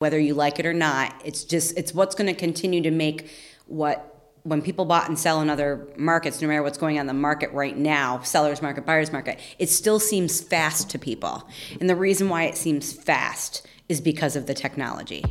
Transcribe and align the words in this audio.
whether 0.00 0.18
you 0.18 0.32
like 0.32 0.58
it 0.58 0.64
or 0.64 0.72
not. 0.72 1.14
It's 1.26 1.44
just 1.44 1.76
it's 1.76 1.92
what's 1.92 2.14
going 2.14 2.26
to 2.26 2.34
continue 2.34 2.80
to 2.80 2.90
make 2.90 3.30
what 3.66 4.06
when 4.44 4.62
people 4.62 4.86
bought 4.86 5.06
and 5.08 5.18
sell 5.18 5.42
in 5.42 5.50
other 5.50 5.86
markets, 5.98 6.40
no 6.40 6.48
matter 6.48 6.62
what's 6.62 6.78
going 6.78 6.96
on 6.96 7.02
in 7.02 7.06
the 7.06 7.12
market 7.12 7.52
right 7.52 7.76
now, 7.76 8.18
sellers 8.22 8.62
market, 8.62 8.86
buyers 8.86 9.12
market, 9.12 9.38
it 9.58 9.68
still 9.68 10.00
seems 10.00 10.40
fast 10.40 10.88
to 10.88 10.98
people. 10.98 11.46
And 11.78 11.90
the 11.90 11.96
reason 11.96 12.30
why 12.30 12.44
it 12.44 12.56
seems 12.56 12.94
fast 12.94 13.66
is 13.90 14.00
because 14.00 14.36
of 14.36 14.46
the 14.46 14.54
technology. 14.54 15.22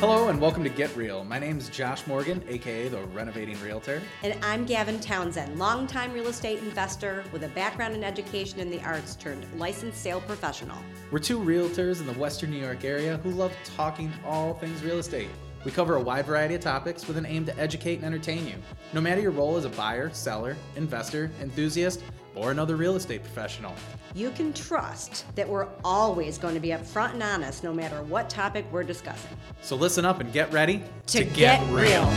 Hello 0.00 0.28
and 0.28 0.40
welcome 0.40 0.64
to 0.64 0.70
Get 0.70 0.96
Real. 0.96 1.24
My 1.24 1.38
name 1.38 1.58
is 1.58 1.68
Josh 1.68 2.06
Morgan, 2.06 2.42
aka 2.48 2.88
the 2.88 3.02
Renovating 3.08 3.60
Realtor. 3.60 4.00
And 4.22 4.42
I'm 4.42 4.64
Gavin 4.64 4.98
Townsend, 4.98 5.58
longtime 5.58 6.14
real 6.14 6.28
estate 6.28 6.60
investor 6.60 7.22
with 7.32 7.44
a 7.44 7.48
background 7.48 7.94
in 7.94 8.02
education 8.02 8.60
and 8.60 8.72
the 8.72 8.80
arts 8.80 9.14
turned 9.14 9.44
licensed 9.58 10.00
sale 10.00 10.22
professional. 10.22 10.78
We're 11.10 11.18
two 11.18 11.38
realtors 11.38 12.00
in 12.00 12.06
the 12.06 12.14
Western 12.14 12.50
New 12.50 12.56
York 12.56 12.82
area 12.82 13.18
who 13.18 13.30
love 13.32 13.52
talking 13.76 14.10
all 14.24 14.54
things 14.54 14.82
real 14.82 15.00
estate. 15.00 15.28
We 15.66 15.70
cover 15.70 15.96
a 15.96 16.00
wide 16.00 16.24
variety 16.24 16.54
of 16.54 16.62
topics 16.62 17.06
with 17.06 17.18
an 17.18 17.26
aim 17.26 17.44
to 17.44 17.58
educate 17.58 17.96
and 17.96 18.06
entertain 18.06 18.46
you. 18.46 18.54
No 18.94 19.02
matter 19.02 19.20
your 19.20 19.32
role 19.32 19.58
as 19.58 19.66
a 19.66 19.68
buyer, 19.68 20.08
seller, 20.14 20.56
investor, 20.76 21.30
enthusiast, 21.42 22.02
or 22.40 22.50
another 22.50 22.76
real 22.76 22.96
estate 22.96 23.22
professional. 23.22 23.74
You 24.14 24.30
can 24.30 24.52
trust 24.54 25.24
that 25.36 25.46
we're 25.46 25.68
always 25.84 26.38
going 26.38 26.54
to 26.54 26.60
be 26.60 26.68
upfront 26.68 27.12
and 27.12 27.22
honest 27.22 27.62
no 27.62 27.72
matter 27.72 28.02
what 28.04 28.30
topic 28.30 28.64
we're 28.72 28.82
discussing. 28.82 29.30
So 29.60 29.76
listen 29.76 30.06
up 30.06 30.20
and 30.20 30.32
get 30.32 30.50
ready 30.50 30.82
to, 31.08 31.18
to 31.18 31.24
get, 31.24 31.60
get, 31.60 31.70
real. 31.70 32.10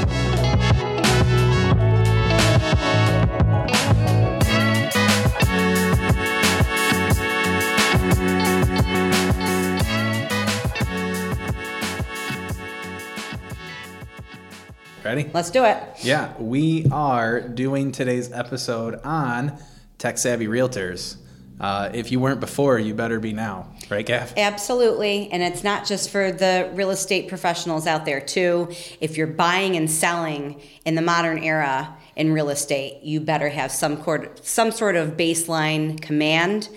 Ready? 15.04 15.30
Let's 15.34 15.52
do 15.52 15.66
it. 15.66 15.84
Yeah, 16.02 16.34
we 16.40 16.88
are 16.90 17.42
doing 17.42 17.92
today's 17.92 18.32
episode 18.32 19.02
on 19.04 19.60
tech 20.04 20.18
savvy 20.18 20.48
realtors. 20.48 21.16
Uh, 21.62 21.90
if 21.94 22.12
you 22.12 22.20
weren't 22.20 22.42
before, 22.42 22.78
you 22.78 22.94
better 22.94 23.22
be 23.22 23.32
now, 23.32 23.74
right, 23.90 24.06
Gav? 24.06 24.34
Absolutely. 24.36 25.32
And 25.32 25.42
it's 25.42 25.64
not 25.64 25.86
just 25.86 26.10
for 26.10 26.30
the 26.30 26.70
real 26.74 26.90
estate 26.90 27.30
professionals 27.30 27.88
out 27.88 28.04
there, 28.04 28.20
too. 28.20 28.70
If 29.00 29.16
you're 29.16 29.28
buying 29.28 29.78
and 29.78 29.90
selling 29.90 30.62
in 30.84 30.96
the 30.96 31.02
modern 31.02 31.42
era 31.42 31.96
in 32.18 32.34
real 32.34 32.50
estate, 32.50 33.02
you 33.04 33.22
better 33.22 33.48
have 33.48 33.72
some, 33.72 34.04
some 34.42 34.72
sort 34.72 34.98
of 34.98 35.12
baseline 35.12 36.02
command, 36.02 36.68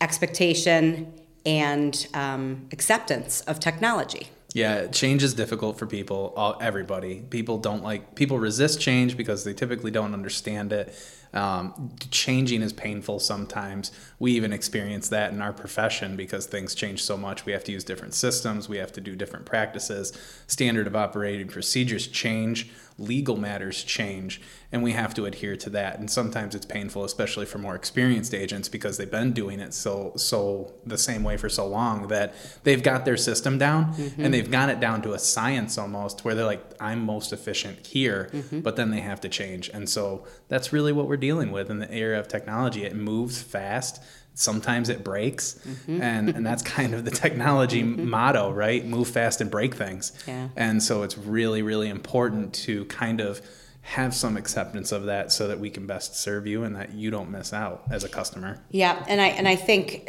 expectation, 0.00 1.12
and 1.44 2.06
um, 2.14 2.68
acceptance 2.72 3.42
of 3.42 3.60
technology. 3.60 4.28
Yeah, 4.54 4.86
change 4.86 5.22
is 5.22 5.34
difficult 5.34 5.78
for 5.78 5.86
people, 5.86 6.32
all, 6.36 6.56
everybody. 6.58 7.20
People 7.20 7.58
don't 7.58 7.82
like, 7.82 8.14
people 8.14 8.38
resist 8.38 8.80
change 8.80 9.18
because 9.18 9.44
they 9.44 9.52
typically 9.52 9.90
don't 9.90 10.14
understand 10.14 10.72
it 10.72 10.94
um, 11.34 11.90
changing 12.10 12.62
is 12.62 12.72
painful 12.72 13.18
sometimes. 13.18 13.90
We 14.18 14.32
even 14.32 14.52
experience 14.52 15.08
that 15.08 15.32
in 15.32 15.40
our 15.40 15.52
profession 15.52 16.16
because 16.16 16.46
things 16.46 16.74
change 16.74 17.02
so 17.02 17.16
much. 17.16 17.46
We 17.46 17.52
have 17.52 17.64
to 17.64 17.72
use 17.72 17.84
different 17.84 18.14
systems, 18.14 18.68
we 18.68 18.76
have 18.78 18.92
to 18.92 19.00
do 19.00 19.16
different 19.16 19.46
practices, 19.46 20.12
standard 20.46 20.86
of 20.86 20.94
operating 20.94 21.48
procedures 21.48 22.06
change, 22.06 22.70
legal 23.02 23.36
matters 23.36 23.82
change, 23.84 24.40
and 24.70 24.82
we 24.82 24.92
have 24.92 25.12
to 25.14 25.26
adhere 25.26 25.56
to 25.56 25.70
that. 25.70 25.98
And 25.98 26.10
sometimes 26.10 26.54
it's 26.54 26.64
painful, 26.64 27.04
especially 27.04 27.46
for 27.46 27.58
more 27.58 27.74
experienced 27.74 28.34
agents, 28.34 28.68
because 28.68 28.96
they've 28.96 29.10
been 29.10 29.32
doing 29.32 29.60
it 29.60 29.74
so 29.74 30.12
so 30.16 30.72
the 30.86 30.96
same 30.96 31.22
way 31.22 31.36
for 31.36 31.48
so 31.48 31.66
long 31.66 32.08
that 32.08 32.34
they've 32.62 32.82
got 32.82 33.04
their 33.04 33.16
system 33.16 33.58
down 33.58 33.92
mm-hmm. 33.94 34.24
and 34.24 34.32
they've 34.32 34.50
got 34.50 34.68
it 34.68 34.80
down 34.80 35.02
to 35.02 35.12
a 35.12 35.18
science 35.18 35.76
almost, 35.76 36.24
where 36.24 36.34
they're 36.34 36.46
like, 36.46 36.64
I'm 36.80 37.04
most 37.04 37.32
efficient 37.32 37.86
here, 37.86 38.30
mm-hmm. 38.32 38.60
but 38.60 38.76
then 38.76 38.90
they 38.90 39.00
have 39.00 39.20
to 39.22 39.28
change. 39.28 39.68
And 39.74 39.88
so 39.88 40.24
that's 40.48 40.72
really 40.72 40.92
what 40.92 41.08
we're 41.08 41.16
dealing 41.16 41.50
with 41.50 41.70
in 41.70 41.78
the 41.78 41.92
era 41.92 42.18
of 42.18 42.28
technology. 42.28 42.84
It 42.84 42.94
moves 42.94 43.42
fast. 43.42 44.02
Sometimes 44.34 44.88
it 44.88 45.04
breaks, 45.04 45.54
mm-hmm. 45.54 46.00
and 46.00 46.30
and 46.30 46.46
that's 46.46 46.62
kind 46.62 46.94
of 46.94 47.04
the 47.04 47.10
technology 47.10 47.82
mm-hmm. 47.82 48.08
motto, 48.08 48.50
right? 48.50 48.84
Move 48.84 49.08
fast 49.08 49.40
and 49.40 49.50
break 49.50 49.74
things. 49.74 50.12
Yeah. 50.26 50.48
And 50.56 50.82
so 50.82 51.02
it's 51.02 51.18
really 51.18 51.62
really 51.62 51.88
important 51.88 52.54
to 52.54 52.84
kind 52.86 53.20
of 53.20 53.42
have 53.82 54.14
some 54.14 54.36
acceptance 54.36 54.92
of 54.92 55.06
that 55.06 55.32
so 55.32 55.48
that 55.48 55.58
we 55.58 55.68
can 55.68 55.86
best 55.86 56.14
serve 56.16 56.46
you 56.46 56.62
and 56.62 56.76
that 56.76 56.94
you 56.94 57.10
don't 57.10 57.30
miss 57.30 57.52
out 57.52 57.82
as 57.90 58.04
a 58.04 58.08
customer. 58.08 58.58
Yeah, 58.70 59.04
and 59.08 59.20
I 59.20 59.28
and 59.28 59.46
I 59.46 59.56
think 59.56 60.08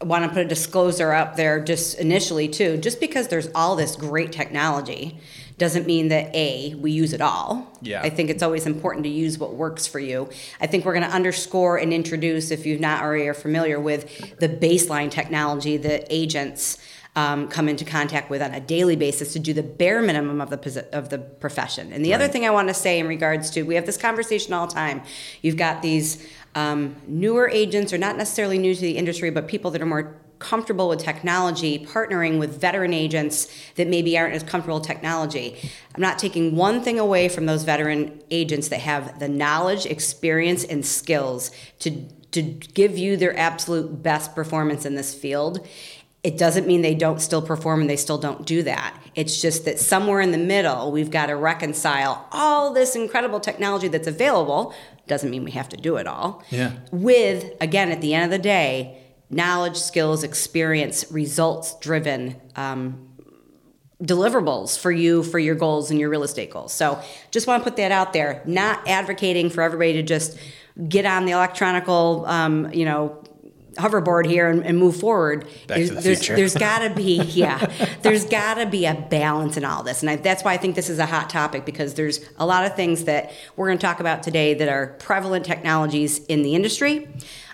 I 0.00 0.04
want 0.04 0.24
to 0.24 0.28
put 0.30 0.38
a 0.38 0.48
disclosure 0.48 1.12
up 1.12 1.36
there 1.36 1.60
just 1.60 1.98
initially 1.98 2.48
too. 2.48 2.76
Just 2.76 3.00
because 3.00 3.28
there's 3.28 3.48
all 3.54 3.76
this 3.76 3.96
great 3.96 4.32
technology 4.32 5.20
doesn't 5.62 5.86
mean 5.86 6.08
that 6.08 6.34
a 6.34 6.74
we 6.74 6.90
use 6.90 7.12
it 7.12 7.20
all. 7.20 7.72
Yeah. 7.82 8.02
I 8.02 8.10
think 8.10 8.30
it's 8.30 8.42
always 8.42 8.66
important 8.66 9.04
to 9.04 9.08
use 9.10 9.38
what 9.38 9.54
works 9.54 9.86
for 9.86 10.00
you. 10.00 10.28
I 10.60 10.66
think 10.66 10.84
we're 10.84 10.92
going 10.92 11.08
to 11.08 11.14
underscore 11.14 11.76
and 11.76 11.92
introduce, 11.92 12.50
if 12.50 12.66
you've 12.66 12.80
not 12.80 13.00
already 13.00 13.28
are 13.28 13.34
familiar 13.48 13.78
with 13.78 14.02
the 14.40 14.48
baseline 14.48 15.08
technology 15.10 15.76
that 15.76 16.06
agents. 16.10 16.78
Um, 17.14 17.48
come 17.48 17.68
into 17.68 17.84
contact 17.84 18.30
with 18.30 18.40
on 18.40 18.54
a 18.54 18.60
daily 18.60 18.96
basis 18.96 19.34
to 19.34 19.38
do 19.38 19.52
the 19.52 19.62
bare 19.62 20.00
minimum 20.00 20.40
of 20.40 20.48
the 20.48 20.88
of 20.94 21.10
the 21.10 21.18
profession. 21.18 21.92
And 21.92 22.02
the 22.02 22.12
right. 22.12 22.22
other 22.22 22.28
thing 22.32 22.46
I 22.46 22.50
want 22.50 22.68
to 22.68 22.74
say 22.74 22.98
in 22.98 23.06
regards 23.06 23.50
to 23.50 23.64
we 23.64 23.74
have 23.74 23.84
this 23.84 23.98
conversation 23.98 24.54
all 24.54 24.66
the 24.66 24.72
time. 24.72 25.02
You've 25.42 25.58
got 25.58 25.82
these 25.82 26.26
um, 26.54 26.96
newer 27.06 27.50
agents, 27.50 27.92
or 27.92 27.98
not 27.98 28.16
necessarily 28.16 28.56
new 28.56 28.74
to 28.74 28.80
the 28.80 28.96
industry, 28.96 29.28
but 29.28 29.46
people 29.46 29.70
that 29.72 29.82
are 29.82 29.86
more 29.86 30.21
comfortable 30.42 30.88
with 30.88 30.98
technology 30.98 31.86
partnering 31.86 32.38
with 32.38 32.60
veteran 32.60 32.92
agents 32.92 33.48
that 33.76 33.88
maybe 33.88 34.18
aren't 34.18 34.34
as 34.34 34.42
comfortable 34.42 34.78
with 34.78 34.86
technology. 34.86 35.56
I'm 35.94 36.00
not 36.02 36.18
taking 36.18 36.56
one 36.56 36.82
thing 36.82 36.98
away 36.98 37.28
from 37.28 37.46
those 37.46 37.62
veteran 37.62 38.22
agents 38.30 38.68
that 38.68 38.80
have 38.80 39.18
the 39.18 39.28
knowledge, 39.28 39.86
experience, 39.86 40.64
and 40.64 40.84
skills 40.84 41.50
to 41.80 41.90
to 42.32 42.42
give 42.42 42.98
you 42.98 43.16
their 43.16 43.38
absolute 43.38 44.02
best 44.02 44.34
performance 44.34 44.84
in 44.84 44.94
this 44.94 45.14
field. 45.14 45.66
It 46.24 46.38
doesn't 46.38 46.66
mean 46.66 46.82
they 46.82 46.94
don't 46.94 47.20
still 47.20 47.42
perform 47.42 47.82
and 47.82 47.90
they 47.90 47.96
still 47.96 48.18
don't 48.18 48.46
do 48.46 48.62
that. 48.62 48.96
It's 49.14 49.42
just 49.42 49.64
that 49.64 49.78
somewhere 49.78 50.20
in 50.20 50.32
the 50.32 50.38
middle, 50.38 50.92
we've 50.92 51.10
got 51.10 51.26
to 51.26 51.36
reconcile 51.36 52.26
all 52.32 52.72
this 52.72 52.96
incredible 52.96 53.40
technology 53.40 53.88
that's 53.88 54.06
available. 54.06 54.72
Doesn't 55.08 55.30
mean 55.30 55.44
we 55.44 55.50
have 55.50 55.68
to 55.70 55.76
do 55.76 55.96
it 55.96 56.06
all. 56.06 56.42
Yeah. 56.50 56.72
With, 56.90 57.52
again, 57.60 57.90
at 57.90 58.00
the 58.00 58.14
end 58.14 58.24
of 58.24 58.30
the 58.30 58.42
day, 58.42 59.01
knowledge, 59.32 59.76
skills, 59.76 60.22
experience, 60.22 61.10
results 61.10 61.76
driven 61.80 62.36
um, 62.54 63.08
deliverables 64.02 64.78
for 64.78 64.90
you 64.90 65.22
for 65.22 65.38
your 65.38 65.54
goals 65.54 65.90
and 65.90 65.98
your 65.98 66.10
real 66.10 66.22
estate 66.22 66.50
goals. 66.50 66.72
So 66.72 67.00
just 67.30 67.46
want 67.46 67.62
to 67.62 67.70
put 67.70 67.76
that 67.76 67.92
out 67.92 68.12
there. 68.12 68.42
Not 68.46 68.86
advocating 68.86 69.48
for 69.48 69.62
everybody 69.62 69.94
to 69.94 70.02
just 70.02 70.38
get 70.88 71.06
on 71.06 71.24
the 71.24 71.32
electronical, 71.32 72.26
um, 72.26 72.72
you 72.72 72.84
know, 72.84 73.22
hoverboard 73.76 74.26
here 74.26 74.50
and, 74.50 74.66
and 74.66 74.76
move 74.76 74.96
forward. 74.96 75.44
Back 75.66 75.78
there's, 75.78 75.90
the 75.90 76.00
there's, 76.00 76.26
there's 76.26 76.54
got 76.54 76.80
to 76.80 76.94
be, 76.94 77.22
yeah, 77.22 77.64
there's 78.02 78.26
got 78.26 78.54
to 78.54 78.66
be 78.66 78.84
a 78.84 78.94
balance 78.94 79.56
in 79.56 79.64
all 79.64 79.82
this. 79.82 80.02
And 80.02 80.10
I, 80.10 80.16
that's 80.16 80.42
why 80.42 80.52
I 80.52 80.56
think 80.56 80.76
this 80.76 80.90
is 80.90 80.98
a 80.98 81.06
hot 81.06 81.30
topic 81.30 81.64
because 81.64 81.94
there's 81.94 82.20
a 82.36 82.44
lot 82.44 82.66
of 82.66 82.76
things 82.76 83.04
that 83.04 83.32
we're 83.56 83.68
going 83.68 83.78
to 83.78 83.86
talk 83.86 84.00
about 84.00 84.22
today 84.22 84.52
that 84.54 84.68
are 84.68 84.88
prevalent 84.98 85.46
technologies 85.46 86.24
in 86.26 86.42
the 86.42 86.54
industry 86.54 87.08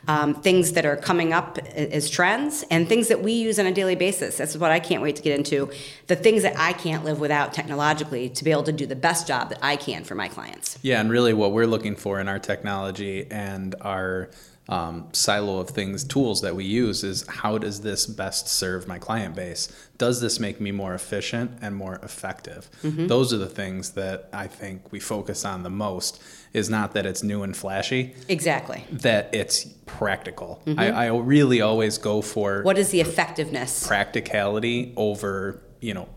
um, 0.09 0.35
things 0.35 0.73
that 0.73 0.85
are 0.87 0.97
coming 0.97 1.33
up 1.33 1.59
as 1.59 2.11
trends, 2.11 2.65
and 2.71 2.89
things 2.89 3.09
that 3.09 3.23
we 3.23 3.33
use 3.33 3.59
on 3.59 3.67
a 3.67 3.73
daily 3.73 3.95
basis. 3.95 4.39
That's 4.39 4.57
what 4.57 4.73
I 4.73 4.81
can't 4.81 5.03
wait 5.03 5.17
to 5.17 5.23
get 5.23 5.39
into. 5.39 5.71
The 6.07 6.17
things 6.17 6.43
that 6.43 6.59
I 6.59 6.73
can't 6.73 7.05
live 7.05 7.21
without 7.21 7.53
technologically 7.53 8.31
to 8.31 8.45
be 8.45 8.51
able 8.51 8.65
to 8.65 8.73
do 8.73 8.87
the 8.87 8.97
best 8.97 9.29
job 9.29 9.51
that 9.51 9.59
I 9.63 9.77
can 9.77 10.05
for 10.05 10.15
my 10.15 10.29
clients. 10.29 10.79
Yeah, 10.83 11.01
and 11.01 11.11
really 11.11 11.35
what 11.35 11.53
we're 11.53 11.67
looking 11.67 11.95
for 11.95 12.21
in 12.21 12.29
our 12.29 12.39
technology 12.39 13.27
and 13.31 13.75
our 13.83 14.31
um, 14.69 15.09
silo 15.13 15.59
of 15.59 15.71
things, 15.71 16.05
tools 16.05 16.43
that 16.43 16.55
we 16.55 16.65
use 16.65 17.03
is 17.03 17.27
how 17.27 17.59
does 17.59 17.81
this 17.81 18.07
best 18.07 18.49
serve 18.49 18.87
my 18.87 18.99
client 18.99 19.35
base? 19.35 19.69
Does 19.97 20.21
this 20.21 20.39
make 20.39 20.61
me 20.61 20.73
more 20.73 20.95
efficient 20.95 21.53
and 21.63 21.75
more 21.75 21.97
effective? 22.03 22.71
Mm-hmm. 22.83 23.07
Those 23.07 23.33
are 23.33 23.39
the 23.39 23.47
things 23.47 23.93
that 23.93 24.29
I 24.33 24.47
think 24.47 24.93
we 24.93 25.01
focus 25.01 25.45
on 25.45 25.63
the 25.63 25.71
most. 25.71 26.23
Is 26.53 26.71
not 26.71 26.93
that 26.95 27.07
it's 27.07 27.23
new 27.23 27.43
and 27.43 27.57
flashy. 27.57 28.15
Exactly. 28.29 28.85
That 28.91 29.35
it's 29.35 29.65
practical. 29.87 30.63
Mm-hmm. 30.67 30.81
I, 30.81 30.91
I 30.91 31.07
really 31.09 31.61
always 31.61 31.99
go 31.99 32.23
for 32.23 32.63
what 32.63 32.79
is 32.79 32.91
the 32.91 33.01
effectiveness? 33.01 33.87
Practicality 33.87 34.93
over 34.97 35.63
you 35.81 35.95
know 35.95 36.09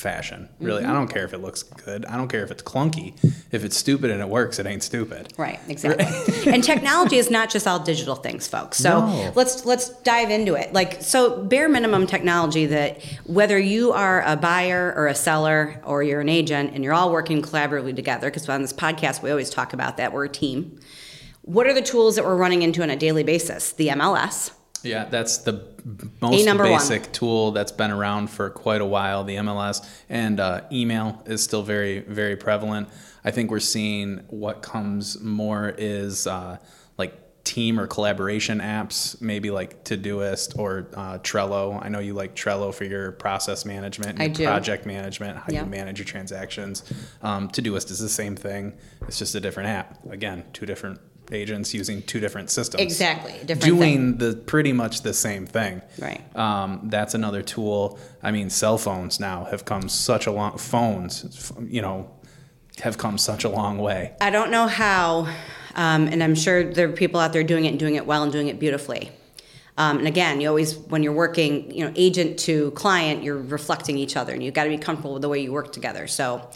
fashion. 0.00 0.48
Really, 0.58 0.82
mm-hmm. 0.82 0.90
I 0.90 0.94
don't 0.94 1.08
care 1.08 1.24
if 1.24 1.32
it 1.32 1.38
looks 1.38 1.62
good. 1.62 2.04
I 2.06 2.16
don't 2.16 2.28
care 2.28 2.42
if 2.42 2.50
it's 2.50 2.62
clunky. 2.62 3.14
If 3.52 3.64
it's 3.64 3.76
stupid 3.76 4.10
and 4.10 4.20
it 4.20 4.28
works, 4.28 4.58
it 4.58 4.66
ain't 4.66 4.82
stupid. 4.82 5.32
Right, 5.36 5.60
exactly. 5.68 6.52
and 6.52 6.64
technology 6.64 7.16
is 7.18 7.30
not 7.30 7.50
just 7.50 7.66
all 7.66 7.78
digital 7.78 8.14
things, 8.14 8.48
folks. 8.48 8.78
So 8.78 9.00
no. 9.00 9.32
let's 9.34 9.64
let's 9.64 9.90
dive 10.00 10.30
into 10.30 10.54
it. 10.54 10.72
Like 10.72 11.02
so 11.02 11.42
bare 11.44 11.68
minimum 11.68 12.06
technology 12.06 12.66
that 12.66 13.02
whether 13.26 13.58
you 13.58 13.92
are 13.92 14.22
a 14.22 14.36
buyer 14.36 14.92
or 14.96 15.06
a 15.06 15.14
seller 15.14 15.80
or 15.84 16.02
you're 16.02 16.20
an 16.20 16.28
agent 16.28 16.72
and 16.74 16.82
you're 16.82 16.94
all 16.94 17.12
working 17.12 17.42
collaboratively 17.42 17.94
together 17.94 18.28
because 18.30 18.48
on 18.48 18.62
this 18.62 18.72
podcast 18.72 19.22
we 19.22 19.30
always 19.30 19.50
talk 19.50 19.72
about 19.72 19.96
that 19.98 20.12
we're 20.12 20.24
a 20.24 20.28
team 20.28 20.80
What 21.42 21.66
are 21.66 21.74
the 21.74 21.82
tools 21.82 22.16
that 22.16 22.24
we're 22.24 22.36
running 22.36 22.62
into 22.62 22.82
on 22.82 22.90
a 22.90 22.96
daily 22.96 23.24
basis? 23.24 23.72
The 23.72 23.88
MLS. 23.88 24.52
Yeah, 24.82 25.04
that's 25.06 25.38
the 25.38 25.64
most 26.20 26.44
number 26.44 26.64
one. 26.64 26.72
basic 26.78 27.12
tool 27.12 27.52
that's 27.52 27.72
been 27.72 27.90
around 27.90 28.28
for 28.30 28.50
quite 28.50 28.80
a 28.80 28.84
while. 28.86 29.24
The 29.24 29.36
MLS 29.36 29.86
and 30.08 30.40
uh, 30.40 30.62
email 30.72 31.22
is 31.26 31.42
still 31.42 31.62
very, 31.62 32.00
very 32.00 32.36
prevalent. 32.36 32.88
I 33.24 33.30
think 33.30 33.50
we're 33.50 33.60
seeing 33.60 34.18
what 34.28 34.62
comes 34.62 35.20
more 35.20 35.74
is 35.76 36.26
uh, 36.26 36.56
like 36.96 37.14
team 37.44 37.78
or 37.80 37.86
collaboration 37.86 38.60
apps, 38.60 39.20
maybe 39.20 39.50
like 39.50 39.84
Todoist 39.84 40.58
or 40.58 40.88
uh, 40.94 41.18
Trello. 41.18 41.82
I 41.84 41.88
know 41.88 41.98
you 41.98 42.14
like 42.14 42.34
Trello 42.34 42.72
for 42.72 42.84
your 42.84 43.12
process 43.12 43.64
management, 43.64 44.18
your 44.38 44.48
project 44.48 44.86
management, 44.86 45.36
how 45.38 45.46
Yeah. 45.50 45.64
you 45.64 45.66
manage 45.66 45.98
your 45.98 46.06
transactions. 46.06 46.84
Um, 47.22 47.48
Todoist 47.48 47.90
is 47.90 47.98
the 47.98 48.08
same 48.08 48.36
thing. 48.36 48.72
It's 49.08 49.18
just 49.18 49.34
a 49.34 49.40
different 49.40 49.68
app. 49.68 49.98
Again, 50.10 50.44
two 50.52 50.64
different 50.66 51.00
agents 51.32 51.72
using 51.74 52.02
two 52.02 52.20
different 52.20 52.50
systems 52.50 52.82
Exactly, 52.82 53.32
different 53.44 53.62
doing 53.62 54.16
the 54.18 54.34
pretty 54.34 54.72
much 54.72 55.02
the 55.02 55.14
same 55.14 55.46
thing. 55.46 55.82
Right. 55.98 56.20
Um, 56.36 56.80
that's 56.84 57.14
another 57.14 57.42
tool. 57.42 57.98
I 58.22 58.30
mean, 58.30 58.50
cell 58.50 58.78
phones 58.78 59.20
now 59.20 59.44
have 59.44 59.64
come 59.64 59.88
such 59.88 60.26
a 60.26 60.32
long 60.32 60.58
phones, 60.58 61.52
you 61.62 61.82
know, 61.82 62.10
have 62.82 62.98
come 62.98 63.18
such 63.18 63.44
a 63.44 63.48
long 63.48 63.78
way. 63.78 64.12
I 64.20 64.30
don't 64.30 64.50
know 64.50 64.66
how, 64.66 65.28
um, 65.74 66.06
and 66.08 66.22
I'm 66.22 66.34
sure 66.34 66.72
there 66.72 66.88
are 66.88 66.92
people 66.92 67.20
out 67.20 67.32
there 67.32 67.44
doing 67.44 67.64
it 67.64 67.68
and 67.68 67.78
doing 67.78 67.94
it 67.94 68.06
well 68.06 68.22
and 68.22 68.32
doing 68.32 68.48
it 68.48 68.58
beautifully. 68.58 69.10
Um, 69.76 69.98
and 69.98 70.06
again, 70.06 70.40
you 70.40 70.48
always, 70.48 70.76
when 70.76 71.02
you're 71.02 71.12
working, 71.12 71.70
you 71.70 71.84
know, 71.84 71.92
agent 71.96 72.38
to 72.40 72.70
client, 72.72 73.22
you're 73.22 73.38
reflecting 73.38 73.96
each 73.96 74.16
other, 74.16 74.34
and 74.34 74.42
you've 74.42 74.52
got 74.52 74.64
to 74.64 74.70
be 74.70 74.76
comfortable 74.76 75.14
with 75.14 75.22
the 75.22 75.28
way 75.28 75.40
you 75.40 75.52
work 75.52 75.72
together. 75.72 76.06
So, 76.06 76.50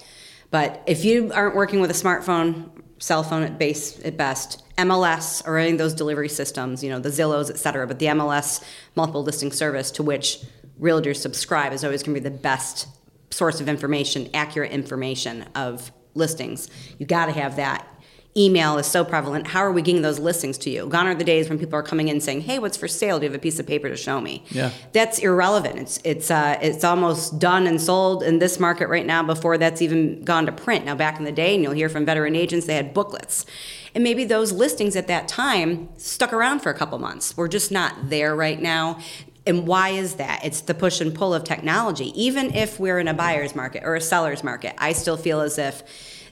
but 0.50 0.82
if 0.86 1.04
you 1.04 1.32
aren't 1.32 1.54
working 1.54 1.80
with 1.80 1.90
a 1.90 1.94
smartphone, 1.94 2.68
cell 3.04 3.22
phone 3.22 3.42
at 3.42 3.58
base 3.58 4.02
at 4.02 4.16
best, 4.16 4.64
MLS 4.78 5.46
or 5.46 5.58
any 5.58 5.72
of 5.72 5.76
those 5.76 5.92
delivery 5.92 6.28
systems, 6.28 6.82
you 6.82 6.88
know, 6.88 6.98
the 6.98 7.10
Zillows, 7.10 7.50
et 7.50 7.58
cetera, 7.58 7.86
but 7.86 7.98
the 7.98 8.06
MLS 8.06 8.64
multiple 8.96 9.22
listing 9.22 9.52
service 9.52 9.90
to 9.90 10.02
which 10.02 10.38
realtors 10.80 11.16
subscribe 11.16 11.74
is 11.74 11.84
always 11.84 12.02
going 12.02 12.14
to 12.14 12.20
be 12.22 12.24
the 12.24 12.34
best 12.34 12.88
source 13.30 13.60
of 13.60 13.68
information, 13.68 14.30
accurate 14.32 14.70
information 14.70 15.42
of 15.54 15.92
listings. 16.14 16.70
You 16.98 17.04
got 17.04 17.26
to 17.26 17.32
have 17.32 17.56
that. 17.56 17.86
Email 18.36 18.78
is 18.78 18.86
so 18.86 19.04
prevalent. 19.04 19.46
How 19.46 19.60
are 19.60 19.70
we 19.70 19.80
getting 19.80 20.02
those 20.02 20.18
listings 20.18 20.58
to 20.58 20.70
you? 20.70 20.88
Gone 20.88 21.06
are 21.06 21.14
the 21.14 21.22
days 21.22 21.48
when 21.48 21.56
people 21.56 21.78
are 21.78 21.84
coming 21.84 22.08
in 22.08 22.20
saying, 22.20 22.40
"Hey, 22.40 22.58
what's 22.58 22.76
for 22.76 22.88
sale? 22.88 23.20
Do 23.20 23.26
you 23.26 23.30
have 23.30 23.38
a 23.38 23.40
piece 23.40 23.60
of 23.60 23.66
paper 23.66 23.88
to 23.88 23.96
show 23.96 24.20
me?" 24.20 24.42
Yeah. 24.50 24.72
that's 24.92 25.20
irrelevant. 25.20 25.78
It's 25.78 26.00
it's 26.02 26.30
uh, 26.32 26.58
it's 26.60 26.82
almost 26.82 27.38
done 27.38 27.68
and 27.68 27.80
sold 27.80 28.24
in 28.24 28.40
this 28.40 28.58
market 28.58 28.88
right 28.88 29.06
now 29.06 29.22
before 29.22 29.56
that's 29.56 29.80
even 29.80 30.24
gone 30.24 30.46
to 30.46 30.52
print. 30.52 30.84
Now, 30.84 30.96
back 30.96 31.18
in 31.18 31.24
the 31.24 31.30
day, 31.30 31.54
and 31.54 31.62
you'll 31.62 31.74
hear 31.74 31.88
from 31.88 32.04
veteran 32.04 32.34
agents, 32.34 32.66
they 32.66 32.74
had 32.74 32.92
booklets, 32.92 33.46
and 33.94 34.02
maybe 34.02 34.24
those 34.24 34.50
listings 34.50 34.96
at 34.96 35.06
that 35.06 35.28
time 35.28 35.88
stuck 35.96 36.32
around 36.32 36.58
for 36.58 36.70
a 36.70 36.74
couple 36.74 36.98
months. 36.98 37.36
We're 37.36 37.46
just 37.46 37.70
not 37.70 38.10
there 38.10 38.34
right 38.34 38.60
now. 38.60 38.98
And 39.46 39.66
why 39.66 39.90
is 39.90 40.14
that? 40.14 40.42
It's 40.42 40.62
the 40.62 40.74
push 40.74 41.00
and 41.02 41.14
pull 41.14 41.34
of 41.34 41.44
technology. 41.44 42.18
Even 42.20 42.54
if 42.54 42.80
we're 42.80 42.98
in 42.98 43.06
a 43.06 43.14
buyer's 43.14 43.54
market 43.54 43.82
or 43.84 43.94
a 43.94 44.00
seller's 44.00 44.42
market, 44.42 44.74
I 44.78 44.92
still 44.92 45.18
feel 45.18 45.40
as 45.40 45.58
if 45.58 45.82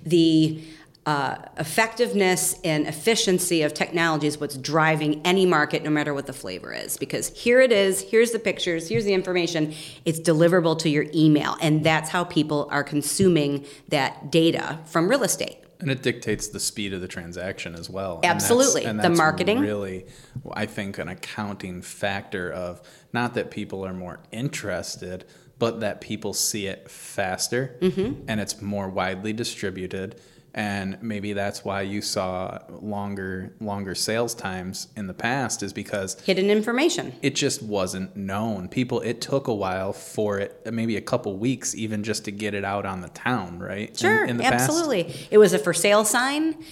the 0.03 0.63
uh, 1.05 1.37
effectiveness 1.59 2.55
and 2.63 2.87
efficiency 2.87 3.63
of 3.63 3.75
technology 3.75 4.27
is 4.29 4.39
what's 4.39 4.57
driving 4.57 5.21
any 5.25 5.45
market, 5.45 5.83
no 5.83 5.91
matter 5.91 6.15
what 6.15 6.27
the 6.27 6.33
flavor 6.33 6.73
is. 6.73 6.97
Because 6.97 7.29
here 7.37 7.61
it 7.61 7.73
is, 7.73 8.03
here's 8.03 8.31
the 8.31 8.39
pictures, 8.39 8.89
here's 8.89 9.05
the 9.05 9.13
information, 9.13 9.75
it's 10.05 10.21
deliverable 10.21 10.79
to 10.79 10.89
your 10.89 11.07
email. 11.13 11.57
And 11.61 11.83
that's 11.85 12.11
how 12.11 12.23
people 12.25 12.69
are 12.71 12.85
consuming 12.85 13.67
that 13.89 14.31
data 14.31 14.79
from 14.85 15.09
real 15.09 15.25
estate. 15.25 15.59
And 15.81 15.91
it 15.91 16.03
dictates 16.03 16.47
the 16.47 16.61
speed 16.61 16.93
of 16.93 17.01
the 17.01 17.09
transaction 17.09 17.75
as 17.75 17.91
well. 17.91 18.15
And 18.23 18.23
that's- 18.23 18.45
Absolutely. 18.45 18.85
and 18.85 19.01
The 19.01 19.11
marketing. 19.11 19.59
Really, 19.59 20.07
I 20.53 20.67
think, 20.67 20.99
an 20.99 21.09
accounting 21.09 21.83
factor 21.83 22.49
of 22.53 22.81
not 23.13 23.35
that 23.35 23.51
people 23.51 23.85
are 23.85 23.93
more 23.93 24.21
interested, 24.31 25.25
but 25.59 25.81
that 25.81 26.01
people 26.01 26.33
see 26.33 26.69
it 26.69 26.89
faster 26.89 27.77
Mm-hmm. 27.81 28.23
and 28.29 28.41
it's 28.41 28.63
more 28.63 28.89
widely 28.89 29.33
distributed. 29.33 30.21
And 30.55 31.03
maybe 31.03 31.33
that's 31.33 31.65
why 31.65 31.81
you 31.81 32.03
saw 32.03 32.59
longer 32.69 33.55
longer 33.61 33.95
sales 33.95 34.35
times 34.35 34.89
in 34.97 35.07
the 35.07 35.15
past 35.15 35.63
is 35.63 35.73
because 35.73 36.21
Hidden 36.21 36.51
information. 36.51 37.15
it 37.23 37.35
just 37.35 37.63
wasn't 37.63 38.15
known. 38.17 38.69
People, 38.69 39.01
it 39.01 39.23
took 39.23 39.49
a 39.49 39.55
while 39.55 39.95
for 39.95 40.39
it, 40.39 40.61
maybe 40.71 40.97
a 40.97 41.01
couple 41.01 41.35
weeks, 41.39 41.75
even 41.75 42.03
just 42.03 42.27
to 42.27 42.31
get 42.31 42.53
it 42.53 42.65
out 42.65 42.85
on 42.85 43.01
the 43.01 43.09
town, 43.09 43.61
right? 43.61 43.99
Sure, 43.99 44.27
in 44.27 44.37
the 44.37 44.43
past. 44.43 44.69
absolutely. 44.69 45.15
It 45.31 45.39
was 45.39 45.55
a 45.55 45.59
for 45.59 45.73
sale 45.73 46.05
sign. 46.05 46.63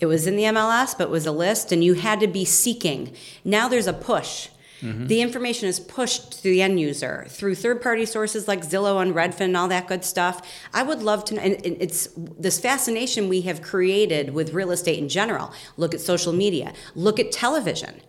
It 0.00 0.06
was 0.06 0.26
in 0.26 0.36
the 0.36 0.44
MLS, 0.44 0.96
but 0.96 1.04
it 1.04 1.10
was 1.10 1.26
a 1.26 1.32
list, 1.32 1.72
and 1.72 1.82
you 1.82 1.94
had 1.94 2.20
to 2.20 2.26
be 2.26 2.44
seeking. 2.44 3.14
Now 3.44 3.68
there's 3.68 3.86
a 3.86 3.92
push. 3.92 4.48
Mm-hmm. 4.80 5.06
The 5.06 5.20
information 5.20 5.68
is 5.68 5.80
pushed 5.80 6.32
to 6.32 6.42
the 6.42 6.62
end 6.62 6.80
user 6.80 7.26
through 7.28 7.54
third 7.54 7.82
party 7.82 8.06
sources 8.06 8.48
like 8.48 8.62
Zillow 8.62 9.00
and 9.02 9.14
Redfin 9.14 9.46
and 9.46 9.56
all 9.56 9.68
that 9.68 9.86
good 9.86 10.04
stuff. 10.04 10.40
I 10.72 10.82
would 10.82 11.02
love 11.02 11.24
to 11.26 11.40
and 11.40 11.58
it's 11.64 12.08
this 12.16 12.58
fascination 12.58 13.28
we 13.28 13.42
have 13.42 13.62
created 13.62 14.32
with 14.32 14.52
real 14.52 14.70
estate 14.70 14.98
in 14.98 15.08
general. 15.08 15.52
Look 15.76 15.94
at 15.94 16.00
social 16.00 16.32
media, 16.32 16.72
look 16.94 17.18
at 17.18 17.32
television 17.32 18.00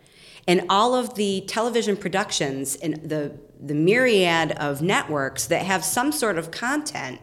and 0.47 0.65
all 0.69 0.95
of 0.95 1.15
the 1.15 1.41
television 1.41 1.95
productions 1.97 2.75
and 2.77 2.95
the 2.97 3.38
the 3.63 3.75
myriad 3.75 4.51
of 4.53 4.81
networks 4.81 5.45
that 5.45 5.63
have 5.63 5.85
some 5.85 6.12
sort 6.12 6.38
of 6.38 6.50
content 6.50 7.19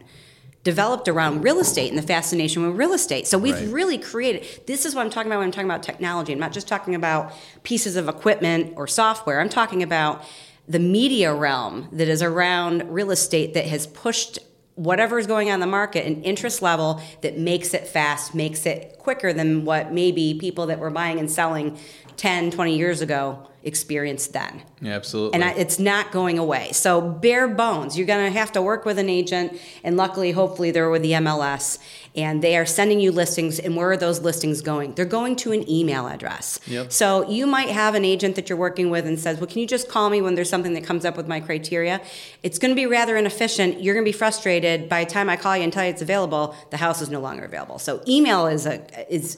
developed 0.63 1.07
around 1.07 1.41
real 1.41 1.59
estate 1.59 1.89
and 1.89 1.97
the 1.97 2.05
fascination 2.05 2.65
with 2.67 2.75
real 2.77 2.93
estate. 2.93 3.27
So 3.27 3.37
we've 3.37 3.55
Right. 3.55 3.69
really 3.69 3.97
created 3.97 4.45
this 4.65 4.85
is 4.85 4.93
what 4.93 5.01
I'm 5.05 5.09
talking 5.09 5.31
about 5.31 5.39
when 5.39 5.47
I'm 5.47 5.51
talking 5.51 5.69
about 5.69 5.83
technology. 5.83 6.33
I'm 6.33 6.39
not 6.39 6.51
just 6.51 6.67
talking 6.67 6.95
about 6.95 7.31
pieces 7.63 7.95
of 7.95 8.09
equipment 8.09 8.73
or 8.75 8.85
software. 8.87 9.39
I'm 9.39 9.49
talking 9.49 9.81
about 9.83 10.23
the 10.67 10.79
media 10.79 11.33
realm 11.33 11.87
that 11.93 12.07
is 12.07 12.21
around 12.21 12.83
real 12.93 13.09
estate 13.11 13.53
that 13.53 13.65
has 13.67 13.87
pushed 13.87 14.39
whatever 14.75 15.17
is 15.19 15.27
going 15.27 15.49
on 15.49 15.55
in 15.55 15.59
the 15.59 15.67
market 15.67 16.05
an 16.05 16.23
interest 16.23 16.61
level 16.61 17.01
that 17.21 17.37
makes 17.37 17.73
it 17.73 17.85
fast, 17.87 18.33
makes 18.33 18.65
it 18.65 18.95
quicker 18.97 19.33
than 19.33 19.65
what 19.65 19.91
maybe 19.91 20.37
people 20.39 20.67
that 20.67 20.79
were 20.79 20.89
buying 20.89 21.19
and 21.19 21.29
selling 21.29 21.77
10, 22.19 22.51
20 22.51 22.77
years 22.77 22.99
ago 23.01 23.47
experienced 23.63 24.31
then 24.33 24.61
Yeah, 24.81 24.93
absolutely. 24.95 25.35
and 25.35 25.43
I, 25.43 25.51
it's 25.53 25.79
not 25.79 26.11
going 26.11 26.37
away. 26.39 26.71
So 26.73 27.01
bare 27.01 27.47
bones, 27.47 27.97
you're 27.97 28.07
going 28.07 28.31
to 28.31 28.37
have 28.37 28.51
to 28.53 28.61
work 28.61 28.83
with 28.85 28.97
an 28.99 29.09
agent, 29.09 29.59
and 29.83 29.95
luckily, 29.97 30.31
hopefully, 30.31 30.71
they're 30.71 30.89
with 30.89 31.01
the 31.01 31.11
MLS, 31.13 31.77
and 32.15 32.41
they 32.41 32.55
are 32.57 32.65
sending 32.65 32.99
you 33.01 33.11
listings. 33.11 33.59
And 33.59 33.75
where 33.75 33.91
are 33.91 33.97
those 33.97 34.21
listings 34.21 34.61
going? 34.61 34.95
They're 34.95 35.03
going 35.05 35.35
to 35.37 35.51
an 35.51 35.69
email 35.69 36.07
address. 36.07 36.59
Yep. 36.67 36.91
So 36.91 37.29
you 37.29 37.45
might 37.47 37.69
have 37.69 37.95
an 37.95 38.05
agent 38.05 38.35
that 38.35 38.49
you're 38.49 38.57
working 38.57 38.89
with 38.89 39.05
and 39.05 39.19
says, 39.19 39.37
"Well, 39.39 39.47
can 39.47 39.59
you 39.59 39.67
just 39.67 39.89
call 39.89 40.09
me 40.09 40.21
when 40.21 40.35
there's 40.35 40.49
something 40.49 40.73
that 40.73 40.83
comes 40.85 41.03
up 41.05 41.15
with 41.17 41.27
my 41.27 41.39
criteria?" 41.41 41.99
It's 42.43 42.59
going 42.59 42.71
to 42.71 42.75
be 42.75 42.85
rather 42.85 43.17
inefficient. 43.17 43.81
You're 43.81 43.93
going 43.93 44.05
to 44.05 44.09
be 44.09 44.17
frustrated 44.17 44.87
by 44.87 45.03
the 45.03 45.11
time 45.11 45.29
I 45.29 45.35
call 45.35 45.55
you 45.57 45.63
and 45.63 45.71
tell 45.73 45.83
you 45.83 45.89
it's 45.89 46.01
available. 46.01 46.55
The 46.71 46.77
house 46.77 47.01
is 47.01 47.09
no 47.09 47.19
longer 47.19 47.43
available. 47.43 47.77
So 47.79 48.01
email 48.07 48.47
is 48.47 48.65
a 48.65 48.79
is 49.13 49.37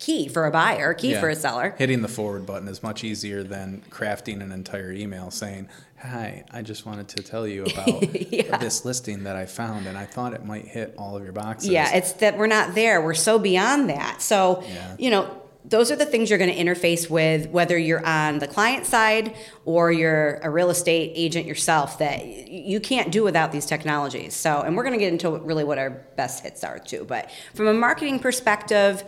key 0.00 0.26
for 0.28 0.46
a 0.46 0.50
buyer, 0.50 0.94
key 0.94 1.12
Yeah. 1.12 1.20
for 1.20 1.28
a 1.28 1.36
seller. 1.36 1.74
Hitting 1.78 2.02
the 2.02 2.08
forward 2.08 2.46
button 2.46 2.66
is 2.66 2.82
much 2.82 3.04
easier 3.04 3.42
than 3.44 3.82
crafting 3.90 4.42
an 4.42 4.50
entire 4.50 4.90
email 4.92 5.30
saying, 5.30 5.68
Hi, 6.02 6.44
I 6.50 6.62
just 6.62 6.86
wanted 6.86 7.08
to 7.08 7.22
tell 7.22 7.46
you 7.46 7.64
about 7.66 8.16
Yeah. 8.32 8.56
this 8.56 8.86
listing 8.86 9.24
that 9.24 9.36
I 9.36 9.44
found 9.44 9.86
and 9.86 9.98
I 9.98 10.06
thought 10.06 10.32
it 10.32 10.44
might 10.44 10.66
hit 10.66 10.94
all 10.96 11.16
of 11.16 11.22
your 11.22 11.32
boxes. 11.34 11.68
Yeah, 11.68 11.94
it's 11.94 12.12
that 12.14 12.38
we're 12.38 12.46
not 12.46 12.74
there. 12.74 13.02
We're 13.02 13.12
so 13.14 13.38
beyond 13.38 13.90
that. 13.90 14.22
So, 14.22 14.64
Yeah. 14.66 14.96
you 14.98 15.10
know, 15.10 15.28
those 15.62 15.90
are 15.90 15.96
the 15.96 16.06
things 16.06 16.30
you're 16.30 16.38
going 16.38 16.50
to 16.52 16.56
interface 16.58 17.10
with, 17.10 17.50
whether 17.50 17.76
you're 17.76 18.04
on 18.04 18.38
the 18.38 18.46
client 18.48 18.86
side 18.86 19.34
or 19.66 19.92
you're 19.92 20.36
a 20.42 20.48
real 20.48 20.70
estate 20.70 21.12
agent 21.14 21.44
yourself, 21.44 21.98
that 21.98 22.26
you 22.48 22.80
can't 22.80 23.12
do 23.12 23.22
without 23.22 23.52
these 23.52 23.66
technologies. 23.66 24.34
So, 24.34 24.62
and 24.62 24.74
we're 24.74 24.84
going 24.84 24.98
to 24.98 24.98
get 24.98 25.12
into 25.12 25.28
really 25.36 25.64
what 25.64 25.76
our 25.76 25.90
best 26.16 26.42
hits 26.44 26.64
are 26.64 26.78
too. 26.78 27.04
But 27.06 27.30
from 27.54 27.66
a 27.66 27.74
marketing 27.74 28.20
perspective, 28.20 29.04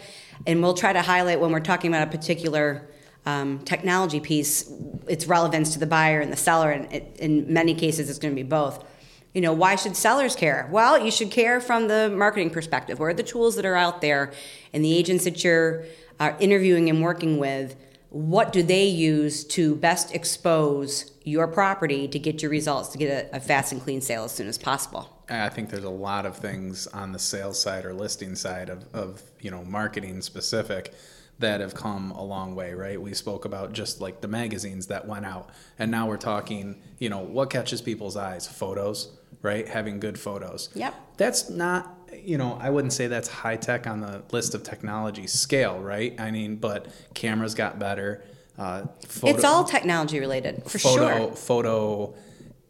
and 0.46 0.62
we'll 0.62 0.75
try 0.75 0.92
to 0.92 1.02
highlight 1.02 1.40
when 1.40 1.52
we're 1.52 1.61
talking 1.61 1.92
about 1.92 2.06
a 2.06 2.11
particular 2.11 2.88
um, 3.25 3.61
technology 3.61 4.20
piece, 4.20 4.70
its 5.08 5.26
relevance 5.26 5.72
to 5.75 5.78
the 5.78 5.87
buyer 5.87 6.20
and 6.20 6.32
the 6.32 6.37
seller, 6.37 6.70
and 6.70 6.92
it, 6.92 7.16
in 7.18 7.52
many 7.52 7.75
cases, 7.75 8.11
it's 8.11 8.18
going 8.18 8.34
to 8.34 8.37
be 8.37 8.49
both. 8.49 8.84
You 9.32 9.40
know, 9.40 9.52
why 9.52 9.76
should 9.76 9.96
sellers 9.96 10.37
care? 10.37 10.68
Well, 10.70 11.02
you 11.02 11.11
should 11.11 11.30
care 11.30 11.61
from 11.61 11.88
the 11.88 12.11
marketing 12.11 12.50
perspective. 12.50 12.99
What 12.99 13.06
are 13.06 13.14
the 13.14 13.22
tools 13.22 13.56
that 13.56 13.64
are 13.64 13.76
out 13.76 14.00
there 14.00 14.32
and 14.72 14.84
the 14.84 14.94
agents 14.94 15.25
that 15.25 15.42
you're 15.42 15.84
uh, 16.20 16.32
interviewing 16.38 16.90
and 16.90 17.02
working 17.02 17.38
with? 17.38 17.76
What 18.11 18.52
do 18.52 18.62
they 18.62 18.84
use 18.84 19.44
to 19.44 19.75
best 19.76 20.14
expose 20.14 21.12
your 21.25 21.49
property 21.49 22.08
to 22.08 22.18
get 22.18 22.42
your 22.42 22.50
results, 22.50 22.90
to 22.90 22.99
get 22.99 23.32
a, 23.32 23.37
a 23.37 23.40
fast 23.40 23.72
and 23.72 23.80
clean 23.80 24.02
sale 24.02 24.25
as 24.25 24.32
soon 24.32 24.49
as 24.49 24.58
possible? 24.58 25.22
I 25.41 25.49
think 25.49 25.71
there's 25.71 25.85
a 25.85 25.91
lot 25.91 26.27
of 26.27 26.37
things 26.37 26.87
on 26.89 27.12
the 27.12 27.19
sales 27.19 27.61
side 27.61 27.85
or 27.85 27.95
listing 27.95 28.35
side 28.35 28.69
of, 28.69 28.85
of 28.95 29.23
you 29.41 29.51
know 29.51 29.65
marketing 29.65 30.21
specific 30.23 30.93
that 31.39 31.61
have 31.61 31.75
come 31.75 32.11
a 32.12 32.23
long 32.23 32.55
way, 32.55 32.75
right? 32.75 33.01
We 33.01 33.15
spoke 33.15 33.45
about 33.45 33.73
just 33.73 34.01
like 34.01 34.21
the 34.21 34.29
magazines 34.29 34.87
that 34.89 35.07
went 35.07 35.27
out, 35.27 35.51
and 35.79 35.91
now 35.91 36.07
we're 36.07 36.17
talking, 36.17 36.81
you 36.99 37.09
know, 37.09 37.21
what 37.21 37.51
catches 37.51 37.81
people's 37.81 38.17
eyes? 38.17 38.47
Photos, 38.47 39.11
right? 39.41 39.67
Having 39.67 40.01
good 40.01 40.19
photos. 40.19 40.69
Yep. 40.75 40.95
That's 41.17 41.51
not 41.51 41.99
you 42.15 42.39
know, 42.39 42.59
I 42.61 42.71
wouldn't 42.71 42.93
say 42.93 43.07
that's 43.07 43.29
high 43.29 43.57
tech 43.57 43.87
on 43.87 44.01
the 44.01 44.23
list 44.33 44.55
of 44.55 44.62
technology 44.62 45.27
scale, 45.27 45.81
right? 45.81 46.19
I 46.21 46.31
mean, 46.31 46.57
but 46.57 46.89
cameras 47.15 47.55
got 47.55 47.79
better. 47.79 48.23
Uh, 48.59 48.85
photo, 49.07 49.35
it's 49.35 49.45
all 49.45 49.65
technology 49.65 50.21
related, 50.21 50.62
for 50.65 50.79
photo, 50.79 51.19
sure. 51.19 51.37
Photo 51.37 52.15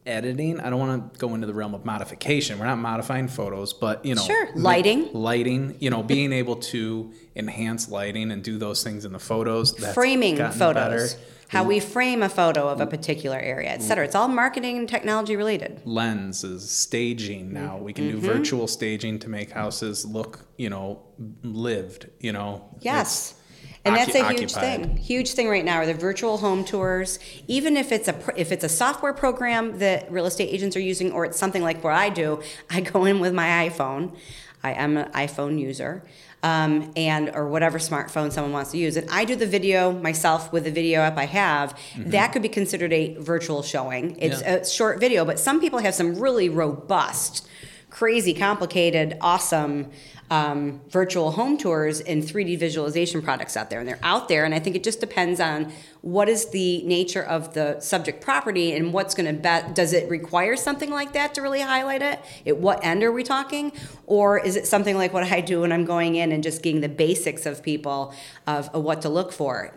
editing. 0.06 0.61
I 0.61 0.71
don't 0.71 0.78
want 0.78 1.12
to 1.12 1.18
go 1.18 1.35
into 1.35 1.47
the 1.47 1.54
realm 1.54 1.75
of 1.75 1.85
modification. 1.85 2.59
We're 2.59 2.66
not 2.66 2.78
modifying 2.78 3.28
photos, 3.28 3.73
but 3.73 4.04
you 4.04 4.14
know, 4.14 4.23
Sure. 4.23 4.49
Lighting. 4.54 5.11
lighting. 5.12 5.76
You 5.80 5.90
know, 5.90 6.02
being 6.02 6.32
able 6.42 6.56
to 6.56 7.12
enhance 7.37 7.88
lighting 7.88 8.30
and 8.30 8.42
do 8.42 8.59
those 8.59 8.82
things 8.82 9.04
in 9.04 9.12
the 9.12 9.18
photos. 9.18 9.73
Framing 9.94 10.37
photos, 10.37 11.14
better. 11.14 11.25
how 11.49 11.64
we 11.64 11.80
frame 11.80 12.23
a 12.23 12.28
photo 12.28 12.68
of 12.68 12.80
a 12.80 12.87
mm. 12.87 12.90
particular 12.90 13.38
area, 13.38 13.71
et 13.71 13.80
mm. 13.80 13.82
cetera. 13.82 14.04
It's 14.04 14.14
all 14.14 14.28
marketing 14.28 14.78
and 14.78 14.88
technology 14.88 15.37
related. 15.37 15.80
lenses, 15.85 16.71
staging 16.71 17.52
now. 17.52 17.76
We 17.78 17.92
can 17.92 18.09
do 18.09 18.16
mm-hmm. 18.16 18.26
virtual 18.26 18.66
staging 18.66 19.18
to 19.21 19.28
make 19.28 19.50
houses 19.50 20.04
look, 20.04 20.40
you 20.56 20.71
know, 20.71 21.02
lived, 21.42 22.09
you 22.21 22.32
know. 22.32 22.68
Yes. 22.80 23.35
And 23.84 23.96
that's 23.96 24.14
a 24.14 24.28
huge 24.28 24.52
occupied. 24.54 24.82
thing. 24.86 24.96
Huge 24.96 25.32
thing 25.32 25.48
right 25.48 25.64
now 25.64 25.76
are 25.78 25.86
the 25.86 25.94
virtual 25.94 26.38
home 26.38 26.64
tours. 26.64 27.18
Even 27.48 27.76
if 27.76 27.90
it's 27.90 28.08
a 28.08 28.14
if 28.36 28.52
it's 28.52 28.62
a 28.64 28.68
software 28.68 29.12
program 29.12 29.78
that 29.78 30.10
real 30.10 30.26
estate 30.26 30.48
agents 30.50 30.76
are 30.76 30.80
using, 30.80 31.10
or 31.12 31.24
it's 31.24 31.38
something 31.38 31.62
like 31.62 31.82
what 31.82 31.92
I 31.94 32.08
do, 32.08 32.40
I 32.70 32.80
go 32.80 33.04
in 33.04 33.18
with 33.20 33.34
my 33.34 33.68
iPhone. 33.68 34.14
I 34.62 34.72
am 34.74 34.96
an 34.96 35.10
iPhone 35.10 35.58
user, 35.58 36.04
um, 36.44 36.92
and 36.94 37.32
or 37.34 37.48
whatever 37.48 37.80
smartphone 37.80 38.30
someone 38.30 38.52
wants 38.52 38.70
to 38.70 38.78
use, 38.78 38.96
and 38.96 39.10
I 39.10 39.24
do 39.24 39.34
the 39.34 39.46
video 39.48 39.90
myself 39.90 40.52
with 40.52 40.62
the 40.62 40.70
video 40.70 41.00
app 41.00 41.18
I 41.18 41.24
have. 41.26 41.76
That 41.96 42.32
could 42.32 42.42
be 42.42 42.48
considered 42.48 42.92
a 42.92 43.16
virtual 43.16 43.64
showing. 43.64 44.16
It's 44.20 44.36
Mm-hmm. 44.36 44.48
Yeah. 44.48 44.54
a 44.58 44.64
short 44.64 45.00
video, 45.00 45.24
but 45.24 45.40
some 45.40 45.60
people 45.60 45.80
have 45.80 45.96
some 45.96 46.14
really 46.14 46.48
robust 46.48 47.48
crazy, 47.90 48.32
complicated, 48.32 49.18
awesome 49.20 49.90
um, 50.32 50.80
virtual 50.88 51.32
home 51.32 51.58
tours 51.58 52.00
and 52.00 52.22
3D 52.22 52.58
visualization 52.58 53.20
products 53.20 53.54
out 53.54 53.68
there. 53.68 53.80
And 53.80 53.86
they're 53.86 53.98
out 54.02 54.28
there, 54.28 54.46
and 54.46 54.54
I 54.54 54.60
think 54.60 54.74
it 54.74 54.82
just 54.82 54.98
depends 54.98 55.40
on 55.40 55.70
what 56.00 56.26
is 56.26 56.48
the 56.48 56.82
nature 56.84 57.22
of 57.22 57.52
the 57.52 57.78
subject 57.80 58.22
property 58.22 58.72
and 58.72 58.94
what's 58.94 59.14
going 59.14 59.26
to 59.26 59.38
bet. 59.38 59.74
Does 59.74 59.92
it 59.92 60.08
require 60.08 60.56
something 60.56 60.90
like 60.90 61.12
that 61.12 61.34
to 61.34 61.42
really 61.42 61.60
highlight 61.60 62.00
it? 62.00 62.18
At 62.46 62.56
what 62.56 62.82
end 62.82 63.02
are 63.02 63.12
we 63.12 63.24
talking? 63.24 63.72
Or 64.06 64.38
is 64.38 64.56
it 64.56 64.66
something 64.66 64.96
like 64.96 65.12
what 65.12 65.24
I 65.24 65.42
do 65.42 65.60
when 65.60 65.70
I'm 65.70 65.84
going 65.84 66.14
in 66.14 66.32
and 66.32 66.42
just 66.42 66.62
getting 66.62 66.80
the 66.80 66.88
basics 66.88 67.44
of 67.44 67.62
people 67.62 68.14
of, 68.46 68.70
of 68.70 68.82
what 68.82 69.02
to 69.02 69.10
look 69.10 69.32
for? 69.32 69.74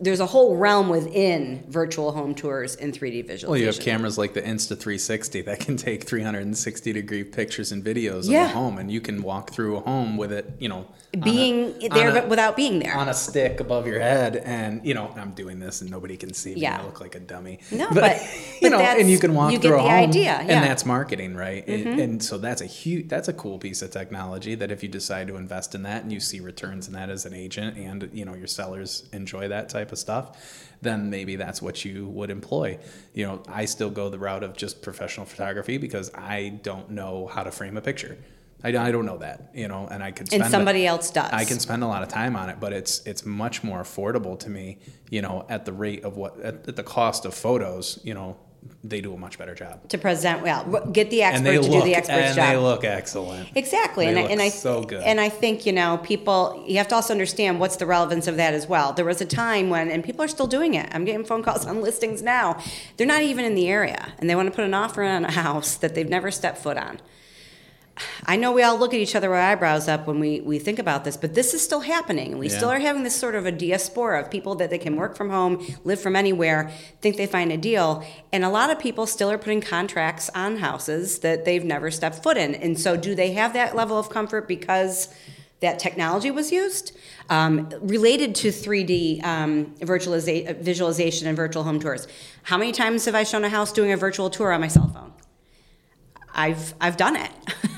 There's 0.00 0.20
a 0.20 0.26
whole 0.26 0.56
realm 0.56 0.88
within 0.88 1.64
virtual 1.68 2.12
home 2.12 2.34
tours 2.34 2.76
and 2.76 2.92
3D 2.92 3.22
visualization. 3.26 3.48
Well, 3.50 3.58
you 3.58 3.66
have 3.66 3.80
cameras 3.80 4.16
like 4.18 4.34
the 4.34 4.42
Insta 4.42 4.68
360 4.78 5.42
that 5.42 5.60
can 5.60 5.76
take 5.76 6.04
360 6.04 6.92
degree 6.92 7.24
pictures 7.24 7.72
and 7.72 7.84
videos 7.84 8.28
of 8.28 8.34
a 8.34 8.48
home, 8.48 8.78
and 8.78 8.90
you 8.90 9.00
can 9.00 9.22
walk 9.22 9.50
through 9.50 9.76
a 9.76 9.80
home 9.80 10.16
with 10.16 10.32
it, 10.32 10.50
you 10.58 10.68
know, 10.68 10.86
a- 11.14 11.16
being 11.18 11.72
on 11.84 11.88
there 11.98 12.10
a- 12.10 12.12
but 12.12 12.28
without 12.28 12.56
being 12.56 12.78
there. 12.80 12.94
on 12.96 13.08
a 13.08 13.14
stick 13.14 13.60
above 13.60 13.86
your 13.86 14.00
head, 14.00 14.36
and 14.36 14.84
you 14.84 14.94
know, 14.94 15.12
I'm 15.16 15.30
doing 15.32 15.58
this, 15.58 15.80
and 15.80 15.90
nobody 15.90 16.16
can 16.16 16.32
see 16.34 16.54
me. 16.54 16.60
Yeah. 16.62 16.80
I 16.80 16.84
look 16.84 17.00
like 17.00 17.14
a 17.14 17.20
dummy. 17.20 17.58
No, 17.72 17.88
but- 17.92 18.20
you 18.60 18.70
but 18.70 18.70
know, 18.70 18.80
and 18.80 19.10
you 19.10 19.18
can 19.18 19.34
walk 19.34 19.52
you 19.52 19.58
through 19.58 19.74
a 19.74 19.82
the 19.82 19.82
home, 19.82 19.90
idea, 19.90 20.22
yeah. 20.22 20.40
Mm-hmm. 20.40 20.50
and 20.50 20.64
that's 20.64 20.84
marketing, 20.84 21.34
right? 21.34 21.66
And, 21.66 22.00
and 22.00 22.22
so 22.22 22.38
that's 22.38 22.60
a 22.60 22.66
huge, 22.66 23.08
that's 23.08 23.28
a 23.28 23.32
cool 23.32 23.58
piece 23.58 23.82
of 23.82 23.90
technology 23.90 24.54
that 24.56 24.70
if 24.70 24.82
you 24.82 24.88
decide 24.88 25.28
to 25.28 25.36
invest 25.36 25.74
in 25.74 25.82
that 25.84 26.02
and 26.02 26.12
you 26.12 26.20
see 26.20 26.40
returns 26.40 26.86
in 26.88 26.94
that 26.94 27.08
as 27.10 27.24
an 27.26 27.34
agent, 27.34 27.76
and 27.76 28.08
you 28.12 28.24
know 28.24 28.34
your 28.34 28.46
sellers 28.46 29.08
enjoy 29.12 29.48
that 29.48 29.68
type 29.68 29.87
of 29.92 29.98
stuff, 29.98 30.68
then 30.80 31.10
maybe 31.10 31.36
that's 31.36 31.60
what 31.60 31.84
you 31.84 32.06
would 32.08 32.30
employ. 32.30 32.78
You 33.14 33.26
know, 33.26 33.42
I 33.48 33.64
still 33.64 33.90
go 33.90 34.08
the 34.10 34.18
route 34.18 34.42
of 34.44 34.56
just 34.56 34.82
professional 34.82 35.26
photography 35.26 35.78
because 35.78 36.12
I 36.14 36.60
don't 36.62 36.90
know 36.90 37.26
how 37.26 37.42
to 37.42 37.50
frame 37.50 37.76
a 37.76 37.80
picture. 37.80 38.18
I, 38.62 38.76
I 38.76 38.90
don't 38.90 39.06
know 39.06 39.18
that, 39.18 39.50
you 39.54 39.68
know, 39.68 39.86
and 39.88 40.02
I 40.02 40.10
could 40.10 40.26
spend 40.28 40.42
and 40.42 40.48
a- 40.48 40.56
somebody 40.56 40.86
else 40.86 41.10
does. 41.10 41.30
I 41.32 41.44
can 41.44 41.60
spend 41.60 41.84
a 41.84 41.86
lot 41.86 42.02
of 42.02 42.08
time 42.08 42.34
on 42.34 42.48
it, 42.50 42.58
but 42.58 42.72
it's 42.72 43.06
it's 43.06 43.24
much 43.24 43.62
more 43.62 43.80
affordable 43.80 44.38
to 44.40 44.50
me, 44.50 44.78
you 45.10 45.22
know, 45.22 45.46
at 45.48 45.64
the 45.64 45.72
rate 45.72 46.04
of 46.04 46.16
what 46.16 46.40
at, 46.40 46.68
at 46.68 46.76
the 46.76 46.82
cost 46.82 47.24
of 47.24 47.34
photos, 47.34 48.00
you 48.02 48.14
know, 48.14 48.36
they 48.84 49.00
do 49.00 49.12
a 49.12 49.16
much 49.18 49.38
better 49.38 49.54
job. 49.54 49.88
to 49.88 49.98
present 49.98 50.42
well. 50.42 50.64
Get 50.92 51.10
the 51.10 51.22
expert 51.22 51.52
to 51.52 51.60
look 51.60 51.70
do 51.70 51.82
the 51.82 51.94
expert's 51.94 52.28
and 52.28 52.36
job. 52.36 52.48
they 52.50 52.56
look 52.56 52.84
excellent. 52.84 53.48
Exactly, 53.54 54.04
They 54.06 54.10
and 54.10 54.18
I, 54.18 54.22
look 54.22 54.30
and 54.30 54.42
I 54.42 54.48
so 54.50 54.82
good. 54.84 55.02
and 55.02 55.20
I 55.20 55.28
think 55.28 55.66
you 55.66 55.72
know 55.72 55.98
people. 55.98 56.64
You 56.66 56.78
have 56.78 56.88
to 56.88 56.94
also 56.94 57.12
understand 57.12 57.60
what's 57.60 57.76
the 57.76 57.86
relevance 57.86 58.26
of 58.26 58.36
that 58.36 58.54
as 58.54 58.66
well. 58.66 58.92
There 58.92 59.04
was 59.04 59.20
a 59.20 59.26
time 59.26 59.68
when, 59.70 59.90
and 59.90 60.04
people 60.04 60.24
are 60.24 60.28
still 60.28 60.46
doing 60.46 60.74
it. 60.74 60.88
I'm 60.92 61.04
getting 61.04 61.24
phone 61.24 61.42
calls 61.42 61.66
on 61.70 61.80
listings 61.82 62.22
now. 62.22 62.62
They're 62.96 63.06
not 63.06 63.22
even 63.22 63.44
in 63.44 63.54
the 63.54 63.68
area, 63.68 64.12
and 64.18 64.28
they 64.30 64.34
want 64.34 64.48
to 64.48 64.54
put 64.54 64.64
an 64.64 64.74
offer 64.74 65.02
on 65.02 65.24
a 65.24 65.30
house 65.32 65.74
that 65.76 65.94
they've 65.94 66.08
never 66.08 66.30
stepped 66.30 66.58
foot 66.58 66.76
on. 66.76 67.00
I 68.26 68.36
know 68.36 68.52
we 68.52 68.62
all 68.62 68.78
look 68.78 68.94
at 68.94 69.00
each 69.00 69.14
other 69.14 69.30
with 69.30 69.38
eyebrows 69.38 69.88
up 69.88 70.06
when 70.06 70.20
we, 70.20 70.40
we 70.40 70.58
think 70.58 70.78
about 70.78 71.04
this, 71.04 71.16
but 71.16 71.34
this 71.34 71.54
is 71.54 71.62
still 71.62 71.80
happening. 71.80 72.38
We 72.38 72.48
Yeah. 72.48 72.56
still 72.56 72.68
are 72.70 72.78
having 72.78 73.02
this 73.02 73.16
sort 73.16 73.34
of 73.34 73.46
a 73.46 73.52
diaspora 73.52 74.20
of 74.20 74.30
people 74.30 74.54
that 74.56 74.70
they 74.70 74.78
can 74.78 74.96
work 74.96 75.16
from 75.16 75.30
home, 75.30 75.64
live 75.84 76.00
from 76.00 76.16
anywhere, 76.16 76.70
think 77.00 77.16
they 77.16 77.26
find 77.26 77.50
a 77.52 77.56
deal. 77.56 78.04
And 78.32 78.44
a 78.44 78.48
lot 78.48 78.70
of 78.70 78.78
people 78.78 79.06
still 79.06 79.30
are 79.30 79.38
putting 79.38 79.60
contracts 79.60 80.30
on 80.34 80.56
houses 80.58 81.18
that 81.20 81.44
they've 81.44 81.64
never 81.64 81.90
stepped 81.90 82.22
foot 82.22 82.36
in. 82.36 82.54
And 82.54 82.78
so, 82.78 82.96
do 82.96 83.14
they 83.14 83.32
have 83.32 83.52
that 83.54 83.74
level 83.76 83.98
of 83.98 84.10
comfort 84.10 84.46
because 84.48 85.08
that 85.60 85.78
technology 85.78 86.30
was 86.30 86.52
used? 86.52 86.92
Um, 87.30 87.68
related 87.80 88.34
to 88.36 88.48
3D 88.52 89.20
um, 89.24 89.74
virtualiza- 89.80 90.60
visualization 90.60 91.26
and 91.26 91.36
virtual 91.36 91.64
home 91.64 91.80
tours, 91.80 92.06
how 92.44 92.56
many 92.56 92.72
times 92.72 93.04
have 93.06 93.14
I 93.14 93.24
shown 93.24 93.44
a 93.44 93.48
house 93.48 93.72
doing 93.72 93.92
a 93.92 93.96
virtual 93.96 94.30
tour 94.30 94.52
on 94.52 94.60
my 94.60 94.68
cell 94.68 94.88
phone? 94.94 95.12
I've 96.38 96.72
I've 96.80 96.96
done 96.96 97.16
it. 97.16 97.30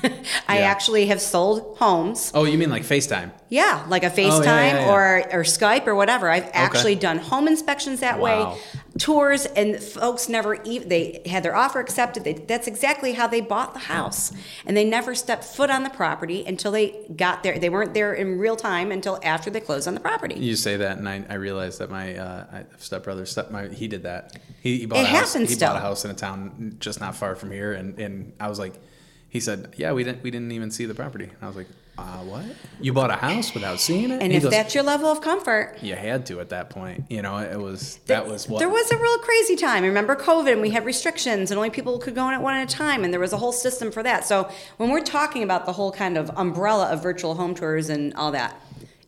I 0.47 0.59
Yeah. 0.59 0.71
actually 0.71 1.07
have 1.07 1.19
sold 1.19 1.77
homes. 1.79 2.31
Oh, 2.35 2.43
you 2.45 2.57
mean 2.57 2.69
like 2.69 2.83
FaceTime? 2.83 3.31
Yeah, 3.49 3.83
like 3.89 4.03
a 4.03 4.09
FaceTime 4.11 4.39
Oh, 4.39 4.43
yeah, 4.43 4.79
yeah. 4.85 4.91
or 4.93 5.17
or 5.39 5.43
Skype 5.43 5.87
or 5.87 5.95
whatever. 5.95 6.29
I've 6.29 6.49
actually 6.53 6.95
done 6.95 7.17
home 7.17 7.47
inspections 7.47 7.99
that 8.01 8.19
Wow. 8.19 8.53
way, 8.53 8.61
tours, 8.97 9.45
and 9.45 9.81
folks 9.81 10.27
never 10.29 10.61
even 10.63 10.89
they 10.89 11.21
had 11.25 11.43
their 11.43 11.55
offer 11.55 11.79
accepted. 11.79 12.23
They, 12.23 12.33
that's 12.33 12.67
exactly 12.67 13.13
how 13.13 13.27
they 13.27 13.41
bought 13.41 13.73
the 13.73 13.79
house, 13.79 14.31
and 14.65 14.75
they 14.75 14.83
never 14.83 15.15
stepped 15.15 15.43
foot 15.43 15.69
on 15.69 15.83
the 15.83 15.89
property 15.89 16.43
until 16.45 16.71
they 16.71 17.05
got 17.15 17.43
there. 17.43 17.57
They 17.57 17.69
weren't 17.69 17.93
there 17.93 18.13
in 18.13 18.37
real 18.37 18.55
time 18.55 18.91
until 18.91 19.19
after 19.23 19.49
they 19.49 19.59
closed 19.61 19.87
on 19.87 19.93
the 19.93 19.99
property. 20.01 20.35
You 20.35 20.55
say 20.55 20.77
that, 20.77 20.97
and 20.97 21.07
I, 21.07 21.23
I 21.29 21.35
realized 21.35 21.79
that 21.79 21.89
my 21.89 22.15
uh, 22.15 22.63
stepbrother, 22.77 23.25
step 23.25 23.49
my 23.51 23.67
he 23.67 23.87
did 23.87 24.03
that. 24.03 24.39
He, 24.61 24.79
he 24.79 24.85
bought 24.85 24.99
It 24.99 25.03
a 25.03 25.07
house. 25.07 25.33
happens 25.33 25.49
He 25.49 25.55
still. 25.55 25.69
bought 25.69 25.77
a 25.77 25.81
house 25.81 26.05
in 26.05 26.11
a 26.11 26.15
town 26.15 26.75
just 26.79 26.99
not 26.99 27.15
far 27.15 27.35
from 27.35 27.51
here, 27.51 27.73
and, 27.73 27.97
and 27.99 28.33
I 28.39 28.49
was 28.49 28.59
like, 28.59 28.73
he 29.29 29.39
said, 29.39 29.73
yeah, 29.77 29.93
we 29.93 30.03
didn't 30.03 30.21
we 30.23 30.31
didn't 30.31 30.51
even 30.51 30.69
see 30.71 30.85
the 30.85 30.93
property. 30.95 31.25
And 31.25 31.37
I 31.41 31.47
was 31.47 31.55
like, 31.55 31.67
uh, 31.97 32.19
what? 32.19 32.45
You 32.79 32.93
bought 32.93 33.11
a 33.11 33.15
house 33.15 33.53
without 33.53 33.79
seeing 33.79 34.11
it? 34.11 34.21
And 34.21 34.31
He 34.31 34.37
if 34.37 34.43
goes, 34.43 34.51
that's 34.51 34.73
your 34.73 34.83
level 34.83 35.07
of 35.07 35.21
comfort, 35.21 35.77
you 35.81 35.95
had 35.95 36.25
to 36.27 36.39
at 36.39 36.49
that 36.49 36.69
point. 36.69 37.03
You 37.09 37.21
know, 37.21 37.37
it 37.37 37.59
was 37.59 37.97
that 38.07 38.27
was 38.27 38.47
what 38.47 38.59
There 38.59 38.69
was 38.69 38.91
a 38.91 38.97
real 38.97 39.17
crazy 39.19 39.55
time. 39.55 39.83
Remember 39.83 40.15
COVID, 40.15 40.53
and 40.53 40.61
we 40.61 40.69
had 40.71 40.85
restrictions, 40.85 41.51
and 41.51 41.57
only 41.57 41.69
people 41.69 41.99
could 41.99 42.15
go 42.15 42.27
in 42.27 42.33
at 42.33 42.41
one 42.41 42.55
at 42.55 42.71
a 42.71 42.75
time, 42.75 43.03
and 43.03 43.13
there 43.13 43.19
was 43.19 43.33
a 43.33 43.37
whole 43.37 43.51
system 43.51 43.91
for 43.91 44.01
that. 44.03 44.25
So 44.25 44.49
when 44.77 44.89
we're 44.89 45.03
talking 45.03 45.43
about 45.43 45.65
the 45.65 45.73
whole 45.73 45.91
kind 45.91 46.17
of 46.17 46.31
umbrella 46.35 46.87
of 46.91 47.03
virtual 47.03 47.35
home 47.35 47.53
tours 47.53 47.89
and 47.89 48.13
all 48.15 48.31
that, 48.31 48.59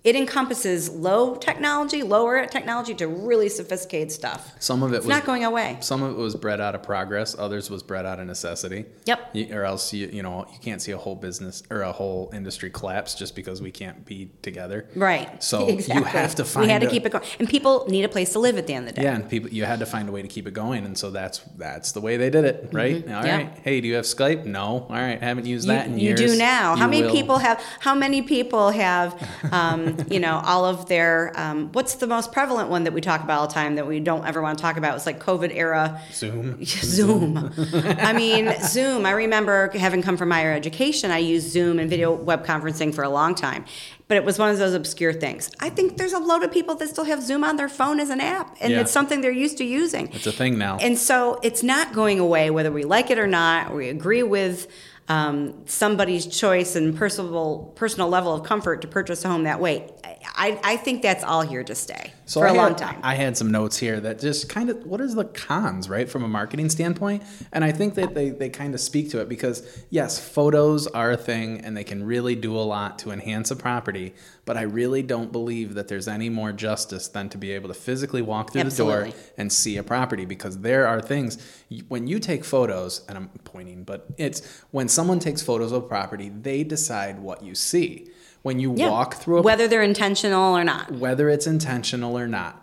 it 0.04 0.16
encompasses 0.18 0.90
low 0.90 1.36
technology, 1.36 2.04
lower 2.04 2.46
technology 2.46 2.94
to 2.96 3.08
really 3.08 3.48
sophisticated 3.48 4.12
stuff. 4.12 4.52
some 4.60 4.84
of 4.84 4.92
it 4.94 4.98
It's 4.98 5.06
was 5.06 5.16
not 5.16 5.26
going 5.26 5.46
away. 5.46 5.78
Some 5.80 6.04
of 6.04 6.12
it 6.12 6.18
was 6.18 6.36
bred 6.36 6.60
out 6.60 6.76
of 6.76 6.84
progress. 6.84 7.36
Others 7.40 7.70
was 7.70 7.84
bred 7.84 8.06
out 8.06 8.20
of 8.20 8.28
necessity. 8.28 8.86
Yep. 9.06 9.30
You, 9.34 9.48
or 9.56 9.64
else 9.64 9.94
you 9.94 10.08
you 10.12 10.22
know 10.22 10.46
you 10.52 10.60
can't 10.60 10.82
see 10.82 10.92
a 10.92 10.98
whole 10.98 11.16
business 11.16 11.64
or 11.70 11.82
a 11.82 11.92
whole 11.92 12.30
industry 12.34 12.70
collapse 12.70 13.16
just 13.16 13.34
because 13.36 13.62
we 13.62 13.72
can't 13.72 14.04
be 14.06 14.30
together. 14.42 14.88
Right. 14.96 15.42
So 15.42 15.70
you 15.70 16.04
have 16.04 16.36
to 16.36 16.44
find. 16.46 16.66
We 16.68 16.72
had 16.72 16.82
to 16.82 16.88
a- 16.88 16.92
keep 16.92 17.06
it 17.06 17.12
going, 17.12 17.24
and 17.40 17.48
people 17.48 17.86
need 17.88 18.04
a 18.04 18.10
place 18.10 18.34
to 18.34 18.40
live 18.40 18.58
at 18.58 18.68
the 18.68 18.74
end 18.74 18.90
of 18.90 18.96
the 18.96 19.02
day. 19.02 19.08
Yeah, 19.08 19.16
and 19.16 19.30
people 19.30 19.50
you 19.52 19.64
had 19.64 19.80
to 19.80 19.86
find 19.86 20.10
a 20.10 20.12
way 20.12 20.22
to 20.22 20.28
keep 20.28 20.48
it 20.48 20.54
going, 20.54 20.86
and 20.86 20.98
so 20.98 21.12
that's 21.12 21.40
that's 21.58 21.94
the 21.94 22.02
way 22.02 22.18
they 22.18 22.30
did 22.30 22.44
it, 22.46 22.70
right? 22.74 23.08
All 23.08 23.14
right. 23.14 23.26
Mm-hmm. 23.26 23.56
Yeah. 23.56 23.62
Hey, 23.64 23.80
do 23.82 23.88
you 23.88 23.96
have 23.96 24.06
Skype? 24.06 24.46
No. 24.46 24.64
All 24.64 24.88
right. 24.90 25.22
Haven't 25.22 25.46
used 25.46 25.66
You, 25.68 25.74
that 25.74 25.88
in 25.88 25.98
you 25.98 26.08
years. 26.10 26.20
You 26.22 26.28
do 26.28 26.38
now. 26.38 26.76
How 26.76 26.88
many 26.88 27.04
will. 27.04 27.12
people 27.12 27.38
have? 27.38 27.62
How 27.80 27.96
many 27.96 28.22
people 28.22 28.70
have? 28.72 29.14
Um, 29.52 29.93
you 30.10 30.20
know, 30.20 30.42
all 30.46 30.66
of 30.66 30.88
their. 30.88 31.32
Um, 31.36 31.70
what's 31.72 31.96
the 31.96 32.08
most 32.08 32.32
prevalent 32.32 32.70
one 32.70 32.84
that 32.86 32.94
we 32.94 33.02
talk 33.02 33.24
about 33.24 33.40
all 33.40 33.48
the 33.48 33.54
time 33.54 33.76
that 33.76 33.88
we 33.88 34.00
don't 34.00 34.26
ever 34.26 34.42
want 34.42 34.58
to 34.58 34.62
talk 34.62 34.78
about? 34.78 34.96
It's 34.96 35.06
like 35.06 35.20
COVID 35.24 35.52
era. 35.56 36.02
Zoom? 36.12 36.64
Zoom. 36.66 37.52
I 37.74 38.14
mean, 38.14 38.54
Zoom. 38.62 39.06
I 39.06 39.12
remember 39.12 39.70
having 39.78 40.02
come 40.02 40.18
from 40.18 40.32
higher 40.32 40.54
education. 40.54 41.12
I 41.12 41.20
used 41.20 41.50
Zoom 41.52 41.80
and 41.80 41.90
video 41.90 42.14
web 42.14 42.46
conferencing 42.46 42.94
for 42.94 43.04
a 43.04 43.10
long 43.10 43.36
time, 43.36 43.66
but 44.08 44.18
it 44.18 44.26
was 44.26 44.38
one 44.40 44.50
of 44.50 44.58
those 44.58 44.74
obscure 44.74 45.14
things. 45.14 45.52
I 45.60 45.70
think 45.70 45.98
there's 45.98 46.14
a 46.14 46.20
load 46.20 46.44
of 46.44 46.52
people 46.52 46.76
that 46.76 46.90
still 46.90 47.06
have 47.06 47.22
Zoom 47.24 47.44
on 47.44 47.56
their 47.58 47.70
phone 47.70 48.00
as 48.00 48.10
an 48.10 48.22
app, 48.22 48.56
and 48.62 48.72
Yeah. 48.72 48.82
it's 48.82 48.92
something 48.92 49.22
they're 49.22 49.32
used 49.32 49.58
to 49.58 49.64
using. 49.66 50.10
It's 50.14 50.28
a 50.28 50.32
thing 50.32 50.58
now. 50.58 50.78
And 50.82 50.98
so 50.98 51.40
it's 51.44 51.64
not 51.64 51.94
going 51.94 52.20
away, 52.20 52.50
whether 52.50 52.72
we 52.72 52.84
like 52.84 53.10
it 53.10 53.18
or 53.20 53.28
not, 53.28 53.72
or 53.72 53.76
we 53.78 53.90
agree 53.90 54.24
with 54.24 54.68
um, 55.10 55.54
somebody's 55.66 56.26
choice 56.26 56.76
and 56.76 56.96
personal 56.96 57.74
personal 57.76 58.10
level 58.10 58.34
of 58.34 58.44
comfort 58.44 58.82
to 58.82 58.88
purchase 58.88 59.26
a 59.26 59.30
home 59.30 59.44
that 59.44 59.60
way. 59.60 59.90
I, 60.36 60.60
I, 60.64 60.78
think 60.78 61.02
that's 61.02 61.24
all 61.24 61.42
here 61.42 61.64
to 61.64 61.76
stay 61.76 62.12
So 62.26 62.42
for 62.42 62.48
I 62.48 62.52
a 62.52 62.54
had, 62.54 62.62
long 62.62 62.76
time. 62.76 63.00
I 63.04 63.16
had 63.16 63.38
some 63.38 63.52
notes 63.52 63.78
here 63.78 64.00
that 64.00 64.20
just 64.20 64.50
kind 64.50 64.70
of 64.70 64.86
what 64.86 65.00
is 65.00 65.16
the 65.16 65.26
cons, 65.26 65.90
right, 65.90 66.10
from 66.10 66.24
a 66.24 66.28
marketing 66.28 66.70
standpoint? 66.70 67.24
And 67.52 67.64
I 67.64 67.72
think 67.72 67.96
that 67.96 68.16
they, 68.16 68.30
they 68.30 68.50
kind 68.50 68.74
of 68.74 68.80
speak 68.80 69.12
to 69.12 69.22
it 69.22 69.30
because 69.30 69.86
yes, 69.90 70.18
photos 70.18 70.88
are 70.88 71.12
a 71.12 71.18
thing 71.18 71.62
and 71.62 71.78
they 71.78 71.84
can 71.84 72.04
really 72.04 72.36
do 72.36 72.58
a 72.58 72.62
lot 72.62 73.00
to 73.00 73.12
enhance 73.12 73.52
a 73.52 73.56
property, 73.56 74.14
but 74.46 74.58
I 74.58 74.64
really 74.64 75.04
don't 75.04 75.32
believe 75.32 75.76
that 75.76 75.88
there's 75.88 76.08
any 76.08 76.30
more 76.30 76.52
justice 76.52 77.08
than 77.08 77.30
to 77.30 77.38
be 77.38 77.52
able 77.52 77.68
to 77.68 77.76
physically 77.76 78.22
walk 78.22 78.54
through 78.54 78.64
the 78.64 78.76
door 78.76 79.10
and 79.38 79.52
see 79.52 79.78
a 79.78 79.84
property 79.84 80.26
because 80.26 80.60
there 80.60 80.88
are 80.88 81.02
things 81.02 81.38
when 81.88 82.08
you 82.08 82.20
take 82.20 82.44
photos 82.44 83.06
and 83.08 83.18
I'm 83.18 83.30
pointing, 83.44 83.84
but 83.84 84.08
it's 84.18 84.62
when 84.72 84.88
someone 84.88 85.20
takes 85.20 85.42
photos 85.42 85.72
of 85.72 85.84
a 85.84 85.88
property, 85.88 86.30
they 86.30 86.64
decide 86.64 87.20
what 87.20 87.44
you 87.44 87.56
see. 87.56 88.08
When 88.44 88.60
you 88.60 88.74
Yeah. 88.76 88.90
walk 88.90 89.16
through 89.16 89.40
a 89.40 89.42
whether 89.42 89.68
they're 89.68 89.82
intentional 89.82 90.56
or 90.56 90.64
not. 90.64 90.92
whether 90.92 91.30
it's 91.30 91.48
intentional 91.48 92.18
or 92.18 92.28
not. 92.28 92.60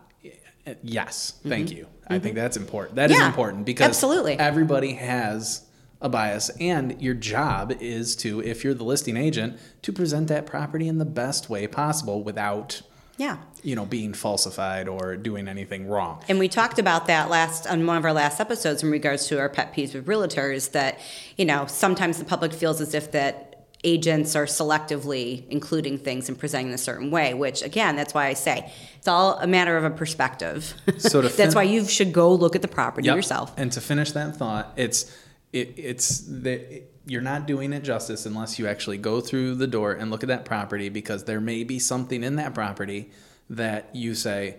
Yes, 0.83 1.33
thank 1.47 1.73
you. 1.73 1.87
I 2.07 2.19
think 2.19 2.35
that's 2.37 2.57
important. 2.57 2.97
That 2.97 3.11
is 3.11 3.17
Mm-hmm. 3.17 3.23
Yeah, 3.23 3.29
important 3.29 3.65
because 3.65 3.89
absolutely. 3.89 4.39
everybody 4.39 4.93
has 4.95 5.63
a 6.03 6.09
bias, 6.09 6.51
and 6.61 7.01
your 7.01 7.15
job 7.15 7.73
is 7.81 8.15
to, 8.17 8.41
if 8.41 8.63
you're 8.65 8.75
the 8.75 8.85
listing 8.85 9.17
agent, 9.17 9.59
to 9.83 9.93
present 9.93 10.29
that 10.29 10.47
property 10.47 10.87
in 10.89 10.99
the 10.99 11.05
best 11.05 11.51
way 11.51 11.67
possible 11.67 12.23
without, 12.23 12.83
Yeah. 13.19 13.37
you 13.63 13.75
know, 13.77 13.85
being 13.85 14.13
falsified 14.15 14.89
or 14.89 15.17
doing 15.17 15.47
anything 15.49 15.87
wrong. 15.89 16.23
And 16.29 16.39
we 16.39 16.49
talked 16.49 16.79
about 16.79 17.07
that 17.07 17.29
last 17.31 17.67
on 17.67 17.87
one 17.87 17.97
of 17.99 18.05
our 18.05 18.13
last 18.15 18.41
episodes 18.41 18.83
in 18.83 18.91
regards 18.91 19.27
to 19.29 19.39
our 19.39 19.49
pet 19.51 19.75
peeves 19.75 19.95
with 19.95 20.07
realtors 20.07 20.73
that, 20.73 20.99
you 21.37 21.45
know, 21.45 21.67
sometimes 21.69 22.19
the 22.19 22.25
public 22.25 22.53
feels 22.55 22.81
as 22.81 22.95
if 22.95 23.13
that 23.13 23.50
agents 23.83 24.37
are 24.37 24.47
selectively 24.47 25.47
including 25.49 25.99
things 25.99 26.29
and 26.29 26.39
presenting 26.39 26.69
in 26.69 26.75
a 26.75 26.79
certain 26.79 27.11
way, 27.11 27.35
which 27.35 27.63
again, 27.63 27.97
that's 27.97 28.13
why 28.13 28.27
I 28.27 28.35
say 28.35 28.71
it's 28.99 29.09
all 29.09 29.39
a 29.39 29.47
matter 29.47 29.77
of 29.77 29.85
a 29.85 29.91
perspective. 29.91 30.75
So 30.99 31.23
to 31.23 31.29
that's 31.37 31.55
why 31.55 31.63
you 31.63 31.87
should 31.87 32.13
go 32.13 32.35
look 32.35 32.55
at 32.55 32.63
the 32.63 32.69
property 32.69 33.07
Yep. 33.07 33.17
yourself. 33.17 33.55
And 33.57 33.73
to 33.73 33.81
finish 33.81 34.13
that 34.13 34.37
thought, 34.37 34.73
it's 34.77 35.11
it, 35.53 35.75
it's 35.77 36.19
that 36.29 36.85
you're 37.07 37.23
not 37.23 37.47
doing 37.47 37.73
it 37.73 37.83
justice 37.83 38.27
unless 38.27 38.59
you 38.59 38.69
actually 38.69 38.99
go 38.99 39.21
through 39.21 39.57
the 39.57 39.67
door 39.67 39.93
and 39.93 40.11
look 40.11 40.23
at 40.23 40.29
that 40.29 40.45
property 40.45 40.89
because 40.91 41.25
there 41.25 41.41
may 41.41 41.65
be 41.65 41.79
something 41.79 42.23
in 42.23 42.37
that 42.37 42.55
property 42.55 43.11
that 43.49 43.95
you 43.97 44.15
say, 44.15 44.57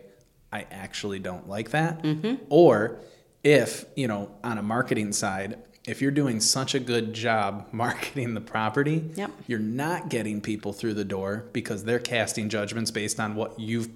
I 0.52 0.66
actually 0.70 1.20
don't 1.20 1.48
like 1.48 1.70
that. 1.72 2.04
Mm-hmm. 2.04 2.44
Or 2.50 3.00
if, 3.44 3.86
you 3.96 4.08
know, 4.10 4.32
on 4.44 4.58
a 4.58 4.62
marketing 4.62 5.14
side, 5.14 5.60
if 5.86 6.02
you're 6.02 6.12
doing 6.12 6.40
such 6.40 6.76
a 6.76 6.80
good 6.80 7.14
job 7.14 7.68
marketing 7.72 8.34
the 8.34 8.42
property, 8.42 9.10
Yep. 9.16 9.32
you're 9.48 9.60
not 9.60 10.10
getting 10.10 10.42
people 10.42 10.74
through 10.74 10.94
the 10.94 11.06
door 11.06 11.46
because 11.54 11.84
they're 11.84 12.00
casting 12.00 12.50
judgments 12.50 12.92
based 12.92 13.20
on 13.20 13.36
what 13.36 13.60
you've 13.60 13.90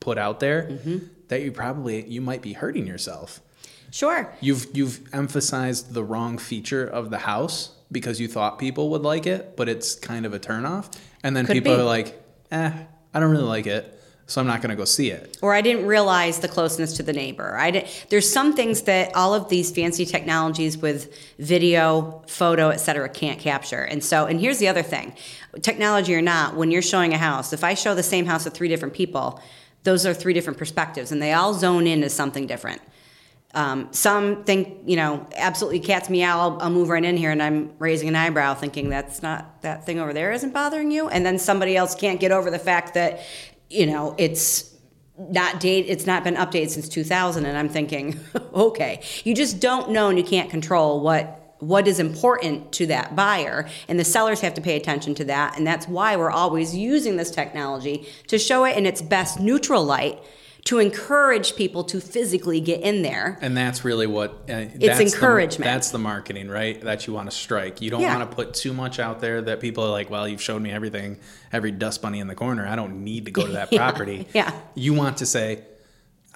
put 0.00 0.18
out 0.18 0.40
there 0.40 0.64
Mm-hmm. 0.70 0.98
that 1.28 1.42
you 1.42 1.50
probably 1.52 2.06
you 2.08 2.20
might 2.20 2.42
be 2.42 2.52
hurting 2.52 2.86
yourself. 2.86 3.40
Sure. 3.90 4.32
You've 4.40 4.66
you've 4.74 5.00
emphasized 5.14 5.92
the 5.94 6.02
wrong 6.04 6.36
feature 6.38 6.84
of 6.86 7.10
the 7.10 7.18
house 7.18 7.70
because 7.92 8.20
you 8.20 8.26
thought 8.28 8.58
people 8.58 8.90
would 8.90 9.02
like 9.02 9.26
it, 9.26 9.56
but 9.56 9.68
it's 9.68 9.94
kind 9.94 10.26
of 10.26 10.34
a 10.34 10.40
turnoff. 10.40 10.92
And 11.22 11.36
then 11.36 11.46
Could 11.46 11.52
people 11.54 11.74
be. 11.76 11.80
are 11.80 11.84
like, 11.84 12.20
"Eh, 12.50 12.72
I 13.14 13.20
don't 13.20 13.30
really 13.30 13.44
like 13.44 13.66
it, 13.66 13.98
so 14.26 14.40
I'm 14.40 14.46
not 14.46 14.62
going 14.62 14.70
to 14.70 14.76
go 14.76 14.84
see 14.84 15.10
it." 15.10 15.38
or 15.42 15.54
I 15.54 15.60
didn't 15.60 15.86
realize 15.86 16.38
the 16.38 16.48
closeness 16.48 16.94
to 16.96 17.02
the 17.02 17.12
neighbor. 17.12 17.56
I 17.56 17.70
did, 17.70 17.88
there's 18.08 18.30
some 18.30 18.54
things 18.54 18.82
that 18.82 19.14
all 19.14 19.34
of 19.34 19.48
these 19.48 19.70
fancy 19.70 20.06
technologies 20.06 20.78
with 20.78 21.14
video, 21.38 22.22
photo, 22.26 22.70
et 22.70 22.78
cetera, 22.78 23.08
can't 23.08 23.38
capture. 23.38 23.82
And 23.82 24.02
so, 24.02 24.26
and 24.26 24.40
here's 24.40 24.58
the 24.58 24.68
other 24.68 24.82
thing 24.82 25.14
technology 25.62 26.14
or 26.14 26.22
not, 26.22 26.56
when 26.56 26.70
you're 26.70 26.82
showing 26.82 27.12
a 27.14 27.18
house, 27.18 27.52
if 27.52 27.62
I 27.62 27.74
show 27.74 27.94
the 27.94 28.02
same 28.02 28.26
house 28.26 28.44
to 28.44 28.50
three 28.50 28.68
different 28.68 28.94
people, 28.94 29.40
those 29.84 30.06
are 30.06 30.14
three 30.14 30.32
different 30.32 30.58
perspectives 30.58 31.12
and 31.12 31.20
they 31.20 31.32
all 31.32 31.54
zone 31.54 31.86
in 31.86 32.02
as 32.02 32.12
something 32.12 32.46
different. 32.46 32.80
Um, 33.54 33.92
some 33.92 34.42
think, 34.42 34.78
you 34.84 34.96
know, 34.96 35.28
absolutely 35.36 35.78
cats 35.78 36.10
meow, 36.10 36.40
I'll, 36.40 36.58
I'll 36.60 36.70
move 36.70 36.88
right 36.88 37.04
in 37.04 37.16
here 37.16 37.30
and 37.30 37.40
I'm 37.40 37.70
raising 37.78 38.08
an 38.08 38.16
eyebrow 38.16 38.54
thinking 38.54 38.88
that's 38.88 39.22
not, 39.22 39.62
that 39.62 39.86
thing 39.86 40.00
over 40.00 40.12
there 40.12 40.32
isn't 40.32 40.52
bothering 40.52 40.90
you. 40.90 41.08
And 41.08 41.24
then 41.24 41.38
somebody 41.38 41.76
else 41.76 41.94
can't 41.94 42.18
get 42.18 42.32
over 42.32 42.50
the 42.50 42.58
fact 42.58 42.94
that, 42.94 43.20
you 43.74 43.86
know, 43.86 44.14
it's 44.18 44.72
not 45.18 45.60
date, 45.60 45.86
it's 45.88 46.06
not 46.06 46.24
been 46.24 46.34
updated 46.36 46.70
since 46.70 46.88
2000. 46.88 47.46
And 47.46 47.56
I'm 47.56 47.68
thinking, 47.68 48.18
okay, 48.54 49.02
you 49.24 49.34
just 49.34 49.60
don't 49.60 49.90
know 49.90 50.08
and 50.08 50.18
you 50.18 50.24
can't 50.24 50.50
control 50.50 51.00
what, 51.00 51.56
what 51.60 51.86
is 51.86 52.00
important 52.00 52.72
to 52.72 52.86
that 52.86 53.14
buyer 53.14 53.68
and 53.88 53.98
the 53.98 54.04
sellers 54.04 54.40
have 54.40 54.54
to 54.54 54.60
pay 54.60 54.76
attention 54.76 55.14
to 55.14 55.24
that 55.24 55.56
and 55.56 55.66
that's 55.66 55.88
why 55.88 56.16
we're 56.16 56.30
always 56.30 56.76
using 56.76 57.16
this 57.16 57.30
technology 57.30 58.06
to 58.26 58.38
show 58.38 58.64
it 58.64 58.76
in 58.76 58.84
its 58.84 59.00
best 59.00 59.40
neutral 59.40 59.82
light 59.82 60.18
to 60.64 60.78
encourage 60.78 61.56
people 61.56 61.84
to 61.84 62.00
physically 62.00 62.58
get 62.58 62.80
in 62.80 63.02
there 63.02 63.38
And 63.42 63.54
that's 63.54 63.84
really 63.84 64.06
what 64.06 64.30
uh, 64.48 64.64
it's 64.80 64.98
encouragement. 65.14 65.64
that's 65.70 65.90
the 65.90 65.98
marketing, 65.98 66.48
right? 66.48 66.80
That 66.80 67.06
you 67.06 67.12
want 67.12 67.30
to 67.30 67.36
strike. 67.36 67.82
You 67.82 67.90
don't 67.90 68.00
Yeah. 68.00 68.16
want 68.16 68.30
to 68.30 68.34
put 68.34 68.54
too 68.54 68.72
much 68.72 68.98
out 68.98 69.20
there 69.20 69.42
that 69.42 69.60
people 69.60 69.84
are 69.84 69.90
like, 69.90 70.08
"Well, 70.08 70.26
you've 70.26 70.40
showed 70.40 70.62
me 70.62 70.70
everything, 70.70 71.18
every 71.52 71.70
dust 71.70 72.00
bunny 72.00 72.18
in 72.18 72.28
the 72.28 72.34
corner. 72.34 72.66
I 72.66 72.76
don't 72.76 73.04
need 73.04 73.26
to 73.26 73.30
go 73.30 73.46
to 73.46 73.52
that 73.52 73.68
Yeah, 73.72 73.78
property." 73.90 74.26
yeah. 74.32 74.52
You 74.74 74.94
want 74.94 75.18
to 75.18 75.26
say, 75.26 75.64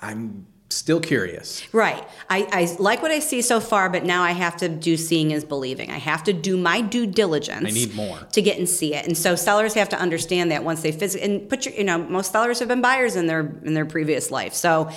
"I'm 0.00 0.46
still 0.68 1.00
curious." 1.00 1.62
Right. 1.72 2.06
I, 2.30 2.48
I 2.52 2.76
like 2.78 3.02
what 3.02 3.10
I 3.10 3.18
see 3.18 3.42
so 3.42 3.60
far, 3.60 3.88
but 3.88 4.04
now 4.04 4.22
I 4.22 4.32
have 4.32 4.56
to 4.58 4.68
do 4.68 4.96
seeing 4.96 5.30
is 5.30 5.44
believing. 5.44 5.90
I 5.90 5.98
have 5.98 6.24
to 6.24 6.32
do 6.32 6.56
my 6.56 6.80
due 6.80 7.06
diligence. 7.06 7.66
I 7.66 7.70
need 7.70 7.94
more. 7.94 8.18
to 8.32 8.42
get 8.42 8.58
and 8.58 8.68
see 8.68 8.94
it. 8.94 9.06
And 9.06 9.16
so 9.16 9.34
sellers 9.34 9.74
have 9.74 9.88
to 9.90 9.98
understand 9.98 10.50
that 10.50 10.64
once 10.64 10.82
they 10.82 10.92
physically 10.92 11.26
and 11.26 11.48
put 11.48 11.66
your 11.66 11.74
you 11.74 11.84
know 11.84 11.98
most 11.98 12.32
sellers 12.32 12.58
have 12.58 12.68
been 12.68 12.82
buyers 12.82 13.16
in 13.16 13.26
their 13.26 13.40
in 13.64 13.74
their 13.74 13.86
previous 13.86 14.30
life. 14.30 14.54
So 14.54 14.90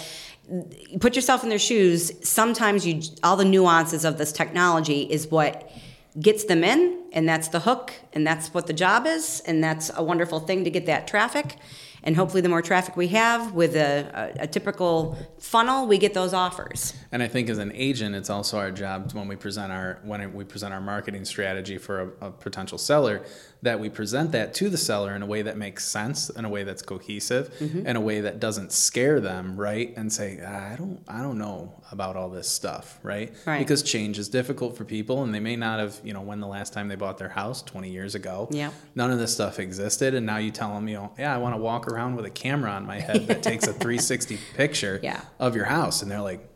put 1.00 1.16
yourself 1.16 1.44
in 1.44 1.50
their 1.50 1.60
shoes. 1.60 2.12
Sometimes 2.28 2.86
you 2.86 3.02
all 3.24 3.38
the 3.38 3.46
nuances 3.46 4.06
of 4.06 4.18
this 4.18 4.32
technology 4.32 5.02
is 5.02 5.28
what 5.28 5.72
gets 6.20 6.44
them 6.46 6.64
in 6.64 7.02
and 7.14 7.28
that's 7.28 7.48
the 7.50 7.62
hook 7.62 7.94
and 8.14 8.28
that's 8.28 8.54
what 8.54 8.68
the 8.68 8.74
job 8.74 9.06
is 9.06 9.42
and 9.46 9.64
that's 9.64 9.90
a 9.96 10.04
wonderful 10.04 10.42
thing 10.42 10.66
to 10.66 10.70
get 10.70 10.86
that 10.86 11.08
traffic 11.08 11.56
and 12.04 12.16
hopefully 12.16 12.42
the 12.42 12.50
more 12.50 12.62
traffic 12.62 12.96
we 12.96 13.10
have 13.10 13.54
with 13.54 13.76
a, 13.76 14.34
a, 14.40 14.44
a 14.44 14.48
typical 14.48 15.18
funnel 15.40 15.88
we 15.88 15.98
get 15.98 16.14
those 16.14 16.34
offers. 16.34 16.94
And 17.12 17.22
I 17.22 17.28
think 17.28 17.50
as 17.50 17.58
an 17.58 17.72
agent, 17.76 18.16
it's 18.16 18.30
also 18.30 18.58
our 18.58 18.72
job 18.72 19.12
when 19.14 19.28
we 19.28 19.36
present 19.36 19.72
our 19.72 20.00
when 20.04 20.34
we 20.34 20.44
present 20.44 20.74
our 20.74 20.82
marketing 20.82 21.26
strategy 21.26 21.78
for 21.78 22.14
a, 22.22 22.28
a 22.28 22.32
potential 22.32 22.78
seller 22.78 23.24
that 23.64 23.80
we 23.80 23.90
present 23.90 24.32
that 24.32 24.54
to 24.56 24.70
the 24.70 24.78
seller 24.78 25.14
in 25.16 25.22
a 25.22 25.26
way 25.26 25.44
that 25.44 25.56
makes 25.56 25.86
sense, 25.88 26.30
in 26.32 26.46
a 26.46 26.50
way 26.50 26.64
that's 26.64 26.82
cohesive, 26.82 27.54
Mm-hmm. 27.60 27.86
in 27.86 27.96
a 27.96 28.02
way 28.02 28.22
that 28.22 28.40
doesn't 28.40 28.72
scare 28.72 29.20
them, 29.20 29.56
right? 29.56 29.94
And 29.96 30.12
say, 30.12 30.40
"Ah, 30.44 30.72
I 30.72 30.76
don't, 30.76 31.00
I 31.08 31.22
don't 31.22 31.38
know 31.38 31.72
about 31.92 32.16
all 32.16 32.30
this 32.30 32.50
stuff, 32.50 32.98
right? 33.04 33.32
Right. 33.46 33.60
Because 33.60 33.84
change 33.84 34.18
is 34.18 34.30
difficult 34.30 34.76
for 34.78 34.84
people, 34.84 35.22
and 35.24 35.34
they 35.36 35.40
may 35.40 35.56
not 35.56 35.80
have, 35.80 36.00
you 36.04 36.14
know, 36.14 36.22
when 36.22 36.40
the 36.40 36.48
last 36.48 36.74
time 36.74 36.88
they 36.88 36.96
bought 36.96 37.18
their 37.20 37.30
house, 37.30 37.62
twenty 37.62 37.92
years 37.92 38.16
ago, 38.16 38.48
Yeah. 38.52 38.72
none 38.96 39.12
of 39.12 39.20
this 39.20 39.32
stuff 39.34 39.60
existed, 39.60 40.16
and 40.16 40.26
now 40.26 40.38
you 40.38 40.50
tell 40.50 40.74
them, 40.74 40.88
you 40.88 40.96
know, 40.96 41.12
yeah, 41.20 41.34
I 41.34 41.38
want 41.38 41.54
to 41.56 41.62
walk 41.62 41.88
around 41.88 42.16
with 42.16 42.26
a 42.26 42.30
camera 42.32 42.72
on 42.72 42.86
my 42.88 43.00
head 43.00 43.28
that 43.28 43.44
takes 43.44 43.68
a 43.68 43.74
360 43.82 44.40
picture 44.56 45.00
Yeah. 45.04 45.22
of 45.40 45.56
your 45.56 45.66
house, 45.66 46.02
and 46.02 46.10
they're 46.10 46.20
like, 46.22 46.48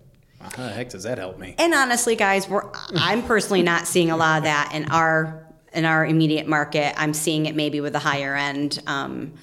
how 0.41 0.63
the 0.63 0.69
heck 0.69 0.89
does 0.89 1.03
that 1.03 1.17
help 1.17 1.37
me? 1.39 1.55
And 1.57 1.73
honestly, 1.73 2.15
guys, 2.15 2.47
we're 2.49 2.63
I'm 2.95 3.21
personally 3.23 3.63
not 3.63 3.87
seeing 3.87 4.09
a 4.11 4.17
lot 4.17 4.39
of 4.39 4.43
that 4.43 4.71
in 4.73 4.85
our 4.91 5.44
in 5.75 5.85
our 5.85 6.05
immediate 6.05 6.47
market. 6.47 6.93
I'm 6.97 7.13
seeing 7.13 7.45
it 7.45 7.55
maybe 7.55 7.81
with 7.81 7.93
the 7.93 7.99
higher 7.99 8.35
end 8.35 8.81
um, 8.87 9.33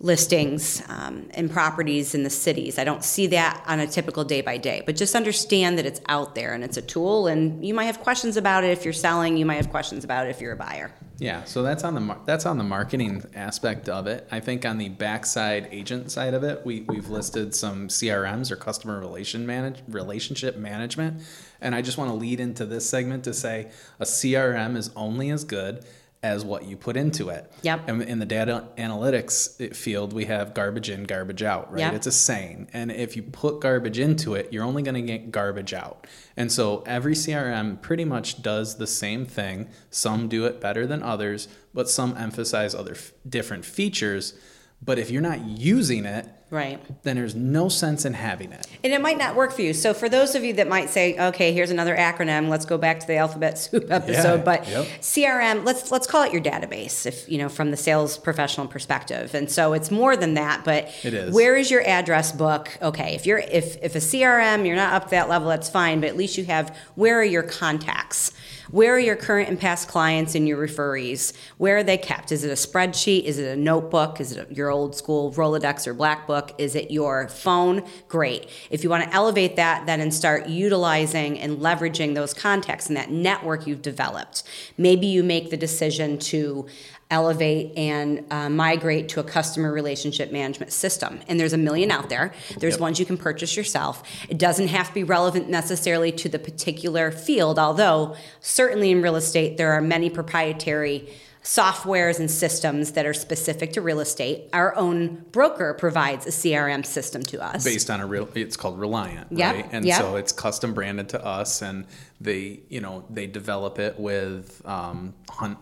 listings 0.00 0.82
um, 0.88 1.28
and 1.32 1.50
properties 1.50 2.14
in 2.14 2.22
the 2.22 2.30
cities. 2.30 2.78
I 2.78 2.84
don't 2.84 3.02
see 3.02 3.28
that 3.28 3.62
on 3.66 3.80
a 3.80 3.86
typical 3.86 4.24
day 4.24 4.42
by 4.42 4.58
day, 4.58 4.82
but 4.84 4.94
just 4.94 5.14
understand 5.14 5.78
that 5.78 5.86
it's 5.86 6.00
out 6.08 6.34
there 6.34 6.52
and 6.52 6.62
it's 6.62 6.76
a 6.76 6.82
tool. 6.82 7.28
And 7.28 7.64
you 7.66 7.72
might 7.72 7.84
have 7.84 8.00
questions 8.00 8.36
about 8.36 8.62
it 8.62 8.70
if 8.70 8.84
you're 8.84 8.92
selling. 8.92 9.36
You 9.36 9.46
might 9.46 9.54
have 9.54 9.70
questions 9.70 10.04
about 10.04 10.26
it 10.26 10.30
if 10.30 10.40
you're 10.40 10.52
a 10.52 10.56
buyer. 10.56 10.92
Yeah, 11.18 11.44
so 11.44 11.62
that's 11.62 11.82
on 11.82 11.94
the 11.94 12.16
that's 12.26 12.44
on 12.44 12.58
the 12.58 12.64
marketing 12.64 13.24
aspect 13.34 13.88
of 13.88 14.06
it. 14.06 14.28
I 14.30 14.40
think 14.40 14.66
on 14.66 14.76
the 14.76 14.90
backside 14.90 15.66
agent 15.72 16.10
side 16.10 16.34
of 16.34 16.44
it, 16.44 16.66
we 16.66 16.82
we've 16.82 17.08
listed 17.08 17.54
some 17.54 17.88
CRMs 17.88 18.50
or 18.50 18.56
customer 18.56 19.00
relation 19.00 19.46
manage 19.46 19.82
relationship 19.88 20.58
management, 20.58 21.22
and 21.62 21.74
I 21.74 21.80
just 21.80 21.96
want 21.96 22.10
to 22.10 22.14
lead 22.14 22.38
into 22.38 22.66
this 22.66 22.86
segment 22.86 23.24
to 23.24 23.32
say 23.32 23.70
a 23.98 24.04
CRM 24.04 24.76
is 24.76 24.90
only 24.94 25.30
as 25.30 25.44
good 25.44 25.86
as 26.26 26.44
what 26.44 26.64
you 26.64 26.76
put 26.76 26.96
into 26.96 27.28
it. 27.28 27.50
Yep. 27.62 27.88
And 27.88 28.02
in 28.02 28.18
the 28.18 28.26
data 28.26 28.68
analytics 28.76 29.74
field, 29.74 30.12
we 30.12 30.24
have 30.24 30.54
garbage 30.54 30.90
in, 30.90 31.04
garbage 31.04 31.42
out, 31.42 31.72
right? 31.72 31.80
Yep. 31.80 31.94
It's 31.94 32.06
a 32.06 32.12
saying. 32.12 32.68
And 32.72 32.90
if 32.90 33.16
you 33.16 33.22
put 33.22 33.60
garbage 33.60 33.98
into 33.98 34.34
it, 34.34 34.52
you're 34.52 34.64
only 34.64 34.82
going 34.82 34.96
to 34.96 35.02
get 35.02 35.30
garbage 35.30 35.72
out. 35.72 36.06
And 36.36 36.50
so 36.50 36.82
every 36.86 37.14
CRM 37.14 37.80
pretty 37.80 38.04
much 38.04 38.42
does 38.42 38.76
the 38.76 38.86
same 38.86 39.24
thing. 39.24 39.68
Some 39.88 40.28
do 40.28 40.44
it 40.46 40.60
better 40.60 40.86
than 40.86 41.02
others, 41.02 41.48
but 41.72 41.88
some 41.88 42.16
emphasize 42.16 42.74
other 42.74 42.92
f- 42.92 43.12
different 43.28 43.64
features. 43.64 44.34
But 44.82 44.98
if 44.98 45.10
you're 45.10 45.22
not 45.22 45.44
using 45.44 46.04
it, 46.04 46.28
Right. 46.48 46.80
then 47.02 47.16
there's 47.16 47.34
no 47.34 47.68
sense 47.68 48.04
in 48.04 48.14
having 48.14 48.52
it. 48.52 48.66
And 48.84 48.92
it 48.92 49.00
might 49.00 49.18
not 49.18 49.34
work 49.34 49.52
for 49.52 49.62
you. 49.62 49.72
So 49.74 49.92
for 49.92 50.08
those 50.08 50.36
of 50.36 50.44
you 50.44 50.52
that 50.54 50.68
might 50.68 50.90
say, 50.90 51.18
okay, 51.18 51.52
here's 51.52 51.72
another 51.72 51.96
acronym. 51.96 52.48
Let's 52.48 52.64
go 52.64 52.78
back 52.78 53.00
to 53.00 53.06
the 53.06 53.16
alphabet 53.16 53.58
soup 53.58 53.90
episode. 53.90 54.36
Yeah, 54.38 54.44
but 54.44 54.68
yep. 54.68 54.86
CRM, 55.00 55.64
let's 55.64 55.90
let's 55.90 56.06
call 56.06 56.22
it 56.22 56.32
your 56.32 56.40
database, 56.40 57.04
if 57.04 57.28
you 57.28 57.38
know, 57.38 57.48
from 57.48 57.72
the 57.72 57.76
sales 57.76 58.16
professional 58.16 58.68
perspective. 58.68 59.34
And 59.34 59.50
so 59.50 59.72
it's 59.72 59.90
more 59.90 60.16
than 60.16 60.34
that. 60.34 60.64
But 60.64 60.88
It 61.02 61.14
is. 61.14 61.34
where 61.34 61.56
is 61.56 61.68
your 61.68 61.84
address 61.84 62.30
book? 62.30 62.78
Okay, 62.80 63.16
if 63.16 63.26
you're 63.26 63.38
if 63.38 63.76
if 63.82 63.96
a 63.96 63.98
CRM, 64.00 64.64
you're 64.66 64.76
not 64.76 64.92
up 64.94 65.04
to 65.06 65.10
that 65.10 65.28
level, 65.28 65.48
that's 65.48 65.68
fine. 65.68 66.00
But 66.00 66.10
at 66.10 66.16
least 66.16 66.38
you 66.38 66.44
have 66.44 66.76
where 66.94 67.18
are 67.18 67.24
your 67.24 67.42
contacts? 67.42 68.30
Where 68.70 68.94
are 68.94 68.98
your 68.98 69.16
current 69.16 69.48
and 69.48 69.58
past 69.58 69.88
clients 69.88 70.34
and 70.34 70.48
your 70.48 70.58
referees? 70.58 71.32
Where 71.58 71.78
are 71.78 71.82
they 71.82 71.98
kept? 71.98 72.32
Is 72.32 72.42
it 72.42 72.50
a 72.50 72.54
spreadsheet? 72.54 73.22
Is 73.24 73.38
it 73.38 73.56
a 73.56 73.60
notebook? 73.60 74.20
Is 74.20 74.32
it 74.32 74.50
your 74.50 74.70
old 74.70 74.96
school 74.96 75.32
Rolodex 75.32 75.86
or 75.86 75.94
Black 75.94 76.26
Book? 76.26 76.52
Is 76.58 76.74
it 76.74 76.90
your 76.90 77.28
phone? 77.28 77.84
Great. 78.08 78.48
If 78.70 78.82
you 78.82 78.90
want 78.90 79.04
to 79.04 79.14
elevate 79.14 79.56
that, 79.56 79.86
then 79.86 80.00
and 80.00 80.12
start 80.12 80.48
utilizing 80.48 81.38
and 81.38 81.58
leveraging 81.58 82.14
those 82.14 82.34
contacts 82.34 82.88
and 82.88 82.96
that 82.96 83.10
network 83.10 83.66
you've 83.66 83.82
developed, 83.82 84.42
maybe 84.76 85.06
you 85.06 85.22
make 85.22 85.50
the 85.50 85.56
decision 85.56 86.18
to 86.18 86.66
elevate 87.10 87.72
and 87.76 88.24
uh, 88.32 88.48
migrate 88.48 89.08
to 89.10 89.20
a 89.20 89.24
customer 89.24 89.72
relationship 89.72 90.32
management 90.32 90.72
system. 90.72 91.20
And 91.28 91.38
there's 91.38 91.52
a 91.52 91.58
million 91.58 91.90
out 91.90 92.08
there. 92.08 92.32
There's 92.58 92.74
Yep. 92.74 92.80
ones 92.80 92.98
you 93.00 93.06
can 93.06 93.16
purchase 93.16 93.56
yourself. 93.56 94.02
It 94.28 94.38
doesn't 94.38 94.68
have 94.68 94.88
to 94.88 94.94
be 94.94 95.04
relevant 95.04 95.48
necessarily 95.48 96.10
to 96.12 96.28
the 96.28 96.38
particular 96.38 97.10
field, 97.12 97.58
although 97.58 98.16
certainly 98.40 98.90
in 98.90 99.02
real 99.02 99.16
estate 99.16 99.56
there 99.56 99.72
are 99.72 99.80
many 99.80 100.10
proprietary 100.10 101.08
softwares 101.44 102.18
and 102.18 102.28
systems 102.28 102.90
that 102.92 103.06
are 103.06 103.14
specific 103.14 103.72
to 103.74 103.80
real 103.80 104.00
estate. 104.00 104.48
Our 104.52 104.74
own 104.74 105.24
broker 105.30 105.74
provides 105.74 106.26
a 106.26 106.30
CRM 106.30 106.84
system 106.84 107.22
to 107.22 107.40
us. 107.40 107.62
based 107.62 107.88
on 107.88 108.00
a 108.00 108.06
real 108.06 108.28
it's 108.34 108.56
called 108.56 108.80
reliant 108.80 109.28
Yep, 109.30 109.54
right 109.54 109.68
and 109.70 109.84
yep. 109.84 110.00
so 110.00 110.16
it's 110.16 110.32
custom 110.32 110.74
branded 110.74 111.08
to 111.10 111.24
us 111.24 111.62
and 111.62 111.86
they 112.20 112.58
you 112.68 112.80
know 112.80 113.04
they 113.10 113.28
develop 113.28 113.78
it 113.78 113.96
with 114.00 114.60
um 114.66 115.14
hunt 115.30 115.56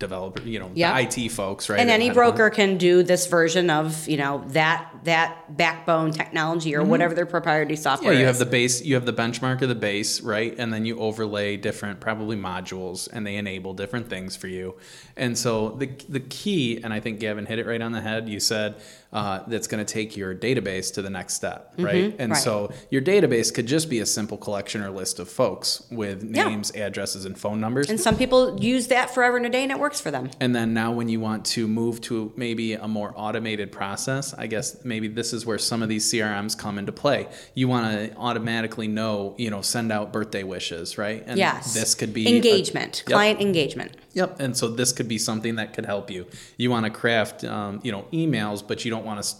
developer 0.00 0.42
you 0.42 0.58
know 0.58 0.70
Yep. 0.74 1.14
the 1.14 1.26
it 1.26 1.30
folks 1.30 1.68
right 1.68 1.78
and 1.78 1.90
any 1.90 2.10
broker 2.10 2.50
can 2.50 2.78
do 2.78 3.02
this 3.04 3.26
version 3.26 3.70
of 3.70 4.08
you 4.08 4.16
know 4.16 4.42
that 4.48 4.90
that 5.04 5.56
backbone 5.56 6.10
technology 6.10 6.74
or 6.74 6.80
mm-hmm. 6.80 6.90
whatever 6.90 7.14
their 7.14 7.26
proprietary 7.26 7.76
software. 7.76 8.12
yeah 8.12 8.18
you 8.18 8.24
is. 8.24 8.38
have 8.38 8.38
the 8.38 8.50
base 8.50 8.82
you 8.82 8.94
have 8.94 9.06
the 9.06 9.12
benchmark 9.12 9.62
of 9.62 9.68
the 9.68 9.74
base 9.74 10.22
right 10.22 10.54
and 10.58 10.72
then 10.72 10.84
you 10.84 10.98
overlay 10.98 11.56
different 11.56 12.00
probably 12.00 12.36
modules 12.36 13.08
and 13.12 13.26
they 13.26 13.36
enable 13.36 13.74
different 13.74 14.08
things 14.08 14.34
for 14.34 14.48
you 14.48 14.74
and 15.16 15.38
so 15.38 15.70
the 15.72 15.86
the 16.08 16.20
key 16.20 16.80
and 16.82 16.92
i 16.92 16.98
think 16.98 17.20
gavin 17.20 17.44
hit 17.44 17.58
it 17.58 17.66
right 17.66 17.82
on 17.82 17.92
the 17.92 18.00
head 18.00 18.28
you 18.28 18.40
said 18.40 18.74
uh, 19.12 19.40
that's 19.48 19.66
going 19.66 19.84
to 19.84 19.92
take 19.92 20.16
your 20.16 20.34
database 20.34 20.94
to 20.94 21.02
the 21.02 21.10
next 21.10 21.34
step 21.34 21.72
right 21.78 21.94
and 22.04 22.12
Mm-hmm. 22.20 22.32
right. 22.32 22.40
so 22.42 22.72
your 22.90 23.02
database 23.02 23.52
could 23.52 23.66
just 23.66 23.90
be 23.90 23.98
a 23.98 24.06
simple 24.06 24.36
collection 24.38 24.82
or 24.82 24.90
list 24.90 25.18
of 25.18 25.28
folks 25.28 25.82
with 25.90 26.22
Yeah. 26.22 26.48
names 26.48 26.70
addresses 26.76 27.24
and 27.24 27.36
phone 27.36 27.60
numbers 27.60 27.90
and 27.90 27.98
some 28.00 28.16
people 28.16 28.60
use 28.62 28.86
that 28.88 29.12
forever 29.12 29.36
and 29.36 29.46
a 29.46 29.48
day 29.48 29.62
and 29.64 29.72
it 29.72 29.78
works 29.80 30.00
for 30.00 30.10
them 30.12 30.30
And 30.40 30.54
then 30.54 30.74
now, 30.74 30.92
when 30.92 31.08
you 31.08 31.18
want 31.20 31.44
to 31.46 31.66
move 31.66 32.00
to 32.02 32.32
maybe 32.36 32.74
a 32.74 32.86
more 32.86 33.12
automated 33.16 33.72
process, 33.72 34.32
I 34.34 34.46
guess 34.46 34.84
maybe 34.84 35.08
this 35.08 35.32
is 35.32 35.44
where 35.44 35.58
some 35.58 35.82
of 35.82 35.88
these 35.88 36.10
CRMs 36.10 36.56
come 36.56 36.78
into 36.78 36.92
play. 36.92 37.26
You 37.54 37.66
want 37.68 37.86
to 37.92 38.16
automatically 38.16 38.86
know, 38.88 39.34
you 39.38 39.50
know, 39.50 39.60
send 39.62 39.90
out 39.92 40.12
birthday 40.12 40.42
wishes, 40.44 40.98
right? 40.98 41.22
And 41.26 41.36
yes 41.38 41.74
this 41.74 41.94
could 41.94 42.12
be 42.14 42.26
a- 42.28 42.36
engagement 42.36 43.02
Yep. 43.08 43.14
client 43.14 43.40
engagement 43.40 43.96
Yep. 44.12 44.40
And 44.40 44.56
so 44.56 44.68
this 44.68 44.92
could 44.92 45.08
be 45.08 45.18
something 45.18 45.56
that 45.56 45.72
could 45.72 45.86
help 45.86 46.10
you. 46.10 46.26
You 46.56 46.70
want 46.70 46.84
to 46.86 46.90
craft, 46.90 47.44
um, 47.44 47.80
you 47.82 47.92
know, 47.92 48.06
emails, 48.12 48.66
but 48.66 48.84
you 48.84 48.90
don't 48.90 49.04
want 49.04 49.22
to 49.22 49.36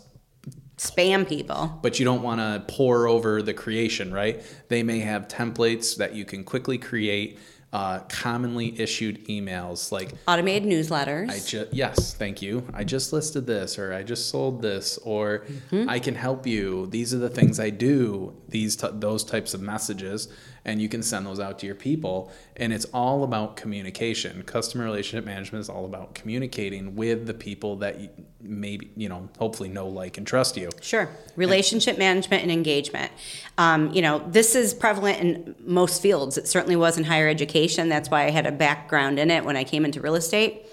spam 0.77 1.29
people 1.29 1.79
but 1.83 1.99
you 1.99 2.07
don't 2.07 2.23
want 2.23 2.41
to 2.41 2.65
pour 2.73 3.07
over 3.07 3.43
the 3.43 3.53
creation, 3.53 4.13
right? 4.15 4.43
They 4.69 4.83
may 4.83 5.01
have 5.01 5.29
templates 5.29 5.97
that 5.99 6.15
you 6.15 6.25
can 6.25 6.43
quickly 6.43 6.79
create, 6.79 7.39
uh, 7.73 8.01
commonly 8.09 8.81
issued 8.81 9.25
emails 9.29 9.93
like 9.93 10.13
automated 10.27 10.69
newsletters 10.69 11.31
I 11.31 11.39
just 11.39 11.73
yes, 11.73 12.15
thank 12.15 12.43
you. 12.43 12.67
I 12.75 12.83
just 12.83 13.13
listed 13.13 13.47
this, 13.47 13.79
or 13.79 13.93
I 13.93 14.03
just 14.03 14.29
sold 14.29 14.61
this, 14.61 14.99
or 14.99 15.45
I 15.87 16.01
can 16.01 16.15
help 16.17 16.47
you. 16.47 16.87
These 16.87 17.15
are 17.15 17.19
the 17.19 17.31
things 17.31 17.61
I 17.61 17.71
do. 17.71 18.35
These 18.49 18.77
t- 18.77 18.89
those 18.95 19.23
types 19.23 19.55
of 19.55 19.61
messages, 19.61 20.29
and 20.71 20.81
you 20.81 20.89
can 20.89 21.03
send 21.03 21.27
those 21.27 21.41
out 21.41 21.59
to 21.59 21.67
your 21.67 21.75
people. 21.75 22.31
And 22.57 22.73
it's 22.73 22.85
all 22.87 23.25
about 23.25 23.57
communication. 23.57 24.43
Customer 24.45 24.85
relationship 24.85 25.25
management 25.25 25.63
is 25.63 25.69
all 25.69 25.85
about 25.85 26.15
communicating 26.15 26.95
with 26.95 27.27
the 27.27 27.35
people 27.35 27.77
that 27.77 28.01
you 28.01 28.09
maybe 28.43 28.91
you 28.97 29.09
know 29.09 29.29
hopefully 29.39 29.69
know, 29.69 29.89
like, 29.89 30.17
and 30.17 30.27
trust 30.27 30.57
you. 30.57 30.71
Sure. 30.81 31.11
Relationship 31.37 31.99
management 31.99 32.43
and 32.43 32.53
engagement. 32.53 33.11
Um, 33.59 33.93
you 33.93 34.01
know, 34.01 34.21
this 34.29 34.55
is 34.55 34.73
prevalent 34.73 35.21
in 35.21 35.55
most 35.61 36.01
fields. 36.01 36.39
It 36.39 36.47
certainly 36.47 36.77
was 36.77 36.97
in 36.97 37.05
higher 37.05 37.29
education. 37.29 37.89
That's 37.89 38.09
why 38.09 38.25
I 38.25 38.31
had 38.31 38.47
a 38.47 38.53
background 38.53 39.19
in 39.19 39.31
it 39.31 39.45
when 39.45 39.57
I 39.57 39.65
came 39.65 39.85
into 39.85 40.01
real 40.01 40.15
estate. 40.15 40.67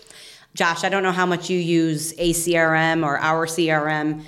Josh, 0.54 0.84
I 0.84 0.90
don't 0.90 1.04
know 1.04 1.12
how 1.12 1.26
much 1.26 1.50
you 1.50 1.60
use 1.60 2.14
ACRM 2.14 3.04
or 3.04 3.18
our 3.18 3.48
CRM. 3.48 4.24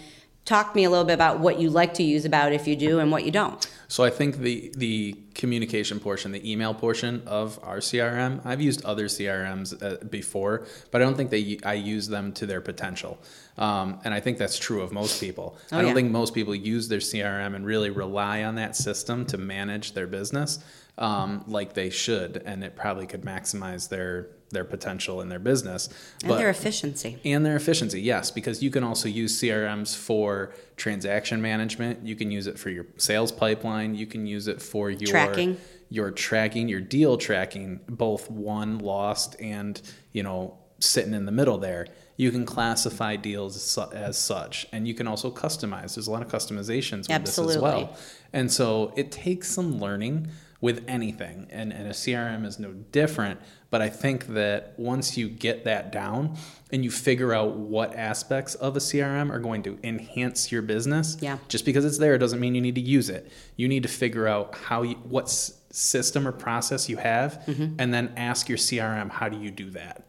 Talk 0.45 0.73
to 0.73 0.75
me 0.75 0.83
a 0.83 0.89
little 0.89 1.05
bit 1.05 1.13
about 1.13 1.39
what 1.39 1.59
you 1.59 1.69
like 1.69 1.93
to 1.95 2.03
use 2.03 2.25
about 2.25 2.53
if 2.53 2.67
you 2.67 2.75
do 2.75 2.99
and 2.99 3.11
what 3.11 3.23
you 3.23 3.31
don't. 3.31 3.67
So 3.89 4.03
I 4.03 4.11
think 4.11 4.37
the 4.37 4.71
the 4.77 5.15
communication 5.33 5.99
portion, 5.99 6.31
the 6.31 6.49
email 6.49 6.75
portion 6.75 7.23
of 7.25 7.59
our 7.63 7.77
CRM, 7.79 8.39
I've 8.45 8.61
used 8.61 8.85
other 8.85 9.05
CRMs 9.05 9.81
uh, 9.81 10.05
before, 10.05 10.67
but 10.91 11.01
I 11.01 11.05
don't 11.05 11.17
think 11.17 11.31
they 11.31 11.57
I 11.65 11.73
use 11.73 12.07
them 12.07 12.31
to 12.33 12.45
their 12.45 12.61
potential. 12.61 13.17
Um, 13.57 13.99
and 14.05 14.13
I 14.13 14.19
think 14.19 14.37
that's 14.37 14.59
true 14.59 14.81
of 14.81 14.91
most 14.93 15.19
people. 15.19 15.57
I 15.71 15.77
don't 15.77 15.87
yeah. 15.87 15.93
think 15.95 16.11
most 16.11 16.35
people 16.35 16.53
use 16.53 16.87
their 16.87 16.99
CRM 16.99 17.55
and 17.55 17.65
really 17.65 17.89
rely 17.89 18.43
on 18.43 18.55
that 18.55 18.75
system 18.75 19.25
to 19.25 19.37
manage 19.37 19.93
their 19.93 20.07
business 20.07 20.59
um, 20.99 21.43
like 21.47 21.73
they 21.73 21.89
should, 21.89 22.43
and 22.45 22.63
it 22.63 22.75
probably 22.75 23.07
could 23.07 23.21
maximize 23.21 23.89
their 23.89 24.27
their 24.51 24.65
potential 24.65 25.21
in 25.21 25.29
their 25.29 25.39
business. 25.39 25.89
And 26.23 26.31
their 26.33 26.49
efficiency. 26.49 27.19
And 27.23 27.45
their 27.45 27.55
efficiency, 27.55 28.01
yes, 28.01 28.31
because 28.31 28.63
you 28.63 28.71
can 28.71 28.83
also 28.83 29.07
use 29.07 29.39
CRMs 29.39 29.95
for 29.95 30.53
transaction 30.75 31.39
management. 31.41 32.05
You 32.05 32.15
can 32.15 32.31
use 32.31 32.47
it 32.47 32.57
for 32.57 32.69
your 32.69 32.87
sales 32.97 33.31
pipeline. 33.31 33.93
You 33.95 34.07
can 34.07 34.25
use 34.25 34.47
it 34.47 34.61
for 34.61 34.89
your 34.89 35.09
Tracking. 35.09 35.57
your 35.89 36.11
tracking, 36.11 36.67
your 36.67 36.81
deal 36.81 37.17
tracking, 37.17 37.79
both 37.87 38.29
won, 38.29 38.79
lost, 38.79 39.35
and 39.39 39.81
you 40.11 40.23
know 40.23 40.57
sitting 40.79 41.13
in 41.13 41.25
the 41.25 41.31
middle 41.31 41.57
there. 41.57 41.87
You 42.17 42.31
can 42.31 42.45
classify 42.45 43.15
deals 43.15 43.55
as 43.55 43.63
su- 43.63 43.93
as 43.93 44.17
such, 44.17 44.67
and 44.73 44.85
you 44.87 44.93
can 44.93 45.07
also 45.07 45.31
customize. 45.31 45.95
There's 45.95 46.07
a 46.07 46.11
lot 46.11 46.21
of 46.21 46.27
customizations 46.27 47.07
with 47.07 47.07
this 47.07 47.37
as 47.37 47.39
Absolutely. 47.39 47.61
well, 47.61 47.97
and 48.33 48.51
so 48.51 48.93
it 48.97 49.11
takes 49.11 49.47
some 49.49 49.79
learning 49.79 50.29
with 50.61 50.83
anything, 50.89 51.47
and, 51.51 51.71
and 51.71 51.87
a 51.87 51.91
CRM 51.91 52.45
is 52.45 52.59
no 52.59 52.71
different. 52.91 53.39
But 53.69 53.81
I 53.81 53.87
think 53.89 54.27
that 54.27 54.73
once 54.77 55.15
you 55.17 55.29
get 55.29 55.63
that 55.63 55.91
down 55.91 56.35
and 56.71 56.83
you 56.83 56.91
figure 56.91 57.33
out 57.33 57.55
what 57.55 57.95
aspects 57.95 58.55
of 58.55 58.75
a 58.75 58.79
CRM 58.79 59.31
are 59.31 59.39
going 59.39 59.63
to 59.63 59.77
enhance 59.83 60.51
your 60.51 60.61
business, 60.61 61.15
Yeah. 61.21 61.37
just 61.47 61.63
because 61.65 61.85
it's 61.85 61.97
there 61.97 62.17
doesn't 62.17 62.39
mean 62.41 62.55
you 62.55 62.61
need 62.61 62.75
to 62.75 62.81
use 62.81 63.09
it. 63.09 63.31
You 63.55 63.67
need 63.69 63.83
to 63.83 63.89
figure 63.89 64.27
out 64.27 64.55
how 64.55 64.81
you 64.81 64.95
what 64.95 65.25
s- 65.25 65.53
system 65.71 66.27
or 66.27 66.31
process 66.33 66.89
you 66.89 66.97
have, 66.97 67.41
Mm-hmm. 67.47 67.75
and 67.79 67.93
then 67.93 68.11
ask 68.17 68.49
your 68.49 68.57
CRM 68.57 69.09
how 69.11 69.29
do 69.29 69.37
you 69.39 69.51
do 69.51 69.69
that. 69.71 70.07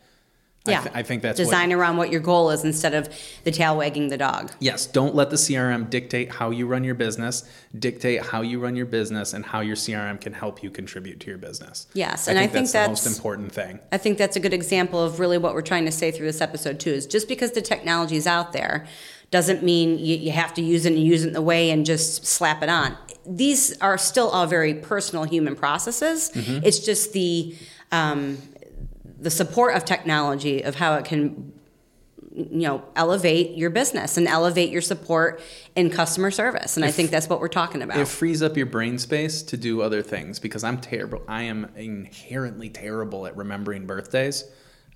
I, 0.67 0.73
Yeah. 0.73 0.81
th- 0.83 0.95
I 0.95 1.03
think 1.03 1.23
that's 1.23 1.39
what- 1.39 1.45
Design 1.47 1.73
around 1.73 1.97
what 1.97 2.11
your 2.13 2.21
goal 2.21 2.51
is 2.51 2.65
instead 2.65 2.93
of 2.93 3.09
the 3.45 3.51
tail 3.51 3.79
wagging 3.79 4.09
the 4.09 4.19
dog. 4.19 4.53
Yes, 4.61 4.85
don't 4.85 5.15
let 5.15 5.31
the 5.31 5.37
CRM 5.39 5.89
dictate 5.89 6.33
how 6.33 6.51
you 6.51 6.67
run 6.67 6.85
your 6.85 6.95
business. 6.95 7.45
Dictate 7.79 8.27
how 8.27 8.43
you 8.43 8.59
run 8.61 8.77
your 8.77 8.85
business 8.85 9.33
and 9.33 9.47
how 9.47 9.61
your 9.61 9.75
CRM 9.77 10.19
can 10.21 10.35
help 10.35 10.63
you 10.63 10.69
contribute 10.71 11.19
to 11.21 11.29
your 11.29 11.39
business. 11.39 11.87
Yes, 11.95 12.29
and 12.29 12.39
I 12.39 12.47
think 12.47 12.71
that's, 12.71 13.03
the 13.03 13.07
most 13.07 13.17
important 13.17 13.53
thing. 13.53 13.79
I 13.91 13.97
think 13.97 14.19
that's 14.19 14.37
a 14.37 14.41
good 14.41 14.53
example 14.53 15.03
of 15.03 15.19
really 15.19 15.39
what 15.39 15.55
we're 15.55 15.63
trying 15.63 15.87
to 15.87 15.93
say 15.93 16.11
through 16.11 16.27
this 16.27 16.43
episode 16.43 16.79
too. 16.79 16.91
Is 16.91 17.07
just 17.07 17.27
because 17.27 17.53
the 17.53 17.63
technology 17.63 18.17
is 18.17 18.27
out 18.27 18.53
there 18.53 18.87
doesn't 19.31 19.63
mean 19.63 19.99
you, 19.99 20.17
you 20.17 20.33
have 20.33 20.53
to 20.55 20.61
use 20.63 20.85
it 20.85 20.93
and 20.93 21.03
use 21.03 21.25
it 21.25 21.29
in 21.29 21.33
the 21.33 21.41
way 21.41 21.71
and 21.71 21.87
just 21.87 22.27
slap 22.27 22.63
it 22.63 22.69
on. 22.69 22.97
These 23.25 23.79
are 23.81 23.97
still 23.97 24.29
all 24.29 24.47
very 24.47 24.75
personal 24.75 25.25
human 25.25 25.55
processes. 25.57 26.31
Mm-hmm. 26.35 26.67
It's 26.67 26.81
just 26.81 27.13
the 27.13 27.55
um, 27.93 28.39
the 29.21 29.31
support 29.31 29.77
of 29.77 29.85
technology 29.85 30.63
of 30.63 30.75
how 30.77 30.95
it 30.95 31.05
can 31.05 31.53
you 32.33 32.63
know 32.69 32.83
elevate 32.95 33.57
your 33.57 33.71
business 33.71 34.17
and 34.17 34.29
elevate 34.29 34.71
your 34.71 34.81
support 34.81 35.43
in 35.75 35.91
customer 35.91 36.31
service 36.31 36.77
and 36.77 36.87
i 36.87 36.91
think 36.91 37.11
that's 37.11 37.29
what 37.29 37.41
we're 37.41 37.49
talking 37.49 37.83
about 37.83 37.99
It 37.99 38.07
frees 38.07 38.41
up 38.41 38.57
your 38.57 38.67
brain 38.67 38.99
space 38.99 39.43
to 39.43 39.57
do 39.57 39.83
other 39.83 40.01
things 40.01 40.39
because 40.39 40.63
I'm 40.63 40.79
terrible. 40.81 41.23
I 41.27 41.43
am 41.43 41.71
inherently 41.77 42.71
terrible 42.71 43.27
at 43.27 43.37
remembering 43.37 43.87
birthdays. 43.87 44.45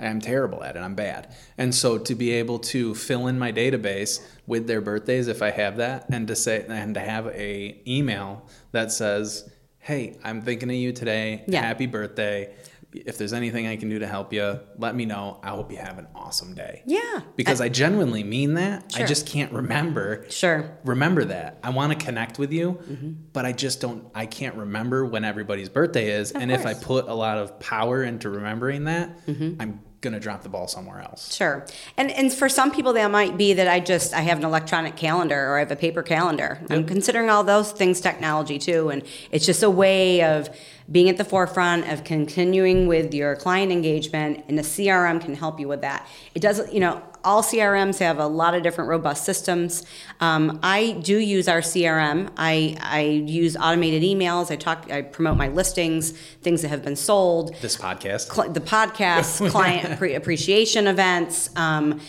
I 0.01 0.07
am 0.07 0.21
terrible 0.21 0.63
at 0.65 0.77
it. 0.77 0.81
I'm 0.81 0.95
bad. 0.95 1.35
And 1.59 1.75
so 1.75 1.99
to 1.99 2.15
be 2.15 2.31
able 2.33 2.59
to 2.75 2.95
fill 2.95 3.27
in 3.27 3.39
my 3.39 3.53
database 3.53 4.21
with 4.47 4.67
their 4.67 4.81
birthdays 4.81 5.29
if 5.29 5.41
I 5.43 5.51
have 5.51 5.77
that 5.79 6.07
and 6.11 6.27
to 6.29 6.37
say 6.37 6.65
and 6.69 6.95
to 6.95 7.01
have 7.01 7.27
a 7.29 7.81
email 7.87 8.49
that 8.73 8.91
says, 8.91 9.49
"Hey, 9.79 10.17
I'm 10.25 10.41
thinking 10.43 10.69
of 10.69 10.77
you 10.77 10.93
today. 10.93 11.45
Yeah. 11.47 11.63
Happy 11.63 11.87
birthday." 11.87 12.53
If 12.95 13.19
there's 13.19 13.33
anything 13.33 13.67
I 13.67 13.77
can 13.77 13.89
do 13.89 13.99
to 13.99 14.07
help 14.07 14.33
you, 14.33 14.61
let 14.79 14.95
me 14.95 15.05
know. 15.05 15.41
I 15.43 15.51
hope 15.51 15.71
you 15.73 15.79
have 15.79 15.99
an 15.99 16.07
awesome 16.15 16.55
day. 16.55 16.83
Yeah. 16.87 17.21
Because 17.37 17.61
I, 17.61 17.69
genuinely 17.69 18.23
mean 18.25 18.55
that. 18.55 18.93
Sure. 18.93 19.03
I 19.05 19.07
just 19.07 19.27
can't 19.27 19.53
remember. 19.53 20.27
Sure. 20.31 20.79
Remember 20.85 21.25
that. 21.25 21.59
I 21.63 21.71
want 21.71 21.99
to 21.99 22.05
connect 22.05 22.39
with 22.39 22.53
you, 22.53 22.73
Mm-hmm. 22.75 23.13
but 23.33 23.45
I 23.47 23.53
just 23.53 23.81
don't 23.81 24.07
I 24.15 24.27
can't 24.27 24.55
remember 24.57 25.05
when 25.05 25.25
everybody's 25.25 25.69
birthday 25.69 26.11
is. 26.11 26.33
and 26.33 26.51
if 26.53 26.67
I 26.67 26.75
put 26.75 27.09
a 27.09 27.15
lot 27.15 27.39
of 27.39 27.59
power 27.61 28.03
into 28.03 28.29
remembering 28.31 28.85
that, 28.85 29.27
Mm-hmm. 29.27 29.61
I'm 29.61 29.81
gonna 30.05 30.21
drop 30.21 30.43
the 30.43 30.49
ball 30.49 30.69
somewhere 30.69 31.01
else. 31.01 31.35
Sure. 31.35 31.67
And 31.97 32.11
and 32.13 32.33
for 32.33 32.49
some 32.49 32.71
people 32.71 32.93
that 32.93 33.11
might 33.11 33.37
be 33.37 33.55
that 33.55 33.67
I 33.67 33.81
just 33.81 34.15
I 34.15 34.21
have 34.21 34.39
an 34.39 34.45
electronic 34.45 34.95
calendar 34.95 35.49
or 35.49 35.57
I 35.57 35.61
have 35.61 35.73
a 35.73 35.77
paper 35.77 36.03
calendar. 36.03 36.61
I'm 36.71 36.87
considering 36.87 37.31
all 37.31 37.43
those 37.43 37.73
things 37.73 38.01
technology 38.01 38.59
too 38.59 38.91
and 38.91 39.03
it's 39.33 39.45
just 39.45 39.63
a 39.65 39.71
way 39.71 40.23
of 40.23 40.49
being 40.91 41.09
at 41.09 41.17
the 41.17 41.25
forefront 41.25 41.91
of 41.91 42.05
continuing 42.05 42.87
with 42.87 43.15
your 43.15 43.35
client 43.35 43.73
engagement 43.73 44.45
and 44.49 44.57
the 44.57 44.63
CRM 44.63 45.21
can 45.21 45.35
help 45.35 45.59
you 45.59 45.67
with 45.67 45.81
that. 45.81 46.07
It 46.35 46.41
doesn't, 46.41 46.73
you 46.73 46.81
know, 46.81 47.03
all 47.25 47.43
CRMs 47.43 47.99
have 47.99 48.19
a 48.19 48.27
lot 48.27 48.55
of 48.55 48.63
different 48.63 48.91
robust 48.91 49.25
systems. 49.25 49.85
Um, 50.21 50.61
I 50.63 50.93
do 51.03 51.19
use 51.19 51.49
our 51.49 51.61
CRM. 51.61 52.31
I, 52.37 52.77
I 52.81 53.01
use 53.03 53.57
automated 53.57 54.03
emails. 54.03 54.51
I 54.51 54.57
talk. 54.57 54.91
I 54.91 55.03
promote 55.03 55.37
my 55.37 55.49
listings, 55.49 56.11
things 56.43 56.63
that 56.63 56.69
have 56.69 56.85
been 56.85 56.97
sold 56.97 57.55
This 57.61 57.77
podcast. 57.77 58.33
cl- 58.33 58.51
the 58.53 58.61
podcast, 58.61 59.51
client 59.55 59.89
appre- 59.89 60.15
appreciation 60.17 60.87
events, 60.87 61.51
um, 61.57 62.01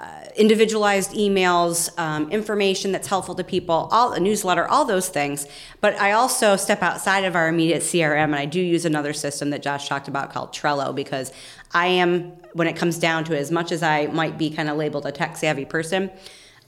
uh, 0.00 0.24
individualized 0.36 1.12
emails, 1.12 1.96
um, 1.98 2.30
information 2.32 2.90
that's 2.90 3.06
helpful 3.06 3.34
to 3.36 3.44
people, 3.44 3.88
all 3.92 4.12
a 4.12 4.18
newsletter, 4.20 4.66
all 4.66 4.84
those 4.84 5.08
things. 5.08 5.46
But 5.80 5.94
I 6.00 6.12
also 6.12 6.56
step 6.56 6.82
outside 6.82 7.24
of 7.24 7.36
our 7.36 7.48
immediate 7.48 7.82
CRM, 7.82 8.24
and 8.24 8.34
I 8.34 8.44
do 8.44 8.60
use 8.60 8.84
another 8.84 9.12
system 9.12 9.50
that 9.50 9.62
Josh 9.62 9.88
talked 9.88 10.08
about 10.08 10.32
called 10.32 10.52
Trello 10.52 10.92
because 10.94 11.32
I 11.72 11.86
am, 11.86 12.32
when 12.54 12.66
it 12.66 12.76
comes 12.76 12.98
down 12.98 13.24
to 13.24 13.34
it, 13.36 13.38
as 13.38 13.50
much 13.50 13.70
as 13.70 13.82
I 13.82 14.06
might 14.06 14.38
be 14.38 14.48
kind 14.50 14.68
of 14.70 14.76
labeled 14.76 15.04
a 15.06 15.12
tech 15.12 15.36
savvy 15.36 15.64
person, 15.66 16.10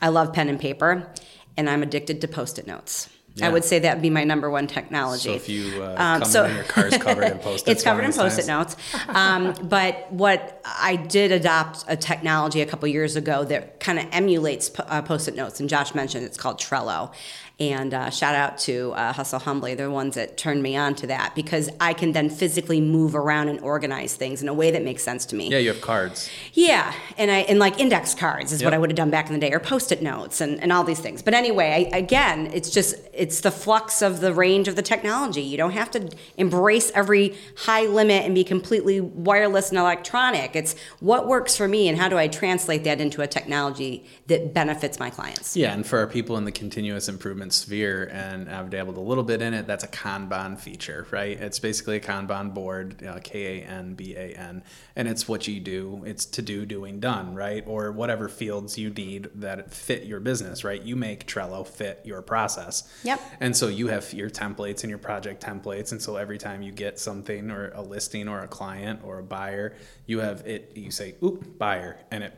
I 0.02 0.08
love 0.08 0.32
pen 0.32 0.48
and 0.48 0.60
paper, 0.60 1.10
and 1.56 1.70
I'm 1.70 1.82
addicted 1.82 2.20
to 2.20 2.28
post-it 2.28 2.66
notes. 2.66 3.08
I 3.42 3.50
would 3.50 3.64
say 3.64 3.78
that 3.80 3.96
would 3.96 4.02
be 4.02 4.08
my 4.08 4.24
number 4.24 4.48
one 4.48 4.66
technology. 4.66 5.28
So 5.28 5.34
if 5.34 5.46
you 5.46 5.82
uh, 5.82 5.94
Um, 5.98 6.20
come 6.22 6.24
so- 6.30 6.44
in 6.46 6.54
your 6.54 6.64
car's 6.64 6.96
covered 6.96 7.24
in 7.24 7.38
post-its, 7.48 7.68
it's 7.70 7.82
covered 7.84 8.04
in 8.04 8.12
post-it 8.14 8.46
notes. 8.46 8.76
Um, 9.08 9.52
but 9.62 10.10
what 10.10 10.58
I 10.64 10.96
did 10.96 11.32
adopt 11.32 11.84
a 11.86 11.96
technology 11.98 12.62
a 12.62 12.66
couple 12.66 12.88
years 12.88 13.14
ago 13.14 13.44
that 13.44 13.78
kind 13.78 13.98
of 13.98 14.06
emulates 14.10 14.70
uh, 14.78 15.02
post-it 15.02 15.34
notes, 15.36 15.60
and 15.60 15.68
Josh 15.68 15.94
mentioned 15.94 16.24
it's 16.24 16.38
called 16.38 16.58
Trello. 16.58 17.12
And 17.58 17.94
uh, 17.94 18.10
shout 18.10 18.34
out 18.34 18.58
to 18.58 18.92
uh, 18.92 19.14
Hustle 19.14 19.38
Humbly, 19.38 19.74
they're 19.74 19.86
the 19.86 19.92
ones 19.92 20.14
that 20.16 20.36
turned 20.36 20.62
me 20.62 20.76
on 20.76 20.94
to 20.96 21.06
that 21.06 21.34
because 21.34 21.70
I 21.80 21.94
can 21.94 22.12
then 22.12 22.28
physically 22.28 22.82
move 22.82 23.14
around 23.14 23.48
and 23.48 23.58
organize 23.60 24.14
things 24.14 24.42
in 24.42 24.48
a 24.48 24.52
way 24.52 24.70
that 24.72 24.82
makes 24.84 25.02
sense 25.02 25.24
to 25.26 25.36
me. 25.36 25.48
Yeah, 25.48 25.56
you 25.56 25.68
have 25.72 25.80
cards. 25.80 26.28
Yeah, 26.52 26.92
and 27.16 27.30
I 27.30 27.38
and 27.38 27.58
like 27.58 27.80
index 27.80 28.14
cards 28.14 28.52
is 28.52 28.62
what 28.62 28.74
I 28.74 28.78
would 28.78 28.90
have 28.90 28.96
done 28.96 29.08
back 29.08 29.28
in 29.28 29.32
the 29.32 29.38
day, 29.38 29.52
or 29.52 29.60
post-it 29.60 30.02
notes, 30.02 30.42
and, 30.42 30.62
and 30.62 30.70
all 30.70 30.84
these 30.84 30.98
things. 30.98 31.22
But 31.22 31.32
anyway, 31.32 31.88
I, 31.90 31.96
again, 31.96 32.50
it's 32.52 32.68
just 32.68 32.96
it's 33.14 33.40
the 33.40 33.50
flux 33.50 34.02
of 34.02 34.20
the 34.20 34.34
range 34.34 34.68
of 34.68 34.76
the 34.76 34.82
technology. 34.82 35.40
You 35.40 35.56
don't 35.56 35.70
have 35.70 35.90
to 35.92 36.10
embrace 36.36 36.92
every 36.94 37.36
high 37.56 37.86
limit 37.86 38.26
and 38.26 38.34
be 38.34 38.44
completely 38.44 39.00
wireless 39.00 39.70
and 39.70 39.78
electronic. 39.78 40.54
It's 40.54 40.74
what 41.00 41.26
works 41.26 41.56
for 41.56 41.68
me, 41.68 41.88
and 41.88 41.96
how 41.96 42.10
do 42.10 42.18
I 42.18 42.28
translate 42.28 42.84
that 42.84 43.00
into 43.00 43.22
a 43.22 43.26
technology 43.26 44.04
that 44.26 44.52
benefits 44.52 44.98
my 44.98 45.08
clients. 45.08 45.56
Yeah, 45.56 45.72
and 45.72 45.86
for 45.86 45.98
our 45.98 46.06
people 46.06 46.36
in 46.36 46.44
the 46.44 46.52
continuous 46.52 47.08
improvement 47.08 47.45
sphere, 47.50 48.08
and 48.12 48.50
I've 48.50 48.70
dabbled 48.70 48.96
a 48.96 49.00
little 49.00 49.24
bit 49.24 49.42
in 49.42 49.54
it, 49.54 49.66
that's 49.66 49.84
a 49.84 49.88
Kanban 49.88 50.58
feature, 50.58 51.06
right? 51.10 51.40
It's 51.40 51.58
basically 51.58 51.96
a 51.96 52.00
Kanban 52.00 52.54
board, 52.54 53.04
uh, 53.04 53.18
K 53.22 53.60
A 53.60 53.64
N 53.64 53.94
B 53.94 54.14
A 54.16 54.34
N, 54.34 54.62
and 54.94 55.08
it's 55.08 55.28
what 55.28 55.46
you 55.48 55.60
do. 55.60 56.02
It's 56.06 56.24
to 56.26 56.42
do, 56.42 56.66
doing, 56.66 57.00
done, 57.00 57.34
right? 57.34 57.64
Or 57.66 57.92
whatever 57.92 58.28
fields 58.28 58.78
you 58.78 58.90
need 58.90 59.28
that 59.36 59.72
fit 59.72 60.04
your 60.04 60.20
business, 60.20 60.64
right? 60.64 60.82
You 60.82 60.96
make 60.96 61.26
Trello 61.26 61.66
fit 61.66 62.00
your 62.04 62.22
process. 62.22 62.92
Yep. 63.04 63.20
And 63.40 63.56
so 63.56 63.68
you 63.68 63.88
have 63.88 64.12
your 64.12 64.30
templates 64.30 64.82
and 64.82 64.90
your 64.90 64.98
project 64.98 65.42
templates, 65.44 65.92
and 65.92 66.00
so 66.00 66.16
every 66.16 66.38
time 66.38 66.62
you 66.62 66.72
get 66.72 66.98
something 66.98 67.50
or 67.50 67.70
a 67.74 67.82
listing 67.82 68.28
or 68.28 68.40
a 68.40 68.48
client 68.48 69.00
or 69.04 69.18
a 69.18 69.22
buyer, 69.22 69.74
you 70.06 70.20
have 70.20 70.46
it. 70.46 70.72
You 70.74 70.90
say, 70.90 71.14
"Oop, 71.22 71.58
buyer," 71.58 71.98
and 72.10 72.24
it 72.24 72.34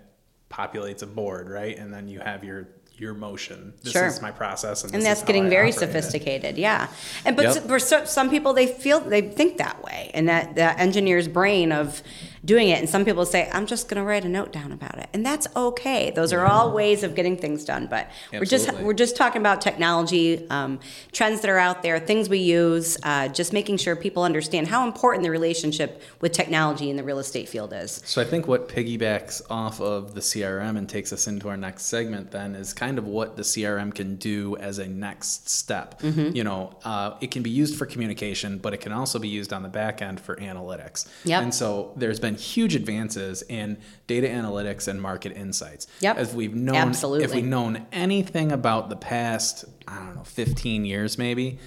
populates 0.50 1.02
a 1.02 1.06
board, 1.06 1.48
right? 1.48 1.76
And 1.76 1.92
then 1.92 2.08
you 2.08 2.20
have 2.20 2.42
your 2.42 2.68
your 3.00 3.14
motion. 3.14 3.72
This 3.82 3.92
Sure. 3.92 4.06
is 4.06 4.20
my 4.20 4.30
process, 4.30 4.82
and, 4.84 4.92
and 4.92 5.02
this 5.02 5.08
that's 5.08 5.20
is 5.20 5.26
getting 5.26 5.48
very 5.48 5.70
operate 5.70 5.74
it. 5.76 5.78
sophisticated 5.92 6.58
yeah 6.58 6.88
and 7.24 7.36
but 7.36 7.44
Yep. 7.44 7.56
s- 7.56 7.66
for 7.66 7.78
so, 7.78 8.04
some 8.04 8.28
people 8.30 8.52
they 8.52 8.66
feel 8.66 9.00
they 9.00 9.20
think 9.22 9.58
that 9.58 9.82
way 9.84 10.10
and 10.14 10.28
that 10.28 10.54
the 10.54 10.78
engineer's 10.78 11.28
brain 11.28 11.70
of 11.72 12.02
doing 12.44 12.68
it 12.68 12.78
and 12.78 12.88
some 12.88 13.04
people 13.04 13.24
say 13.24 13.48
i'm 13.52 13.66
just 13.66 13.88
going 13.88 14.00
to 14.00 14.06
write 14.06 14.24
a 14.24 14.28
note 14.28 14.52
down 14.52 14.72
about 14.72 14.98
it 14.98 15.08
and 15.12 15.24
that's 15.24 15.46
okay 15.56 16.10
those 16.10 16.32
are 16.32 16.46
all 16.46 16.72
ways 16.72 17.02
of 17.02 17.14
getting 17.14 17.36
things 17.36 17.64
done 17.64 17.86
but 17.86 18.08
we're 18.32 18.44
just 18.44 18.72
we're 18.80 18.92
just 18.92 19.16
talking 19.16 19.40
about 19.40 19.60
technology 19.60 20.48
um, 20.50 20.78
trends 21.12 21.40
that 21.40 21.50
are 21.50 21.58
out 21.58 21.82
there 21.82 21.98
things 21.98 22.28
we 22.28 22.38
use 22.38 22.96
uh, 23.02 23.28
just 23.28 23.52
making 23.52 23.76
sure 23.76 23.96
people 23.96 24.22
understand 24.22 24.66
how 24.68 24.86
important 24.86 25.22
the 25.22 25.30
relationship 25.30 26.02
with 26.20 26.32
technology 26.32 26.90
in 26.90 26.96
the 26.96 27.02
real 27.02 27.18
estate 27.18 27.48
field 27.48 27.72
is 27.72 28.02
So 28.04 28.20
I 28.20 28.24
think 28.24 28.46
what 28.46 28.68
piggybacks 28.68 29.42
off 29.50 29.80
of 29.80 30.14
the 30.14 30.20
CRM 30.20 30.76
and 30.76 30.88
takes 30.88 31.12
us 31.12 31.26
into 31.26 31.48
our 31.48 31.56
next 31.56 31.84
segment 31.84 32.30
then 32.30 32.54
is 32.54 32.72
kind 32.72 32.98
of 32.98 33.06
what 33.06 33.36
the 33.36 33.42
CRM 33.42 33.94
can 33.94 34.16
do 34.16 34.56
as 34.56 34.78
a 34.78 34.86
next 34.86 35.48
step. 35.48 36.00
Mm-hmm. 36.00 36.36
You 36.36 36.44
know, 36.44 36.76
uh, 36.84 37.16
it 37.20 37.30
can 37.30 37.42
be 37.42 37.50
used 37.50 37.76
for 37.76 37.86
communication, 37.86 38.58
but 38.58 38.74
it 38.74 38.78
can 38.78 38.92
also 38.92 39.18
be 39.18 39.28
used 39.28 39.52
on 39.52 39.62
the 39.62 39.68
back 39.68 40.02
end 40.02 40.20
for 40.20 40.36
analytics. 40.36 41.06
Yep. 41.24 41.42
And 41.42 41.54
so 41.54 41.92
there's 41.96 42.20
been 42.20 42.27
huge 42.36 42.74
advances 42.74 43.42
in 43.42 43.78
data 44.06 44.26
analytics 44.26 44.88
and 44.88 45.00
market 45.00 45.32
insights. 45.36 45.86
Yep. 46.00 46.16
As 46.16 46.34
we've 46.34 46.54
known, 46.54 46.76
Absolutely. 46.76 47.24
if 47.24 47.34
we've 47.34 47.44
known 47.44 47.86
anything 47.92 48.52
about 48.52 48.88
the 48.88 48.96
past, 48.96 49.64
I 49.86 49.96
don't 49.96 50.16
know, 50.16 50.24
15 50.24 50.84
years 50.84 51.18
maybe, 51.18 51.58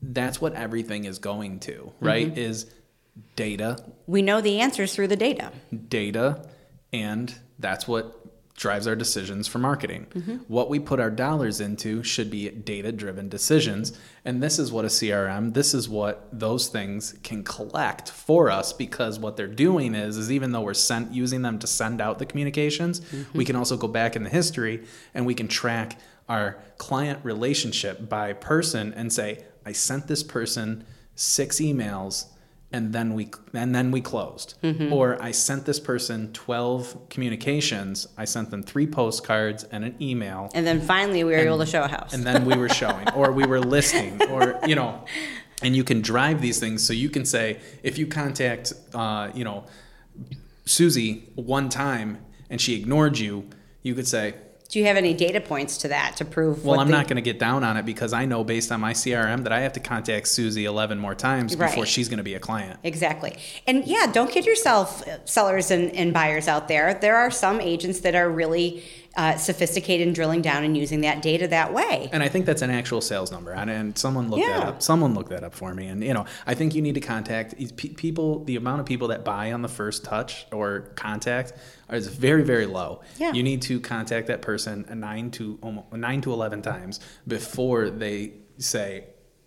that's 0.00 0.40
what 0.40 0.54
everything 0.54 1.04
is 1.04 1.18
going 1.18 1.60
to, 1.60 1.92
right? 2.00 2.28
Mm-hmm. 2.28 2.38
Is 2.38 2.70
data 3.36 3.76
we 4.06 4.22
know 4.22 4.40
the 4.40 4.60
answers 4.60 4.94
through 4.94 5.08
the 5.08 5.16
data 5.16 5.52
data, 5.88 6.46
and 6.92 7.34
that's 7.58 7.86
what 7.86 8.21
drives 8.56 8.86
our 8.86 8.94
decisions 8.94 9.48
for 9.48 9.58
marketing. 9.58 10.06
Mm-hmm. 10.14 10.36
What 10.46 10.68
we 10.68 10.78
put 10.78 11.00
our 11.00 11.10
dollars 11.10 11.60
into 11.60 12.02
should 12.02 12.30
be 12.30 12.50
data 12.50 12.92
driven 12.92 13.28
decisions. 13.28 13.98
And 14.24 14.42
this 14.42 14.58
is 14.58 14.70
what 14.70 14.84
a 14.84 14.88
CRM, 14.88 15.54
this 15.54 15.72
is 15.74 15.88
what 15.88 16.28
those 16.32 16.68
things 16.68 17.14
can 17.22 17.42
collect 17.44 18.10
for 18.10 18.50
us 18.50 18.72
because 18.72 19.18
what 19.18 19.36
they're 19.36 19.46
doing 19.46 19.94
is 19.94 20.16
is 20.16 20.30
even 20.30 20.52
though 20.52 20.60
we're 20.60 20.74
sent 20.74 21.12
using 21.12 21.42
them 21.42 21.58
to 21.60 21.66
send 21.66 22.00
out 22.00 22.18
the 22.18 22.26
communications, 22.26 23.00
mm-hmm. 23.00 23.36
we 23.36 23.44
can 23.44 23.56
also 23.56 23.76
go 23.76 23.88
back 23.88 24.16
in 24.16 24.22
the 24.22 24.30
history 24.30 24.84
and 25.14 25.24
we 25.24 25.34
can 25.34 25.48
track 25.48 25.98
our 26.28 26.58
client 26.78 27.24
relationship 27.24 28.08
by 28.08 28.32
person 28.32 28.92
and 28.94 29.12
say, 29.12 29.44
I 29.64 29.72
sent 29.72 30.08
this 30.08 30.22
person 30.22 30.84
six 31.14 31.56
emails 31.56 32.26
and 32.72 32.92
then 32.92 33.14
we 33.14 33.28
and 33.52 33.74
then 33.74 33.90
we 33.90 34.00
closed. 34.00 34.54
Or 34.90 35.20
i 35.22 35.30
sent 35.30 35.66
this 35.66 35.80
person 35.80 36.32
12 36.32 37.08
communications 37.10 38.06
i 38.16 38.24
sent 38.24 38.50
them 38.50 38.62
three 38.62 38.86
postcards 38.86 39.64
and 39.64 39.84
an 39.84 39.94
email. 40.00 40.50
And 40.54 40.66
then 40.66 40.80
finally 40.80 41.24
we 41.24 41.32
were 41.32 41.38
able 41.38 41.58
to 41.58 41.66
show 41.66 41.82
a 41.82 41.88
house. 41.88 42.12
and 42.14 42.24
then 42.24 42.44
we 42.44 42.56
were 42.56 42.68
showing 42.68 43.08
or 43.10 43.32
we 43.32 43.44
were 43.46 43.60
listing 43.76 44.22
or 44.30 44.58
you 44.66 44.74
know 44.74 45.04
and 45.62 45.76
you 45.76 45.84
can 45.84 46.02
drive 46.02 46.40
these 46.40 46.58
things. 46.58 46.84
So 46.84 46.92
you 46.92 47.08
can 47.08 47.24
say 47.24 47.60
if 47.82 47.96
you 47.98 48.06
contact 48.06 48.72
uh, 48.94 49.30
you 49.34 49.44
know 49.44 49.64
susie 50.64 51.28
one 51.34 51.68
time 51.68 52.18
and 52.50 52.60
she 52.60 52.74
ignored 52.80 53.18
you 53.18 53.48
you 53.82 53.94
could 53.94 54.06
say 54.06 54.34
do 54.72 54.78
you 54.78 54.86
have 54.86 54.96
any 54.96 55.14
data 55.14 55.40
points 55.40 55.76
to 55.78 55.88
that 55.88 56.16
to 56.16 56.24
prove 56.24 56.64
well 56.64 56.80
i'm 56.80 56.88
the- 56.88 56.92
not 56.92 57.06
going 57.06 57.16
to 57.16 57.22
get 57.22 57.38
down 57.38 57.62
on 57.62 57.76
it 57.76 57.84
because 57.84 58.12
i 58.12 58.24
know 58.24 58.42
based 58.42 58.72
on 58.72 58.80
my 58.80 58.92
crm 58.92 59.44
that 59.44 59.52
i 59.52 59.60
have 59.60 59.72
to 59.74 59.80
contact 59.80 60.26
susie 60.26 60.64
11 60.64 60.98
more 60.98 61.14
times 61.14 61.54
before 61.54 61.86
she's 61.86 62.08
going 62.08 62.16
to 62.18 62.24
be 62.24 62.34
a 62.34 62.40
client 62.40 62.80
Exactly. 62.82 63.36
And 63.66 63.84
yeah, 63.84 64.06
don't 64.12 64.30
kid 64.30 64.46
yourself, 64.46 65.06
uh, 65.06 65.24
sellers 65.24 65.70
and, 65.70 65.94
and 65.94 66.12
buyers 66.12 66.48
out 66.48 66.68
there. 66.68 66.94
There 66.94 67.16
are 67.16 67.30
some 67.30 67.60
agents 67.60 68.00
that 68.00 68.14
are 68.14 68.28
really 68.28 68.82
uh, 69.16 69.36
sophisticated 69.36 70.06
in 70.06 70.14
drilling 70.14 70.42
down 70.42 70.64
and 70.64 70.76
using 70.76 71.02
that 71.02 71.22
data 71.22 71.46
that 71.48 71.72
way. 71.72 72.08
And 72.12 72.22
I 72.22 72.28
think 72.28 72.46
that's 72.46 72.62
an 72.62 72.70
actual 72.70 73.00
sales 73.00 73.30
number. 73.30 73.52
And, 73.52 73.70
and 73.70 73.98
someone 73.98 74.30
looked 74.30 74.44
that 74.46 74.62
up. 74.62 74.82
Someone 74.82 75.14
looked 75.14 75.30
that 75.30 75.44
up 75.44 75.54
for 75.54 75.74
me. 75.74 75.88
And 75.88 76.02
you 76.02 76.14
know, 76.14 76.24
I 76.46 76.54
think 76.54 76.74
you 76.74 76.82
need 76.82 76.94
to 76.94 77.00
contact 77.00 77.54
pe- 77.76 77.90
people. 77.90 78.44
The 78.44 78.56
amount 78.56 78.80
of 78.80 78.86
people 78.86 79.08
that 79.08 79.24
buy 79.24 79.52
on 79.52 79.62
the 79.62 79.68
first 79.68 80.04
touch 80.04 80.46
or 80.52 80.92
contact 80.96 81.52
is 81.90 82.06
very, 82.08 82.42
very 82.42 82.66
low. 82.66 83.02
Yeah. 83.18 83.32
You 83.32 83.42
need 83.42 83.62
to 83.62 83.80
contact 83.80 84.28
that 84.28 84.40
person 84.40 84.86
nine 84.94 85.30
to 85.32 85.58
almost 85.62 85.92
nine 85.92 86.20
to 86.22 86.32
eleven 86.32 86.62
times 86.62 87.00
before 87.28 87.90
they 87.90 88.32
say, 88.58 89.04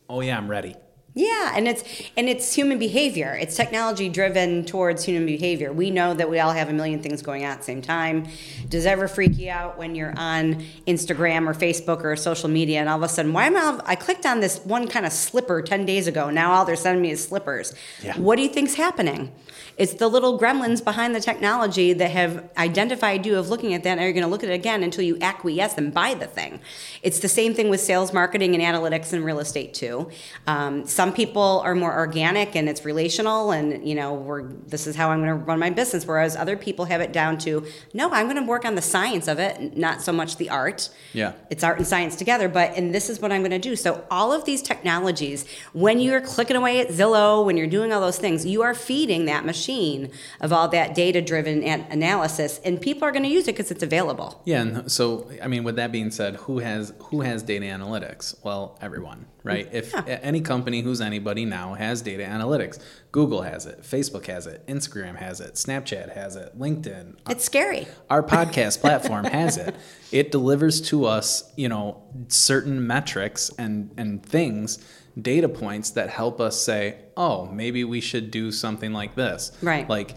"Oh 0.10 0.22
yeah, 0.22 0.38
I'm 0.38 0.50
ready." 0.50 0.76
Yeah, 1.18 1.54
and 1.56 1.66
it's 1.66 1.82
and 2.18 2.28
it's 2.28 2.54
human 2.54 2.78
behavior. 2.78 3.38
It's 3.40 3.56
technology 3.56 4.10
driven 4.10 4.66
towards 4.66 5.06
human 5.06 5.26
behavior. 5.26 5.72
We 5.72 5.90
know 5.90 6.14
that 6.14 6.30
we 6.30 6.40
all 6.40 6.52
have 6.52 6.68
a 6.68 6.74
million 6.74 7.02
things 7.02 7.22
going 7.22 7.46
on 7.46 7.52
at 7.52 7.60
the 7.60 7.64
same 7.64 7.82
time. 7.82 8.28
Does 8.68 8.86
it 8.86 8.90
ever 8.90 9.08
freak 9.08 9.38
you 9.38 9.50
out 9.50 9.78
when 9.78 9.96
you're 9.96 10.14
on 10.18 10.66
Instagram 10.86 11.48
or 11.48 11.54
Facebook 11.54 12.04
or 12.04 12.18
social 12.18 12.50
media 12.50 12.82
and 12.82 12.90
all 12.90 12.98
of 12.98 13.04
a 13.04 13.08
sudden, 13.08 13.32
why 13.32 13.46
am 13.46 13.56
I? 13.56 13.80
I 13.86 13.96
clicked 13.96 14.26
on 14.26 14.42
this 14.42 14.60
one 14.66 14.90
kind 14.90 15.06
of 15.06 15.14
slipper 15.14 15.62
ten 15.62 15.86
days 15.86 16.08
ago. 16.08 16.30
Now 16.30 16.52
all 16.52 16.66
they're 16.66 16.76
sending 16.76 17.02
me 17.02 17.12
is 17.12 17.24
slippers. 17.24 17.74
Yeah. 18.04 18.18
What 18.18 18.36
do 18.36 18.42
you 18.42 18.50
think's 18.50 18.74
happening? 18.74 19.32
It's 19.78 19.94
the 19.94 20.10
little 20.10 20.38
gremlins 20.40 20.84
behind 20.84 21.16
the 21.16 21.22
technology 21.22 21.94
that 21.94 22.12
have 22.12 22.50
identified 22.58 23.26
you 23.26 23.38
of 23.38 23.50
looking 23.50 23.74
at 23.74 23.84
that, 23.84 23.92
and 23.92 24.02
you're 24.02 24.14
going 24.14 24.24
to 24.24 24.30
look 24.30 24.44
at 24.44 24.50
it 24.50 24.54
again 24.54 24.84
until 24.84 25.04
you 25.04 25.18
acquiesce 25.22 25.78
and 25.78 25.94
buy 25.94 26.14
the 26.14 26.28
thing. 26.28 26.60
It's 27.04 27.20
the 27.20 27.28
same 27.28 27.54
thing 27.54 27.70
with 27.70 27.82
sales, 27.82 28.14
marketing, 28.14 28.56
and 28.56 28.64
analytics 28.64 29.12
and 29.12 29.24
real 29.24 29.40
estate 29.40 29.74
too. 29.74 30.10
Um, 30.48 30.86
some 30.86 31.05
people 31.14 31.62
are 31.64 31.76
more 31.76 31.94
organic 31.94 32.56
and 32.56 32.70
it's 32.70 32.86
relational, 32.86 33.52
and 33.52 33.88
you 33.88 33.96
know, 33.96 34.14
we're 34.14 34.44
this 34.44 34.88
is 34.88 34.96
how 34.96 35.12
I'm 35.12 35.20
going 35.20 35.30
to 35.40 35.46
run 35.46 35.60
my 35.60 35.70
business. 35.70 36.06
Whereas 36.06 36.36
other 36.36 36.58
people 36.58 36.86
have 36.86 37.02
it 37.02 37.12
down 37.14 37.38
to 37.40 37.66
no, 37.94 38.10
I'm 38.12 38.28
going 38.28 38.38
to 38.38 38.48
work 38.48 38.66
on 38.66 38.76
the 38.76 38.82
science 38.82 39.28
of 39.28 39.40
it, 39.40 39.78
not 39.78 40.02
so 40.02 40.12
much 40.12 40.38
the 40.38 40.50
art. 40.50 40.90
Yeah. 41.14 41.34
It's 41.50 41.64
art 41.64 41.78
and 41.78 41.88
science 41.88 42.16
together, 42.16 42.50
but 42.50 42.76
and 42.76 42.94
this 42.94 43.10
is 43.10 43.20
what 43.20 43.32
I'm 43.32 43.42
going 43.42 43.52
to 43.52 43.60
do. 43.60 43.76
So 43.76 44.06
all 44.10 44.32
of 44.34 44.46
these 44.46 44.62
technologies, 44.62 45.46
when 45.74 46.00
you're 46.00 46.22
clicking 46.22 46.56
away 46.56 46.80
at 46.80 46.90
Zillow, 46.90 47.46
when 47.46 47.58
you're 47.58 47.68
doing 47.68 47.92
all 47.92 48.02
those 48.02 48.18
things, 48.18 48.46
you 48.46 48.62
are 48.62 48.74
feeding 48.74 49.26
that 49.26 49.46
machine 49.46 50.12
of 50.42 50.52
all 50.54 50.68
that 50.70 50.96
data-driven 50.96 51.64
analysis, 51.64 52.60
and 52.64 52.80
people 52.80 53.08
are 53.08 53.12
going 53.12 53.24
to 53.24 53.30
use 53.30 53.48
it 53.48 53.54
because 53.54 53.72
it's 53.72 53.84
available. 53.84 54.42
Yeah, 54.46 54.62
and 54.62 54.92
so 54.92 55.30
I 55.42 55.48
mean, 55.48 55.64
with 55.64 55.76
that 55.78 55.92
being 55.92 56.12
said, 56.12 56.36
who 56.36 56.60
has 56.60 56.94
who 57.00 57.22
has 57.22 57.44
data 57.44 57.66
analytics? 57.66 58.36
Well, 58.44 58.78
everyone, 58.82 59.26
right? 59.44 59.68
If 59.72 59.94
a- 59.94 60.24
any 60.24 60.42
company 60.42 60.82
who's 60.82 60.95
anybody 61.02 61.46
now 61.46 61.74
has 61.76 62.02
data 62.02 62.24
analytics, 62.24 62.80
Google 63.12 63.42
has 63.44 63.66
it, 63.66 63.82
Facebook 63.82 64.26
has 64.28 64.48
it, 64.48 64.66
Instagram 64.68 65.16
has 65.16 65.40
it, 65.40 65.54
Snapchat 65.56 66.14
has 66.14 66.36
it, 66.36 66.58
LinkedIn, 66.58 67.16
It's 67.30 67.44
scary. 67.46 67.88
our 68.10 68.22
podcast 68.24 68.82
platform 68.82 69.26
has 69.26 69.58
it. 69.58 69.76
It 70.12 70.32
delivers 70.32 70.82
to 70.90 71.06
us, 71.06 71.52
you 71.56 71.70
know, 71.70 72.04
certain 72.28 72.86
metrics 72.86 73.50
and 73.58 73.92
and 73.98 74.26
things, 74.26 74.80
data 75.22 75.48
points 75.50 75.92
that 75.92 76.10
help 76.10 76.40
us 76.42 76.60
say, 76.62 76.98
"Oh, 77.16 77.46
maybe 77.48 77.84
we 77.84 78.02
should 78.02 78.32
do 78.32 78.52
something 78.52 78.92
like 78.94 79.16
this." 79.16 79.52
Right. 79.62 79.88
Like 79.90 80.16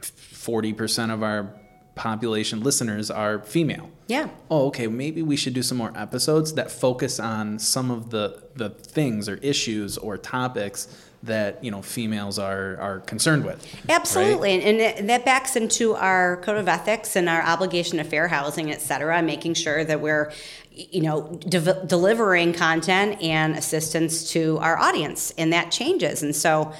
40% 0.00 1.12
of 1.12 1.22
our 1.22 1.54
population 1.94 2.60
listeners 2.62 3.10
are 3.10 3.42
female. 3.42 3.90
Yeah. 4.08 4.28
Oh, 4.50 4.66
okay, 4.68 4.86
maybe 4.86 5.22
we 5.22 5.36
should 5.36 5.54
do 5.54 5.62
some 5.62 5.78
more 5.78 5.92
episodes 5.96 6.54
that 6.54 6.70
focus 6.70 7.18
on 7.18 7.58
some 7.58 7.90
of 7.90 8.10
the 8.10 8.42
the 8.54 8.70
things 8.70 9.28
or 9.28 9.36
issues 9.36 9.98
or 9.98 10.16
topics 10.16 10.88
that, 11.22 11.62
you 11.64 11.70
know, 11.72 11.82
females 11.82 12.38
are 12.38 12.76
are 12.76 13.00
concerned 13.00 13.44
with. 13.44 13.64
right? 13.74 13.90
Absolutely, 13.96 14.52
and, 14.62 14.80
and 14.80 15.08
that 15.10 15.24
backs 15.24 15.56
into 15.56 15.94
our 15.94 16.36
code 16.38 16.56
of 16.56 16.68
ethics 16.68 17.16
and 17.16 17.28
our 17.28 17.42
obligation 17.42 17.98
to 17.98 18.04
fair 18.04 18.28
housing, 18.28 18.70
et 18.70 18.80
cetera, 18.80 19.20
making 19.22 19.54
sure 19.54 19.82
that 19.84 20.00
we're, 20.00 20.32
you 20.70 21.02
know, 21.02 21.40
de- 21.48 21.84
delivering 21.86 22.52
content 22.52 23.20
and 23.20 23.56
assistance 23.56 24.30
to 24.30 24.58
our 24.58 24.78
audience, 24.78 25.32
and 25.36 25.52
that 25.52 25.72
changes. 25.72 26.22
And 26.22 26.36
so, 26.36 26.72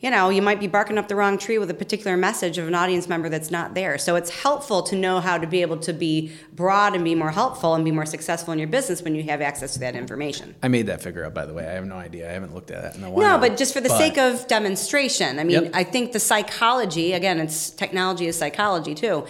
you 0.00 0.10
know, 0.12 0.28
you 0.28 0.40
might 0.40 0.60
be 0.60 0.68
barking 0.68 0.96
up 0.96 1.08
the 1.08 1.16
wrong 1.16 1.38
tree 1.38 1.58
with 1.58 1.68
a 1.70 1.74
particular 1.74 2.16
message 2.16 2.56
of 2.56 2.68
an 2.68 2.74
audience 2.74 3.08
member 3.08 3.28
that's 3.28 3.50
not 3.50 3.74
there. 3.74 3.98
So 3.98 4.14
it's 4.14 4.30
helpful 4.30 4.80
to 4.84 4.94
know 4.96 5.18
how 5.18 5.38
to 5.38 5.46
be 5.46 5.60
able 5.62 5.78
to 5.78 5.92
be 5.92 6.32
broad 6.52 6.94
and 6.94 7.02
be 7.02 7.16
more 7.16 7.32
helpful 7.32 7.74
and 7.74 7.84
be 7.84 7.90
more 7.90 8.06
successful 8.06 8.52
in 8.52 8.60
your 8.60 8.68
business 8.68 9.02
when 9.02 9.16
you 9.16 9.24
have 9.24 9.40
access 9.40 9.72
to 9.74 9.80
that 9.80 9.96
information. 9.96 10.54
I 10.62 10.68
made 10.68 10.86
that 10.86 11.02
figure 11.02 11.24
up 11.24 11.34
by 11.34 11.46
the 11.46 11.52
way. 11.54 11.66
I 11.66 11.72
have 11.72 11.84
no 11.84 11.96
idea. 11.96 12.30
I 12.30 12.32
haven't 12.32 12.54
looked 12.54 12.70
at 12.70 12.84
it 12.84 12.96
in 12.96 13.02
a 13.02 13.10
while. 13.10 13.26
No, 13.26 13.38
but 13.48 13.56
just 13.56 13.74
for 13.74 13.80
the 13.80 13.88
But- 13.88 13.98
sake 13.98 14.18
of 14.18 14.46
demonstration, 14.46 15.40
I 15.40 15.44
mean, 15.44 15.62
Yep. 15.64 15.70
I 15.74 15.82
think 15.82 16.12
the 16.12 16.20
psychology, 16.20 17.12
again, 17.12 17.40
it's 17.40 17.70
technology 17.70 18.28
is 18.28 18.38
psychology 18.38 18.94
too. 18.94 19.24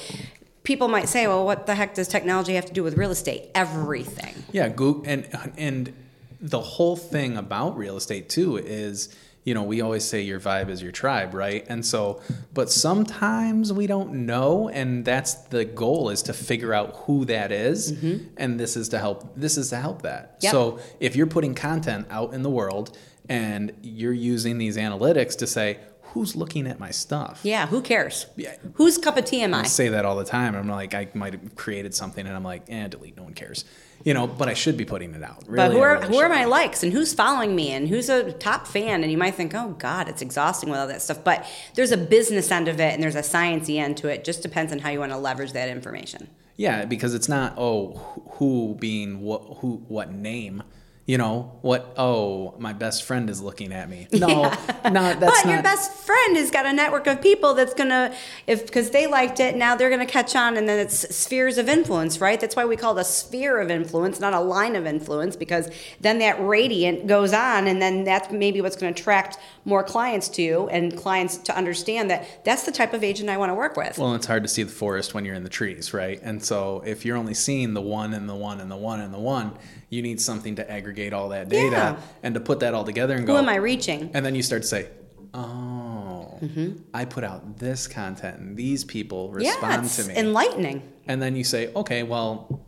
People 0.64 0.88
might 0.88 1.08
say, 1.08 1.26
well, 1.26 1.46
what 1.46 1.64
the 1.64 1.74
heck 1.76 1.94
does 1.94 2.08
technology 2.08 2.52
have 2.56 2.66
to 2.66 2.74
do 2.74 2.82
with 2.82 2.98
real 2.98 3.10
estate? 3.10 3.44
Everything. 3.54 4.34
Yeah, 4.52 4.68
Google 4.68 5.02
and 5.06 5.26
and 5.56 5.94
the 6.42 6.60
whole 6.60 6.94
thing 6.96 7.38
about 7.38 7.76
real 7.78 7.96
estate 7.96 8.28
too 8.28 8.58
is 8.58 9.08
you 9.44 9.54
know 9.54 9.62
we 9.62 9.80
always 9.80 10.04
say 10.04 10.20
your 10.20 10.40
vibe 10.40 10.68
is 10.68 10.82
your 10.82 10.92
tribe, 10.92 11.34
right? 11.34 11.64
And 11.68 11.84
so, 11.84 12.20
but 12.52 12.70
sometimes 12.70 13.72
we 13.72 13.86
don't 13.86 14.26
know, 14.26 14.68
and 14.68 15.04
that's 15.04 15.34
the 15.34 15.64
goal 15.64 16.10
is 16.10 16.22
to 16.22 16.32
figure 16.32 16.74
out 16.74 16.96
who 17.06 17.24
that 17.26 17.50
is, 17.52 17.92
mm-hmm. 17.92 18.26
and 18.36 18.58
this 18.60 18.76
is 18.76 18.88
to 18.90 18.98
help. 18.98 19.34
This 19.36 19.56
is 19.56 19.70
to 19.70 19.76
help 19.76 20.02
that. 20.02 20.38
Yep. 20.40 20.52
So 20.52 20.78
if 21.00 21.16
you're 21.16 21.26
putting 21.26 21.54
content 21.54 22.06
out 22.10 22.34
in 22.34 22.42
the 22.42 22.50
world 22.50 22.96
and 23.28 23.72
you're 23.82 24.12
using 24.12 24.58
these 24.58 24.76
analytics 24.76 25.36
to 25.38 25.46
say 25.46 25.78
who's 26.18 26.34
looking 26.34 26.66
at 26.66 26.80
my 26.80 26.90
stuff, 26.90 27.40
Yeah, 27.44 27.66
who 27.68 27.80
cares? 27.80 28.26
Yeah. 28.36 28.56
Whose 28.74 28.98
cup 28.98 29.16
of 29.16 29.24
tea 29.24 29.42
am 29.42 29.54
I? 29.54 29.60
I 29.60 29.62
say 29.64 29.88
that 29.90 30.04
all 30.04 30.16
the 30.16 30.24
time. 30.24 30.56
I'm 30.56 30.68
like, 30.68 30.94
I 30.94 31.08
might 31.14 31.32
have 31.34 31.54
created 31.54 31.94
something, 31.94 32.26
and 32.26 32.34
I'm 32.34 32.42
like, 32.42 32.62
eh, 32.68 32.88
delete. 32.88 33.16
No 33.16 33.22
one 33.22 33.34
cares, 33.34 33.64
you 34.04 34.14
know. 34.14 34.26
But 34.26 34.48
I 34.48 34.54
should 34.54 34.76
be 34.76 34.84
putting 34.84 35.14
it 35.14 35.22
out. 35.22 35.44
Really, 35.46 35.68
But 35.68 35.72
who 35.72 35.80
are 35.80 35.94
really 36.00 36.08
who 36.08 36.18
are 36.18 36.28
my 36.28 36.44
likes 36.44 36.82
and 36.82 36.92
who's 36.92 37.14
following 37.14 37.54
me 37.54 37.70
and 37.70 37.88
who's 37.88 38.08
a 38.08 38.32
top 38.32 38.66
fan? 38.66 39.02
And 39.04 39.12
you 39.12 39.18
might 39.18 39.36
think, 39.36 39.54
oh 39.54 39.76
God, 39.78 40.08
it's 40.08 40.20
exhausting 40.22 40.70
with 40.70 40.80
all 40.80 40.88
that 40.88 41.02
stuff. 41.02 41.22
But 41.22 41.46
there's 41.74 41.92
a 41.92 41.96
business 41.96 42.50
end 42.50 42.66
of 42.66 42.80
it 42.80 42.94
and 42.94 43.02
there's 43.02 43.14
a 43.14 43.20
sciencey 43.20 43.78
end 43.78 43.96
to 43.98 44.08
it. 44.08 44.24
Just 44.24 44.42
depends 44.42 44.72
on 44.72 44.80
how 44.80 44.90
you 44.90 44.98
want 44.98 45.12
to 45.12 45.18
leverage 45.18 45.52
that 45.52 45.68
information. 45.68 46.28
Yeah, 46.56 46.84
because 46.84 47.14
it's 47.14 47.28
not 47.28 47.54
oh 47.56 47.94
who 48.38 48.74
being 48.80 49.20
what 49.20 49.58
who 49.58 49.84
what 49.86 50.12
name. 50.12 50.64
You 51.08 51.16
know 51.16 51.58
what? 51.62 51.94
Oh, 51.96 52.54
my 52.58 52.74
best 52.74 53.02
friend 53.02 53.30
is 53.30 53.40
looking 53.40 53.72
at 53.72 53.88
me. 53.88 54.08
No, 54.12 54.26
no, 54.28 54.50
that's 54.50 55.18
but 55.18 55.46
not. 55.46 55.46
your 55.46 55.62
best 55.62 55.90
friend 55.90 56.36
has 56.36 56.50
got 56.50 56.66
a 56.66 56.72
network 56.74 57.06
of 57.06 57.22
people 57.22 57.54
that's 57.54 57.72
gonna, 57.72 58.14
if 58.46 58.66
because 58.66 58.90
they 58.90 59.06
liked 59.06 59.40
it, 59.40 59.56
now 59.56 59.74
they're 59.74 59.88
gonna 59.88 60.04
catch 60.04 60.36
on, 60.36 60.58
and 60.58 60.68
then 60.68 60.78
it's 60.78 61.16
spheres 61.16 61.56
of 61.56 61.66
influence, 61.66 62.20
right? 62.20 62.38
That's 62.38 62.54
why 62.54 62.66
we 62.66 62.76
call 62.76 62.98
it 62.98 63.00
a 63.00 63.04
sphere 63.04 63.58
of 63.58 63.70
influence, 63.70 64.20
not 64.20 64.34
a 64.34 64.38
line 64.40 64.76
of 64.76 64.84
influence, 64.84 65.34
because 65.34 65.70
then 65.98 66.18
that 66.18 66.38
radiant 66.46 67.06
goes 67.06 67.32
on, 67.32 67.68
and 67.68 67.80
then 67.80 68.04
that's 68.04 68.30
maybe 68.30 68.60
what's 68.60 68.76
gonna 68.76 68.92
attract 68.92 69.38
more 69.64 69.82
clients 69.82 70.28
to 70.28 70.42
you, 70.42 70.68
and 70.68 70.94
clients 70.94 71.38
to 71.38 71.56
understand 71.56 72.10
that 72.10 72.44
that's 72.44 72.64
the 72.64 72.72
type 72.72 72.92
of 72.92 73.02
agent 73.02 73.30
I 73.30 73.38
want 73.38 73.48
to 73.48 73.54
work 73.54 73.78
with. 73.78 73.96
well, 73.96 74.14
it's 74.14 74.26
hard 74.26 74.42
to 74.42 74.48
see 74.50 74.62
the 74.62 74.70
forest 74.70 75.14
when 75.14 75.24
you're 75.24 75.34
in 75.34 75.42
the 75.42 75.48
trees, 75.48 75.94
right? 75.94 76.20
And 76.22 76.44
so 76.44 76.82
if 76.84 77.06
you're 77.06 77.16
only 77.16 77.32
seeing 77.32 77.72
the 77.72 77.80
one 77.80 78.12
and 78.12 78.28
the 78.28 78.34
one 78.34 78.60
and 78.60 78.70
the 78.70 78.76
one 78.76 79.00
and 79.00 79.14
the 79.14 79.18
one, 79.18 79.56
you 79.90 80.02
need 80.02 80.20
something 80.20 80.56
to 80.56 80.70
aggregate 80.70 81.12
all 81.12 81.30
that 81.30 81.48
data 81.48 81.70
Yeah. 81.70 81.96
and 82.22 82.34
to 82.34 82.40
put 82.40 82.60
that 82.60 82.74
all 82.74 82.84
together 82.84 83.14
and 83.16 83.26
go. 83.26 83.32
Who 83.34 83.38
am 83.38 83.48
I 83.48 83.56
reaching? 83.56 84.10
And 84.14 84.24
then 84.24 84.34
you 84.34 84.42
start 84.42 84.62
to 84.62 84.68
say, 84.68 84.88
oh, 85.34 86.04
Mm-hmm. 86.40 86.82
I 86.94 87.04
put 87.04 87.24
out 87.24 87.58
this 87.58 87.88
content 87.88 88.38
and 88.38 88.56
these 88.56 88.84
people 88.84 89.34
Yeah, 89.40 89.50
respond 89.50 89.86
it's 89.86 89.96
to 89.96 90.04
me. 90.04 90.14
enlightening. 90.16 90.82
And 91.08 91.20
then 91.20 91.34
you 91.34 91.42
say, 91.42 91.72
okay, 91.74 92.04
well, 92.04 92.64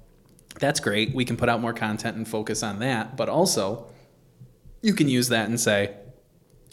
that's 0.58 0.80
great. 0.80 1.14
We 1.14 1.24
can 1.24 1.36
put 1.36 1.48
out 1.48 1.60
more 1.60 1.72
content 1.72 2.16
and 2.16 2.26
focus 2.26 2.64
on 2.64 2.80
that. 2.80 3.16
But 3.16 3.28
also, 3.28 3.86
you 4.82 4.92
can 4.92 5.08
use 5.08 5.28
that 5.28 5.48
and 5.48 5.60
say, 5.60 5.94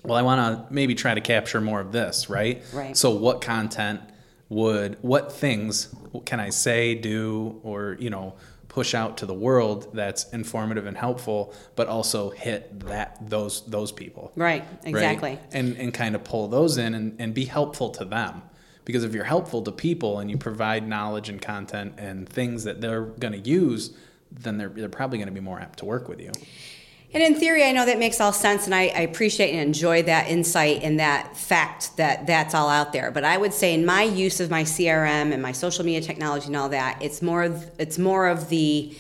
well, 0.04 0.18
I 0.18 0.24
want 0.24 0.40
to 0.68 0.74
maybe 0.74 0.96
try 0.96 1.14
to 1.14 1.22
capture 1.22 1.62
more 1.62 1.80
of 1.80 1.92
this, 1.92 2.32
right? 2.32 2.64
Right. 2.74 2.98
So, 2.98 3.12
what 3.12 3.42
content 3.42 4.02
would, 4.50 4.98
what 5.02 5.32
things 5.32 5.94
can 6.26 6.40
I 6.40 6.50
say, 6.50 6.96
do, 6.96 7.60
or, 7.62 7.96
you 8.00 8.10
know, 8.10 8.34
push 8.78 8.94
out 8.94 9.18
to 9.18 9.26
the 9.26 9.34
world 9.34 9.90
that's 9.92 10.30
informative 10.34 10.86
and 10.86 10.96
helpful, 10.96 11.52
but 11.76 11.88
also 11.88 12.30
hit 12.30 12.80
that 12.82 13.18
those 13.28 13.66
those 13.66 13.92
people 13.92 14.32
Right, 14.36 14.64
exactly. 14.84 15.32
right? 15.32 15.42
And 15.52 15.76
and 15.78 15.92
kind 15.92 16.14
of 16.14 16.24
pull 16.24 16.48
those 16.48 16.78
in 16.78 16.94
and, 16.94 17.16
and 17.18 17.34
be 17.34 17.46
helpful 17.46 17.90
to 18.00 18.06
them. 18.06 18.44
Because 18.86 19.04
if 19.04 19.16
you're 19.16 19.32
helpful 19.36 19.64
to 19.64 19.72
people 19.72 20.20
and 20.20 20.30
you 20.30 20.38
provide 20.38 20.88
knowledge 20.88 21.28
and 21.28 21.42
content 21.42 21.96
and 21.98 22.30
things 22.30 22.66
that 22.66 22.80
they're 22.80 23.06
going 23.24 23.34
to 23.34 23.40
use, 23.50 23.98
then 24.32 24.60
they're, 24.60 24.70
they're 24.70 24.90
probably 24.90 25.18
going 25.18 25.34
to 25.34 25.34
be 25.34 25.46
more 25.52 25.60
apt 25.60 25.80
to 25.80 25.86
work 25.86 26.08
with 26.08 26.22
you. 26.22 26.32
And 27.14 27.24
in 27.24 27.36
theory, 27.36 27.64
I 27.64 27.72
know 27.72 27.86
that 27.86 28.00
makes 28.00 28.20
all 28.20 28.34
sense, 28.34 28.66
and 28.66 28.76
I, 28.76 28.88
I 28.88 29.00
appreciate 29.00 29.52
and 29.52 29.62
enjoy 29.62 30.04
that 30.04 30.28
insight 30.30 30.84
and 30.84 31.00
that 31.00 31.38
fact 31.38 31.96
that 31.98 32.28
that's 32.28 32.54
all 32.54 32.68
out 32.70 32.92
there. 32.92 33.12
But 33.12 33.24
I 33.24 33.38
would 33.38 33.54
say, 33.54 33.74
in 33.74 33.86
my 33.86 34.04
use 34.04 34.40
of 34.42 34.50
my 34.52 34.64
CRM 34.64 35.32
and 35.32 35.42
my 35.42 35.54
social 35.54 35.86
media 35.86 36.02
technology 36.02 36.48
and 36.48 36.56
all 36.58 36.70
that, 36.70 37.02
it's 37.02 37.22
more 37.22 37.44
of, 37.44 37.72
it's 37.80 37.98
more 37.98 38.28
of 38.28 38.50
the 38.50 38.96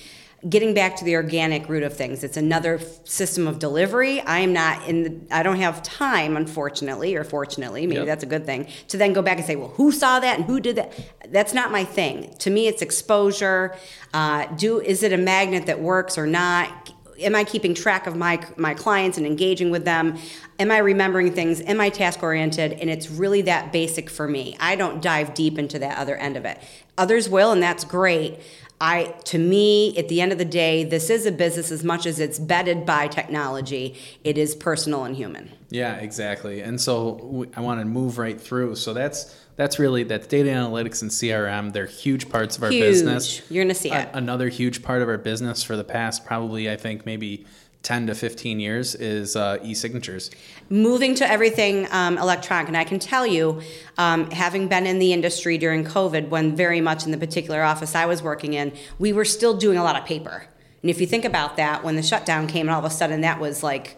getting 0.47 0.73
back 0.73 0.95
to 0.95 1.03
the 1.03 1.15
organic 1.15 1.67
root 1.67 1.83
of 1.83 1.97
things. 1.97 2.23
It's 2.23 2.37
another 2.37 2.75
f- 2.75 3.05
system 3.05 3.47
of 3.47 3.59
delivery. 3.59 4.21
I 4.21 4.39
am 4.39 4.53
not 4.53 4.87
in. 4.87 5.03
The, 5.03 5.35
I 5.35 5.43
don't 5.43 5.57
have 5.57 5.83
time, 5.83 6.37
unfortunately, 6.37 7.15
or 7.15 7.23
fortunately, 7.25 7.87
maybe 7.87 7.97
Yep. 7.97 8.05
that's 8.05 8.23
a 8.23 8.27
good 8.27 8.45
thing, 8.45 8.67
to 8.87 8.97
then 8.97 9.11
go 9.13 9.21
back 9.21 9.37
and 9.37 9.45
say, 9.45 9.55
well, 9.57 9.69
who 9.69 9.91
saw 9.91 10.19
that 10.21 10.37
and 10.37 10.45
who 10.45 10.59
did 10.61 10.77
that? 10.77 10.93
That's 11.33 11.53
not 11.53 11.71
my 11.71 11.83
thing. 11.83 12.33
To 12.39 12.49
me, 12.49 12.67
it's 12.67 12.81
exposure. 12.81 13.75
Uh, 14.13 14.45
do 14.55 14.79
is 14.79 15.03
it 15.03 15.11
a 15.11 15.17
magnet 15.17 15.65
that 15.65 15.81
works 15.81 16.17
or 16.17 16.25
not? 16.27 16.93
Am 17.19 17.35
I 17.35 17.43
keeping 17.43 17.73
track 17.73 18.07
of 18.07 18.15
my 18.15 18.43
my 18.57 18.73
clients 18.73 19.17
and 19.17 19.25
engaging 19.25 19.71
with 19.71 19.85
them? 19.85 20.17
Am 20.59 20.71
I 20.71 20.77
remembering 20.79 21.31
things? 21.31 21.61
Am 21.61 21.79
I 21.79 21.89
task 21.89 22.23
oriented? 22.23 22.73
And 22.73 22.89
it's 22.89 23.09
really 23.09 23.41
that 23.43 23.71
basic 23.71 24.09
for 24.09 24.27
me. 24.27 24.55
I 24.59 24.75
don't 24.75 25.01
dive 25.01 25.33
deep 25.33 25.57
into 25.57 25.79
that 25.79 25.97
other 25.97 26.15
end 26.15 26.37
of 26.37 26.45
it. 26.45 26.59
Others 26.97 27.29
will, 27.29 27.51
and 27.51 27.61
that's 27.61 27.83
great. 27.83 28.39
I, 28.79 29.15
to 29.25 29.39
me, 29.39 29.97
at 29.97 30.07
the 30.07 30.21
end 30.21 30.31
of 30.31 30.37
the 30.37 30.45
day, 30.45 30.83
this 30.83 31.09
is 31.09 31.25
a 31.25 31.31
business 31.31 31.71
as 31.71 31.83
much 31.83 32.05
as 32.05 32.19
it's 32.19 32.37
bedded 32.37 32.85
by 32.85 33.07
technology. 33.07 33.95
It 34.23 34.37
is 34.37 34.55
personal 34.55 35.03
and 35.03 35.15
human. 35.15 35.51
Yeah, 35.69 35.95
exactly. 35.95 36.61
And 36.61 36.79
so 36.79 37.47
I 37.55 37.61
want 37.61 37.79
to 37.79 37.85
move 37.85 38.19
right 38.19 38.39
through. 38.39 38.75
So 38.75 38.93
that's 38.93 39.35
that's 39.57 39.77
really 39.79 40.03
that's 40.03 40.27
data 40.27 40.49
analytics 40.49 41.01
and 41.01 41.11
CRM. 41.11 41.73
They're 41.73 41.85
huge 41.85 42.29
parts 42.29 42.57
of 42.57 42.63
our 42.63 42.71
Huge. 42.71 42.81
business. 42.81 43.41
You're 43.51 43.65
gonna 43.65 43.73
see 43.75 43.91
it. 43.91 44.09
Another 44.13 44.47
huge 44.49 44.81
part 44.81 45.01
of 45.01 45.09
our 45.09 45.17
business 45.17 45.63
for 45.63 45.75
the 45.75 45.83
past 45.83 46.25
probably 46.25 46.71
I 46.71 46.77
think 46.77 47.05
maybe 47.05 47.45
10 47.83 48.07
to 48.07 48.15
15 48.15 48.59
years 48.59 48.95
is 48.95 49.35
uh, 49.35 49.59
e-signatures. 49.63 50.29
moving 50.69 51.15
to 51.15 51.29
everything 51.29 51.87
um, 51.91 52.17
electronic. 52.17 52.67
And 52.67 52.75
I 52.75 52.83
can 52.83 52.99
tell 52.99 53.25
you, 53.25 53.61
um, 53.97 54.29
having 54.31 54.67
been 54.67 54.85
in 54.85 54.99
the 54.99 55.13
industry 55.13 55.57
during 55.57 55.85
COVID, 55.85 56.27
when 56.27 56.55
very 56.55 56.81
much 56.81 57.05
in 57.05 57.11
the 57.11 57.17
particular 57.17 57.61
office 57.63 57.95
I 57.95 58.05
was 58.05 58.21
working 58.21 58.53
in, 58.55 58.73
we 58.99 59.13
were 59.13 59.23
still 59.23 59.55
doing 59.55 59.77
a 59.77 59.83
lot 59.83 59.95
of 59.95 60.05
paper. 60.05 60.47
And 60.81 60.89
if 60.91 60.99
you 60.99 61.07
think 61.07 61.23
about 61.23 61.55
that, 61.57 61.83
when 61.83 61.95
the 61.95 62.03
shutdown 62.03 62.47
came 62.47 62.67
and 62.67 62.71
all 62.71 62.79
of 62.79 62.91
a 62.91 62.93
sudden 62.93 63.21
that 63.21 63.39
was 63.39 63.63
like, 63.63 63.95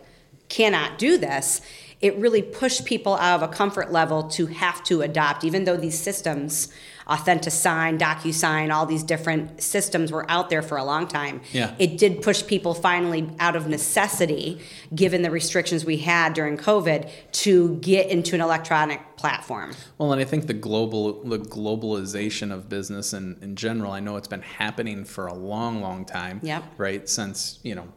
cannot 0.50 1.00
do 1.00 1.18
this, 1.18 1.62
it 2.02 2.18
really 2.18 2.42
pushed 2.42 2.86
people 2.86 3.16
out 3.16 3.42
of 3.42 3.50
a 3.50 3.54
comfort 3.54 3.92
level 3.92 4.24
to 4.24 4.46
have 4.46 4.84
to 4.86 5.02
adopt, 5.02 5.44
even 5.44 5.66
though 5.66 5.76
these 5.76 6.00
systems, 6.00 6.70
Authentisign, 7.08 8.00
DocuSign, 8.00 8.74
all 8.74 8.86
these 8.86 9.04
different 9.04 9.62
systems 9.62 10.12
were 10.12 10.30
out 10.32 10.50
there 10.50 10.62
for 10.62 10.78
a 10.78 10.84
long 10.84 11.08
time. 11.08 11.42
Yeah. 11.52 11.76
It 11.78 11.98
did 11.98 12.22
push 12.22 12.46
people 12.46 12.74
finally 12.74 13.30
out 13.40 13.58
of 13.58 13.68
necessity, 13.68 14.62
given 14.96 15.24
the 15.24 15.32
restrictions 15.32 15.84
we 15.84 15.98
had 15.98 16.34
during 16.34 16.56
COVID, 16.56 17.10
to 17.32 17.76
get 17.78 18.10
into 18.10 18.34
an 18.34 18.42
electronic 18.42 19.18
platform. 19.18 19.74
Well, 19.98 20.14
and 20.14 20.22
I 20.22 20.26
think 20.26 20.48
the 20.48 20.54
global 20.54 21.22
the 21.24 21.40
globalization 21.40 22.54
of 22.54 22.70
business 22.70 23.12
in, 23.12 23.38
in 23.42 23.56
general, 23.56 23.92
I 23.92 24.00
know 24.00 24.16
it's 24.16 24.28
been 24.28 24.42
happening 24.42 25.04
for 25.04 25.28
a 25.28 25.34
long, 25.34 25.82
long 25.82 26.06
time. 26.06 26.40
Yep. 26.44 26.64
Right? 26.78 27.10
Since, 27.10 27.60
you 27.64 27.76
know, 27.76 27.90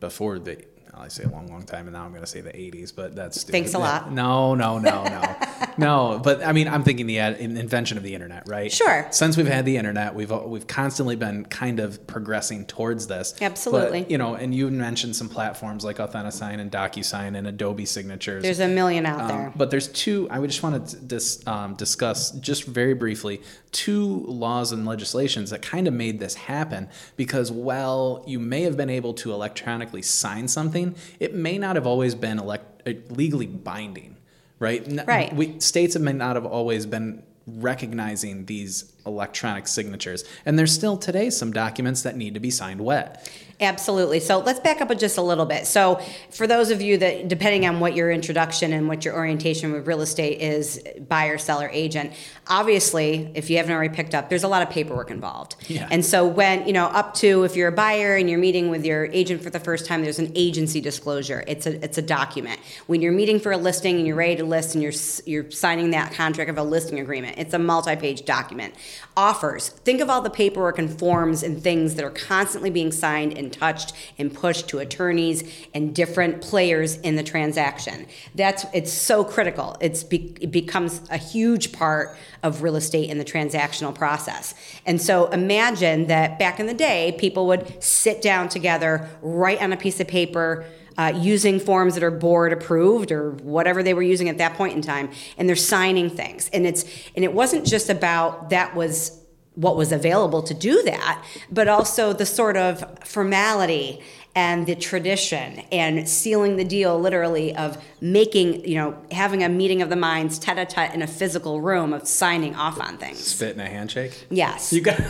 before 0.00 0.38
the 0.38 0.62
I 1.00 1.08
say 1.08 1.24
a 1.24 1.28
long, 1.28 1.46
long 1.48 1.62
time, 1.62 1.86
and 1.86 1.92
now 1.94 2.04
I'm 2.04 2.10
going 2.10 2.22
to 2.22 2.26
say 2.26 2.40
the 2.40 2.50
80s, 2.50 2.94
but 2.94 3.14
that's 3.14 3.40
stupid. 3.40 3.52
Thanks 3.52 3.74
a 3.74 3.78
lot. 3.78 4.12
No, 4.12 4.54
no, 4.54 4.78
no, 4.78 5.04
no, 5.04 5.36
no. 5.78 6.20
But 6.22 6.44
I 6.44 6.52
mean, 6.52 6.68
I'm 6.68 6.82
thinking 6.82 7.06
the 7.06 7.18
ad, 7.20 7.38
invention 7.38 7.96
of 7.96 8.02
the 8.02 8.14
internet, 8.14 8.48
right? 8.48 8.70
Sure. 8.72 9.06
Since 9.10 9.36
we've 9.36 9.46
had 9.46 9.64
the 9.64 9.76
internet, 9.76 10.14
we've 10.14 10.30
we've 10.30 10.66
constantly 10.66 11.16
been 11.16 11.44
kind 11.44 11.80
of 11.80 12.06
progressing 12.06 12.66
towards 12.66 13.06
this. 13.06 13.34
Absolutely. 13.40 14.02
But, 14.02 14.10
you 14.10 14.18
know, 14.18 14.34
and 14.34 14.54
you 14.54 14.70
mentioned 14.70 15.16
some 15.16 15.28
platforms 15.28 15.84
like 15.84 15.98
Authentisign 15.98 16.58
and 16.60 16.70
DocuSign 16.70 17.36
and 17.36 17.46
Adobe 17.46 17.84
Signatures. 17.86 18.42
There's 18.42 18.60
a 18.60 18.68
million 18.68 19.06
out 19.06 19.20
Um, 19.20 19.28
there. 19.28 19.52
But 19.54 19.70
there's 19.70 19.88
two. 19.88 20.26
I 20.30 20.38
would 20.38 20.50
just 20.50 20.62
want 20.62 20.88
to 20.88 20.96
dis, 20.96 21.46
um, 21.46 21.74
discuss 21.74 22.30
just 22.32 22.64
very 22.64 22.94
briefly 22.94 23.40
two 23.70 24.24
laws 24.26 24.72
and 24.72 24.86
legislations 24.86 25.50
that 25.50 25.62
kind 25.62 25.86
of 25.86 25.94
made 25.94 26.18
this 26.18 26.34
happen. 26.34 26.88
Because 27.16 27.52
while 27.52 28.24
you 28.26 28.38
may 28.38 28.62
have 28.62 28.76
been 28.76 28.90
able 28.90 29.14
to 29.14 29.32
electronically 29.32 30.02
sign 30.02 30.48
something, 30.48 30.87
it 31.20 31.34
may 31.34 31.58
not 31.58 31.76
have 31.76 31.86
always 31.86 32.14
been 32.14 32.38
elect, 32.38 32.82
uh, 32.86 32.92
legally 33.10 33.46
binding, 33.46 34.16
right? 34.58 34.86
Right. 35.06 35.34
We, 35.34 35.60
states 35.60 35.94
have 35.94 36.02
may 36.02 36.12
not 36.12 36.36
have 36.36 36.46
always 36.46 36.86
been 36.86 37.22
recognizing 37.46 38.46
these 38.46 38.92
electronic 39.06 39.66
signatures, 39.66 40.24
and 40.44 40.58
there's 40.58 40.72
still 40.72 40.96
today 40.96 41.30
some 41.30 41.52
documents 41.52 42.02
that 42.02 42.16
need 42.16 42.34
to 42.34 42.40
be 42.40 42.50
signed 42.50 42.80
wet. 42.80 43.30
Absolutely. 43.60 44.20
So 44.20 44.38
let's 44.38 44.60
back 44.60 44.80
up 44.80 44.96
just 44.98 45.18
a 45.18 45.22
little 45.22 45.44
bit. 45.44 45.66
So, 45.66 46.00
for 46.30 46.46
those 46.46 46.70
of 46.70 46.80
you 46.80 46.96
that, 46.98 47.26
depending 47.26 47.66
on 47.66 47.80
what 47.80 47.96
your 47.96 48.10
introduction 48.10 48.72
and 48.72 48.86
what 48.86 49.04
your 49.04 49.14
orientation 49.14 49.72
with 49.72 49.86
real 49.86 50.00
estate 50.00 50.40
is, 50.40 50.80
buyer, 51.08 51.38
seller, 51.38 51.68
agent, 51.72 52.12
obviously, 52.46 53.32
if 53.34 53.50
you 53.50 53.56
haven't 53.56 53.72
already 53.72 53.92
picked 53.92 54.14
up, 54.14 54.28
there's 54.28 54.44
a 54.44 54.48
lot 54.48 54.62
of 54.62 54.70
paperwork 54.70 55.10
involved. 55.10 55.56
Yeah. 55.66 55.88
And 55.90 56.04
so, 56.04 56.24
when, 56.24 56.68
you 56.68 56.72
know, 56.72 56.86
up 56.86 57.14
to 57.14 57.42
if 57.42 57.56
you're 57.56 57.68
a 57.68 57.72
buyer 57.72 58.14
and 58.14 58.30
you're 58.30 58.38
meeting 58.38 58.70
with 58.70 58.86
your 58.86 59.06
agent 59.06 59.42
for 59.42 59.50
the 59.50 59.58
first 59.58 59.86
time, 59.86 60.02
there's 60.02 60.20
an 60.20 60.30
agency 60.36 60.80
disclosure. 60.80 61.42
It's 61.48 61.66
a, 61.66 61.82
it's 61.84 61.98
a 61.98 62.02
document. 62.02 62.60
When 62.86 63.02
you're 63.02 63.12
meeting 63.12 63.40
for 63.40 63.50
a 63.50 63.56
listing 63.56 63.96
and 63.96 64.06
you're 64.06 64.14
ready 64.14 64.36
to 64.36 64.44
list 64.44 64.76
and 64.76 64.82
you're, 64.84 64.92
you're 65.26 65.50
signing 65.50 65.90
that 65.90 66.12
contract 66.12 66.48
of 66.48 66.58
a 66.58 66.62
listing 66.62 67.00
agreement, 67.00 67.38
it's 67.38 67.54
a 67.54 67.58
multi 67.58 67.96
page 67.96 68.24
document. 68.24 68.74
Offers. 69.16 69.68
Think 69.68 70.00
of 70.00 70.08
all 70.08 70.20
the 70.20 70.30
paperwork 70.30 70.78
and 70.78 70.96
forms 70.96 71.42
and 71.42 71.60
things 71.60 71.96
that 71.96 72.04
are 72.04 72.10
constantly 72.10 72.70
being 72.70 72.92
signed 72.92 73.36
and 73.36 73.47
touched 73.50 73.92
and 74.18 74.32
pushed 74.32 74.68
to 74.68 74.78
attorneys 74.78 75.44
and 75.74 75.94
different 75.94 76.40
players 76.40 76.96
in 76.96 77.16
the 77.16 77.22
transaction. 77.22 78.06
That's 78.34 78.64
it's 78.72 78.92
so 78.92 79.24
critical. 79.24 79.76
It's 79.80 80.04
be, 80.04 80.36
it 80.40 80.50
becomes 80.50 81.00
a 81.10 81.16
huge 81.16 81.72
part 81.72 82.16
of 82.42 82.62
real 82.62 82.76
estate 82.76 83.10
in 83.10 83.18
the 83.18 83.24
transactional 83.24 83.94
process. 83.94 84.54
And 84.86 85.00
so 85.00 85.26
imagine 85.28 86.06
that 86.06 86.38
back 86.38 86.60
in 86.60 86.66
the 86.66 86.74
day, 86.74 87.16
people 87.18 87.46
would 87.48 87.82
sit 87.82 88.22
down 88.22 88.48
together, 88.48 89.08
write 89.22 89.62
on 89.62 89.72
a 89.72 89.76
piece 89.76 90.00
of 90.00 90.08
paper. 90.08 90.64
Uh, 90.96 91.12
using 91.14 91.60
forms 91.60 91.94
that 91.94 92.02
are 92.02 92.10
board 92.10 92.52
approved 92.52 93.12
or 93.12 93.30
whatever 93.30 93.84
they 93.84 93.94
were 93.94 94.02
using 94.02 94.28
at 94.28 94.38
that 94.38 94.54
point 94.54 94.74
in 94.74 94.82
time, 94.82 95.08
and 95.36 95.48
they're 95.48 95.54
signing 95.54 96.10
things. 96.10 96.50
And 96.52 96.66
it's 96.66 96.84
and 97.14 97.24
it 97.24 97.32
wasn't 97.32 97.64
just 97.64 97.88
about 97.88 98.50
that 98.50 98.74
was 98.74 99.16
what 99.58 99.76
was 99.76 99.90
available 99.90 100.40
to 100.40 100.54
do 100.54 100.82
that, 100.84 101.24
but 101.50 101.66
also 101.66 102.12
the 102.12 102.24
sort 102.24 102.56
of 102.56 102.84
formality 103.04 104.00
and 104.36 104.66
the 104.66 104.76
tradition 104.76 105.60
and 105.72 106.08
sealing 106.08 106.54
the 106.54 106.64
deal 106.64 107.00
literally 107.00 107.56
of 107.56 107.82
making, 108.00 108.64
you 108.64 108.76
know, 108.76 108.96
having 109.10 109.42
a 109.42 109.48
meeting 109.48 109.82
of 109.82 109.90
the 109.90 109.96
minds 109.96 110.38
tete 110.38 110.58
a 110.58 110.64
tete 110.64 110.94
in 110.94 111.02
a 111.02 111.08
physical 111.08 111.60
room 111.60 111.92
of 111.92 112.06
signing 112.06 112.54
off 112.54 112.80
on 112.80 112.96
things. 112.98 113.18
Spit 113.18 113.56
in 113.56 113.60
a 113.60 113.66
handshake. 113.66 114.26
Yes. 114.30 114.72
You 114.72 114.80
got. 114.80 115.00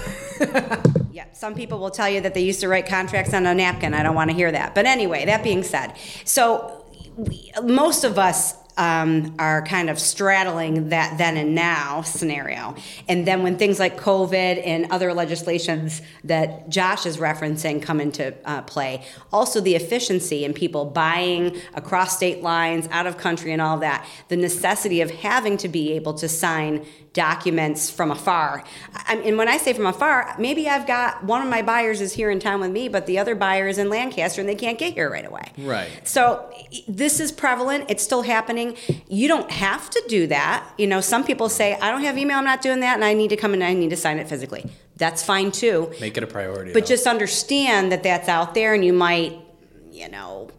Yeah, 1.11 1.24
some 1.32 1.57
people 1.57 1.80
will 1.80 1.90
tell 1.90 2.09
you 2.09 2.20
that 2.20 2.34
they 2.34 2.42
used 2.42 2.61
to 2.61 2.68
write 2.68 2.86
contracts 2.86 3.34
on 3.34 3.44
a 3.44 3.53
napkin. 3.53 3.92
I 3.92 4.05
don't 4.05 4.14
want 4.14 4.30
to 4.30 4.36
hear 4.36 4.53
that. 4.53 4.76
But 4.76 4.86
anyway, 4.86 5.24
that 5.24 5.42
being 5.42 5.64
said, 5.64 5.94
so 6.24 6.84
we, 7.16 7.51
most 7.61 8.05
of 8.05 8.20
us 8.20 8.55
um, 8.78 9.34
are 9.38 9.62
kind 9.62 9.90
of 9.90 9.98
straddling 9.98 10.88
that 10.90 11.18
then 11.18 11.36
and 11.36 11.54
now 11.54 12.00
scenario. 12.02 12.76
And 13.08 13.26
then 13.26 13.42
when 13.42 13.58
things 13.58 13.78
like 13.78 13.98
COVID 13.98 14.62
and 14.64 14.90
other 14.90 15.12
legislations 15.12 16.00
that 16.24 16.68
Josh 16.68 17.04
is 17.04 17.18
referencing 17.18 17.82
come 17.82 18.00
into 18.00 18.34
uh, 18.48 18.62
play, 18.62 19.04
also 19.32 19.60
the 19.60 19.74
efficiency 19.74 20.44
in 20.44 20.54
people 20.54 20.84
buying 20.84 21.60
across 21.74 22.16
state 22.16 22.42
lines, 22.42 22.88
out 22.92 23.06
of 23.06 23.18
country, 23.18 23.52
and 23.52 23.60
all 23.60 23.78
that, 23.78 24.06
the 24.28 24.36
necessity 24.36 25.00
of 25.00 25.10
having 25.10 25.56
to 25.58 25.68
be 25.68 25.92
able 25.92 26.14
to 26.14 26.28
sign 26.28 26.86
documents 27.18 27.90
from 27.90 28.12
afar. 28.12 28.62
I, 28.94 29.16
and 29.16 29.36
when 29.36 29.48
I 29.48 29.56
say 29.56 29.72
from 29.72 29.86
afar, 29.86 30.36
maybe 30.38 30.68
I've 30.68 30.86
got 30.86 31.24
one 31.24 31.42
of 31.42 31.48
my 31.48 31.62
buyers 31.62 32.00
is 32.00 32.12
here 32.12 32.30
in 32.30 32.38
town 32.38 32.60
with 32.60 32.70
me, 32.70 32.88
but 32.88 33.06
the 33.06 33.18
other 33.18 33.34
buyer 33.34 33.66
is 33.66 33.76
in 33.76 33.90
Lancaster 33.90 34.40
and 34.40 34.48
they 34.48 34.54
can't 34.54 34.78
get 34.78 34.92
here 34.92 35.10
right 35.10 35.26
away. 35.26 35.50
Right. 35.58 35.90
So 36.06 36.48
this 36.86 37.18
is 37.18 37.32
prevalent. 37.32 37.86
It's 37.88 38.04
still 38.04 38.22
happening. 38.22 38.76
You 39.08 39.26
don't 39.26 39.50
have 39.50 39.90
to 39.90 40.04
do 40.06 40.28
that. 40.28 40.64
You 40.78 40.86
know, 40.86 41.00
some 41.00 41.24
people 41.24 41.48
say, 41.48 41.74
I 41.74 41.90
don't 41.90 42.02
have 42.02 42.16
email, 42.16 42.38
I'm 42.38 42.44
not 42.44 42.62
doing 42.62 42.78
that, 42.80 42.94
and 42.94 43.04
I 43.04 43.14
need 43.14 43.30
to 43.30 43.36
come 43.36 43.52
and 43.52 43.64
I 43.64 43.74
need 43.74 43.90
to 43.90 43.96
sign 43.96 44.20
it 44.20 44.28
physically. 44.28 44.70
That's 44.96 45.24
fine 45.24 45.50
too. 45.50 45.92
Make 46.00 46.16
it 46.16 46.22
a 46.22 46.28
priority. 46.28 46.72
But 46.72 46.84
though. 46.84 46.94
just 46.94 47.08
understand 47.08 47.90
that 47.90 48.04
that's 48.04 48.28
out 48.28 48.54
there 48.54 48.74
and 48.74 48.84
you 48.84 48.92
might, 48.92 49.36
you 49.90 50.08
know, 50.08 50.50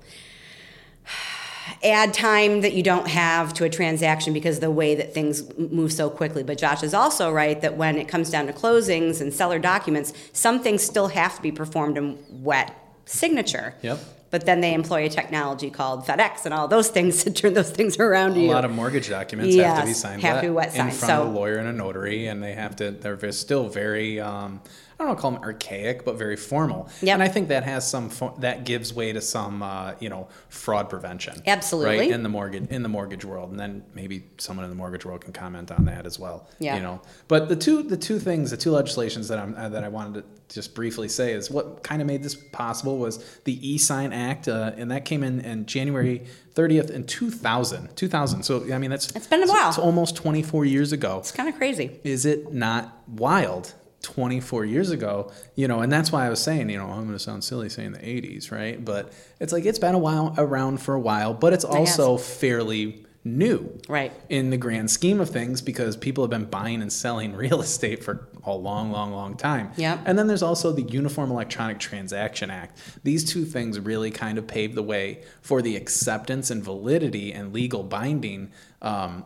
add 1.84 2.14
time 2.14 2.62
that 2.62 2.74
you 2.74 2.84
don't 2.84 3.08
have 3.08 3.54
to 3.54 3.64
a 3.64 3.70
transaction 3.70 4.34
because 4.34 4.60
the 4.60 4.72
way 4.72 4.96
that 4.96 5.14
things 5.14 5.58
move 5.58 5.94
so 5.94 6.10
quickly. 6.10 6.44
But 6.44 6.58
Josh 6.58 6.84
is 6.84 6.94
also 6.94 7.32
right 7.32 7.60
that 7.62 7.78
when 7.78 7.98
it 7.98 8.08
comes 8.08 8.30
down 8.30 8.48
to 8.48 8.54
closings 8.54 9.22
and 9.22 9.34
seller 9.34 9.60
documents, 9.60 10.14
some 10.34 10.62
things 10.62 10.84
still 10.84 11.08
have 11.08 11.36
to 11.38 11.42
be 11.42 11.52
performed 11.52 11.98
in 11.98 12.18
wet 12.30 12.76
signature. 13.06 13.76
Yep. 13.82 14.00
But 14.32 14.46
then 14.46 14.62
they 14.62 14.74
employ 14.74 15.06
a 15.06 15.10
technology 15.10 15.72
called 15.72 16.06
FedEx 16.06 16.46
and 16.46 16.54
all 16.54 16.68
those 16.68 16.90
things 16.96 17.24
to 17.24 17.32
turn 17.32 17.54
those 17.54 17.72
things 17.72 17.98
around 17.98 18.36
to 18.36 18.40
a 18.40 18.44
you. 18.44 18.50
lot 18.50 18.66
of 18.66 18.72
mortgage 18.72 19.10
documents 19.10 19.56
have 19.56 19.80
to 19.80 19.86
be 19.86 19.94
signed 19.94 20.22
have 20.22 20.36
wet 20.36 20.42
to 20.42 20.48
be 20.48 20.54
wet 20.54 20.68
in 20.70 20.76
signed, 20.76 20.94
front 20.94 21.14
of 21.14 21.28
a 21.28 21.32
lawyer 21.32 21.58
and 21.58 21.68
a 21.68 21.74
notary, 21.74 22.28
and 22.28 22.44
they 22.44 22.54
have 22.54 22.76
to. 22.78 22.92
They're 22.92 23.32
still 23.32 23.70
very. 23.70 24.20
Um, 24.20 24.62
I 25.00 25.04
don't 25.04 25.08
want 25.10 25.18
to 25.18 25.22
call 25.22 25.32
them 25.32 25.44
archaic, 25.44 26.04
but 26.04 26.18
very 26.18 26.36
formal. 26.36 26.90
Yep. 27.02 27.14
And 27.14 27.24
I 27.24 27.30
think 27.30 27.48
that 27.48 27.64
has 27.64 27.90
some 27.90 28.10
fo- 28.10 28.36
that 28.40 28.66
gives 28.66 28.94
way 28.94 29.14
to 29.14 29.22
some 29.22 29.64
uh, 29.64 29.94
you 30.02 30.10
know 30.10 30.28
fraud 30.50 30.90
prevention. 30.90 31.42
Absolutely. 31.48 32.00
Right 32.00 32.12
in 32.12 32.22
the 32.22 32.28
mortgage 32.30 32.68
in 32.70 32.84
the 32.84 32.90
mortgage 32.90 33.24
world, 33.24 33.50
and 33.52 33.60
then 33.60 33.86
maybe 33.94 34.26
someone 34.38 34.66
in 34.66 34.70
the 34.70 34.76
mortgage 34.76 35.06
world 35.06 35.22
can 35.24 35.32
comment 35.32 35.72
on 35.72 35.86
that 35.86 36.06
as 36.06 36.20
well. 36.20 36.50
Yeah. 36.60 36.76
You 36.76 36.82
know, 36.82 37.02
but 37.30 37.48
the 37.48 37.56
two 37.56 37.82
the 37.84 37.96
two 37.96 38.20
things 38.20 38.52
the 38.52 38.58
two 38.58 38.72
legislations 38.72 39.30
that 39.30 39.40
I'm 39.40 39.56
uh, 39.56 39.70
that 39.70 39.86
I 39.86 39.88
wanted 39.88 40.16
to 40.50 40.54
just 40.54 40.74
briefly 40.76 41.08
say 41.08 41.32
is 41.34 41.50
what 41.50 41.84
kind 41.84 42.02
of 42.02 42.08
made 42.08 42.24
this 42.24 42.36
possible 42.36 42.98
was 42.98 43.24
the 43.46 43.56
e-sign 43.74 44.12
act, 44.12 44.48
uh, 44.50 44.72
and 44.76 44.92
that 44.92 45.06
came 45.06 45.24
in 45.24 45.40
in 45.42 45.66
January 45.66 46.26
30th 46.56 46.90
in 46.90 47.06
2000. 47.06 47.96
2000. 47.96 48.44
So 48.44 48.74
I 48.74 48.78
mean 48.80 48.90
that's 48.90 49.12
It's 49.16 49.28
been 49.28 49.44
a 49.44 49.48
while. 49.48 49.70
it's 49.70 49.78
almost 49.78 50.16
24 50.18 50.66
years 50.66 50.92
ago. 50.92 51.20
it's 51.20 51.32
kind 51.32 51.48
of 51.48 51.56
crazy. 51.56 52.00
Is 52.04 52.26
it 52.26 52.52
not 52.54 52.98
wild? 53.08 53.74
24 54.02 54.66
years 54.66 54.92
ago, 54.92 55.32
you 55.56 55.68
know, 55.68 55.80
and 55.82 55.92
that's 55.92 56.12
why 56.12 56.26
I 56.26 56.30
was 56.30 56.42
saying, 56.42 56.70
you 56.70 56.78
know, 56.78 56.88
I'm 56.88 57.06
going 57.06 57.10
to 57.10 57.20
sound 57.20 57.44
silly 57.44 57.70
saying 57.70 57.92
the 57.92 58.00
80s, 58.00 58.52
right? 58.52 58.84
But 58.84 59.12
it's 59.40 59.52
like 59.52 59.66
it's 59.66 59.80
been 59.80 59.96
a 59.96 60.00
while 60.00 60.34
around 60.38 60.82
for 60.82 60.94
a 60.96 61.00
while, 61.00 61.34
but 61.34 61.54
it's 61.54 61.66
also 61.66 62.18
fairly 62.18 63.06
new 63.26 63.78
Right. 63.90 64.14
in 64.30 64.50
the 64.50 64.56
grand 64.58 64.90
scheme 64.90 65.20
of 65.20 65.30
things 65.30 65.62
because 65.62 65.98
people 65.98 66.24
have 66.24 66.32
been 66.32 66.46
buying 66.46 66.82
and 66.82 66.92
selling 66.92 67.36
real 67.46 67.62
estate 67.62 68.02
for 68.04 68.30
a 68.46 68.54
long, 68.54 68.92
long, 68.92 69.12
long 69.12 69.36
time. 69.36 69.72
Yeah. 69.76 70.00
And 70.06 70.18
then 70.18 70.28
there's 70.28 70.42
also 70.42 70.72
the 70.72 70.84
Uniform 70.84 71.30
Electronic 71.30 71.80
Transaction 71.80 72.50
Act. 72.50 72.80
These 73.04 73.26
two 73.26 73.44
things 73.44 73.78
really 73.80 74.10
kind 74.12 74.38
of 74.38 74.48
paved 74.48 74.76
the 74.76 74.84
way 74.84 75.24
for 75.42 75.62
the 75.62 75.76
acceptance 75.76 76.50
and 76.50 76.64
validity 76.64 77.34
and 77.34 77.54
legal 77.54 77.84
binding 77.84 78.52
um, 78.82 79.26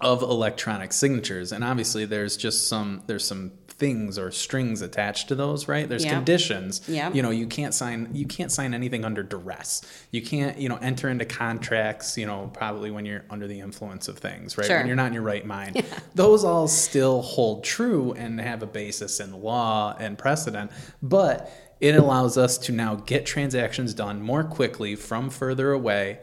of 0.00 0.22
electronic 0.22 0.94
signatures. 0.94 1.52
And 1.52 1.62
obviously, 1.62 2.06
there's 2.06 2.36
just 2.36 2.66
some 2.68 3.02
there's 3.06 3.26
some 3.26 3.52
things 3.78 4.18
or 4.18 4.30
strings 4.30 4.82
attached 4.82 5.28
to 5.28 5.34
those, 5.34 5.68
right? 5.68 5.88
There's 5.88 6.04
Yeah. 6.04 6.14
conditions. 6.14 6.80
Yeah. 6.88 7.12
You 7.12 7.22
know, 7.22 7.30
you 7.30 7.46
can't 7.46 7.72
sign 7.72 8.08
you 8.12 8.26
can't 8.26 8.50
sign 8.50 8.74
anything 8.74 9.04
under 9.04 9.22
duress. 9.22 9.82
You 10.10 10.20
can't 10.22 10.58
you 10.58 10.68
know 10.68 10.76
enter 10.82 11.08
into 11.08 11.24
contracts. 11.24 12.18
You 12.18 12.26
know, 12.26 12.50
probably 12.52 12.90
when 12.90 13.06
you're 13.06 13.24
under 13.30 13.46
the 13.46 13.60
influence 13.60 14.08
of 14.08 14.18
things, 14.18 14.58
right? 14.58 14.66
Sure. 14.66 14.78
When 14.78 14.86
you're 14.86 14.96
not 14.96 15.06
in 15.08 15.12
your 15.14 15.22
right 15.22 15.46
mind. 15.46 15.76
Yeah. 15.76 15.82
Those 16.14 16.44
all 16.44 16.68
still 16.68 17.22
hold 17.22 17.64
true 17.64 18.12
and 18.14 18.40
have 18.40 18.62
a 18.62 18.66
basis 18.66 19.20
in 19.20 19.32
law 19.42 19.94
and 19.98 20.18
precedent, 20.18 20.70
but 21.02 21.50
it 21.80 21.94
allows 21.94 22.36
us 22.36 22.58
to 22.58 22.72
now 22.72 22.96
get 22.96 23.24
transactions 23.24 23.94
done 23.94 24.20
more 24.20 24.42
quickly 24.42 24.96
from 24.96 25.30
further 25.30 25.70
away 25.70 26.18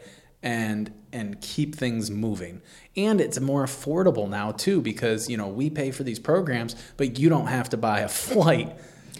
and 0.45 0.93
and 1.11 1.41
keep 1.41 1.75
things 1.75 2.09
moving. 2.11 2.61
And 2.95 3.19
it's 3.19 3.39
more 3.39 3.65
affordable 3.65 4.29
now 4.29 4.51
too 4.51 4.79
because 4.79 5.27
you 5.29 5.35
know 5.35 5.47
we 5.47 5.69
pay 5.69 5.91
for 5.91 6.03
these 6.03 6.19
programs, 6.19 6.75
but 6.95 7.19
you 7.19 7.27
don't 7.27 7.47
have 7.47 7.69
to 7.71 7.77
buy 7.77 8.01
a 8.01 8.07
flight. 8.07 8.77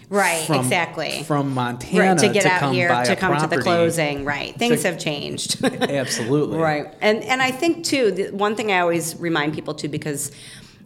Right, 0.08 0.46
from- 0.46 0.60
exactly. 0.60 1.24
From 1.24 1.56
Montana 1.56 2.12
Right, 2.12 2.18
to 2.20 2.30
get 2.30 2.44
to 2.44 2.50
out 2.50 2.74
here 2.76 2.90
to 3.06 3.16
come 3.16 3.36
to 3.40 3.48
the 3.48 3.60
closing. 3.60 4.24
Right. 4.24 4.56
Things 4.56 4.84
To- 4.84 4.92
have 4.92 5.00
changed. 5.00 5.64
Absolutely. 5.66 6.60
Right. 6.60 6.94
And 7.02 7.24
and 7.24 7.42
I 7.42 7.50
think 7.50 7.84
too, 7.86 8.12
the 8.12 8.30
one 8.30 8.56
thing 8.56 8.72
I 8.72 8.80
always 8.80 9.16
remind 9.16 9.56
people 9.56 9.74
too, 9.74 9.90
because 9.90 10.32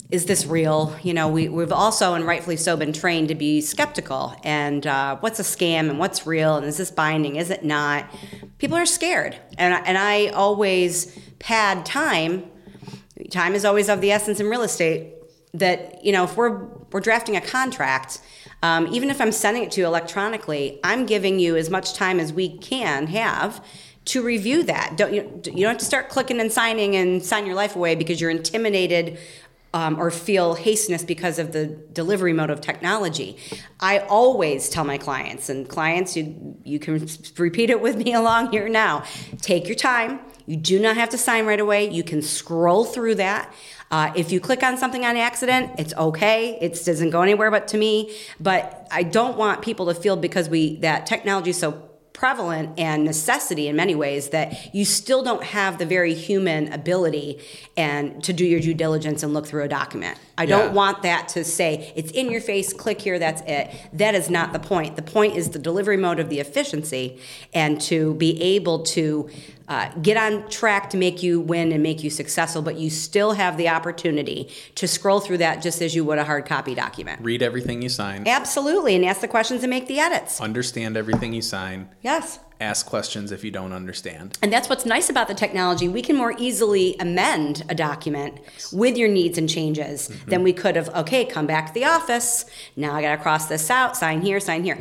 is 0.09 0.25
this 0.25 0.45
real? 0.47 0.95
You 1.03 1.13
know, 1.13 1.27
we, 1.27 1.49
we've 1.49 1.71
also, 1.71 2.15
and 2.15 2.25
rightfully 2.25 2.57
so, 2.57 2.75
been 2.75 2.93
trained 2.93 3.27
to 3.27 3.35
be 3.35 3.61
skeptical. 3.61 4.35
And 4.43 4.85
uh, 4.87 5.17
what's 5.17 5.39
a 5.39 5.43
scam 5.43 5.89
and 5.89 5.99
what's 5.99 6.25
real? 6.25 6.57
And 6.57 6.65
is 6.65 6.77
this 6.77 6.89
binding? 6.89 7.35
Is 7.35 7.51
it 7.51 7.63
not? 7.63 8.09
People 8.57 8.75
are 8.75 8.87
scared. 8.87 9.37
And, 9.57 9.73
and 9.85 9.97
I 9.97 10.27
always 10.27 11.17
pad 11.37 11.85
time. 11.85 12.49
Time 13.29 13.53
is 13.53 13.65
always 13.65 13.87
of 13.87 14.01
the 14.01 14.11
essence 14.11 14.39
in 14.39 14.47
real 14.47 14.63
estate. 14.63 15.13
That, 15.53 16.03
you 16.03 16.11
know, 16.11 16.23
if 16.23 16.35
we're, 16.35 16.65
we're 16.91 17.01
drafting 17.01 17.35
a 17.35 17.41
contract, 17.41 18.19
um, 18.63 18.87
even 18.87 19.09
if 19.09 19.21
I'm 19.21 19.31
sending 19.31 19.63
it 19.63 19.71
to 19.71 19.81
you 19.81 19.87
electronically, 19.87 20.79
I'm 20.83 21.05
giving 21.05 21.39
you 21.39 21.55
as 21.55 21.69
much 21.69 21.93
time 21.93 22.19
as 22.19 22.33
we 22.33 22.57
can 22.57 23.07
have 23.07 23.63
to 24.05 24.23
review 24.23 24.63
that. 24.63 24.95
Don't 24.97 25.13
you? 25.13 25.21
You 25.45 25.61
don't 25.61 25.71
have 25.71 25.77
to 25.77 25.85
start 25.85 26.09
clicking 26.09 26.39
and 26.39 26.51
signing 26.51 26.95
and 26.95 27.23
sign 27.23 27.45
your 27.45 27.55
life 27.55 27.75
away 27.75 27.95
because 27.95 28.19
you're 28.19 28.31
intimidated 28.31 29.19
um, 29.73 29.99
or 29.99 30.09
feel 30.09 30.55
hasteness 30.55 31.03
because 31.03 31.37
of 31.39 31.51
the 31.51 31.67
delivery 31.67 32.33
mode 32.33 32.49
of 32.49 32.61
technology. 32.61 33.37
I 33.79 33.99
always 33.99 34.69
tell 34.69 34.83
my 34.83 34.97
clients 34.97 35.49
and 35.49 35.67
clients, 35.67 36.17
you 36.17 36.57
you 36.63 36.79
can 36.79 37.07
repeat 37.37 37.69
it 37.69 37.81
with 37.81 37.97
me 37.97 38.13
along 38.21 38.51
here 38.51 38.69
now. 38.69 39.03
Take 39.41 39.67
your 39.67 39.75
time. 39.75 40.19
You 40.45 40.57
do 40.57 40.79
not 40.79 40.95
have 40.95 41.09
to 41.09 41.17
sign 41.17 41.45
right 41.45 41.59
away. 41.59 41.89
You 41.89 42.03
can 42.03 42.23
scroll 42.23 42.83
through 42.83 43.15
that. 43.15 43.53
Uh, 43.91 44.11
if 44.15 44.31
you 44.31 44.39
click 44.39 44.63
on 44.63 44.77
something 44.77 45.05
on 45.05 45.15
accident, 45.17 45.71
it's 45.77 45.93
okay. 45.95 46.57
It 46.59 46.73
doesn't 46.85 47.11
go 47.11 47.21
anywhere 47.21 47.51
but 47.51 47.67
to 47.69 47.77
me. 47.77 48.15
But 48.39 48.87
I 48.91 49.03
don't 49.03 49.37
want 49.37 49.61
people 49.61 49.87
to 49.87 49.93
feel 49.93 50.15
because 50.15 50.49
we 50.49 50.77
that 50.77 51.05
technology 51.05 51.51
is 51.51 51.59
so 51.59 51.88
prevalent 52.19 52.77
and 52.77 53.05
necessity 53.05 53.69
in 53.69 53.77
many 53.77 53.95
ways 53.95 54.31
that 54.31 54.75
you 54.75 54.83
still 54.83 55.23
don't 55.23 55.41
have 55.41 55.77
the 55.77 55.85
very 55.85 56.13
human 56.13 56.71
ability 56.73 57.39
and 57.77 58.21
to 58.21 58.33
do 58.33 58.43
your 58.43 58.59
due 58.59 58.73
diligence 58.73 59.23
and 59.23 59.33
look 59.33 59.47
through 59.47 59.63
a 59.63 59.69
document. 59.69 60.17
I 60.37 60.43
Yeah. 60.43 60.57
don't 60.57 60.73
want 60.73 61.01
that 61.03 61.29
to 61.29 61.45
say 61.45 61.93
it's 61.95 62.11
in 62.11 62.29
your 62.29 62.41
face, 62.41 62.73
click 62.73 62.99
here, 62.99 63.19
that's 63.19 63.41
it. 63.47 63.69
That 63.93 64.15
is 64.15 64.29
not 64.29 64.51
the 64.51 64.59
point. 64.59 64.97
The 64.97 65.01
point 65.01 65.37
is 65.37 65.51
the 65.51 65.59
delivery 65.59 65.95
mode 65.95 66.19
of 66.19 66.27
the 66.27 66.41
efficiency 66.41 67.19
and 67.53 67.79
to 67.83 68.15
be 68.15 68.41
able 68.41 68.79
to 68.79 69.29
uh, 69.69 69.89
get 70.01 70.17
on 70.17 70.49
track 70.49 70.89
to 70.89 70.97
make 70.97 71.23
you 71.23 71.39
win 71.39 71.71
and 71.71 71.81
make 71.81 72.03
you 72.03 72.09
successful, 72.09 72.61
but 72.61 72.75
you 72.77 72.89
still 72.89 73.33
have 73.33 73.55
the 73.55 73.69
opportunity 73.69 74.49
to 74.75 74.87
scroll 74.87 75.19
through 75.19 75.37
that 75.37 75.61
just 75.61 75.81
as 75.81 75.95
you 75.95 76.03
would 76.03 76.17
a 76.17 76.23
hard 76.23 76.45
copy 76.45 76.75
document. 76.75 77.21
Read 77.21 77.41
everything 77.41 77.81
you 77.81 77.89
sign. 77.89 78.27
Absolutely, 78.27 78.95
and 78.95 79.05
ask 79.05 79.21
the 79.21 79.27
questions 79.27 79.63
and 79.63 79.69
make 79.69 79.87
the 79.87 79.99
edits. 79.99 80.41
Understand 80.41 80.97
everything 80.97 81.33
you 81.33 81.41
sign. 81.41 81.87
Yes. 82.01 82.39
Ask 82.61 82.87
questions 82.87 83.31
if 83.31 83.45
you 83.45 83.51
don't 83.51 83.71
understand. 83.71 84.37
And 84.41 84.51
that's 84.51 84.67
what's 84.67 84.85
nice 84.85 85.09
about 85.09 85.29
the 85.29 85.33
technology. 85.33 85.87
We 85.87 86.01
can 86.01 86.17
more 86.17 86.35
easily 86.37 86.97
amend 86.99 87.63
a 87.69 87.75
document 87.75 88.39
with 88.73 88.97
your 88.97 89.07
needs 89.07 89.37
and 89.37 89.47
changes 89.47 90.11
than 90.27 90.43
we 90.43 90.51
could 90.51 90.75
have, 90.75 90.89
okay, 90.89 91.23
come 91.23 91.47
back 91.47 91.67
to 91.67 91.73
the 91.73 91.85
office. 91.85 92.43
Now 92.75 92.95
I 92.95 93.01
got 93.01 93.15
to 93.15 93.21
cross 93.21 93.45
this 93.45 93.69
out, 93.69 93.95
sign 93.95 94.21
here, 94.21 94.41
sign 94.41 94.65
here. 94.65 94.77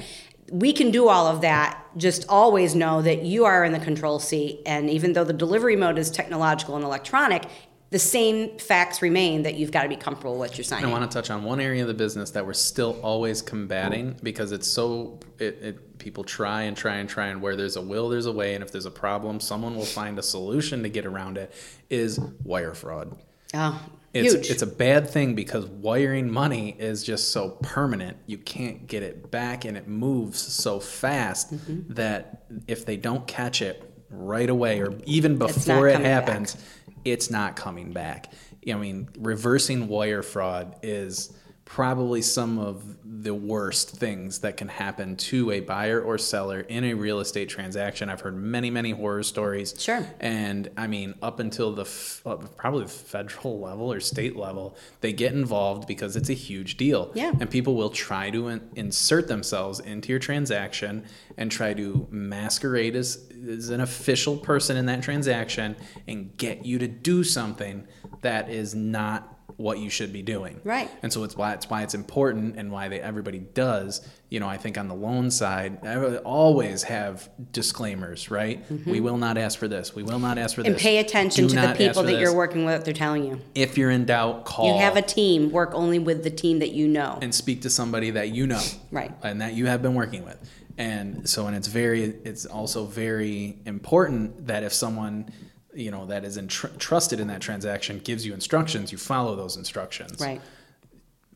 We 0.51 0.72
can 0.72 0.91
do 0.91 1.09
all 1.09 1.28
of 1.28 1.43
that. 1.43 1.80
Just 1.99 2.24
always 2.28 2.74
know 2.74 3.03
that 3.03 3.22
you 3.22 3.44
are 3.44 3.64
in 3.64 3.72
the 3.72 3.78
control 3.78 4.18
seat. 4.18 4.62
And 4.64 4.88
even 4.88 5.12
though 5.12 5.24
the 5.24 5.32
delivery 5.32 5.76
mode 5.76 5.99
is 5.99 6.11
technological 6.11 6.76
and 6.76 6.84
electronic, 6.84 7.44
the 7.90 7.99
same 7.99 8.59
facts 8.59 9.01
remain 9.01 9.42
that 9.44 9.55
you've 9.55 9.70
got 9.70 9.84
to 9.84 9.88
be 9.88 9.96
comfortable 9.96 10.32
with 10.32 10.51
what 10.51 10.59
you're 10.59 10.64
signing. 10.64 10.86
I 10.86 10.92
want 10.92 11.11
to 11.11 11.14
touch 11.14 11.30
on 11.30 11.42
one 11.42 11.59
area 11.59 11.82
of 11.82 11.88
the 11.88 11.94
business 11.94 12.30
that 12.32 12.44
we're 12.44 12.53
still 12.53 13.01
always 13.03 13.40
combating 13.40 14.16
because 14.22 14.53
it's 14.53 14.68
so 14.68 15.18
it, 15.38 15.59
it 15.62 15.99
people 15.99 16.22
try 16.22 16.62
and 16.62 16.76
try 16.76 16.96
and 16.96 17.09
try 17.09 17.28
and 17.28 17.40
where 17.40 17.57
there's 17.57 17.76
a 17.76 17.80
will 17.80 18.09
there's 18.09 18.26
a 18.26 18.32
way 18.32 18.55
and 18.55 18.62
if 18.62 18.70
there's 18.70 18.86
a 18.86 18.90
problem 18.90 19.40
someone 19.40 19.74
will 19.74 19.84
find 19.84 20.18
a 20.18 20.22
solution 20.22 20.82
to 20.82 20.88
get 20.88 21.07
around 21.07 21.38
it 21.38 21.53
is 21.88 22.18
wire 22.44 22.74
fraud. 22.74 23.16
oh, 23.55 23.80
It's 24.14 24.32
huge. 24.34 24.50
it's 24.50 24.62
a 24.62 24.66
bad 24.66 25.09
thing 25.11 25.34
because 25.34 25.66
wiring 25.66 26.30
money 26.30 26.74
is 26.78 27.04
just 27.04 27.30
so 27.30 27.50
permanent. 27.62 28.16
You 28.26 28.38
can't 28.38 28.86
get 28.86 29.02
it 29.02 29.30
back 29.30 29.64
and 29.64 29.76
it 29.76 29.86
moves 29.86 30.40
so 30.40 30.80
fast 30.80 31.52
Mm-hmm. 31.52 31.92
that 31.94 32.44
if 32.66 32.86
they 32.86 32.96
don't 32.96 33.26
catch 33.26 33.61
it 33.62 33.82
right 34.11 34.48
away 34.48 34.80
or 34.80 34.94
even 35.04 35.36
before 35.36 35.88
it 35.88 35.92
coming 35.92 36.09
back. 36.11 36.26
happens, 36.28 36.56
it's 37.04 37.30
not 37.30 37.54
coming 37.56 37.92
back. 37.92 38.32
I 38.68 38.74
mean, 38.74 39.09
reversing 39.18 39.88
wire 39.88 40.22
fraud 40.22 40.76
is 40.82 41.32
probably 41.68 42.22
some 42.22 42.58
of 42.58 42.96
the 43.04 43.34
worst 43.34 43.90
things 43.90 44.38
that 44.38 44.56
can 44.56 44.68
happen 44.68 45.14
to 45.14 45.50
a 45.50 45.60
buyer 45.60 46.00
or 46.00 46.16
seller 46.16 46.60
in 46.60 46.82
a 46.82 46.94
real 46.94 47.20
estate 47.20 47.46
transaction. 47.46 48.08
I've 48.08 48.22
heard 48.22 48.36
many, 48.36 48.70
many 48.70 48.92
horror 48.92 49.22
stories. 49.22 49.74
Sure. 49.78 50.04
And 50.18 50.70
I 50.78 50.86
mean, 50.86 51.14
up 51.20 51.40
until 51.40 51.74
the 51.74 51.82
f- 51.82 52.22
uh, 52.24 52.36
probably 52.56 52.84
the 52.84 52.90
federal 52.90 53.60
level 53.60 53.92
or 53.92 54.00
state 54.00 54.34
level, 54.34 54.78
they 55.02 55.12
get 55.12 55.34
involved 55.34 55.86
because 55.86 56.16
it's 56.16 56.30
a 56.30 56.34
huge 56.34 56.78
deal. 56.78 57.12
Yeah. 57.14 57.32
And 57.38 57.50
people 57.50 57.74
will 57.74 57.90
try 57.90 58.30
to 58.30 58.48
in- 58.48 58.66
insert 58.74 59.28
themselves 59.28 59.78
into 59.78 60.08
your 60.08 60.20
transaction 60.20 61.04
and 61.36 61.50
try 61.50 61.74
to 61.74 62.08
masquerade 62.10 62.96
as, 62.96 63.30
as 63.46 63.68
an 63.68 63.82
official 63.82 64.38
person 64.38 64.78
in 64.78 64.86
that 64.86 65.02
transaction 65.02 65.76
and 66.06 66.34
get 66.38 66.64
you 66.64 66.78
to 66.78 66.88
do 66.88 67.22
something 67.22 67.86
that 68.22 68.48
is 68.48 68.74
not 68.74 69.38
what 69.59 69.80
you 69.80 69.90
should 69.90 70.12
be 70.12 70.22
doing. 70.22 70.61
Right. 70.62 70.88
And 71.02 71.12
so 71.12 71.24
it's 71.24 71.36
why 71.36 71.52
it's 71.52 71.68
why 71.68 71.82
it's 71.82 71.92
important 71.94 72.56
and 72.56 72.70
why 72.70 72.88
they 72.88 73.00
everybody 73.00 73.40
does. 73.40 74.06
You 74.30 74.38
know, 74.40 74.48
I 74.48 74.56
think 74.56 74.78
on 74.78 74.86
the 74.88 74.94
loan 74.94 75.30
side, 75.32 75.84
I 75.84 76.16
always 76.18 76.84
have 76.84 77.28
disclaimers, 77.52 78.30
right? 78.30 78.64
We 78.86 79.00
will 79.00 79.16
not 79.16 79.36
ask 79.36 79.59
for 79.59 79.66
this. 79.66 79.94
We 79.96 80.04
will 80.04 80.20
not 80.20 80.38
ask 80.38 80.54
for 80.54 80.62
Mm-hmm. 80.62 80.72
and 80.72 80.80
pay 80.80 80.98
attention 80.98 81.48
Do 81.48 81.54
to 81.56 81.61
the 81.61 81.74
people 81.74 82.02
that 82.04 82.12
this. 82.12 82.20
you're 82.20 82.34
working 82.36 82.64
with, 82.64 82.84
they're 82.84 82.94
telling 82.94 83.24
you. 83.24 83.40
If 83.54 83.76
you're 83.76 83.90
in 83.90 84.04
doubt, 84.04 84.44
call. 84.44 84.72
You 84.74 84.80
have 84.80 84.96
a 84.96 85.02
team, 85.02 85.50
work 85.50 85.72
only 85.74 85.98
with 85.98 86.22
the 86.24 86.30
team 86.30 86.61
that 86.61 86.70
you 86.70 86.86
know. 86.88 87.18
and 87.20 87.34
speak 87.34 87.62
to 87.62 87.70
somebody 87.70 88.11
that 88.12 88.28
you 88.30 88.46
know, 88.46 88.62
Right. 88.92 89.11
and 89.24 89.40
that 89.40 89.54
you 89.54 89.66
have 89.66 89.82
been 89.82 89.94
working 89.94 90.24
with. 90.24 90.38
And 90.76 91.28
so, 91.28 91.48
and 91.48 91.56
it's 91.56 91.66
very, 91.66 92.02
it's 92.24 92.46
also 92.46 92.84
very 92.84 93.59
important 93.66 94.46
that 94.46 94.62
if 94.62 94.72
someone, 94.72 95.30
you 95.79 95.91
know, 95.91 96.07
that 96.07 96.24
is 96.24 96.37
entr- 96.37 96.76
trusted 96.79 97.20
in 97.20 97.29
that 97.29 97.41
transaction 97.41 98.01
gives 98.01 98.26
you 98.26 98.35
instructions, 98.35 98.91
you 98.91 98.99
follow 98.99 99.37
those 99.37 99.57
instructions. 99.57 100.20
Right. 100.20 100.41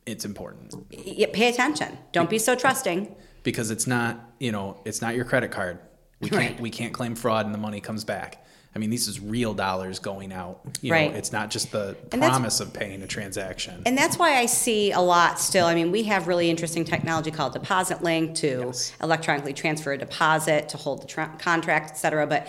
It's 0.05 0.25
important. 0.25 0.75
Yeah, 0.91 1.29
pay 1.33 1.49
attention. 1.49 1.97
Don't 2.11 2.29
be 2.29 2.39
so 2.39 2.55
trusting. 2.57 3.15
because 3.45 3.71
it's 3.71 3.87
not 3.87 4.21
you 4.39 4.53
know 4.53 4.77
it's 4.85 5.01
not 5.03 5.17
your 5.17 5.25
credit 5.25 5.51
card 5.51 5.79
we 6.21 6.29
can't 6.31 6.53
Right. 6.53 6.61
we 6.61 6.71
can't 6.71 6.93
claim 6.95 7.17
fraud 7.17 7.45
and 7.47 7.53
the 7.53 7.59
money 7.59 7.81
comes 7.81 8.05
back 8.05 8.45
i 8.77 8.79
mean 8.79 8.89
this 8.91 9.09
is 9.09 9.19
real 9.19 9.53
dollars 9.53 9.99
going 9.99 10.33
out 10.33 10.61
you 10.81 10.93
Right. 10.93 11.11
know 11.11 11.17
it's 11.19 11.33
not 11.33 11.51
just 11.51 11.73
the 11.73 11.97
And 12.13 12.23
promise 12.23 12.61
of 12.61 12.73
paying 12.73 13.03
a 13.03 13.09
transaction 13.09 13.83
And 13.85 13.99
that's 13.99 14.17
why 14.17 14.37
I 14.37 14.47
see 14.47 14.93
a 14.93 15.01
lot 15.01 15.41
still. 15.41 15.67
I 15.67 15.75
mean, 15.75 15.91
we 15.91 16.05
have 16.05 16.29
really 16.29 16.51
interesting 16.51 16.85
technology 16.85 17.33
called 17.33 17.53
Deposit 17.55 18.03
Link 18.05 18.37
to 18.37 18.51
Yes. 18.67 18.93
electronically 19.03 19.55
transfer 19.55 19.91
a 19.93 19.99
deposit 19.99 20.69
to 20.69 20.77
hold 20.77 21.03
the 21.03 21.09
tra- 21.09 21.35
contract, 21.41 21.91
et 21.91 21.97
cetera. 21.97 22.27
But 22.29 22.47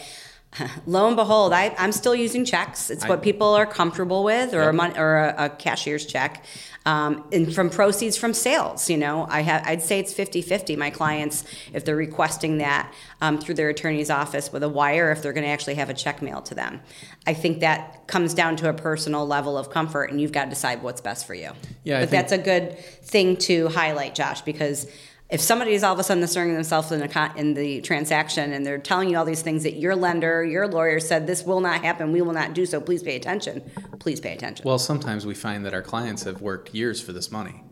lo 0.86 1.08
and 1.08 1.16
behold, 1.16 1.54
I, 1.54 1.74
I'm 1.78 1.92
still 1.92 2.16
using 2.16 2.46
checks. 2.46 2.90
It's 2.90 3.08
what 3.08 3.22
people 3.22 3.54
are 3.54 3.66
comfortable 3.66 4.24
with, 4.24 4.54
or 4.54 4.70
a 4.70 4.74
mon- 4.74 4.98
or 4.98 5.18
a, 5.18 5.46
a 5.46 5.50
cashier's 5.50 6.06
check. 6.06 6.44
Um, 6.86 7.24
and 7.32 7.54
from 7.56 7.70
proceeds 7.70 8.18
from 8.18 8.34
sales, 8.34 8.90
you 8.90 8.98
know, 8.98 9.26
I 9.30 9.40
have 9.42 9.66
I'd 9.66 9.82
say 9.82 10.00
it's 10.00 10.14
50-50. 10.14 10.78
My 10.78 10.90
clients, 10.90 11.46
if 11.72 11.86
they're 11.86 11.96
requesting 11.96 12.58
that 12.58 12.94
um, 13.22 13.38
through 13.40 13.56
their 13.56 13.70
attorney's 13.70 14.10
office 14.10 14.52
with 14.52 14.64
a 14.64 14.70
wire, 14.70 15.10
if 15.12 15.22
they're 15.22 15.32
going 15.32 15.46
to 15.46 15.50
actually 15.50 15.76
have 15.76 15.90
a 15.90 15.94
check 15.94 16.22
mailed 16.22 16.46
to 16.48 16.56
them, 16.56 16.82
I 17.26 17.34
think 17.34 17.62
that 17.62 18.06
comes 18.08 18.34
down 18.34 18.58
to 18.58 18.70
a 18.70 18.74
personal 18.74 19.26
level 19.26 19.58
of 19.58 19.70
comfort, 19.70 20.12
and 20.12 20.20
you've 20.20 20.34
got 20.34 20.46
to 20.46 20.50
decide 20.50 20.84
what's 20.84 21.00
best 21.00 21.26
for 21.26 21.34
you. 21.34 21.52
Yeah, 21.86 22.00
I 22.00 22.02
but 22.02 22.10
think- 22.10 22.22
that's 22.22 22.32
a 22.34 22.38
good 22.38 22.78
thing 22.78 23.38
to 23.38 23.70
highlight, 23.70 24.14
Josh, 24.14 24.42
because 24.42 24.86
if 25.34 25.42
somebody 25.42 25.74
is 25.74 25.84
all 25.84 25.94
of 25.94 26.00
a 26.00 26.04
sudden 26.04 26.24
asserting 26.24 26.54
themselves 26.54 26.92
in, 26.92 27.06
con- 27.10 27.36
in 27.36 27.56
the 27.56 27.82
transaction 27.82 28.54
and 28.54 28.64
they're 28.64 28.78
telling 28.78 29.10
you 29.10 29.18
all 29.18 29.26
these 29.26 29.42
things 29.42 29.64
that 29.64 29.78
your 29.78 29.96
lender, 29.96 30.46
your 30.46 30.68
lawyer 30.68 31.00
said 31.00 31.26
this 31.26 31.44
will 31.44 31.60
not 31.60 31.84
happen, 31.84 32.12
we 32.12 32.22
will 32.22 32.34
not 32.34 32.54
do 32.54 32.68
so, 32.68 32.80
please 32.80 33.02
pay 33.02 33.16
attention. 33.16 33.60
Please 34.00 34.20
pay 34.20 34.34
attention. 34.34 34.64
Well, 34.64 34.78
sometimes 34.78 35.26
we 35.26 35.34
find 35.34 35.66
that 35.66 35.74
our 35.74 35.82
clients 35.82 36.22
have 36.26 36.42
worked 36.42 36.76
years 36.76 37.02
for 37.02 37.14
this 37.14 37.32
money. 37.32 37.64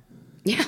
yeah, 0.44 0.64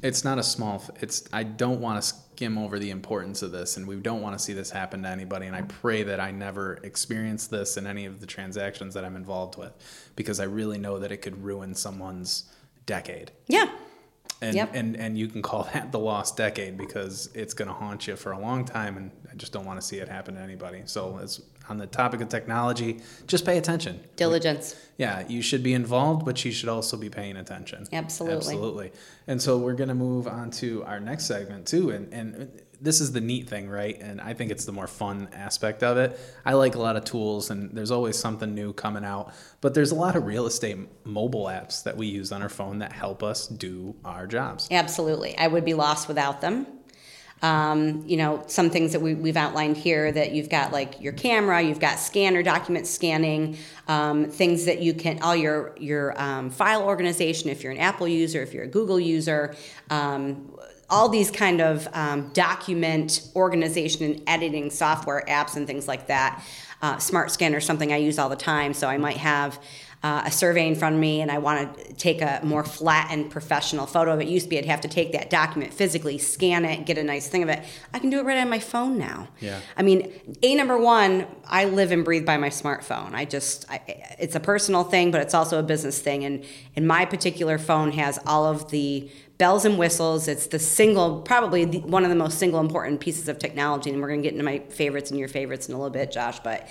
It's 0.00 0.22
not 0.22 0.38
a 0.38 0.42
small. 0.44 0.84
It's. 1.00 1.28
I 1.32 1.42
don't 1.42 1.80
want 1.80 2.00
to 2.00 2.08
skim 2.08 2.58
over 2.58 2.78
the 2.78 2.90
importance 2.90 3.42
of 3.42 3.50
this, 3.50 3.76
and 3.76 3.84
we 3.84 3.96
don't 3.96 4.22
want 4.22 4.38
to 4.38 4.44
see 4.44 4.52
this 4.52 4.70
happen 4.70 5.02
to 5.02 5.08
anybody. 5.08 5.46
And 5.46 5.56
I 5.56 5.62
pray 5.62 6.04
that 6.04 6.20
I 6.20 6.30
never 6.30 6.74
experience 6.84 7.48
this 7.48 7.76
in 7.76 7.88
any 7.88 8.06
of 8.06 8.20
the 8.20 8.26
transactions 8.26 8.94
that 8.94 9.04
I'm 9.04 9.16
involved 9.16 9.58
with, 9.58 9.72
because 10.14 10.38
I 10.38 10.44
really 10.44 10.78
know 10.78 11.00
that 11.00 11.10
it 11.10 11.16
could 11.22 11.42
ruin 11.42 11.74
someone's 11.74 12.44
decade. 12.86 13.32
yeah, 13.48 13.68
And, 14.40 14.54
Yep. 14.54 14.70
and 14.74 14.96
and 14.96 15.18
you 15.18 15.26
can 15.26 15.42
call 15.42 15.64
that 15.72 15.90
the 15.92 15.98
lost 15.98 16.36
decade 16.36 16.76
because 16.76 17.28
it's 17.34 17.54
going 17.54 17.68
to 17.68 17.74
haunt 17.74 18.06
you 18.06 18.16
for 18.16 18.32
a 18.32 18.38
long 18.38 18.64
time, 18.64 18.96
and 18.96 19.10
I 19.30 19.34
just 19.34 19.52
don't 19.52 19.64
want 19.64 19.80
to 19.80 19.86
see 19.86 19.96
it 19.98 20.08
happen 20.08 20.34
to 20.36 20.40
anybody. 20.40 20.82
So, 20.86 21.18
as 21.20 21.40
on 21.68 21.76
the 21.76 21.86
topic 21.86 22.20
of 22.22 22.28
technology, 22.30 23.00
just 23.26 23.44
pay 23.44 23.58
attention. 23.58 24.00
diligence. 24.16 24.74
Yeah, 24.96 25.24
you 25.28 25.42
should 25.42 25.62
be 25.62 25.74
involved, 25.74 26.24
but 26.24 26.42
you 26.44 26.50
should 26.50 26.68
also 26.70 26.96
be 26.96 27.10
paying 27.10 27.36
attention. 27.36 27.86
Absolutely. 27.92 28.36
Absolutely. 28.36 28.92
And 29.26 29.40
so 29.42 29.58
we're 29.58 29.74
going 29.74 29.88
to 29.90 29.94
move 29.94 30.26
on 30.26 30.50
to 30.52 30.82
our 30.84 30.98
next 30.98 31.26
segment 31.26 31.66
too. 31.66 31.90
And, 31.90 32.10
and 32.14 32.62
this 32.80 33.00
is 33.00 33.12
the 33.12 33.20
neat 33.20 33.48
thing, 33.48 33.68
right? 33.68 33.98
And 34.00 34.20
I 34.20 34.34
think 34.34 34.50
it's 34.50 34.64
the 34.64 34.72
more 34.72 34.86
fun 34.86 35.28
aspect 35.32 35.82
of 35.82 35.96
it. 35.96 36.18
I 36.44 36.54
like 36.54 36.74
a 36.74 36.78
lot 36.78 36.96
of 36.96 37.04
tools, 37.04 37.50
and 37.50 37.70
there's 37.70 37.90
always 37.90 38.16
something 38.16 38.54
new 38.54 38.72
coming 38.72 39.04
out. 39.04 39.32
But 39.60 39.74
there's 39.74 39.90
a 39.90 39.96
lot 39.96 40.16
of 40.16 40.26
real 40.26 40.46
estate 40.46 40.76
mobile 41.04 41.46
apps 41.46 41.82
that 41.84 41.96
we 41.96 42.06
use 42.06 42.30
on 42.32 42.42
our 42.42 42.48
phone 42.48 42.78
that 42.78 42.92
help 42.92 43.22
us 43.22 43.46
do 43.46 43.96
our 44.04 44.26
jobs. 44.26 44.68
Absolutely. 44.70 45.36
I 45.36 45.48
would 45.48 45.64
be 45.64 45.74
lost 45.74 46.08
without 46.08 46.40
them. 46.40 46.66
Um, 47.40 48.02
you 48.04 48.16
know, 48.16 48.42
some 48.48 48.68
things 48.68 48.92
that 48.92 49.00
we, 49.00 49.14
we've 49.14 49.36
outlined 49.36 49.76
here 49.76 50.10
that 50.10 50.32
you've 50.32 50.48
got 50.48 50.72
like 50.72 51.00
your 51.00 51.12
camera, 51.12 51.62
you've 51.62 51.78
got 51.78 52.00
scanner, 52.00 52.42
document 52.42 52.86
scanning, 52.86 53.56
um, 53.86 54.24
things 54.24 54.64
that 54.64 54.80
you 54.82 54.92
can, 54.92 55.22
all 55.22 55.36
your, 55.36 55.72
your 55.78 56.20
um, 56.20 56.50
file 56.50 56.82
organization, 56.82 57.48
if 57.48 57.62
you're 57.62 57.70
an 57.70 57.78
Apple 57.78 58.08
user, 58.08 58.42
if 58.42 58.52
you're 58.52 58.64
a 58.64 58.68
Google 58.68 58.98
user, 58.98 59.54
um, 59.90 60.52
all 60.90 61.08
these 61.08 61.30
kind 61.30 61.60
of 61.60 61.88
um, 61.92 62.28
document 62.32 63.28
organization 63.36 64.04
and 64.04 64.22
editing 64.26 64.70
software 64.70 65.22
apps 65.28 65.56
and 65.56 65.66
things 65.66 65.86
like 65.86 66.06
that. 66.06 66.42
Uh, 66.80 66.96
Smart 66.98 67.40
is 67.40 67.64
something 67.64 67.92
I 67.92 67.96
use 67.96 68.18
all 68.18 68.28
the 68.28 68.36
time, 68.36 68.72
so 68.72 68.88
I 68.88 68.98
might 68.98 69.16
have 69.16 69.58
uh, 70.02 70.22
a 70.26 70.30
survey 70.30 70.68
in 70.68 70.76
front 70.76 70.94
of 70.94 71.00
me 71.00 71.20
and 71.20 71.30
I 71.30 71.38
want 71.38 71.76
to 71.76 71.92
take 71.94 72.22
a 72.22 72.40
more 72.44 72.62
flat 72.62 73.08
and 73.10 73.28
professional 73.28 73.84
photo 73.84 74.12
of 74.12 74.20
it. 74.20 74.28
Used 74.28 74.46
to 74.46 74.50
be 74.50 74.58
I'd 74.58 74.64
have 74.66 74.82
to 74.82 74.88
take 74.88 75.12
that 75.12 75.28
document 75.28 75.74
physically, 75.74 76.18
scan 76.18 76.64
it, 76.64 76.86
get 76.86 76.98
a 76.98 77.02
nice 77.02 77.28
thing 77.28 77.42
of 77.42 77.48
it. 77.48 77.64
I 77.92 77.98
can 77.98 78.08
do 78.08 78.20
it 78.20 78.24
right 78.24 78.38
on 78.38 78.48
my 78.48 78.60
phone 78.60 78.96
now. 78.96 79.28
Yeah. 79.40 79.58
I 79.76 79.82
mean, 79.82 80.12
a 80.42 80.54
number 80.54 80.78
one, 80.78 81.26
I 81.46 81.64
live 81.64 81.90
and 81.90 82.04
breathe 82.04 82.24
by 82.24 82.36
my 82.36 82.48
smartphone. 82.48 83.12
I 83.12 83.24
just, 83.24 83.68
I, 83.68 83.80
it's 84.20 84.36
a 84.36 84.40
personal 84.40 84.84
thing, 84.84 85.10
but 85.10 85.20
it's 85.20 85.34
also 85.34 85.58
a 85.58 85.64
business 85.64 86.00
thing. 86.00 86.24
And 86.24 86.44
and 86.76 86.86
my 86.86 87.04
particular 87.04 87.58
phone 87.58 87.90
has 87.92 88.20
all 88.24 88.46
of 88.46 88.70
the 88.70 89.10
bells 89.38 89.64
and 89.64 89.78
whistles. 89.78 90.26
It's 90.26 90.48
the 90.48 90.58
single, 90.58 91.20
probably 91.22 91.64
the, 91.64 91.78
one 91.80 92.02
of 92.02 92.10
the 92.10 92.16
most 92.16 92.38
single 92.38 92.58
important 92.60 93.00
pieces 93.00 93.28
of 93.28 93.38
technology. 93.38 93.90
And 93.90 94.02
we're 94.02 94.08
going 94.08 94.20
to 94.20 94.26
get 94.26 94.32
into 94.32 94.44
my 94.44 94.58
favorites 94.68 95.10
and 95.10 95.18
your 95.18 95.28
favorites 95.28 95.68
in 95.68 95.74
a 95.74 95.78
little 95.78 95.90
bit, 95.90 96.10
Josh. 96.10 96.40
But 96.40 96.66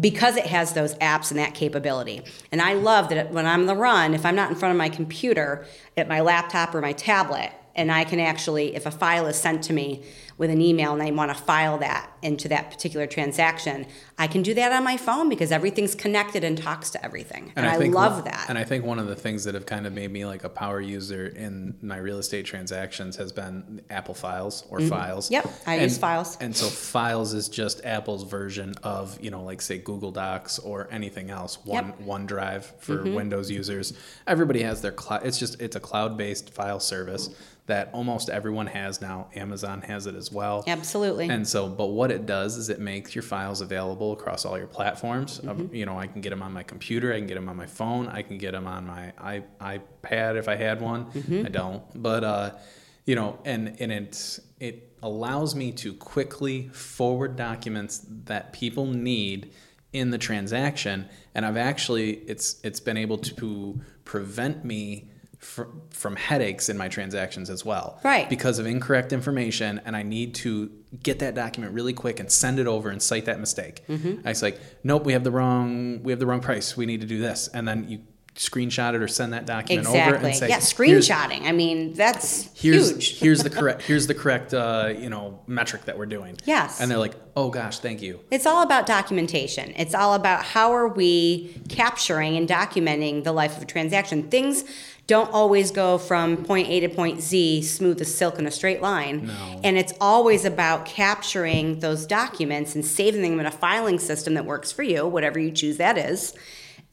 because 0.00 0.36
it 0.36 0.46
has 0.46 0.72
those 0.72 0.94
apps 0.96 1.30
and 1.30 1.38
that 1.38 1.54
capability, 1.54 2.22
and 2.50 2.62
I 2.62 2.72
love 2.72 3.10
that 3.10 3.30
when 3.32 3.46
I'm 3.46 3.60
on 3.60 3.66
the 3.66 3.76
run, 3.76 4.14
if 4.14 4.24
I'm 4.24 4.34
not 4.34 4.50
in 4.50 4.56
front 4.56 4.72
of 4.72 4.78
my 4.78 4.88
computer, 4.88 5.66
at 5.96 6.08
my 6.08 6.20
laptop 6.20 6.74
or 6.74 6.80
my 6.80 6.92
tablet, 6.92 7.52
and 7.74 7.92
I 7.92 8.04
can 8.04 8.18
actually, 8.18 8.74
if 8.74 8.86
a 8.86 8.90
file 8.90 9.26
is 9.26 9.36
sent 9.36 9.64
to 9.64 9.74
me 9.74 10.02
with 10.38 10.50
an 10.50 10.60
email 10.60 10.92
and 10.92 11.02
I 11.02 11.10
want 11.12 11.30
to 11.30 11.42
file 11.42 11.78
that 11.78 12.10
into 12.22 12.48
that 12.48 12.70
particular 12.70 13.06
transaction, 13.06 13.86
I 14.18 14.26
can 14.26 14.42
do 14.42 14.52
that 14.54 14.72
on 14.72 14.84
my 14.84 14.96
phone 14.96 15.28
because 15.28 15.50
everything's 15.50 15.94
connected 15.94 16.44
and 16.44 16.58
talks 16.58 16.90
to 16.90 17.04
everything. 17.04 17.52
And, 17.56 17.66
I, 17.66 17.78
think 17.78 17.94
love 17.94 18.16
one- 18.16 18.24
that. 18.24 18.46
And 18.48 18.58
I 18.58 18.64
think 18.64 18.84
one 18.84 18.98
of 18.98 19.06
the 19.06 19.14
things 19.14 19.44
that 19.44 19.54
have 19.54 19.66
kind 19.66 19.86
of 19.86 19.92
made 19.92 20.10
me 20.10 20.26
like 20.26 20.44
a 20.44 20.48
power 20.48 20.80
user 20.80 21.26
in 21.26 21.76
my 21.80 21.96
real 21.96 22.18
estate 22.18 22.44
transactions 22.44 23.16
has 23.16 23.32
been 23.32 23.80
Apple 23.88 24.14
Files 24.14 24.64
or 24.68 24.80
Files. 24.80 25.26
Mm-hmm. 25.26 25.34
Yep, 25.34 25.50
I 25.66 25.74
and, 25.74 25.82
use 25.82 25.98
Files. 25.98 26.36
And 26.40 26.54
so 26.54 26.66
Files 26.66 27.32
is 27.32 27.48
just 27.48 27.84
Apple's 27.84 28.24
version 28.24 28.74
of 28.82 29.18
you 29.22 29.30
know 29.30 29.42
like 29.42 29.62
say 29.62 29.78
Google 29.78 30.10
Docs 30.10 30.58
or 30.58 30.88
anything 30.90 31.30
else. 31.30 31.58
One 31.64 31.86
Yep. 31.86 31.98
Mm-hmm. 31.98 32.10
OneDrive 32.10 32.64
for 32.78 33.02
Windows 33.02 33.50
users. 33.50 33.92
Everybody 34.26 34.62
has 34.62 34.82
their 34.82 34.92
cloud. 34.92 35.24
It's 35.24 35.38
just 35.38 35.60
it's 35.60 35.76
a 35.76 35.80
cloud 35.80 36.16
based 36.16 36.52
file 36.52 36.80
service 36.80 37.30
that 37.66 37.90
almost 37.92 38.30
everyone 38.30 38.68
has 38.68 39.00
now. 39.00 39.28
Amazon 39.34 39.82
has 39.82 40.06
it 40.06 40.14
as 40.14 40.30
well. 40.30 40.62
Absolutely. 40.66 41.28
And 41.28 41.46
so, 41.46 41.68
but 41.68 41.86
what 41.86 42.12
it 42.12 42.24
does 42.24 42.56
is 42.56 42.68
it 42.68 42.78
makes 42.78 43.14
your 43.14 43.22
files 43.22 43.60
available 43.60 44.12
across 44.12 44.44
all 44.44 44.56
your 44.56 44.68
platforms. 44.68 45.40
Mm-hmm. 45.40 45.74
you 45.74 45.84
know, 45.84 45.98
I 45.98 46.06
can 46.06 46.20
get 46.20 46.30
them 46.30 46.42
on 46.42 46.52
my 46.52 46.62
computer, 46.62 47.12
I 47.12 47.18
can 47.18 47.26
get 47.26 47.34
them 47.34 47.48
on 47.48 47.56
my 47.56 47.66
phone, 47.66 48.06
I 48.08 48.22
can 48.22 48.38
get 48.38 48.52
them 48.52 48.66
on 48.66 48.86
my 48.86 49.12
i 49.18 49.42
iPad 49.60 50.36
if 50.36 50.48
I 50.48 50.54
had 50.54 50.80
one. 50.80 51.06
Mm-hmm. 51.06 51.46
I 51.46 51.48
don't, 51.48 51.82
but 52.02 52.24
uh, 52.24 52.50
you 53.04 53.14
know, 53.14 53.38
and 53.44 53.76
and 53.80 53.90
it 53.90 54.38
it 54.60 54.92
allows 55.02 55.54
me 55.54 55.72
to 55.72 55.92
quickly 55.94 56.68
forward 56.68 57.36
documents 57.36 58.04
that 58.24 58.52
people 58.52 58.86
need 58.86 59.52
in 59.92 60.10
the 60.10 60.18
transaction, 60.18 61.08
and 61.34 61.44
I've 61.44 61.56
actually 61.56 62.14
it's 62.26 62.60
it's 62.62 62.80
been 62.80 62.96
able 62.96 63.18
to 63.18 63.80
prevent 64.04 64.64
me. 64.64 65.10
Fr- 65.46 65.62
From 65.90 66.16
headaches 66.16 66.68
in 66.68 66.76
my 66.76 66.88
transactions 66.88 67.48
as 67.50 67.64
well, 67.64 67.98
Right. 68.04 68.28
Because 68.28 68.58
of 68.58 68.66
incorrect 68.66 69.12
information, 69.12 69.80
and 69.84 69.96
I 69.96 70.02
need 70.02 70.34
to 70.36 70.70
get 71.02 71.18
that 71.20 71.34
document 71.34 71.72
really 71.74 71.92
quick 71.92 72.20
and 72.20 72.30
send 72.30 72.58
it 72.58 72.66
over 72.66 72.90
and 72.90 73.00
cite 73.02 73.24
that 73.26 73.38
mistake. 73.40 73.82
Mm-hmm. 73.88 74.26
I 74.26 74.30
was 74.30 74.42
like, 74.42 74.58
nope, 74.84 75.04
we 75.04 75.12
have 75.12 75.24
the 75.24 75.30
wrong, 75.30 76.02
we 76.02 76.12
have 76.12 76.18
the 76.20 76.26
wrong 76.26 76.40
price. 76.40 76.76
We 76.76 76.86
need 76.86 77.00
to 77.00 77.06
do 77.06 77.18
this, 77.20 77.48
and 77.48 77.66
then 77.66 77.88
you 77.88 77.98
screenshot 78.34 78.92
it 78.94 79.00
or 79.00 79.08
send 79.08 79.32
that 79.32 79.46
document 79.46 79.86
over 79.88 79.96
and 80.16 80.36
say, 80.36 80.48
yeah, 80.50 80.56
"Here's- 80.60 80.70
screenshotting. 80.74 81.42
I 81.46 81.52
mean, 81.52 81.94
that's 81.94 82.50
Here's 82.60 82.90
huge. 82.90 83.18
here's 83.22 83.42
the 83.42 83.48
correct 83.48 83.80
here's 83.80 84.06
the 84.08 84.14
correct 84.14 84.52
uh, 84.52 84.92
you 84.94 85.08
know 85.08 85.40
metric 85.46 85.86
that 85.86 85.96
we're 85.96 86.04
doing. 86.18 86.36
Yes. 86.44 86.78
and 86.80 86.90
they're 86.90 86.98
like, 86.98 87.14
oh 87.34 87.48
gosh, 87.48 87.78
thank 87.78 88.02
you. 88.02 88.20
It's 88.30 88.44
all 88.44 88.62
about 88.62 88.84
documentation. 88.84 89.72
It's 89.76 89.94
all 89.94 90.12
about 90.12 90.44
how 90.44 90.72
are 90.74 90.86
we 90.88 91.58
capturing 91.70 92.36
and 92.36 92.46
documenting 92.46 93.24
the 93.24 93.32
life 93.32 93.56
of 93.56 93.62
a 93.62 93.66
transaction. 93.66 94.28
Things 94.28 94.64
don't 95.06 95.30
always 95.32 95.70
go 95.70 95.98
from 95.98 96.44
point 96.44 96.68
A 96.68 96.80
to 96.80 96.88
point 96.88 97.20
Z 97.20 97.62
smooth 97.62 98.00
as 98.00 98.12
silk 98.12 98.38
in 98.38 98.46
a 98.46 98.50
straight 98.50 98.82
line. 98.82 99.26
No. 99.26 99.60
And 99.62 99.78
it's 99.78 99.92
always 100.00 100.44
about 100.44 100.84
capturing 100.84 101.80
those 101.80 102.06
documents 102.06 102.74
and 102.74 102.84
saving 102.84 103.22
them 103.22 103.38
in 103.38 103.46
a 103.46 103.50
filing 103.50 103.98
system 103.98 104.34
that 104.34 104.44
works 104.44 104.72
for 104.72 104.82
you, 104.82 105.06
whatever 105.06 105.38
you 105.38 105.52
choose 105.52 105.76
that 105.76 105.96
is, 105.96 106.34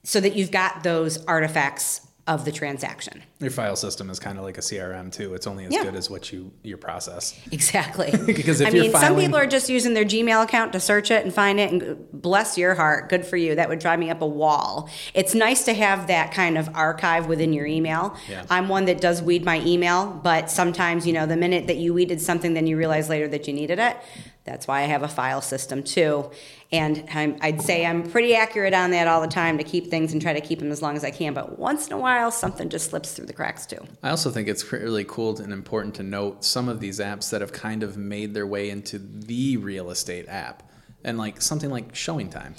so 0.03 0.19
that 0.19 0.35
you've 0.35 0.51
got 0.51 0.83
those 0.83 1.23
artifacts 1.25 2.01
of 2.27 2.45
the 2.45 2.51
transaction. 2.51 3.23
Your 3.43 3.51
file 3.51 3.75
system 3.75 4.09
is 4.09 4.19
kind 4.19 4.37
of 4.37 4.43
like 4.43 4.57
a 4.57 4.61
CRM 4.61 5.11
too. 5.11 5.33
It's 5.33 5.45
only 5.45 5.65
as 5.65 5.73
Yeah. 5.73 5.83
good 5.83 5.95
as 5.95 6.09
what 6.09 6.31
you 6.31 6.51
your 6.63 6.77
process. 6.77 7.39
Exactly. 7.51 8.11
Because 8.25 8.61
if 8.61 8.67
I 8.67 8.71
you're 8.71 8.83
I 8.85 8.87
mean, 8.87 8.95
some 8.97 9.15
people 9.15 9.37
are 9.37 9.45
just 9.45 9.69
using 9.69 9.93
their 9.93 10.05
Gmail 10.05 10.43
account 10.43 10.73
to 10.73 10.79
search 10.79 11.11
it 11.11 11.23
and 11.25 11.33
find 11.33 11.59
it, 11.59 11.71
and 11.71 11.97
bless 12.13 12.57
your 12.57 12.73
heart, 12.75 13.09
good 13.09 13.25
for 13.25 13.37
you. 13.37 13.55
That 13.55 13.69
would 13.69 13.79
drive 13.79 13.99
me 13.99 14.09
up 14.09 14.21
a 14.21 14.25
wall. 14.27 14.89
It's 15.13 15.35
nice 15.35 15.65
to 15.65 15.73
have 15.73 16.07
that 16.07 16.33
kind 16.33 16.57
of 16.57 16.69
archive 16.73 17.27
within 17.27 17.53
your 17.53 17.65
email. 17.65 18.15
Yeah. 18.29 18.45
I'm 18.49 18.69
one 18.69 18.85
that 18.85 19.01
does 19.01 19.21
weed 19.21 19.43
my 19.43 19.59
email, 19.61 20.07
but 20.23 20.49
sometimes, 20.49 21.05
you 21.05 21.13
know, 21.13 21.25
the 21.25 21.37
minute 21.37 21.67
that 21.67 21.77
you 21.77 21.93
weeded 21.93 22.21
something, 22.21 22.53
then 22.53 22.65
you 22.65 22.77
realize 22.77 23.09
later 23.09 23.27
that 23.27 23.47
you 23.47 23.53
needed 23.53 23.79
it. 23.79 23.97
That's 24.45 24.67
why 24.67 24.79
I 24.81 24.85
have 24.87 25.03
a 25.03 25.07
file 25.07 25.39
system 25.41 25.83
too. 25.83 26.29
And 26.71 27.05
I'm, 27.13 27.37
I'd 27.39 27.61
say 27.61 27.85
I'm 27.85 28.09
pretty 28.11 28.35
accurate 28.35 28.73
on 28.73 28.91
that 28.91 29.07
all 29.07 29.21
the 29.21 29.27
time 29.27 29.57
to 29.59 29.63
keep 29.63 29.87
things 29.89 30.11
and 30.11 30.21
try 30.21 30.33
to 30.33 30.41
keep 30.41 30.59
them 30.59 30.69
as 30.71 30.81
long 30.81 30.97
as 30.97 31.03
I 31.05 31.11
can. 31.11 31.33
But 31.33 31.57
once 31.57 31.87
in 31.87 31.93
a 31.93 31.97
while, 31.97 32.29
something 32.29 32.67
just 32.67 32.89
slips 32.89 33.13
through 33.13 33.27
the 33.27 33.32
cracks 33.35 33.65
too. 33.65 33.79
I 34.01 34.09
also 34.09 34.31
think 34.31 34.47
it's 34.47 34.71
really 34.71 35.03
cool 35.03 35.39
and 35.39 35.53
important 35.53 35.95
to 35.95 36.03
note 36.03 36.43
some 36.43 36.69
of 36.69 36.79
these 36.79 36.99
apps 36.99 37.29
that 37.31 37.41
have 37.41 37.53
kind 37.53 37.83
of 37.83 37.97
made 37.97 38.33
their 38.33 38.47
way 38.47 38.69
into 38.69 38.99
the 38.99 39.57
real 39.57 39.89
estate 39.89 40.25
app. 40.27 40.63
And 41.03 41.17
like 41.17 41.41
something 41.41 41.69
like 41.69 41.95
showing 41.95 42.29
time 42.29 42.55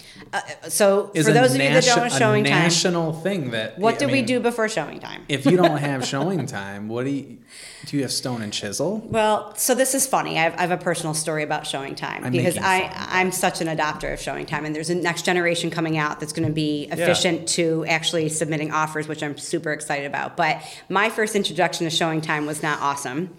So 0.68 1.11
is 1.14 1.26
for 1.26 1.32
those 1.32 1.55
of 1.55 1.61
you 1.61 1.68
that 1.68 1.84
don't 1.84 1.97
know 1.97 2.09
showing 2.09 2.45
time, 2.45 2.53
national 2.53 3.12
thing 3.12 3.51
that 3.51 3.78
what 3.78 3.99
do 3.99 4.09
we 4.09 4.22
do 4.22 4.40
before 4.40 4.68
showing 4.68 5.01
time? 5.01 5.24
if 5.28 5.47
you 5.47 5.57
don't 5.57 5.78
have 5.88 6.05
showing 6.05 6.47
time 6.47 6.88
what 6.88 7.05
do 7.05 7.11
you 7.11 7.38
do 7.86 7.97
you 7.97 8.03
have 8.03 8.12
stone 8.12 8.42
and 8.42 8.53
chisel 8.53 8.99
Well, 9.11 9.55
so 9.57 9.74
this 9.74 9.95
is 9.95 10.07
funny. 10.07 10.38
I 10.38 10.42
have, 10.42 10.55
I 10.55 10.61
have 10.62 10.70
a 10.70 10.76
personal 10.76 11.14
story 11.14 11.42
about 11.42 11.66
Showing 11.66 11.95
Time 11.95 12.24
I'm 12.24 12.32
because 12.32 12.57
I. 12.57 12.90
I'm 12.95 13.30
such 13.30 13.61
an 13.61 13.68
adopter 13.68 14.12
of 14.12 14.20
Showing 14.20 14.47
Time, 14.47 14.64
and 14.64 14.74
there's 14.74 14.90
a 14.90 14.95
next 14.95 15.24
generation 15.24 15.70
coming 15.70 15.99
out 15.99 16.20
that's 16.20 16.32
going 16.32 16.49
to 16.49 16.55
be 16.55 16.88
efficient 16.90 17.49
to 17.51 17.84
actually 17.86 18.28
submitting 18.28 18.72
offers, 18.72 19.07
which 19.07 19.22
I'm 19.22 19.36
super 19.36 19.72
excited 19.72 20.07
about. 20.07 20.36
But 20.36 20.62
my 20.88 21.11
first 21.11 21.36
introduction 21.36 21.84
to 21.84 21.90
Showing 21.90 22.20
Time 22.20 22.47
was 22.47 22.62
not 22.62 22.80
awesome 22.80 23.36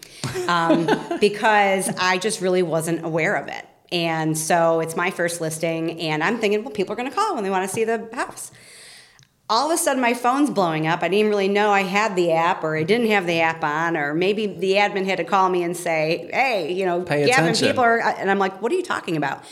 um, 0.48 0.88
because 1.20 1.90
I 1.98 2.18
just 2.18 2.42
really 2.42 2.64
wasn't 2.64 3.04
aware 3.04 3.36
of 3.36 3.48
it. 3.48 3.66
And 3.96 4.38
so 4.38 4.82
it's 4.82 4.98
my 4.98 5.10
first 5.10 5.40
listing, 5.40 6.02
and 6.02 6.22
I'm 6.22 6.38
thinking, 6.38 6.64
well, 6.64 6.74
people 6.74 6.92
are 6.94 6.96
going 6.98 7.10
to 7.10 7.16
call 7.16 7.36
when 7.36 7.46
they 7.46 7.50
want 7.50 7.68
to 7.68 7.74
see 7.74 7.86
the 7.86 8.10
house 8.12 8.52
all 9.50 9.70
of 9.70 9.76
a 9.76 9.78
sudden 9.78 10.02
my 10.02 10.14
phone's 10.14 10.50
blowing 10.50 10.88
up. 10.88 11.04
I 11.04 11.08
didn't 11.08 11.30
really 11.30 11.48
know 11.48 11.72
I 11.72 11.84
had 11.84 12.16
the 12.16 12.32
app 12.32 12.64
or 12.64 12.76
I 12.76 12.84
didn't 12.84 13.08
have 13.08 13.28
the 13.28 13.42
app 13.42 13.64
on, 13.64 13.96
or 13.96 14.14
maybe 14.14 14.48
the 14.48 14.74
admin 14.74 15.06
had 15.06 15.18
to 15.18 15.24
call 15.24 15.50
me 15.50 15.64
and 15.64 15.78
say, 15.78 16.30
hey, 16.34 16.74
you 16.74 16.86
know, 16.86 17.02
Pay 17.02 17.28
Gavin, 17.28 17.44
attention. 17.44 17.68
people 17.68 17.84
are, 17.84 18.02
uh, 18.02 18.16
and 18.18 18.32
I'm 18.32 18.40
like, 18.40 18.62
what 18.62 18.72
are 18.72 18.76
you 18.76 18.84
talking 18.84 19.18
about? 19.18 19.44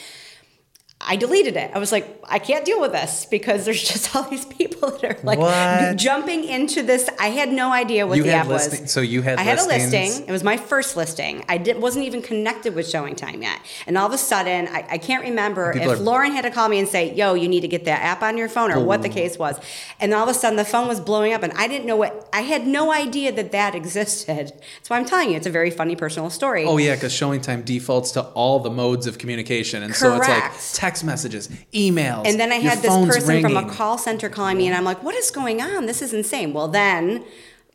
I 1.05 1.15
deleted 1.15 1.57
it. 1.57 1.71
I 1.73 1.79
was 1.79 1.91
like, 1.91 2.07
I 2.23 2.39
can't 2.39 2.63
deal 2.65 2.79
with 2.79 2.91
this 2.93 3.25
because 3.25 3.65
there's 3.65 3.81
just 3.93 4.15
all 4.15 4.23
these 4.29 4.45
people 4.45 4.91
that 4.91 5.03
are 5.03 5.17
like 5.23 5.39
What? 5.39 5.97
jumping 5.97 6.43
into 6.43 6.81
this. 6.83 7.09
I 7.19 7.27
had 7.27 7.51
no 7.51 7.71
idea 7.73 8.07
what 8.07 8.17
You 8.17 8.23
the 8.23 8.31
had 8.31 8.41
app 8.41 8.47
listing- 8.47 8.81
was. 8.83 8.91
so 8.91 9.01
you 9.01 9.21
had 9.21 9.39
I 9.39 9.43
had 9.43 9.59
a 9.59 9.65
listing. 9.65 10.27
It 10.27 10.31
was 10.31 10.43
my 10.43 10.57
first 10.57 10.95
listing. 10.95 11.43
I 11.49 11.57
did, 11.57 11.81
wasn't 11.81 12.05
even 12.05 12.21
connected 12.21 12.75
with 12.75 12.89
Showing 12.89 13.15
Time 13.15 13.41
yet. 13.41 13.59
And 13.87 13.97
all 13.97 14.07
of 14.07 14.13
a 14.13 14.17
sudden, 14.17 14.67
I, 14.69 14.85
I 14.91 14.97
can't 14.97 15.23
remember 15.23 15.73
People 15.73 15.91
if 15.91 15.99
are- 15.99 16.01
Lauren 16.03 16.31
had 16.31 16.43
to 16.43 16.51
call 16.51 16.69
me 16.69 16.79
and 16.79 16.87
say, 16.87 17.13
"Yo, 17.13 17.33
you 17.33 17.47
need 17.47 17.61
to 17.61 17.67
get 17.67 17.85
that 17.85 18.01
app 18.01 18.21
on 18.23 18.37
your 18.37 18.49
phone," 18.49 18.71
or 18.71 18.79
what 18.79 19.01
the 19.01 19.09
case 19.09 19.37
was. 19.37 19.59
And 19.99 20.13
all 20.13 20.23
of 20.23 20.29
a 20.29 20.33
sudden, 20.33 20.57
the 20.57 20.65
phone 20.65 20.87
was 20.87 20.99
blowing 20.99 21.33
up, 21.33 21.43
and 21.43 21.53
I 21.53 21.67
didn't 21.67 21.85
know 21.85 21.95
what. 21.97 22.27
I 22.33 22.41
had 22.41 22.65
no 22.65 22.93
idea 22.93 23.31
that 23.33 23.51
that 23.51 23.75
existed. 23.75 24.53
So 24.81 24.95
I'm 24.95 25.05
telling 25.05 25.29
you, 25.31 25.37
it's 25.37 25.47
a 25.47 25.51
very 25.51 25.71
funny 25.71 25.95
personal 25.95 26.29
story. 26.29 26.65
Oh 26.65 26.77
yeah, 26.77 26.95
because 26.95 27.13
showing 27.13 27.41
time 27.41 27.61
defaults 27.63 28.11
to 28.11 28.21
all 28.21 28.59
the 28.59 28.69
modes 28.69 29.07
of 29.07 29.17
communication, 29.17 29.83
and 29.83 29.93
so 29.95 30.15
it's 30.15 30.27
like 30.27 30.41
Correct. 30.41 30.61
Text 30.93 31.03
messages, 31.03 31.49
emails. 31.73 32.27
And 32.27 32.39
then 32.39 32.51
I 32.51 32.55
had 32.55 32.79
this 32.79 32.95
person 33.07 33.41
from 33.41 33.57
a 33.57 33.67
call 33.67 33.97
center 33.97 34.29
calling 34.29 34.57
me, 34.57 34.67
and 34.67 34.75
I'm 34.75 34.83
like, 34.83 35.01
what 35.01 35.15
is 35.15 35.31
going 35.31 35.61
on? 35.61 35.87
This 35.87 36.01
is 36.03 36.13
insane. 36.13 36.53
Well, 36.53 36.67
then, 36.67 37.25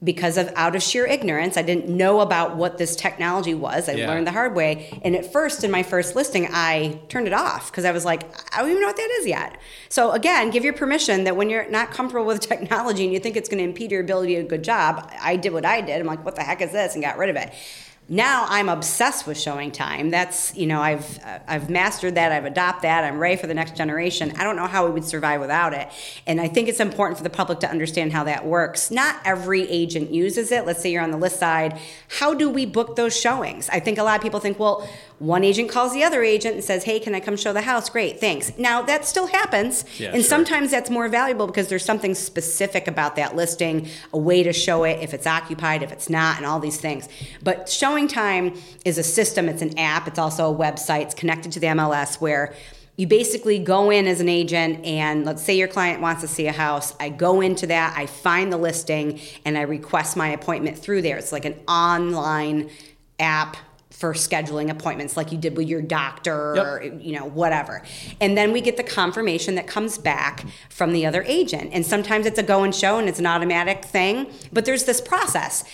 because 0.04 0.36
of 0.36 0.48
out 0.54 0.76
of 0.76 0.82
sheer 0.84 1.04
ignorance, 1.06 1.56
I 1.56 1.62
didn't 1.62 1.88
know 1.88 2.20
about 2.20 2.56
what 2.56 2.78
this 2.78 2.94
technology 2.94 3.54
was. 3.54 3.88
I 3.88 3.94
Yeah. 3.94 4.06
learned 4.08 4.28
the 4.28 4.32
hard 4.32 4.54
way. 4.54 5.00
And 5.02 5.16
at 5.16 5.32
first, 5.32 5.64
in 5.64 5.72
my 5.72 5.82
first 5.82 6.14
listing, 6.14 6.46
I 6.52 7.00
turned 7.08 7.26
it 7.26 7.32
off 7.32 7.72
because 7.72 7.84
I 7.84 7.90
was 7.90 8.04
like, 8.04 8.22
I 8.54 8.60
don't 8.60 8.70
even 8.70 8.80
know 8.80 8.86
what 8.86 8.96
that 8.96 9.10
is 9.18 9.26
yet. 9.26 9.56
So, 9.88 10.12
again, 10.12 10.50
give 10.50 10.62
your 10.62 10.74
permission 10.74 11.24
that 11.24 11.34
when 11.36 11.50
you're 11.50 11.68
not 11.68 11.90
comfortable 11.90 12.24
with 12.26 12.38
technology 12.52 13.02
and 13.02 13.12
you 13.12 13.18
think 13.18 13.36
it's 13.36 13.48
going 13.48 13.58
to 13.58 13.64
impede 13.64 13.90
your 13.90 14.00
ability 14.02 14.36
to 14.36 14.42
do 14.42 14.46
a 14.46 14.48
good 14.48 14.62
job, 14.62 15.10
I 15.20 15.34
did 15.34 15.52
what 15.52 15.64
I 15.64 15.80
did. 15.80 16.00
I'm 16.00 16.06
like, 16.06 16.24
what 16.24 16.36
the 16.36 16.44
heck 16.44 16.62
is 16.62 16.70
this? 16.70 16.94
And 16.94 17.02
got 17.02 17.18
rid 17.18 17.30
of 17.30 17.34
it. 17.34 17.52
Now 18.10 18.46
I'm 18.48 18.70
obsessed 18.70 19.26
with 19.26 19.38
showing 19.38 19.70
time. 19.70 20.08
That's 20.08 20.56
you 20.56 20.66
know 20.66 20.80
I've 20.80 21.22
uh, 21.22 21.40
I've 21.46 21.68
mastered 21.68 22.14
that. 22.14 22.32
I've 22.32 22.46
adopted 22.46 22.84
that. 22.84 23.04
I'm 23.04 23.18
ready 23.18 23.36
for 23.36 23.46
the 23.46 23.52
next 23.52 23.76
generation. 23.76 24.32
I 24.38 24.44
don't 24.44 24.56
know 24.56 24.66
how 24.66 24.86
we 24.86 24.92
would 24.92 25.04
survive 25.04 25.42
without 25.42 25.74
it. 25.74 25.88
And 26.26 26.40
I 26.40 26.48
think 26.48 26.68
it's 26.70 26.80
important 26.80 27.18
for 27.18 27.22
the 27.22 27.30
public 27.30 27.60
to 27.60 27.70
understand 27.70 28.14
how 28.14 28.24
that 28.24 28.46
works. 28.46 28.90
Not 28.90 29.20
every 29.26 29.68
agent 29.68 30.10
uses 30.10 30.50
it. 30.52 30.64
Let's 30.64 30.80
say 30.80 30.90
you're 30.90 31.02
on 31.02 31.10
the 31.10 31.18
list 31.18 31.38
side. 31.38 31.78
How 32.08 32.32
do 32.32 32.48
we 32.48 32.64
book 32.64 32.96
those 32.96 33.14
showings? 33.14 33.68
I 33.68 33.78
think 33.78 33.98
a 33.98 34.02
lot 34.02 34.16
of 34.16 34.22
people 34.22 34.40
think, 34.40 34.58
well, 34.58 34.88
one 35.18 35.42
agent 35.42 35.68
calls 35.68 35.92
the 35.92 36.04
other 36.04 36.22
agent 36.22 36.54
and 36.54 36.64
says, 36.64 36.84
"Hey, 36.84 37.00
can 37.00 37.14
I 37.14 37.20
come 37.20 37.36
show 37.36 37.52
the 37.52 37.62
house?" 37.62 37.88
Great, 37.90 38.20
thanks. 38.20 38.52
Now 38.56 38.82
that 38.82 39.04
still 39.04 39.26
happens, 39.26 39.84
Yeah, 39.98 40.08
and 40.08 40.22
sure. 40.22 40.28
sometimes 40.28 40.70
that's 40.70 40.90
more 40.90 41.08
valuable 41.08 41.46
because 41.46 41.68
there's 41.68 41.84
something 41.84 42.14
specific 42.14 42.86
about 42.86 43.16
that 43.16 43.34
listing, 43.34 43.88
a 44.12 44.18
way 44.18 44.42
to 44.42 44.52
show 44.52 44.84
it 44.84 45.00
if 45.02 45.12
it's 45.12 45.26
occupied, 45.26 45.82
if 45.82 45.90
it's 45.90 46.08
not, 46.08 46.36
and 46.36 46.46
all 46.46 46.60
these 46.60 46.76
things. 46.78 47.08
But 47.42 47.68
showing 47.68 48.06
time 48.06 48.54
is 48.84 48.96
a 48.98 49.02
system, 49.02 49.48
it's 49.48 49.62
an 49.62 49.76
app, 49.78 50.06
it's 50.06 50.18
also 50.18 50.52
a 50.52 50.56
website, 50.56 51.02
it's 51.02 51.14
connected 51.14 51.50
to 51.52 51.60
the 51.60 51.66
MLS 51.68 52.20
where 52.20 52.54
you 52.96 53.06
basically 53.06 53.60
go 53.60 53.90
in 53.90 54.08
as 54.08 54.20
an 54.20 54.28
agent 54.28 54.84
and 54.84 55.24
let's 55.24 55.40
say 55.42 55.56
your 55.56 55.68
client 55.68 56.00
wants 56.00 56.20
to 56.20 56.26
see 56.28 56.48
a 56.48 56.52
house. 56.52 56.94
I 56.98 57.10
go 57.10 57.40
into 57.40 57.64
that, 57.68 57.94
I 57.96 58.06
find 58.06 58.52
the 58.52 58.56
listing, 58.56 59.20
and 59.44 59.56
I 59.56 59.62
request 59.62 60.16
my 60.16 60.28
appointment 60.30 60.78
through 60.78 61.02
there. 61.02 61.16
It's 61.16 61.30
like 61.30 61.44
an 61.44 61.54
online 61.68 62.70
app 63.20 63.56
for 63.90 64.12
scheduling 64.12 64.70
appointments 64.70 65.16
like 65.16 65.32
you 65.32 65.38
did 65.38 65.56
with 65.56 65.66
your 65.66 65.80
doctor 65.82 66.52
Yep. 66.56 66.66
or 66.66 66.82
you 67.00 67.12
know 67.12 67.24
whatever. 67.24 67.82
And 68.20 68.36
then 68.36 68.52
we 68.52 68.60
get 68.60 68.76
the 68.76 68.82
confirmation 68.82 69.54
that 69.56 69.66
comes 69.66 69.98
back 69.98 70.44
from 70.68 70.92
the 70.92 71.06
other 71.06 71.22
agent. 71.26 71.70
And 71.72 71.84
sometimes 71.84 72.26
it's 72.26 72.38
a 72.38 72.42
go 72.42 72.62
and 72.62 72.74
show 72.74 72.98
and 72.98 73.08
it's 73.08 73.18
an 73.18 73.26
automatic 73.26 73.84
thing 73.84 74.30
but 74.52 74.64
there's 74.64 74.84
this 74.84 75.00
process. 75.00 75.64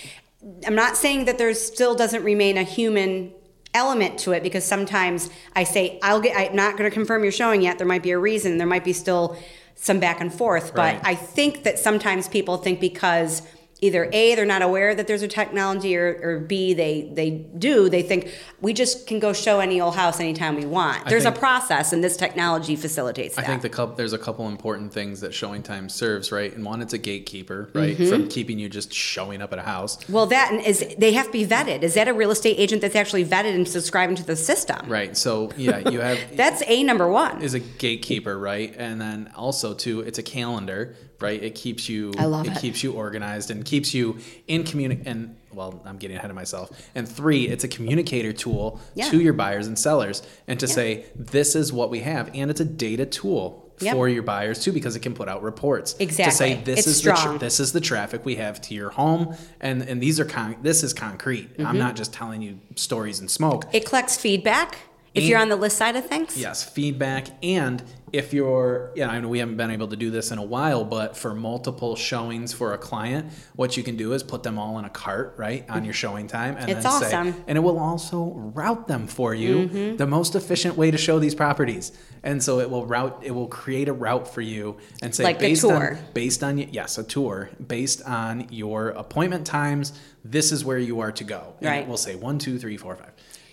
I'm 0.67 0.75
not 0.75 0.97
saying 0.97 1.25
that 1.25 1.39
there 1.39 1.53
still 1.55 1.95
doesn't 1.95 2.23
remain 2.23 2.57
a 2.57 2.62
human 2.62 3.33
element 3.73 4.19
to 4.21 4.31
it 4.31 4.41
because 4.45 4.65
sometimes 4.65 5.29
i 5.57 5.65
say 5.65 5.99
i'll 6.05 6.21
get 6.21 6.37
i'm 6.39 6.55
not 6.55 6.77
going 6.79 6.89
to 6.89 6.95
confirm 6.95 7.25
you're 7.25 7.33
showing 7.33 7.61
yet. 7.62 7.77
There 7.79 7.87
might 7.87 8.05
be 8.05 8.12
a 8.12 8.19
reason. 8.19 8.59
There 8.59 8.67
might 8.69 8.85
be 8.85 8.93
still 8.93 9.37
some 9.75 9.99
back 9.99 10.21
and 10.21 10.33
forth. 10.33 10.73
Right. 10.75 10.97
but 11.03 11.09
i 11.09 11.17
think 11.17 11.65
that 11.65 11.81
sometimes 11.81 12.29
people 12.29 12.57
think 12.59 12.79
because 12.79 13.43
either 13.81 14.09
a 14.12 14.35
they're 14.35 14.45
not 14.47 14.62
aware 14.62 14.95
that 14.95 15.07
there's 15.07 15.22
a 15.22 15.29
technology 15.29 15.97
or, 15.97 16.18
or 16.22 16.39
b 16.39 16.72
they 16.75 17.11
they 17.12 17.31
do 17.31 17.89
they 17.89 18.03
think 18.03 18.33
we 18.61 18.72
just 18.72 19.07
can 19.07 19.18
go 19.18 19.33
show 19.33 19.61
any 19.61 19.81
old 19.81 19.95
house 19.97 20.20
anytime 20.20 20.57
we 20.57 20.64
want 20.64 21.05
there's 21.07 21.25
think- 21.25 21.37
a 21.37 21.39
process 21.39 21.93
and 21.93 22.03
this 22.03 22.16
technology 22.16 22.77
facilitates 22.77 23.37
that. 23.37 23.45
I 23.45 23.49
think 23.49 23.62
the 23.62 23.68
couple, 23.68 23.97
there's 23.97 24.12
a 24.12 24.18
couple 24.18 24.49
important 24.49 24.93
things 24.93 25.20
that 25.20 25.35
showing 25.35 25.62
time 25.62 25.89
serves, 25.89 26.31
right? 26.33 26.55
And 26.55 26.64
one, 26.64 26.81
it's 26.83 26.93
a 26.95 26.99
gatekeeper, 26.99 27.70
right, 27.75 27.97
Mm-hmm. 27.97 28.09
from 28.09 28.29
keeping 28.29 28.59
you 28.59 28.68
just 28.68 28.93
showing 28.93 29.43
up 29.43 29.53
at 29.53 29.59
a 29.59 29.62
house, 29.62 29.99
well 30.09 30.27
that 30.27 30.53
is 30.66 30.85
they 30.99 31.12
have 31.12 31.27
to 31.27 31.33
be 31.33 31.47
vetted 31.47 31.83
is 31.83 31.95
that 31.95 32.09
a 32.09 32.12
real 32.14 32.31
estate 32.31 32.57
agent 32.59 32.81
that's 32.81 32.97
actually 32.97 33.25
vetted 33.25 33.55
and 33.55 33.68
subscribing 33.68 34.16
to 34.16 34.25
the 34.25 34.37
system 34.37 34.89
right? 34.89 35.16
So 35.16 35.51
yeah, 35.57 35.89
you 35.91 36.01
have 36.01 36.18
that's 36.37 36.62
a 36.66 36.83
number 36.85 37.09
one 37.09 37.43
is 37.43 37.55
a 37.55 37.61
gatekeeper, 37.61 38.39
right? 38.39 38.75
And 38.77 39.01
then 39.01 39.31
also 39.37 39.75
too, 39.75 40.01
it's 40.01 40.18
a 40.18 40.22
calendar, 40.22 40.95
right? 41.25 41.43
It 41.43 41.55
keeps 41.55 41.89
you 41.89 42.12
I 42.18 42.27
love 42.27 42.47
it. 42.47 42.53
It 42.57 42.61
keeps 42.61 42.83
you 42.85 42.93
organized 42.93 43.51
and 43.51 43.64
keeps 43.64 43.93
you 43.95 44.18
in 44.47 44.62
communi 44.64 45.03
and 45.07 45.37
well, 45.53 45.81
I'm 45.85 45.99
getting 45.99 46.16
ahead 46.16 46.31
of 46.31 46.37
myself. 46.37 46.68
And 46.97 47.09
three, 47.09 47.47
it's 47.49 47.62
a 47.64 47.68
communicator 47.68 48.33
tool 48.33 48.81
Yeah. 48.95 49.09
to 49.11 49.20
your 49.20 49.33
buyers 49.33 49.66
and 49.68 49.79
sellers 49.79 50.22
and 50.49 50.59
to 50.61 50.66
say 50.66 51.07
this 51.14 51.55
is 51.55 51.72
what 51.72 51.91
we 51.91 52.01
have 52.01 52.31
and 52.35 52.51
it's 52.51 52.61
a 52.61 52.64
data 52.64 53.07
tool 53.07 53.61
Yep. 53.81 53.93
for 53.95 54.09
your 54.09 54.22
buyers 54.22 54.62
too 54.62 54.70
because 54.70 54.95
it 54.95 55.01
can 55.01 55.14
put 55.14 55.29
out 55.29 55.43
reports 55.43 55.97
exactly 55.99 56.31
to 56.31 56.37
say 56.37 56.62
this 56.62 56.79
It's 56.81 56.87
is 56.87 57.03
the 57.03 57.12
tra- 57.12 57.39
this 57.39 57.59
is 57.59 57.72
the 57.72 57.81
traffic 57.81 58.25
we 58.25 58.37
have 58.37 58.61
to 58.66 58.75
your 58.75 58.91
home 58.91 59.35
and 59.61 59.83
and 59.83 60.01
these 60.01 60.20
are 60.20 60.25
con- 60.25 60.55
this 60.62 60.85
is 60.85 60.93
concrete. 60.95 61.49
Mm-hmm. 61.55 61.66
I'm 61.66 61.79
not 61.79 61.97
just 61.97 62.12
telling 62.12 62.41
you 62.41 62.61
stories 62.77 63.18
and 63.18 63.29
smoke. 63.29 63.64
it 63.72 63.85
collects 63.85 64.16
feedback 64.16 64.77
if 65.12 65.22
And- 65.22 65.29
you're 65.29 65.41
on 65.41 65.49
the 65.49 65.57
list 65.57 65.77
side 65.77 65.97
of 65.97 66.07
things 66.07 66.37
Yes, 66.37 66.62
feedback. 66.62 67.25
And 67.43 67.83
if 68.15 68.33
you're, 68.33 68.93
yeah, 68.95 69.09
I 69.11 69.19
know 69.19 69.29
we 69.29 69.41
haven't 69.41 69.57
been 69.57 69.73
able 69.73 69.89
to 69.89 69.97
do 69.97 70.09
this 70.09 70.31
in 70.31 70.39
a 70.39 70.43
while, 70.43 70.85
but 70.85 71.17
for 71.17 71.35
multiple 71.35 71.97
showings 71.97 72.53
for 72.53 72.73
a 72.73 72.79
client, 72.79 73.33
what 73.57 73.77
you 73.77 73.83
can 73.83 73.97
do 73.97 74.12
is 74.12 74.23
put 74.23 74.45
them 74.45 74.57
all 74.57 74.79
in 74.79 74.85
a 74.85 74.89
cart, 74.91 75.35
right, 75.37 75.69
on 75.69 75.85
your 75.85 75.95
showing 75.95 76.29
time. 76.29 76.57
And 76.57 76.71
It's 76.71 76.85
then 76.85 76.93
say, 77.01 77.07
awesome. 77.09 77.33
Mm-hmm. 77.33 77.41
and 77.49 77.59
it 77.59 77.61
will 77.61 77.79
also 77.79 78.33
route 78.55 78.87
them 78.87 79.09
for 79.09 79.35
you 79.35 79.97
the 79.97 80.07
most 80.07 80.37
efficient 80.37 80.77
way 80.77 80.93
to 80.93 80.97
show 80.99 81.19
these 81.19 81.35
properties. 81.35 81.91
And 82.23 82.41
so 82.43 82.61
it 82.61 82.71
will 82.71 82.87
route, 82.87 83.19
it 83.25 83.33
will 83.33 83.49
create 83.49 83.89
a 83.89 83.93
route 83.93 84.33
for 84.33 84.41
you 84.43 84.77
and 85.03 85.12
say, 85.12 85.25
Like 85.25 85.37
a 85.39 85.41
based 85.41 85.62
tour. 85.62 85.97
on, 85.97 85.99
based 86.15 86.45
on, 86.45 86.59
yes, 86.59 86.99
a 86.99 87.03
tour, 87.03 87.51
based 87.67 88.01
on 88.03 88.47
your 88.51 88.91
appointment 88.91 89.45
times, 89.45 89.93
this 90.25 90.53
is 90.53 90.65
where 90.65 90.79
you 90.79 91.01
are 91.01 91.11
to 91.12 91.25
go. 91.25 91.55
And 91.61 91.69
Right. 91.69 91.83
it 91.83 91.89
will 91.89 91.97
say 91.97 92.15
one, 92.15 92.39
two, 92.39 92.61
three, 92.61 92.77
four, 92.77 92.95
five. 92.95 93.11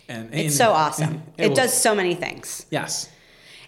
And, 0.07 0.33
it's 0.35 0.55
so 0.57 0.71
awesome 0.71 1.23
it 1.37 1.45
it 1.45 1.47
will- 1.49 1.55
does 1.55 1.73
so 1.73 1.95
many 1.95 2.15
things 2.15 2.65
Yes. 2.69 3.09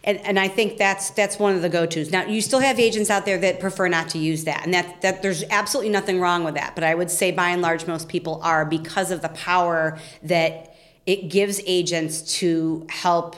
And, 0.03 0.17
and 0.19 0.39
I 0.39 0.47
think 0.47 0.77
that's 0.77 1.11
that's 1.11 1.39
one 1.39 1.55
of 1.55 1.61
the 1.61 1.69
go-tos. 1.69 2.11
Now 2.11 2.25
you 2.25 2.41
still 2.41 2.59
have 2.59 2.79
agents 2.79 3.09
out 3.09 3.25
there 3.25 3.37
that 3.39 3.59
prefer 3.59 3.87
not 3.87 4.09
to 4.09 4.17
use 4.17 4.43
that, 4.43 4.65
and 4.65 4.73
that 4.73 5.01
that 5.01 5.21
there's 5.21 5.43
absolutely 5.49 5.91
nothing 5.91 6.19
wrong 6.19 6.43
with 6.43 6.55
that. 6.55 6.75
But 6.75 6.83
I 6.83 6.93
would 6.93 7.09
say 7.09 7.31
by 7.31 7.49
and 7.49 7.61
large 7.61 7.87
most 7.87 8.09
people 8.09 8.41
are 8.43 8.65
because 8.65 9.11
of 9.11 9.21
the 9.21 9.29
power 9.29 9.97
that 10.23 10.75
it 11.05 11.29
gives 11.29 11.61
agents 11.65 12.37
to 12.39 12.85
help 12.89 13.35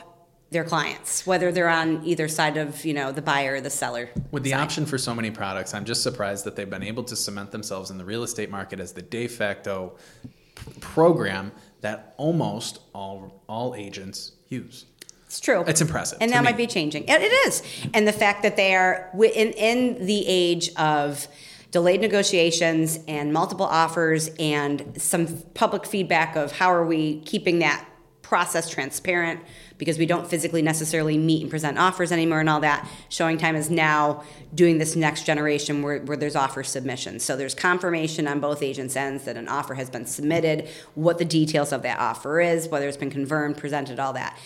their 0.51 0.63
clients, 0.63 1.28
whether 1.28 1.51
they're 1.51 1.70
on 1.70 2.03
either 2.03 2.28
side 2.28 2.57
of 2.57 2.84
you 2.84 2.93
know 2.93 3.11
the 3.11 3.22
buyer 3.22 3.55
or 3.55 3.61
the 3.61 3.70
seller. 3.70 4.09
With 4.32 4.43
the 4.43 4.53
option 4.53 4.86
for 4.86 4.97
so 4.97 5.13
many 5.13 5.30
products, 5.30 5.74
I'm 5.74 5.86
just 5.86 6.01
surprised 6.01 6.45
that 6.45 6.55
they've 6.55 6.70
been 6.70 6.84
able 6.84 7.03
to 7.03 7.16
cement 7.16 7.51
themselves 7.51 7.91
in 7.91 7.97
the 7.97 8.05
real 8.05 8.24
estate 8.24 8.49
market 8.49 8.80
as 8.80 8.91
the 8.91 9.01
de 9.01 9.28
facto 9.28 9.95
program 10.80 11.51
that 11.82 12.16
almost 12.18 12.80
all 12.93 13.43
all 13.47 13.76
agents 13.76 14.32
use. 14.49 14.86
It's 15.36 15.42
true. 15.42 15.66
It's 15.68 15.82
impressive 15.82 16.20
and 16.22 16.32
that 16.32 16.40
me. 16.40 16.46
might 16.46 16.58
be 16.58 16.66
changing. 16.66 17.04
It 17.10 17.22
it 17.22 17.48
is, 17.48 17.62
and 17.94 18.08
the 18.08 18.14
fact 18.14 18.42
that 18.44 18.56
they 18.56 18.74
are 18.74 19.12
in 19.14 19.52
in 19.52 20.06
the 20.06 20.26
age 20.26 20.74
of 20.78 21.28
delayed 21.72 22.00
negotiations 22.00 23.00
and 23.06 23.34
multiple 23.34 23.66
offers 23.66 24.30
and 24.40 24.94
some 24.96 25.28
public 25.54 25.86
feedback 25.86 26.38
of 26.38 26.54
how 26.54 26.72
are 26.72 26.86
we 26.86 27.20
keeping 27.24 27.60
that 27.60 27.86
process 28.22 28.70
transparent 28.70 29.42
because 29.78 29.98
we 29.98 30.06
don't 30.06 30.28
physically 30.28 30.62
necessarily 30.62 31.18
meet 31.18 31.42
and 31.42 31.50
present 31.50 31.78
offers 31.78 32.12
anymore 32.12 32.40
and 32.40 32.50
all 32.50 32.62
that. 32.62 32.90
Showing 33.10 33.38
time 33.38 33.56
is 33.56 33.70
now 33.70 34.24
doing 34.54 34.78
this 34.78 34.96
next 34.96 35.26
generation 35.26 35.82
where, 35.82 36.00
where 36.00 36.18
there's 36.18 36.36
offer 36.36 36.64
submission. 36.64 37.20
So 37.20 37.36
there's 37.36 37.54
confirmation 37.54 38.28
on 38.28 38.40
both 38.40 38.64
agents' 38.64 38.96
ends 38.96 39.26
that 39.26 39.36
an 39.36 39.48
offer 39.48 39.74
has 39.74 39.90
been 39.90 40.06
submitted, 40.06 40.70
what 40.96 41.18
the 41.18 41.26
details 41.26 41.72
of 41.72 41.82
that 41.82 42.00
offer 42.00 42.40
is, 42.40 42.70
whether 42.70 42.88
it's 42.88 42.98
been 42.98 43.12
confirmed, 43.12 43.58
presented, 43.58 44.00
all 44.00 44.14
that. 44.14 44.38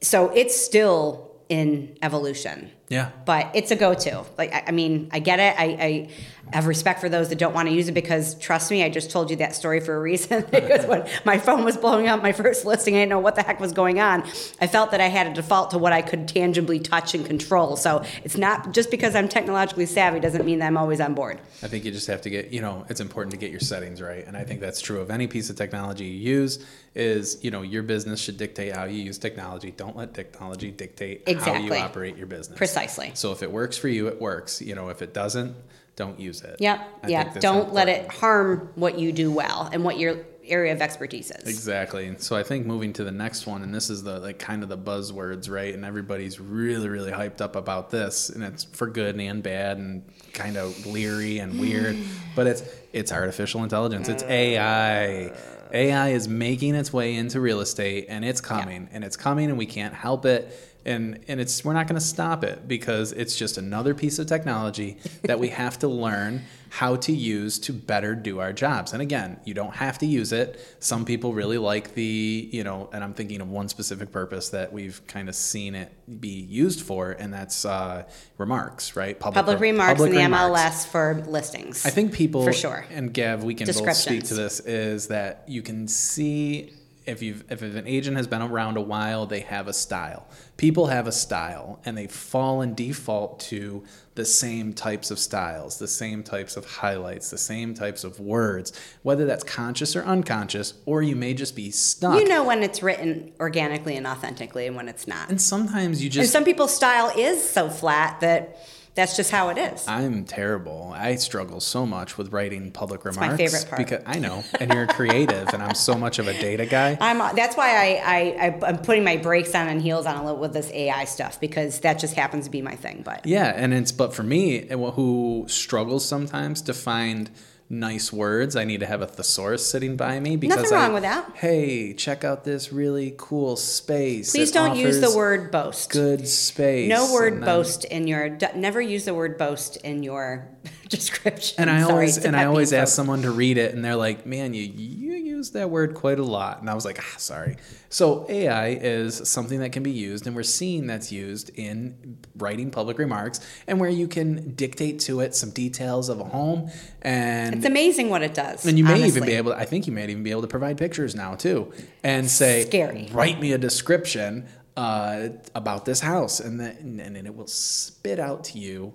So 0.00 0.30
it's 0.30 0.56
still 0.58 1.28
in 1.48 1.96
evolution. 2.02 2.70
Yeah. 2.88 3.10
But 3.24 3.50
it's 3.54 3.70
a 3.70 3.76
go-to. 3.76 4.24
Like 4.36 4.52
I, 4.52 4.64
I 4.68 4.70
mean, 4.70 5.08
I 5.12 5.18
get 5.18 5.40
it. 5.40 5.54
I, 5.58 5.64
I 5.64 6.08
have 6.52 6.66
respect 6.66 7.00
for 7.00 7.08
those 7.08 7.28
that 7.28 7.38
don't 7.38 7.54
want 7.54 7.68
to 7.68 7.74
use 7.74 7.88
it 7.88 7.92
because 7.92 8.34
trust 8.36 8.70
me, 8.70 8.82
I 8.82 8.88
just 8.88 9.10
told 9.10 9.30
you 9.30 9.36
that 9.36 9.54
story 9.54 9.80
for 9.80 9.94
a 9.94 10.00
reason. 10.00 10.44
because 10.50 10.86
when 10.86 11.08
my 11.24 11.38
phone 11.38 11.64
was 11.64 11.76
blowing 11.76 12.08
up, 12.08 12.22
my 12.22 12.32
first 12.32 12.64
listing, 12.64 12.94
I 12.94 12.98
didn't 12.98 13.10
know 13.10 13.18
what 13.18 13.34
the 13.34 13.42
heck 13.42 13.60
was 13.60 13.72
going 13.72 14.00
on. 14.00 14.22
I 14.60 14.66
felt 14.66 14.90
that 14.92 15.00
I 15.00 15.08
had 15.08 15.26
a 15.26 15.34
default 15.34 15.70
to 15.70 15.78
what 15.78 15.92
I 15.92 16.02
could 16.02 16.28
tangibly 16.28 16.78
touch 16.80 17.14
and 17.14 17.24
control. 17.24 17.76
So 17.76 18.04
it's 18.24 18.36
not 18.36 18.72
just 18.72 18.90
because 18.90 19.14
I'm 19.14 19.28
technologically 19.28 19.86
savvy 19.86 20.20
doesn't 20.20 20.44
mean 20.44 20.58
that 20.60 20.66
I'm 20.66 20.76
always 20.76 21.00
on 21.00 21.14
board. 21.14 21.38
I 21.62 21.68
think 21.68 21.84
you 21.84 21.90
just 21.90 22.06
have 22.06 22.22
to 22.22 22.30
get, 22.30 22.50
you 22.50 22.60
know, 22.60 22.84
it's 22.88 23.00
important 23.00 23.32
to 23.32 23.38
get 23.38 23.50
your 23.50 23.60
settings 23.60 24.00
right. 24.00 24.26
And 24.26 24.36
I 24.36 24.44
think 24.44 24.60
that's 24.60 24.80
true 24.80 25.00
of 25.00 25.10
any 25.10 25.26
piece 25.26 25.50
of 25.50 25.56
technology 25.56 26.04
you 26.04 26.18
use 26.34 26.64
is, 26.94 27.38
you 27.42 27.50
know, 27.50 27.62
your 27.62 27.82
business 27.82 28.20
should 28.20 28.36
dictate 28.36 28.74
how 28.74 28.84
you 28.84 29.02
use 29.02 29.18
technology. 29.18 29.70
Don't 29.70 29.96
let 29.96 30.14
technology 30.14 30.70
dictate 30.70 31.22
Exactly. 31.26 31.68
how 31.68 31.74
you 31.74 31.82
operate 31.82 32.16
your 32.16 32.26
business. 32.26 32.56
Precisely. 32.56 33.12
So 33.14 33.32
if 33.32 33.42
it 33.42 33.50
works 33.50 33.76
for 33.78 33.88
you, 33.88 34.08
it 34.08 34.20
works. 34.20 34.60
You 34.60 34.74
know, 34.74 34.88
if 34.88 35.02
it 35.02 35.14
doesn't, 35.14 35.54
don't 35.98 36.18
use 36.20 36.42
it. 36.42 36.56
Yep. 36.60 37.00
I 37.02 37.08
yeah. 37.08 37.34
Don't 37.40 37.72
let 37.74 37.88
it 37.88 38.08
harm 38.08 38.70
what 38.76 39.00
you 39.00 39.10
do 39.10 39.32
well 39.32 39.68
and 39.72 39.82
what 39.82 39.98
your 39.98 40.18
area 40.46 40.72
of 40.72 40.80
expertise 40.80 41.32
is. 41.32 41.48
Exactly. 41.48 42.14
So 42.18 42.36
I 42.36 42.44
think 42.44 42.66
moving 42.66 42.92
to 42.94 43.04
the 43.04 43.10
next 43.10 43.48
one, 43.48 43.62
and 43.62 43.74
this 43.74 43.90
is 43.90 44.04
the 44.04 44.20
like 44.20 44.38
kind 44.38 44.62
of 44.62 44.68
the 44.68 44.78
buzzwords, 44.78 45.50
right? 45.50 45.74
And 45.74 45.84
everybody's 45.84 46.38
really, 46.38 46.88
really 46.88 47.10
hyped 47.10 47.40
up 47.40 47.56
about 47.56 47.90
this, 47.90 48.30
and 48.30 48.44
it's 48.44 48.62
for 48.62 48.86
good 48.86 49.18
and 49.18 49.42
bad, 49.42 49.78
and 49.78 50.04
kind 50.32 50.56
of 50.56 50.86
leery 50.86 51.40
and 51.40 51.58
weird. 51.58 51.98
but 52.36 52.46
it's 52.46 52.62
it's 52.92 53.10
artificial 53.10 53.64
intelligence. 53.64 54.08
It's 54.08 54.22
AI. 54.22 55.32
AI 55.70 56.08
is 56.10 56.28
making 56.28 56.76
its 56.76 56.92
way 56.92 57.16
into 57.16 57.40
real 57.40 57.60
estate, 57.60 58.06
and 58.08 58.24
it's 58.24 58.40
coming, 58.40 58.88
and 58.92 59.02
it's 59.02 59.16
coming, 59.16 59.48
and 59.50 59.58
we 59.58 59.66
can't 59.66 59.94
help 59.94 60.24
it. 60.26 60.54
And, 60.88 61.22
and 61.28 61.38
it's 61.38 61.64
we're 61.64 61.74
not 61.74 61.86
going 61.86 62.00
to 62.00 62.06
stop 62.06 62.42
it 62.44 62.66
because 62.66 63.12
it's 63.12 63.36
just 63.36 63.58
another 63.58 63.94
piece 63.94 64.18
of 64.18 64.26
technology 64.26 64.96
that 65.22 65.38
we 65.38 65.48
have 65.48 65.78
to 65.80 65.88
learn 65.88 66.44
how 66.70 66.96
to 66.96 67.12
use 67.12 67.58
to 67.58 67.72
better 67.72 68.14
do 68.14 68.40
our 68.40 68.52
jobs. 68.52 68.92
And 68.92 69.02
again, 69.02 69.40
you 69.44 69.54
don't 69.54 69.74
have 69.74 69.98
to 69.98 70.06
use 70.06 70.32
it. 70.32 70.60
Some 70.80 71.04
people 71.04 71.32
really 71.34 71.58
like 71.58 71.94
the, 71.94 72.48
you 72.52 72.64
know, 72.64 72.90
and 72.92 73.02
I'm 73.02 73.14
thinking 73.14 73.40
of 73.40 73.50
one 73.50 73.68
specific 73.68 74.12
purpose 74.12 74.50
that 74.50 74.72
we've 74.72 75.00
kind 75.06 75.28
of 75.28 75.34
seen 75.34 75.74
it 75.74 75.92
be 76.20 76.28
used 76.28 76.82
for, 76.82 77.12
and 77.12 77.32
that's 77.32 77.64
uh, 77.64 78.04
remarks, 78.36 78.96
right? 78.96 79.18
Public 79.18 79.44
public 79.44 79.60
remarks 79.60 79.92
public 79.94 80.10
in 80.10 80.16
the 80.16 80.22
remarks. 80.22 80.86
MLS 80.86 80.86
for 80.86 81.22
listings. 81.26 81.86
I 81.86 81.90
think 81.90 82.12
people 82.12 82.44
For 82.44 82.52
sure. 82.52 82.86
and 82.90 83.12
Gav, 83.12 83.44
we 83.44 83.54
can 83.54 83.66
both 83.66 83.96
speak 83.96 84.24
to 84.24 84.34
this 84.34 84.60
is 84.60 85.08
that 85.08 85.44
you 85.46 85.62
can 85.62 85.88
see 85.88 86.72
if 87.08 87.22
you've 87.22 87.44
if 87.50 87.62
an 87.62 87.86
agent 87.86 88.16
has 88.16 88.26
been 88.26 88.42
around 88.42 88.76
a 88.76 88.80
while, 88.80 89.26
they 89.26 89.40
have 89.40 89.66
a 89.66 89.72
style. 89.72 90.28
People 90.56 90.86
have 90.88 91.06
a 91.06 91.12
style 91.12 91.80
and 91.84 91.96
they 91.96 92.06
fall 92.06 92.60
and 92.60 92.76
default 92.76 93.40
to 93.40 93.84
the 94.14 94.24
same 94.24 94.72
types 94.72 95.10
of 95.10 95.18
styles, 95.18 95.78
the 95.78 95.88
same 95.88 96.22
types 96.22 96.56
of 96.56 96.64
highlights, 96.66 97.30
the 97.30 97.38
same 97.38 97.72
types 97.72 98.04
of 98.04 98.18
words, 98.20 98.72
whether 99.02 99.24
that's 99.24 99.44
conscious 99.44 99.94
or 99.96 100.02
unconscious, 100.04 100.74
or 100.86 101.02
you 101.02 101.14
may 101.16 101.32
just 101.34 101.54
be 101.56 101.70
stuck. 101.70 102.18
you 102.18 102.26
know 102.28 102.44
when 102.44 102.62
it's 102.62 102.82
written 102.82 103.32
organically 103.40 103.96
and 103.96 104.06
authentically 104.06 104.66
and 104.66 104.76
when 104.76 104.88
it's 104.88 105.06
not. 105.06 105.30
and 105.30 105.40
sometimes 105.40 106.02
you 106.02 106.06
And 106.08 106.14
just 106.14 106.32
some 106.32 106.44
people's 106.44 106.74
style 106.74 107.12
is 107.16 107.48
so 107.48 107.70
flat 107.70 108.20
that 108.20 108.58
that's 108.98 109.14
just 109.14 109.30
how 109.30 109.48
it 109.50 109.58
is. 109.58 109.86
I'm 109.86 110.24
terrible. 110.24 110.92
I 110.92 111.14
struggle 111.14 111.60
so 111.60 111.86
much 111.86 112.18
with 112.18 112.32
writing 112.32 112.72
public 112.72 113.04
remarks. 113.04 113.30
my 113.30 113.36
favorite 113.36 113.66
part. 113.68 113.78
Because 113.78 114.02
I 114.04 114.18
know, 114.18 114.42
and 114.58 114.74
you're 114.74 114.88
creative, 114.88 115.46
and 115.54 115.62
I'm 115.62 115.76
so 115.76 115.94
much 115.94 116.18
of 116.18 116.26
a 116.26 116.32
data 116.32 116.66
guy. 116.66 116.98
I'm 117.00 117.18
that's 117.36 117.56
why 117.56 117.76
I, 117.76 118.02
I, 118.04 118.18
I 118.46 118.66
I'm 118.66 118.78
putting 118.78 119.04
my 119.04 119.16
brakes 119.16 119.54
on 119.54 119.68
and 119.68 119.80
heels 119.80 120.04
on 120.04 120.16
a 120.16 120.24
little 120.24 120.40
with 120.40 120.52
this 120.52 120.72
AI 120.72 121.04
stuff 121.04 121.38
because 121.38 121.78
that 121.80 122.00
just 122.00 122.14
happens 122.14 122.46
to 122.46 122.50
be 122.50 122.60
my 122.60 122.74
thing. 122.74 123.02
But 123.04 123.24
Yeah, 123.24 123.52
and 123.54 123.72
it's 123.72 123.92
but 123.92 124.14
for 124.14 124.24
me, 124.24 124.66
who 124.66 125.44
struggles 125.46 126.04
sometimes 126.04 126.60
to 126.62 126.74
find 126.74 127.30
nice 127.70 128.12
words, 128.12 128.56
I 128.56 128.64
need 128.64 128.80
to 128.80 128.86
have 128.86 129.02
a 129.02 129.06
thesaurus 129.06 129.66
sitting 129.66 129.96
by 129.96 130.18
me 130.20 130.36
because 130.36 130.56
Nothing 130.56 130.72
I- 130.78 130.82
wrong 130.84 130.94
with 130.94 131.02
that. 131.02 131.30
Hey, 131.34 131.92
check 131.94 132.24
out 132.24 132.44
this 132.44 132.72
really 132.72 133.14
cool 133.18 133.56
space. 133.56 134.32
please 134.32 134.50
It 134.50 134.54
don't 134.54 134.76
use 134.76 135.00
the 135.00 135.14
word 135.16 135.50
boast. 135.50 135.90
good 135.90 136.26
space. 136.28 136.88
No 136.88 137.12
word 137.12 137.40
boast 137.42 137.84
in 137.84 138.06
your 138.06 138.38
never 138.54 138.80
use 138.80 139.04
the 139.04 139.14
word 139.14 139.36
boast 139.38 139.76
in 139.78 140.02
your 140.02 140.48
description. 140.98 141.56
And 141.58 141.70
I 141.70 141.80
Sorry, 141.80 141.92
always 141.92 142.18
and 142.24 142.36
I 142.36 142.44
always 142.46 142.72
ask 142.72 142.94
someone 142.94 143.22
to 143.22 143.30
read 143.30 143.58
it, 143.58 143.74
and 143.74 143.84
they're 143.84 143.96
like, 143.96 144.26
"Man, 144.26 144.54
you 144.54 144.62
you 144.62 145.14
use 145.14 145.50
that 145.52 145.70
word 145.70 145.94
quite 145.94 146.18
a 146.18 146.24
lot." 146.24 146.60
And 146.60 146.68
I 146.70 146.74
was 146.74 146.84
like, 146.84 146.98
"Ah, 147.00 147.14
sorry." 147.18 147.56
So 147.90 148.26
AI 148.28 148.68
is 148.70 149.28
something 149.28 149.60
that 149.60 149.72
can 149.72 149.82
be 149.82 149.90
used, 149.90 150.26
and 150.26 150.36
we're 150.36 150.42
seeing 150.42 150.86
that's 150.86 151.10
used 151.10 151.50
in 151.58 152.18
writing 152.36 152.70
public 152.70 152.98
remarks, 152.98 153.40
and 153.66 153.80
where 153.80 153.88
you 153.90 154.08
can 154.08 154.54
dictate 154.54 155.00
to 155.00 155.20
it 155.20 155.34
some 155.34 155.50
details 155.50 156.08
of 156.08 156.20
a 156.20 156.24
home, 156.24 156.70
and 157.02 157.54
It's 157.56 157.66
amazing 157.66 158.10
what 158.10 158.22
it 158.22 158.34
does. 158.34 158.66
and 158.66 158.76
you 158.78 158.84
may 158.84 159.06
even 159.06 159.24
be 159.24 159.32
able. 159.32 159.52
To, 159.52 159.58
I 159.58 159.64
think 159.64 159.86
you 159.86 159.92
may 159.92 160.04
even 160.04 160.22
be 160.22 160.30
able 160.30 160.42
to 160.42 160.48
provide 160.48 160.76
pictures 160.78 161.14
now 161.14 161.34
too, 161.34 161.72
and 162.02 162.28
say, 162.30 162.64
Scary. 162.66 163.08
Write 163.12 163.40
me 163.40 163.52
a 163.52 163.58
description 163.58 164.46
uh, 164.76 165.28
about 165.54 165.84
this 165.86 166.00
house, 166.00 166.40
and 166.40 166.60
then 166.60 167.00
and 167.04 167.16
then 167.16 167.26
it 167.26 167.34
will 167.34 167.46
spit 167.46 168.18
out 168.20 168.44
to 168.44 168.58
you 168.58 168.92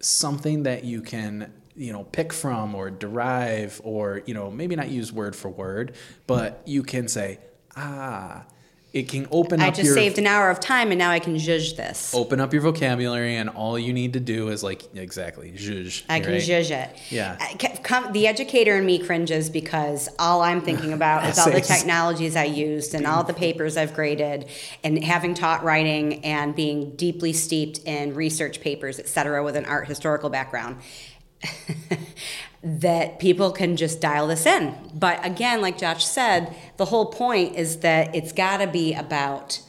something 0.00 0.64
that 0.64 0.84
you 0.84 1.02
can 1.02 1.52
you 1.74 1.92
know 1.92 2.04
pick 2.04 2.32
from 2.32 2.74
or 2.74 2.90
derive 2.90 3.80
or 3.84 4.22
you 4.26 4.34
know 4.34 4.50
maybe 4.50 4.76
not 4.76 4.88
use 4.88 5.12
word 5.12 5.36
for 5.36 5.48
word, 5.48 5.94
but 6.26 6.62
you 6.66 6.82
can 6.82 7.08
say 7.08 7.38
ah. 7.76 8.44
It 8.96 9.08
can 9.10 9.28
open 9.30 9.60
I 9.60 9.68
up 9.68 9.74
just 9.74 9.84
your 9.84 9.94
saved 9.94 10.16
an 10.16 10.26
hour 10.26 10.48
of 10.48 10.58
time 10.58 10.90
and 10.90 10.98
now 10.98 11.10
I 11.10 11.18
can 11.18 11.36
judge 11.36 11.76
this. 11.76 12.14
open 12.14 12.40
up 12.40 12.54
your 12.54 12.62
vocabulary, 12.62 13.36
and 13.36 13.50
all 13.50 13.78
you 13.78 13.92
need 13.92 14.14
to 14.14 14.20
do 14.20 14.48
is 14.48 14.62
like 14.62 14.84
exactly 14.94 15.52
zhuzh. 15.52 16.02
I 16.08 16.20
can 16.20 16.32
right? 16.32 16.40
judge 16.40 16.70
it. 16.70 16.88
Yeah. 17.10 17.36
I 17.38 17.54
come- 17.82 18.10
the 18.14 18.26
educator 18.26 18.74
in 18.78 18.86
me 18.86 18.98
cringes 18.98 19.50
because 19.50 20.08
all 20.18 20.40
I'm 20.40 20.62
thinking 20.62 20.92
about 20.94 21.28
is 21.28 21.38
all 21.38 21.50
the 21.50 21.60
technologies 21.60 22.36
I 22.36 22.44
used 22.44 22.94
and 22.94 23.06
all 23.06 23.22
the 23.22 23.34
papers 23.34 23.76
I've 23.76 23.92
graded 23.92 24.48
and 24.82 25.04
having 25.04 25.34
taught 25.34 25.62
writing 25.62 26.24
and 26.24 26.54
being 26.56 26.96
deeply 26.96 27.34
steeped 27.34 27.80
in 27.80 28.14
research 28.14 28.62
papers, 28.62 28.98
et 28.98 29.08
cetera, 29.08 29.44
with 29.44 29.56
an 29.56 29.66
art 29.66 29.88
historical 29.88 30.30
background. 30.30 30.78
that 32.62 33.18
people 33.18 33.52
can 33.52 33.76
just 33.76 34.00
dial 34.00 34.26
this 34.26 34.46
in. 34.46 34.74
But 34.94 35.24
again, 35.24 35.60
like 35.60 35.78
Josh 35.78 36.04
said, 36.04 36.54
the 36.76 36.86
whole 36.86 37.06
point 37.06 37.54
is 37.54 37.78
that 37.78 38.14
it's 38.14 38.32
got 38.32 38.58
to 38.58 38.66
be 38.66 38.94
about 38.94 39.60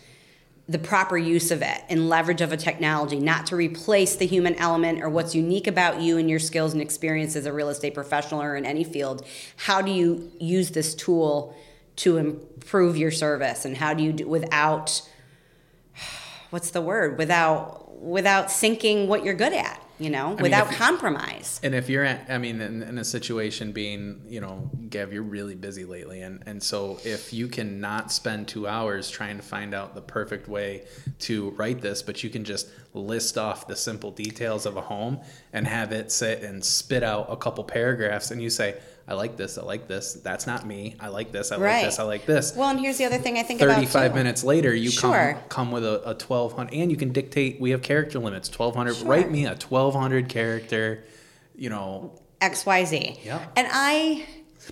the 0.70 0.80
proper 0.80 1.18
use 1.18 1.50
of 1.50 1.62
it 1.62 1.82
and 1.90 2.10
leverage 2.10 2.42
of 2.42 2.52
a 2.52 2.58
technology, 2.58 3.20
not 3.20 3.46
to 3.48 3.56
replace 3.56 4.18
the 4.18 4.26
human 4.26 4.54
element 4.56 5.02
or 5.02 5.10
what's 5.10 5.34
unique 5.34 5.66
about 5.66 6.02
you 6.02 6.18
and 6.18 6.30
your 6.30 6.40
skills 6.40 6.74
and 6.74 6.82
experience 6.82 7.36
as 7.36 7.46
a 7.46 7.54
real 7.54 7.70
estate 7.70 7.94
professional 7.94 8.42
or 8.42 8.56
in 8.56 8.66
any 8.66 8.84
field. 8.84 9.26
How 9.56 9.82
do 9.82 9.92
you 9.92 10.30
use 10.40 10.72
this 10.72 10.94
tool 10.94 11.56
to 11.98 12.18
improve 12.18 12.98
your 12.98 13.12
service 13.12 13.64
and 13.64 13.78
how 13.78 13.94
do 13.94 14.04
you 14.04 14.12
do 14.12 14.28
without 14.28 15.02
what's 16.50 16.72
the 16.72 16.82
word? 16.82 17.18
Without 17.18 17.86
without 18.02 18.52
sinking 18.52 19.08
what 19.08 19.24
you're 19.24 19.34
good 19.34 19.54
at, 19.54 19.82
you 20.00 20.10
know, 20.10 20.38
without 20.39 20.72
if 20.72 20.78
compromise. 20.78 21.60
And 21.64 21.74
if 21.74 21.89
you're 21.89 22.04
at, 22.04 22.30
I 22.30 22.38
mean, 22.38 22.62
in, 22.62 22.84
in 22.84 22.98
a 22.98 23.04
situation 23.04 23.72
being, 23.72 24.22
you 24.28 24.41
know, 24.41 24.70
Gav, 24.89 25.12
you're 25.12 25.24
really 25.24 25.56
busy 25.56 25.86
lately. 25.86 26.22
And, 26.22 26.43
and 26.45 26.62
so 26.62 27.00
if 27.04 27.34
you 27.34 27.48
can 27.48 27.80
not 27.80 28.12
spend 28.12 28.48
two 28.48 28.68
hours 28.68 29.10
trying 29.10 29.38
to 29.38 29.43
find 29.43 29.74
out 29.74 29.95
the 29.95 30.02
perfect 30.02 30.48
way 30.48 30.86
to 31.20 31.52
write 31.52 31.82
this, 31.82 32.02
but 32.02 32.24
you 32.24 32.30
can 32.30 32.43
just 32.43 32.70
list 32.93 33.38
off 33.38 33.68
the 33.68 33.76
simple 33.76 34.12
details 34.12 34.66
of 34.66 34.78
a 34.78 34.82
home 34.82 35.20
and 35.54 35.68
have 35.68 35.91
it 35.91 36.12
sit 36.12 36.43
and 36.43 36.64
spit 36.64 37.04
out 37.04 37.28
a 37.30 37.38
couple 37.38 37.64
paragraphs 37.64 38.32
and 38.32 38.41
you 38.41 38.50
say, 38.50 38.80
I 39.10 39.14
like 39.14 39.38
this, 39.38 39.58
I 39.58 39.64
like 39.64 39.88
this, 39.88 40.14
that's 40.16 40.45
not 40.45 40.66
me, 40.66 40.95
I 40.99 41.08
like 41.08 41.32
this, 41.32 41.51
I 41.51 41.55
like 41.55 41.64
Right. 41.64 41.86
this, 41.86 41.97
I 41.97 42.03
like 42.03 42.26
this. 42.26 42.53
Well, 42.55 42.70
and 42.70 42.80
here's 42.80 42.97
the 42.97 43.05
other 43.05 43.18
thing 43.18 43.38
I 43.38 43.43
think 43.43 43.62
about 43.62 43.76
35 43.76 44.14
minutes 44.14 44.43
later 44.43 44.76
you 44.76 44.89
Sure. 44.91 45.34
come 45.34 45.68
come 45.68 45.72
with 45.72 45.86
a, 45.86 46.01
a 46.10 46.14
1200 46.16 46.74
and 46.74 46.91
you 46.91 46.97
can 46.97 47.14
dictate 47.14 47.60
we 47.62 47.70
have 47.72 47.82
character 47.82 48.20
limits 48.20 48.49
1200 48.49 48.95
Sure. 48.97 49.08
write 49.08 49.32
me 49.32 49.45
a 49.45 49.51
1200 49.55 50.28
character 50.28 51.03
you 51.55 51.70
know 51.70 52.12
XYZ. 52.41 53.18
Yeah. 53.24 53.45
And 53.55 53.68
I 53.72 54.26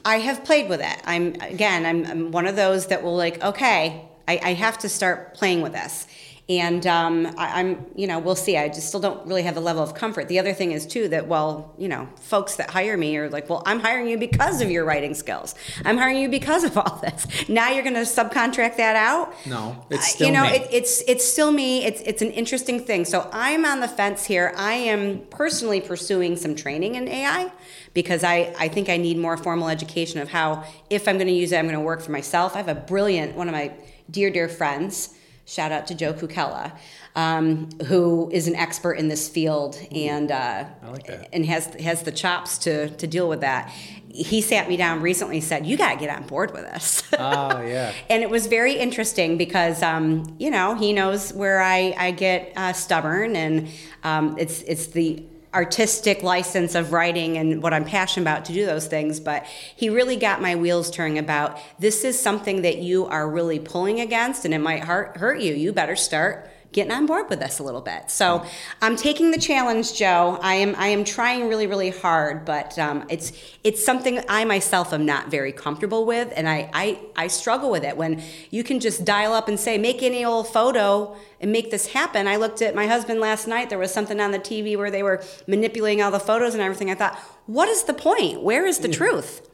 I 0.04 0.18
have 0.20 0.44
played 0.44 0.70
with 0.70 0.82
it. 0.82 0.98
I'm 1.06 1.36
again, 1.42 1.86
I'm, 1.86 2.06
I'm 2.06 2.32
one 2.32 2.46
of 2.46 2.56
those 2.58 2.88
that 2.88 3.02
will 3.04 3.16
like, 3.16 3.42
okay, 3.44 4.02
I, 4.28 4.40
I 4.44 4.54
have 4.54 4.78
to 4.80 4.90
start 4.90 5.34
playing 5.34 5.62
with 5.62 5.72
this. 5.74 6.08
And 6.48 6.86
um, 6.86 7.26
I, 7.40 7.60
I'm, 7.60 7.88
you 7.96 8.06
know, 8.06 8.20
we'll 8.20 8.36
see. 8.36 8.56
I 8.56 8.68
just 8.68 8.88
still 8.90 9.00
don't 9.00 9.26
really 9.26 9.42
have 9.42 9.56
the 9.56 9.62
level 9.62 9.82
of 9.82 9.96
comfort. 9.96 10.28
The 10.28 10.38
other 10.38 10.54
thing 10.54 10.74
is 10.74 10.86
too 10.86 11.08
that 11.08 11.28
well, 11.28 11.74
you 11.80 11.88
know, 11.88 12.08
folks 12.22 12.58
that 12.58 12.70
hire 12.70 12.96
me 12.98 13.18
are 13.18 13.30
like, 13.32 13.50
well, 13.50 13.64
I'm 13.66 13.80
hiring 13.80 14.08
you 14.08 14.20
because 14.20 14.62
of 14.62 14.70
your 14.70 14.86
writing 14.86 15.16
skills. 15.16 15.56
I'm 15.84 15.98
hiring 15.98 16.18
you 16.18 16.30
because 16.30 16.64
of 16.64 16.78
all 16.78 16.98
this. 17.02 17.26
Now 17.50 17.72
you're 17.72 17.82
going 17.82 17.96
to 17.96 18.02
subcontract 18.02 18.78
that 18.78 18.96
out. 18.96 19.34
No, 19.48 19.84
it's 19.90 20.02
Uh, 20.02 20.08
still 20.08 20.28
you 20.28 20.34
know, 20.34 20.44
me. 20.44 20.50
It, 20.50 20.68
it's 20.72 21.02
it's 21.08 21.26
still 21.26 21.52
me. 21.52 21.84
It's 21.84 22.02
it's 22.02 22.22
an 22.22 22.30
interesting 22.32 22.80
thing. 22.80 23.06
So 23.06 23.28
I'm 23.34 23.66
on 23.66 23.80
the 23.80 23.88
fence 23.88 24.26
here. 24.26 24.54
I 24.56 24.74
am 24.74 25.22
personally 25.32 25.82
pursuing 25.82 26.36
some 26.36 26.54
training 26.56 26.94
in 26.94 27.08
AI 27.08 27.52
because 27.96 28.24
I 28.24 28.54
I 28.60 28.68
think 28.68 28.88
I 28.90 28.98
need 28.98 29.18
more 29.18 29.36
formal 29.36 29.68
education 29.68 30.20
of 30.22 30.30
how 30.30 30.64
if 30.92 31.08
I'm 31.08 31.16
going 31.18 31.26
to 31.26 31.34
use 31.34 31.52
it, 31.54 31.58
I'm 31.58 31.66
going 31.66 31.74
to 31.74 31.82
work 31.82 32.02
for 32.04 32.12
myself. 32.12 32.54
I 32.54 32.60
have 32.60 32.68
a 32.68 32.76
brilliant 32.76 33.36
one 33.36 33.48
of 33.48 33.54
my 33.54 33.72
dear 34.12 34.30
dear 34.30 34.48
friends. 34.48 35.10
Shout 35.48 35.72
out 35.72 35.86
to 35.88 35.96
Joe 35.96 36.12
Kukella, 36.12 36.72
um, 37.16 37.70
who 37.86 38.32
is 38.32 38.48
an 38.48 38.56
expert 38.56 38.94
in 38.94 39.10
this 39.10 39.30
field 39.30 39.80
and 39.92 40.32
uh, 40.32 40.66
like 40.92 41.08
and 41.32 41.46
has 41.46 41.68
has 41.76 42.02
the 42.02 42.12
chops 42.12 42.58
to 42.60 42.90
to 42.90 43.06
deal 43.06 43.30
with 43.30 43.42
that. 43.42 43.70
He 44.10 44.42
sat 44.42 44.68
me 44.68 44.76
down 44.76 45.02
recently 45.02 45.38
and 45.38 45.44
said, 45.44 45.68
"You 45.68 45.78
got 45.78 45.94
to 45.94 46.00
get 46.00 46.10
on 46.10 46.26
board 46.26 46.52
with 46.52 46.64
this." 46.64 47.04
oh 47.20 47.62
yeah. 47.62 47.94
and 48.10 48.24
it 48.24 48.30
was 48.32 48.48
very 48.48 48.74
interesting 48.74 49.38
because 49.38 49.84
um, 49.84 50.36
you 50.40 50.50
know 50.50 50.74
he 50.74 50.94
knows 50.94 51.32
where 51.32 51.62
I, 51.62 51.94
I 51.96 52.10
get 52.10 52.52
uh, 52.56 52.74
stubborn 52.74 53.36
and 53.36 53.70
um, 54.04 54.36
it's 54.40 54.64
it's 54.64 54.88
the 54.88 55.24
artistic 55.56 56.22
license 56.22 56.76
of 56.76 56.92
writing 56.92 57.38
and 57.38 57.64
what 57.64 57.74
I'm 57.74 57.86
passionate 57.86 58.24
about 58.24 58.46
to 58.46 58.54
do 58.54 58.66
those 58.66 58.88
things 58.88 59.20
but 59.20 59.46
he 59.76 59.90
really 59.90 60.18
got 60.18 60.42
my 60.42 60.56
wheels 60.56 60.92
turning 60.92 61.18
about 61.18 61.58
this 61.80 62.04
is 62.04 62.22
something 62.22 62.62
that 62.62 62.78
you 62.78 63.06
are 63.06 63.30
really 63.30 63.60
pulling 63.60 64.00
against 64.02 64.46
and 64.46 64.54
it 64.54 64.60
might 64.60 64.84
hurt, 64.84 65.40
you. 65.40 65.54
You 65.54 65.74
better 65.74 65.96
start 65.96 66.50
getting 66.76 66.92
on 66.92 67.06
board 67.06 67.30
with 67.30 67.40
this 67.40 67.58
a 67.60 67.64
little 67.64 67.82
bit. 67.82 68.12
So 68.12 68.46
i'm 68.82 68.98
taking 68.98 69.32
the 69.32 69.40
challenge 69.40 69.96
joe. 69.96 70.38
I 70.42 70.56
am 70.56 70.76
i 70.78 70.88
am 70.88 71.06
trying 71.06 71.48
really 71.48 71.68
really 71.68 71.90
hard 71.90 72.44
but 72.44 72.78
um, 72.78 73.06
it's 73.10 73.32
it's 73.64 73.84
something 73.84 74.22
i 74.28 74.44
myself 74.44 74.92
am 74.92 75.06
not 75.06 75.32
very 75.32 75.54
comfortable 75.54 76.06
with 76.06 76.34
and 76.36 76.50
I, 76.50 76.70
I 76.74 77.00
i 77.16 77.28
struggle 77.28 77.72
with 77.72 77.86
it. 77.86 77.96
When 77.96 78.22
you 78.52 78.62
can 78.62 78.82
just 78.82 79.06
dial 79.06 79.32
up 79.32 79.48
and 79.48 79.58
say 79.58 79.78
make 79.78 80.04
any 80.04 80.26
old 80.26 80.50
photo 80.50 81.16
and 81.40 81.50
make 81.50 81.72
this 81.72 81.88
happen. 81.88 82.28
I 82.28 82.36
looked 82.36 82.62
at 82.62 82.76
my 82.76 82.88
husband 82.88 83.22
last 83.22 83.48
night. 83.48 83.70
There 83.70 83.80
was 83.80 83.94
something 83.94 84.20
on 84.20 84.32
the 84.32 84.40
tv 84.40 84.78
where 84.78 84.92
they 84.92 85.02
were 85.02 85.24
manipulating 85.48 86.04
all 86.04 86.12
the 86.12 86.20
photos 86.20 86.54
and 86.54 86.62
everything. 86.62 86.92
I 86.92 86.96
thought 86.96 87.18
what 87.46 87.70
is 87.70 87.86
the 87.86 87.94
point? 87.94 88.42
Where 88.42 88.66
is 88.66 88.80
the 88.80 88.90
truth? 88.90 89.50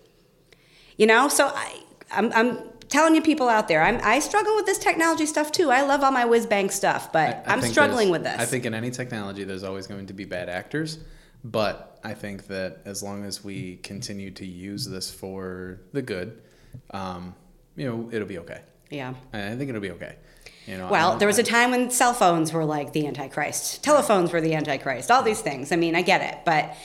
You 0.98 1.06
know? 1.06 1.30
So 1.30 1.52
i 1.54 1.84
i'm, 2.12 2.34
I'm 2.34 2.71
telling 2.92 3.16
you 3.16 3.22
people 3.22 3.50
out 3.50 3.68
there 3.68 3.82
I'm, 3.82 4.00
i 4.04 4.20
struggle 4.20 4.56
with 4.56 4.68
this 4.68 4.78
technology 4.78 5.26
stuff 5.26 5.52
too 5.52 5.72
i 5.72 5.82
love 5.82 6.04
all 6.04 6.12
my 6.12 6.26
whiz 6.26 6.46
bang 6.46 6.70
stuff 6.70 7.12
but 7.12 7.44
I 7.48 7.54
i'm 7.54 7.62
struggling 7.62 8.10
with 8.12 8.24
this 8.24 8.40
I 8.40 8.46
think 8.46 8.66
in 8.66 8.74
any 8.74 8.92
technology, 8.92 9.44
there's 9.44 9.64
always 9.64 9.88
going 9.88 10.08
to 10.08 10.14
be 10.14 10.26
bad 10.26 10.50
actors, 10.50 11.00
but 11.44 12.00
I 12.04 12.14
think 12.14 12.48
that 12.48 12.82
as 12.86 13.02
long 13.02 13.24
as 13.24 13.44
we 13.44 13.78
continue 13.78 14.32
to 14.32 14.46
use 14.46 14.86
this 14.86 15.10
for 15.12 15.80
the 15.94 16.02
good, 16.02 16.42
um, 16.92 17.34
you 17.76 17.88
know, 17.88 18.10
it'll 18.12 18.28
be 18.28 18.40
okay. 18.40 18.62
yeah 18.90 19.14
I 19.34 19.56
think 19.56 19.70
it'll 19.70 19.82
be 19.82 19.92
okay. 19.92 20.16
You 20.68 20.78
know, 20.78 20.90
Well, 20.90 21.18
there 21.18 21.28
was 21.28 21.40
a 21.40 21.44
time 21.44 21.72
when 21.72 21.90
cell 21.90 22.14
phones 22.14 22.54
were 22.54 22.66
like 22.66 22.94
the 22.94 23.08
Antichrist, 23.08 23.84
telephones 23.84 24.32
were 24.32 24.42
the 24.42 24.54
Antichrist, 24.54 25.10
all 25.10 25.24
these 25.24 25.42
things. 25.42 25.72
I 25.72 25.76
mean, 25.76 25.96
I 25.96 26.02
get 26.02 26.22
it, 26.22 26.40
but 26.46 26.76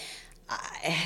I, 0.49 0.97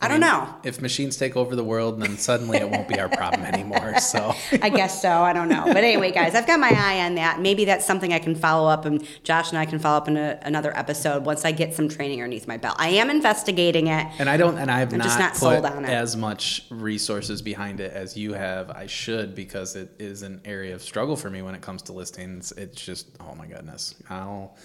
I, 0.00 0.08
don't 0.08 0.20
mean, 0.20 0.30
know. 0.30 0.54
If 0.64 0.80
machines 0.80 1.16
take 1.16 1.36
over 1.36 1.56
the 1.56 1.64
world, 1.64 2.00
then 2.00 2.16
suddenly 2.18 2.58
it 2.58 2.68
won't 2.68 2.88
be 2.88 2.98
our 3.00 3.08
problem 3.08 3.44
anymore. 3.54 3.98
So 4.00 4.34
I 4.62 4.68
guess 4.68 5.02
so. 5.02 5.10
I 5.10 5.32
don't 5.32 5.48
know. 5.48 5.64
But 5.64 5.78
anyway, 5.78 6.12
guys, 6.12 6.34
I've 6.34 6.46
got 6.46 6.60
my 6.60 6.70
eye 6.70 7.04
on 7.04 7.14
that. 7.16 7.40
Maybe 7.40 7.64
that's 7.64 7.86
something 7.86 8.12
I 8.12 8.18
can 8.18 8.34
follow 8.34 8.68
up, 8.68 8.84
and 8.84 9.06
Josh 9.24 9.50
and 9.50 9.58
I 9.58 9.66
can 9.66 9.78
follow 9.78 9.98
up 9.98 10.08
in 10.08 10.16
a, 10.16 10.38
another 10.42 10.76
episode 10.76 11.24
once 11.24 11.44
I 11.44 11.52
get 11.52 11.74
some 11.74 11.88
training 11.88 12.20
underneath 12.20 12.46
my 12.46 12.56
belt. 12.56 12.76
I 12.78 12.90
am 12.90 13.10
investigating 13.10 13.88
it. 13.88 14.06
And 14.18 14.28
I 14.28 14.36
don't, 14.36 14.58
and 14.58 14.70
I 14.70 14.80
have 14.80 14.92
I'm 14.92 14.98
not, 14.98 15.04
just 15.04 15.18
not 15.18 15.32
put 15.32 15.38
sold 15.38 15.66
on 15.66 15.84
it. 15.84 15.90
as 15.90 16.16
much 16.16 16.64
resources 16.70 17.42
behind 17.42 17.80
it 17.80 17.92
as 17.92 18.16
you 18.16 18.32
have. 18.32 18.70
I 18.70 18.86
should 18.86 19.34
because 19.34 19.76
it 19.76 19.90
is 19.98 20.22
an 20.22 20.40
area 20.44 20.74
of 20.74 20.82
struggle 20.82 21.16
for 21.16 21.30
me 21.30 21.42
when 21.42 21.54
it 21.54 21.60
comes 21.60 21.82
to 21.82 21.92
listings. 21.92 22.52
It's 22.52 22.80
just, 22.84 23.08
oh 23.20 23.34
my 23.34 23.46
goodness, 23.46 23.94
I'll. 24.08 24.56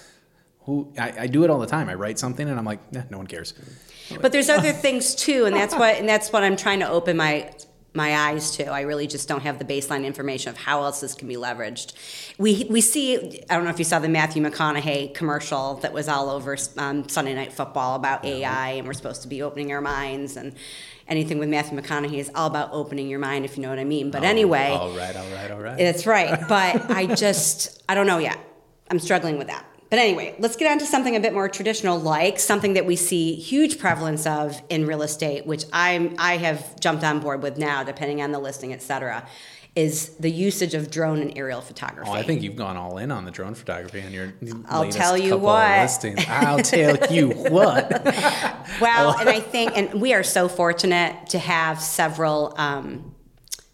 Who 0.66 0.94
I, 0.98 1.14
I 1.20 1.28
do 1.28 1.44
it 1.44 1.50
all 1.50 1.60
the 1.60 1.68
time. 1.68 1.90
I 1.90 1.94
write 1.96 2.18
something 2.18 2.48
and 2.48 2.58
I'm 2.58 2.64
like, 2.64 2.94
nah, 2.94 3.02
no 3.10 3.18
one 3.18 3.28
cares. 3.28 3.54
But 4.22 4.32
there's 4.32 4.50
other 4.50 4.72
things 4.86 5.16
too, 5.16 5.46
and 5.46 5.56
that's 5.56 5.76
what 5.76 5.96
and 5.96 6.08
that's 6.08 6.32
what 6.32 6.44
I'm 6.44 6.56
trying 6.58 6.80
to 6.80 6.90
open 6.90 7.18
my 7.18 7.52
my 7.96 8.16
eyes 8.16 8.52
to. 8.58 8.66
I 8.66 8.82
really 8.82 9.06
just 9.08 9.28
don't 9.28 9.42
have 9.42 9.60
the 9.60 9.66
baseline 9.66 10.04
information 10.04 10.50
of 10.50 10.58
how 10.58 10.84
else 10.84 11.02
this 11.02 11.14
can 11.14 11.28
be 11.28 11.36
leveraged. 11.36 11.94
We 12.38 12.66
we 12.70 12.82
see. 12.82 13.44
I 13.50 13.56
don't 13.56 13.64
know 13.64 13.70
if 13.70 13.80
you 13.80 13.86
saw 13.86 14.00
the 14.00 14.10
Matthew 14.10 14.44
McConaughey 14.44 15.14
commercial 15.14 15.76
that 15.76 15.94
was 15.94 16.08
all 16.08 16.30
over 16.30 16.58
um, 16.78 17.08
Sunday 17.08 17.34
Night 17.34 17.54
Football 17.54 17.96
about 17.96 18.26
AI, 18.26 18.72
and 18.72 18.88
we're 18.88 18.94
supposed 18.94 19.22
to 19.24 19.28
be 19.28 19.42
opening 19.42 19.72
our 19.72 19.82
minds 19.82 20.38
and. 20.38 20.56
Anything 21.06 21.38
with 21.38 21.50
Matthew 21.50 21.78
McConaughey 21.78 22.18
is 22.18 22.32
all 22.34 22.48
about 22.48 22.70
opening 22.72 23.10
your 23.10 23.20
mind, 23.20 23.44
if 23.44 23.58
you 23.58 23.62
know 23.62 23.68
what 23.68 23.78
I 23.78 23.84
mean. 23.84 24.10
But 24.10 24.24
anyway, 24.24 24.70
all 24.70 24.96
right, 24.96 25.14
all 25.14 25.30
right, 25.32 25.52
all 25.52 25.60
right. 25.60 25.78
that's 25.78 26.08
right. 26.08 26.40
But 26.48 26.90
I 26.90 27.06
just, 27.16 27.84
I 27.90 27.94
don't 27.94 28.08
know 28.08 28.20
yet. 28.20 28.40
I'm 28.90 29.00
struggling 29.00 29.38
with 29.38 29.48
that. 29.48 29.66
But 29.94 30.00
anyway, 30.00 30.34
let's 30.40 30.56
get 30.56 30.72
on 30.72 30.80
to 30.80 30.88
something 30.88 31.16
a 31.16 31.20
bit 31.20 31.36
more 31.36 31.48
traditional, 31.48 32.00
like 32.00 32.40
something 32.40 32.74
that 32.74 32.88
we 32.88 32.96
see 32.96 33.36
huge 33.36 33.78
prevalence 33.78 34.26
of 34.26 34.60
in 34.68 34.88
real 34.88 35.04
estate, 35.04 35.46
which 35.46 35.66
I'm 35.72 36.16
I 36.18 36.38
have 36.38 36.80
jumped 36.80 37.04
on 37.04 37.20
board 37.20 37.44
with 37.44 37.60
now, 37.60 37.84
depending 37.84 38.20
on 38.20 38.32
the 38.32 38.40
listing, 38.40 38.74
et 38.74 38.82
cetera, 38.82 39.28
is 39.76 40.16
the 40.16 40.32
usage 40.32 40.74
of 40.74 40.90
drone 40.90 41.22
and 41.22 41.38
aerial 41.38 41.62
photography. 41.62 42.10
Oh, 42.10 42.14
I 42.14 42.24
think 42.24 42.42
you've 42.42 42.56
gone 42.56 42.76
all 42.76 42.98
in 42.98 43.12
on 43.12 43.24
the 43.24 43.30
drone 43.30 43.54
photography 43.54 44.02
on 44.02 44.12
your 44.12 44.34
I'll 44.66 44.90
tell 44.90 45.16
you 45.16 45.38
what. 45.38 45.82
listings. 45.82 46.26
I'll 46.28 46.58
tell 46.58 46.98
you 47.14 47.30
what. 47.52 47.92
Well, 48.82 49.16
and 49.20 49.30
I 49.30 49.42
think, 49.42 49.78
and 49.78 50.02
we 50.02 50.16
are 50.16 50.24
so 50.24 50.48
fortunate 50.48 51.30
to 51.30 51.38
have 51.38 51.80
several 51.80 52.56
um, 52.58 53.13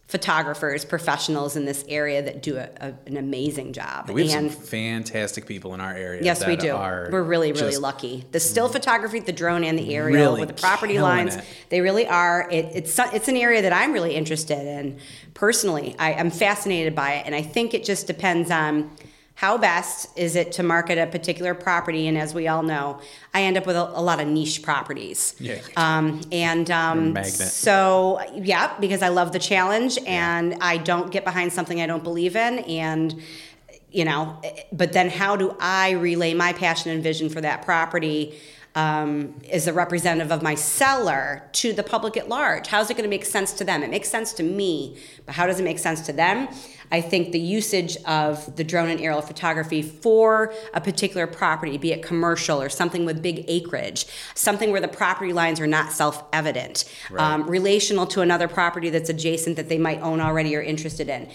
photographers, 0.10 0.84
professionals 0.84 1.56
in 1.56 1.66
this 1.66 1.86
area 1.88 2.20
that 2.24 2.42
do 2.42 2.58
a, 2.58 2.68
a, 2.82 2.94
an 3.06 3.16
amazing 3.16 3.72
job. 3.74 4.10
We 4.10 4.30
have 4.30 4.44
and 4.44 4.52
some 4.52 4.64
fantastic 4.64 5.46
people 5.46 5.76
in 5.76 5.82
our 5.82 5.94
area. 5.94 6.24
Yes, 6.24 6.46
we 6.48 6.56
do. 6.56 6.74
We're 6.74 7.22
really, 7.22 7.52
really 7.52 7.78
lucky. 7.78 8.26
The 8.32 8.40
still 8.40 8.68
mm. 8.68 8.72
photography, 8.72 9.20
the 9.20 9.32
drone, 9.32 9.64
and 9.64 9.78
the 9.78 9.94
aerial 9.94 10.32
Really 10.32 10.40
with 10.40 10.50
the 10.50 10.60
property 10.60 11.00
lines, 11.00 11.36
it. 11.36 11.46
they 11.70 11.82
really 11.82 12.08
are. 12.08 12.50
It, 12.50 12.66
it's 12.74 12.98
it's 12.98 13.28
an 13.28 13.38
area 13.38 13.62
that 13.62 13.72
I'm 13.72 13.94
really 13.94 14.16
interested 14.16 14.66
in 14.66 14.98
personally. 15.36 15.96
I, 16.00 16.16
I'm 16.16 16.32
fascinated 16.32 16.96
by 16.96 17.14
it, 17.14 17.28
and 17.28 17.36
I 17.36 17.44
think 17.44 17.76
it 17.76 17.86
just 17.86 18.08
depends 18.08 18.50
on 18.50 18.90
how 19.40 19.58
best 19.58 20.10
is 20.18 20.36
it 20.36 20.52
to 20.52 20.64
market 20.64 20.98
a 20.98 21.08
particular 21.08 21.54
property. 21.54 22.10
And 22.10 22.18
as 22.18 22.34
we 22.34 22.50
all 22.50 22.62
know, 22.62 23.00
I 23.34 23.44
end 23.44 23.56
up 23.56 23.66
with 23.66 23.78
a, 23.78 23.84
a 23.98 24.02
lot 24.02 24.20
of 24.20 24.28
niche 24.28 24.62
properties. 24.62 25.34
Yeah. 25.40 25.62
Um, 25.78 26.20
and 26.30 26.70
um, 26.70 27.24
so, 27.24 28.20
yeah, 28.36 28.78
because 28.82 29.02
I 29.02 29.08
love 29.08 29.32
the 29.32 29.40
challenge 29.40 29.98
and 30.06 30.56
I 30.60 30.76
don't 30.76 31.10
get 31.10 31.24
behind 31.24 31.54
something 31.54 31.80
I 31.80 31.88
don't 31.88 32.04
believe 32.04 32.36
in. 32.36 32.60
And, 32.60 33.24
you 33.90 34.04
know, 34.04 34.42
but 34.74 34.92
then 34.92 35.10
how 35.10 35.38
do 35.38 35.56
I 35.58 35.92
relay 35.92 36.34
my 36.34 36.52
passion 36.52 36.92
and 36.92 37.02
vision 37.02 37.30
for 37.30 37.40
that 37.40 37.62
property 37.62 38.38
um, 38.76 39.40
as 39.52 39.68
a 39.68 39.74
representative 39.74 40.32
of 40.32 40.42
my 40.42 40.56
seller 40.56 41.44
to 41.54 41.74
the 41.74 41.84
public 41.84 42.18
at 42.18 42.30
large? 42.30 42.68
How's 42.68 42.90
it 42.90 42.94
going 42.96 43.04
to 43.04 43.10
make 43.10 43.26
sense 43.26 43.54
to 43.54 43.64
them? 43.64 43.84
It 43.84 43.90
makes 43.90 44.10
sense 44.10 44.34
to 44.34 44.44
me, 44.44 44.98
but 45.26 45.36
how 45.36 45.48
does 45.48 45.60
it 45.60 45.64
make 45.64 45.80
sense 45.80 46.02
to 46.02 46.14
them? 46.14 46.48
I 46.92 47.02
think 47.02 47.32
the 47.32 47.40
usage 47.40 47.98
of 48.06 48.56
the 48.56 48.64
drone 48.64 48.90
and 48.90 49.00
aerial 49.00 49.22
photography 49.22 49.82
for 49.82 50.54
a 50.74 50.82
particular 50.82 51.28
property, 51.28 51.78
be 51.78 51.92
it 51.92 52.02
commercial 52.02 52.62
or 52.62 52.70
something 52.70 53.06
with 53.06 53.22
big 53.22 53.46
acreage, 53.48 54.08
something 54.34 54.72
where 54.72 54.82
the 54.82 54.88
property 54.88 55.34
lines 55.34 55.60
are 55.60 55.68
not 55.68 55.92
self 55.92 56.24
evident, 56.34 56.86
um, 57.18 57.48
relational 57.48 58.08
to 58.08 58.22
another 58.22 58.48
property 58.48 58.90
that's 58.90 59.10
adjacent 59.10 59.56
that 59.56 59.70
they 59.70 59.78
might 59.78 60.02
own 60.02 60.20
already 60.20 60.56
or 60.56 60.62
interested 60.62 61.10
in. 61.10 61.30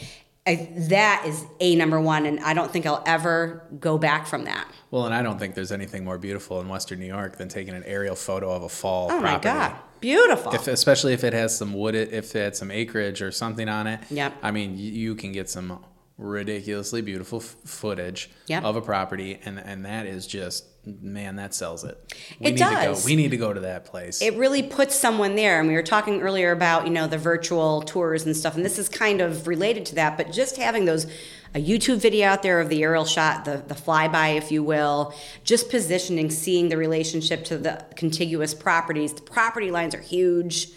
I, 0.47 0.69
that 0.91 1.25
is 1.27 1.43
a 1.61 1.75
number 1.75 1.99
one, 2.01 2.27
and 2.27 2.39
I 2.41 2.53
don't 2.53 2.71
think 2.71 2.85
I'll 2.85 3.03
ever 3.07 3.63
go 3.81 3.97
back 3.97 4.27
from 4.27 4.45
that. 4.45 4.69
Well, 4.91 5.07
and 5.07 5.15
I 5.15 5.23
don't 5.23 5.39
think 5.39 5.55
there's 5.55 5.73
anything 5.73 6.05
more 6.05 6.19
beautiful 6.19 6.61
in 6.61 6.69
Western 6.69 7.01
New 7.01 7.07
York 7.07 7.37
than 7.39 7.49
taking 7.49 7.73
an 7.75 7.83
aerial 7.85 8.15
photo 8.15 8.51
of 8.53 8.63
a 8.63 8.69
fall 8.69 9.07
Oh 9.11 9.21
property. 9.21 9.49
my 9.49 9.55
God, 9.71 9.77
beautiful! 10.01 10.53
If, 10.53 10.69
especially 10.69 11.15
if 11.15 11.25
it 11.25 11.33
has 11.33 11.57
some 11.57 11.73
wood, 11.73 11.95
if 11.95 12.37
it 12.37 12.39
had 12.39 12.57
some 12.57 12.71
acreage 12.71 13.23
or 13.23 13.31
something 13.33 13.69
on 13.71 13.87
it. 13.87 14.01
Yep. 14.11 14.35
I 14.43 14.51
mean, 14.51 14.77
you, 14.77 14.93
you 14.93 15.15
can 15.15 15.33
get 15.33 15.49
some 15.49 15.83
ridiculously 16.19 17.01
beautiful 17.01 17.41
f- 17.41 17.57
footage 17.65 18.31
Yep. 18.47 18.65
of 18.65 18.77
a 18.77 18.83
property, 18.83 19.41
and 19.47 19.59
and 19.59 19.85
that 19.87 20.07
is 20.07 20.27
just 20.27 20.67
man, 20.87 21.37
that 21.37 21.55
sells 21.55 21.85
it. 21.85 21.99
We 22.41 22.47
It 22.49 22.51
need 22.53 22.59
does. 22.59 22.99
To 23.03 23.03
go, 23.03 23.07
we 23.07 23.17
need 23.17 23.31
to 23.31 23.37
go 23.37 23.53
to 23.53 23.61
that 23.61 23.85
place. 23.85 24.21
it 24.21 24.35
really 24.35 24.63
puts 24.63 24.95
someone 24.95 25.35
there 25.35 25.59
and 25.59 25.69
we 25.69 25.75
were 25.75 25.83
talking 25.83 26.21
earlier 26.21 26.51
about 26.53 26.85
you 26.85 26.91
know 26.93 27.07
the 27.07 27.19
virtual 27.19 27.83
tours 27.83 28.27
and 28.27 28.37
stuff 28.37 28.55
and 28.57 28.65
this 28.65 28.79
is 28.79 28.89
kind 28.89 29.21
of 29.21 29.47
related 29.47 29.87
to 29.87 29.95
that 29.95 30.17
but 30.17 30.31
just 30.33 30.57
having 30.57 30.85
those 30.85 31.07
a 31.55 31.59
youtube 31.63 31.99
video 32.01 32.27
out 32.29 32.43
there 32.43 32.61
of 32.61 32.69
the 32.69 32.83
aerial 32.83 33.05
shot 33.05 33.45
the, 33.45 33.63
the 33.69 33.75
flyby 33.75 34.37
if 34.37 34.51
you 34.53 34.63
will 34.63 35.15
just 35.45 35.71
positioning 35.71 36.31
seeing 36.31 36.69
the 36.69 36.77
relationship 36.77 37.45
to 37.45 37.57
the 37.57 37.85
contiguous 37.97 38.53
properties 38.55 39.13
the 39.15 39.23
property 39.23 39.71
lines 39.71 39.95
are 39.95 40.01
huge 40.01 40.69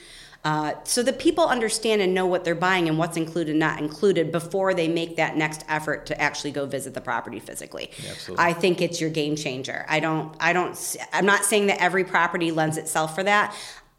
Uh, 0.43 0.73
so 0.85 1.03
that 1.03 1.19
people 1.19 1.45
understand 1.45 2.01
and 2.01 2.13
know 2.13 2.25
what 2.25 2.45
they're 2.45 2.55
buying 2.55 2.87
and 2.87 2.97
what's 2.97 3.17
included 3.17 3.51
and 3.51 3.59
not 3.59 3.79
included 3.79 4.31
before 4.31 4.73
they 4.73 4.87
make 4.87 5.17
that 5.17 5.35
next 5.35 5.65
effort 5.67 6.05
to 6.05 6.21
actually 6.21 6.51
go 6.51 6.65
visit 6.65 6.93
the 6.93 7.01
property 7.01 7.39
physically. 7.39 7.91
absolutely. 8.09 8.45
I 8.45 8.53
think 8.53 8.81
it's 8.81 9.01
your 9.01 9.09
game 9.09 9.35
changer. 9.35 9.85
I 9.89 9.99
don't, 9.99 10.33
I 10.39 10.53
don't, 10.53 10.97
I'm 11.11 11.25
not 11.25 11.43
saying 11.43 11.67
that 11.67 11.81
every 11.81 12.05
property 12.05 12.51
lends 12.51 12.77
itself 12.77 13.13
for 13.13 13.23
that. 13.23 13.53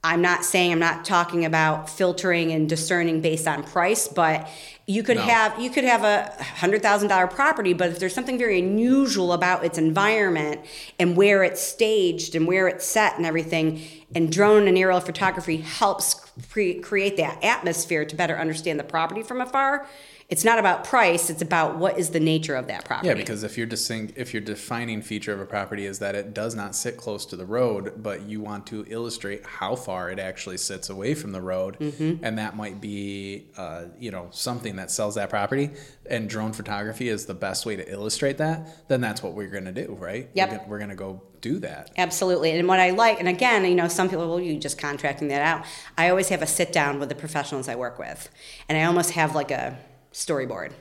I'm 0.04 0.22
not 0.22 0.44
saying 0.44 0.70
I'm 0.72 0.78
not 0.78 1.04
talking 1.04 1.44
about 1.44 1.90
filtering 1.90 2.52
and 2.52 2.68
discerning 2.68 3.20
based 3.20 3.48
on 3.48 3.64
price, 3.64 4.06
but 4.06 4.48
you 4.86 5.02
could 5.02 5.16
No. 5.16 5.22
have 5.24 5.58
you 5.60 5.70
could 5.70 5.82
have 5.84 6.04
a 6.04 6.32
hundred 6.40 6.82
thousand 6.82 7.08
dollar 7.08 7.26
property, 7.26 7.72
but 7.72 7.88
if 7.90 7.98
there's 7.98 8.14
something 8.14 8.38
very 8.38 8.60
unusual 8.60 9.32
about 9.32 9.64
its 9.64 9.76
environment 9.76 10.60
and 11.00 11.16
where 11.16 11.42
it's 11.42 11.60
staged 11.60 12.36
and 12.36 12.46
where 12.46 12.68
it's 12.68 12.86
set 12.86 13.16
and 13.16 13.26
everything, 13.26 13.82
and 14.14 14.30
drone 14.32 14.68
and 14.68 14.78
aerial 14.78 15.00
photography 15.00 15.56
helps 15.58 16.14
cre- 16.50 16.80
create 16.80 17.16
that 17.16 17.42
atmosphere 17.42 18.04
to 18.04 18.14
better 18.14 18.38
understand 18.38 18.78
the 18.78 18.84
property 18.84 19.22
from 19.24 19.40
afar. 19.40 19.86
It's 20.28 20.44
not 20.44 20.58
about 20.58 20.84
price; 20.84 21.30
it's 21.30 21.40
about 21.40 21.78
what 21.78 21.98
is 21.98 22.10
the 22.10 22.20
nature 22.20 22.54
of 22.54 22.66
that 22.66 22.84
property. 22.84 23.08
Yeah, 23.08 23.14
because 23.14 23.44
if 23.44 23.56
you're 23.56 23.66
distinct, 23.66 24.12
if 24.18 24.34
your 24.34 24.42
defining 24.42 25.00
feature 25.00 25.32
of 25.32 25.40
a 25.40 25.46
property 25.46 25.86
is 25.86 26.00
that 26.00 26.14
it 26.14 26.34
does 26.34 26.54
not 26.54 26.74
sit 26.74 26.98
close 26.98 27.24
to 27.26 27.36
the 27.36 27.46
road, 27.46 28.02
but 28.02 28.22
you 28.22 28.42
want 28.42 28.66
to 28.66 28.84
illustrate 28.88 29.46
how 29.46 29.74
far 29.74 30.10
it 30.10 30.18
actually 30.18 30.58
sits 30.58 30.90
away 30.90 31.14
from 31.14 31.32
the 31.32 31.40
road, 31.40 31.78
Mm-hmm. 31.78 32.22
and 32.22 32.36
that 32.36 32.56
might 32.56 32.78
be, 32.78 33.46
uh, 33.56 33.84
you 33.98 34.10
know, 34.10 34.28
something 34.30 34.76
that 34.76 34.90
sells 34.90 35.14
that 35.14 35.30
property, 35.30 35.70
and 36.10 36.28
drone 36.28 36.52
photography 36.52 37.08
is 37.08 37.24
the 37.24 37.32
best 37.34 37.64
way 37.64 37.76
to 37.76 37.90
illustrate 37.90 38.36
that, 38.36 38.86
then 38.88 39.00
that's 39.00 39.22
what 39.22 39.32
we're 39.32 39.48
going 39.48 39.64
to 39.64 39.72
do, 39.72 39.96
right? 39.98 40.28
Yep. 40.34 40.50
We're 40.50 40.56
gonna, 40.58 40.68
we're 40.68 40.78
going 40.78 40.90
to 40.90 40.96
go 40.96 41.22
do 41.40 41.58
that. 41.60 41.90
Absolutely. 41.96 42.50
And 42.50 42.68
what 42.68 42.80
I 42.80 42.90
like, 42.90 43.18
and 43.18 43.28
again, 43.28 43.64
you 43.64 43.74
know, 43.74 43.88
some 43.88 44.10
people, 44.10 44.28
well, 44.28 44.40
you 44.40 44.58
just 44.58 44.76
contracting 44.76 45.28
that 45.28 45.40
out. 45.40 45.64
I 45.96 46.10
always 46.10 46.28
have 46.28 46.42
a 46.42 46.46
sit 46.46 46.70
down 46.70 46.98
with 47.00 47.08
the 47.08 47.14
professionals 47.14 47.66
I 47.66 47.76
work 47.76 47.98
with, 47.98 48.28
and 48.68 48.76
I 48.76 48.84
almost 48.84 49.12
have 49.12 49.34
like 49.34 49.50
a 49.50 49.78
storyboard. 50.18 50.72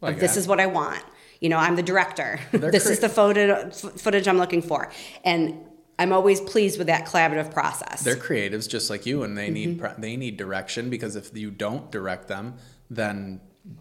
Like 0.00 0.18
this 0.18 0.34
that. 0.34 0.40
is 0.40 0.48
what 0.48 0.58
I 0.60 0.66
want. 0.66 1.02
You 1.40 1.48
know, 1.48 1.58
I'm 1.58 1.76
the 1.76 1.82
director. 1.82 2.38
This 2.52 2.84
cre- 2.86 2.92
is 2.92 2.98
the 3.00 3.08
photo, 3.08 3.70
footage 3.70 4.26
I'm 4.28 4.38
looking 4.38 4.62
for. 4.62 4.90
And 5.24 5.58
I'm 5.98 6.12
always 6.12 6.40
pleased 6.40 6.78
with 6.78 6.86
that 6.88 7.06
collaborative 7.06 7.52
process. 7.52 8.02
They're 8.02 8.16
creatives 8.16 8.68
just 8.68 8.90
like 8.90 9.04
you, 9.06 9.22
and 9.24 9.36
they 9.36 9.48
Mm-hmm. 9.50 9.54
need 9.94 9.94
they 9.98 10.16
need 10.16 10.36
direction 10.36 10.90
because 10.90 11.14
if 11.16 11.36
you 11.36 11.50
don't 11.50 11.90
direct 11.92 12.28
them, 12.28 12.54
then 12.90 13.40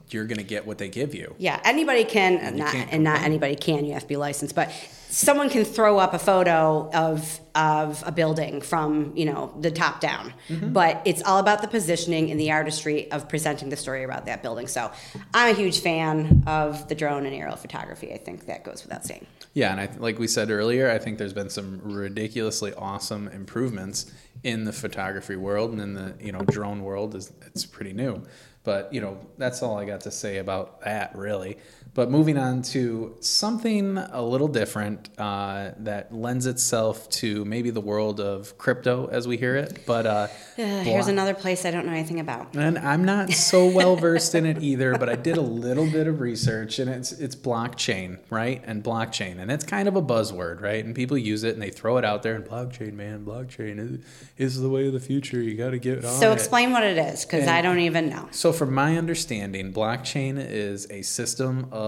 you're 0.09 0.25
going 0.25 0.37
to 0.37 0.43
get 0.43 0.65
what 0.65 0.77
they 0.77 0.89
give 0.89 1.15
you. 1.15 1.33
Yeah, 1.37 1.59
anybody 1.63 2.03
can, 2.03 2.33
you 2.33 2.59
not, 2.59 2.75
and 2.75 3.03
not 3.03 3.21
anybody 3.21 3.55
can. 3.55 3.85
You 3.85 3.93
have 3.93 4.03
to 4.03 4.07
be 4.07 4.17
licensed, 4.17 4.55
but 4.55 4.71
someone 5.11 5.49
can 5.49 5.65
throw 5.65 5.97
up 5.97 6.13
a 6.13 6.19
photo 6.19 6.89
of 6.93 7.39
of 7.53 8.01
a 8.05 8.11
building 8.13 8.61
from 8.61 9.11
you 9.15 9.25
know 9.25 9.53
the 9.59 9.71
top 9.71 9.99
down. 9.99 10.33
Mm-hmm. 10.47 10.71
But 10.73 11.01
it's 11.05 11.21
all 11.23 11.39
about 11.39 11.61
the 11.61 11.67
positioning 11.67 12.31
and 12.31 12.39
the 12.39 12.51
artistry 12.51 13.11
of 13.11 13.27
presenting 13.27 13.69
the 13.69 13.75
story 13.75 14.03
about 14.03 14.25
that 14.25 14.41
building. 14.41 14.67
So 14.67 14.91
I'm 15.33 15.53
a 15.53 15.57
huge 15.57 15.79
fan 15.81 16.43
of 16.47 16.87
the 16.87 16.95
drone 16.95 17.25
and 17.25 17.35
aerial 17.35 17.57
photography. 17.57 18.13
I 18.13 18.17
think 18.17 18.45
that 18.45 18.63
goes 18.63 18.83
without 18.83 19.05
saying. 19.05 19.25
Yeah, 19.53 19.71
and 19.71 19.81
I, 19.81 19.89
like 19.97 20.17
we 20.17 20.27
said 20.27 20.49
earlier, 20.49 20.89
I 20.89 20.97
think 20.97 21.17
there's 21.17 21.33
been 21.33 21.49
some 21.49 21.81
ridiculously 21.83 22.73
awesome 22.73 23.27
improvements 23.27 24.11
in 24.43 24.63
the 24.63 24.73
photography 24.73 25.35
world 25.35 25.71
and 25.71 25.81
in 25.81 25.93
the 25.93 26.15
you 26.19 26.31
know 26.31 26.39
drone 26.41 26.83
world. 26.83 27.15
is 27.15 27.33
It's 27.47 27.65
pretty 27.65 27.93
new, 27.93 28.23
but 28.63 28.93
you 28.93 29.01
know 29.01 29.17
that's 29.37 29.63
all 29.63 29.77
I 29.77 29.85
got 29.85 30.01
to 30.01 30.11
say 30.11 30.37
about 30.37 30.81
that 30.81 31.15
really. 31.15 31.57
But 31.93 32.09
moving 32.09 32.37
on 32.37 32.61
to 32.73 33.17
something 33.19 33.97
a 33.97 34.21
little 34.21 34.47
different 34.47 35.09
uh, 35.19 35.71
that 35.79 36.13
lends 36.15 36.45
itself 36.45 37.09
to 37.09 37.43
maybe 37.43 37.69
the 37.69 37.81
world 37.81 38.21
of 38.21 38.57
crypto 38.57 39.07
as 39.11 39.27
we 39.27 39.35
hear 39.35 39.57
it. 39.57 39.85
But 39.85 40.05
uh, 40.05 40.09
Uh, 40.11 40.27
here's 40.83 41.07
another 41.07 41.33
place 41.33 41.65
I 41.65 41.71
don't 41.71 41.85
know 41.85 41.91
anything 41.91 42.21
about. 42.21 42.55
and 42.55 42.77
I'm 42.79 43.03
not 43.03 43.31
so 43.31 43.67
well 43.67 43.97
versed 43.97 44.35
in 44.35 44.45
it 44.45 44.63
either, 44.63 44.97
but 44.97 45.09
I 45.09 45.15
did 45.17 45.35
a 45.35 45.41
little 45.41 45.85
bit 45.85 46.07
of 46.07 46.21
research, 46.21 46.79
and 46.79 46.89
it's 46.89 47.11
it's 47.11 47.35
blockchain, 47.35 48.19
right? 48.29 48.61
And 48.65 48.81
blockchain, 48.81 49.39
and 49.39 49.51
it's 49.51 49.65
kind 49.65 49.89
of 49.89 49.97
a 49.97 50.01
buzzword, 50.01 50.61
right? 50.61 50.85
And 50.85 50.95
people 50.95 51.17
use 51.17 51.43
it 51.43 51.55
and 51.55 51.61
they 51.61 51.71
throw 51.71 51.97
it 51.97 52.05
out 52.05 52.23
there. 52.23 52.35
And 52.35 52.45
blockchain, 52.45 52.93
man, 52.93 53.25
blockchain 53.25 53.79
is, 53.79 54.05
is 54.37 54.61
the 54.61 54.69
way 54.69 54.87
of 54.87 54.93
the 54.93 54.99
future. 55.01 55.41
You 55.41 55.57
got 55.57 55.71
to 55.71 55.77
get 55.79 55.97
on 55.97 56.03
So 56.03 56.09
it. 56.09 56.19
So 56.19 56.31
explain 56.31 56.71
what 56.71 56.83
it 56.85 56.97
is, 56.97 57.25
because 57.25 57.49
I 57.49 57.61
don't 57.61 57.79
even 57.79 58.07
know. 58.07 58.29
So, 58.31 58.53
from 58.53 58.73
my 58.73 58.97
understanding, 58.97 59.73
blockchain 59.73 60.37
is 60.39 60.87
a 60.89 61.01
system 61.01 61.67
of 61.71 61.80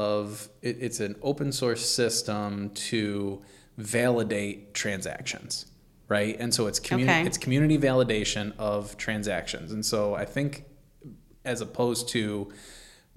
it, 0.62 0.78
it's 0.80 1.00
an 1.00 1.16
open 1.22 1.52
source 1.52 1.88
system 1.88 2.70
to 2.92 3.42
validate 3.78 4.74
transactions, 4.74 5.66
right? 6.08 6.36
And 6.40 6.54
so 6.54 6.68
it's 6.68 6.80
community 6.80 7.20
Okay. 7.20 7.28
it's 7.28 7.38
community 7.38 7.78
validation 7.78 8.54
of 8.58 8.98
transactions. 8.98 9.72
And 9.72 9.86
so 9.86 10.14
I 10.16 10.26
think 10.26 10.66
as 11.46 11.62
opposed 11.62 12.08
to 12.10 12.52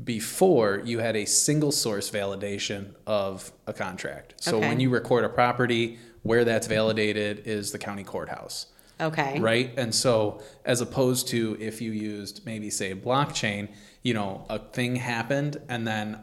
before 0.03 0.83
you 0.85 0.99
had 0.99 1.17
a 1.17 1.25
single 1.25 1.73
source 1.73 2.11
validation 2.11 2.95
of 3.07 3.53
a 3.67 3.73
contract. 3.73 4.35
So 4.39 4.57
Okay. 4.59 4.69
when 4.69 4.81
you 4.81 4.91
record 4.91 5.25
a 5.25 5.29
property, 5.29 5.99
where 6.23 6.45
that's 6.45 6.67
validated 6.67 7.47
is 7.47 7.71
the 7.73 7.79
county 7.79 8.03
courthouse 8.05 8.67
Okay. 9.01 9.39
right? 9.41 9.73
And 9.77 9.95
so, 9.95 10.41
as 10.65 10.81
opposed 10.81 11.29
to 11.29 11.57
if 11.61 11.81
you 11.81 11.93
used 11.93 12.45
maybe 12.45 12.69
say 12.71 12.95
blockchain, 12.95 13.69
you 14.03 14.13
know, 14.15 14.45
a 14.51 14.59
thing 14.59 14.97
happened 14.97 15.59
and 15.69 15.87
then 15.87 16.19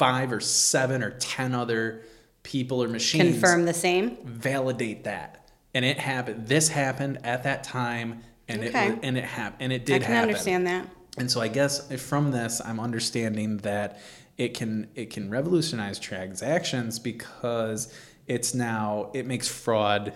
five 0.00 0.32
or 0.32 0.40
seven 0.40 1.02
or 1.02 1.10
ten 1.10 1.54
other 1.54 2.00
people 2.42 2.82
or 2.82 2.88
machines 2.88 3.32
Confirm 3.34 3.66
the 3.66 3.74
same. 3.74 4.16
validate 4.24 5.04
that, 5.04 5.50
and 5.74 5.84
it 5.84 5.98
happened. 5.98 6.48
This 6.48 6.68
happened 6.68 7.18
at 7.22 7.42
that 7.44 7.62
time, 7.64 8.22
and 8.48 8.64
Okay. 8.64 8.88
it 8.88 8.98
and 9.02 9.18
it 9.18 9.24
happened, 9.24 9.60
and 9.60 9.72
it 9.74 9.84
did 9.84 9.96
I 9.96 9.98
can 10.06 10.14
happen. 10.14 10.28
understand 10.30 10.66
that. 10.66 10.86
And 11.18 11.30
so 11.30 11.40
I 11.42 11.48
guess 11.48 11.74
from 12.00 12.30
this, 12.30 12.62
I'm 12.64 12.80
understanding 12.80 13.58
that 13.58 14.00
it 14.38 14.54
can 14.54 14.88
it 14.94 15.10
can 15.10 15.28
revolutionize 15.28 15.98
transactions 15.98 16.98
because 16.98 17.92
it's 18.26 18.54
now 18.54 19.10
it 19.12 19.26
makes 19.26 19.48
fraud 19.48 20.14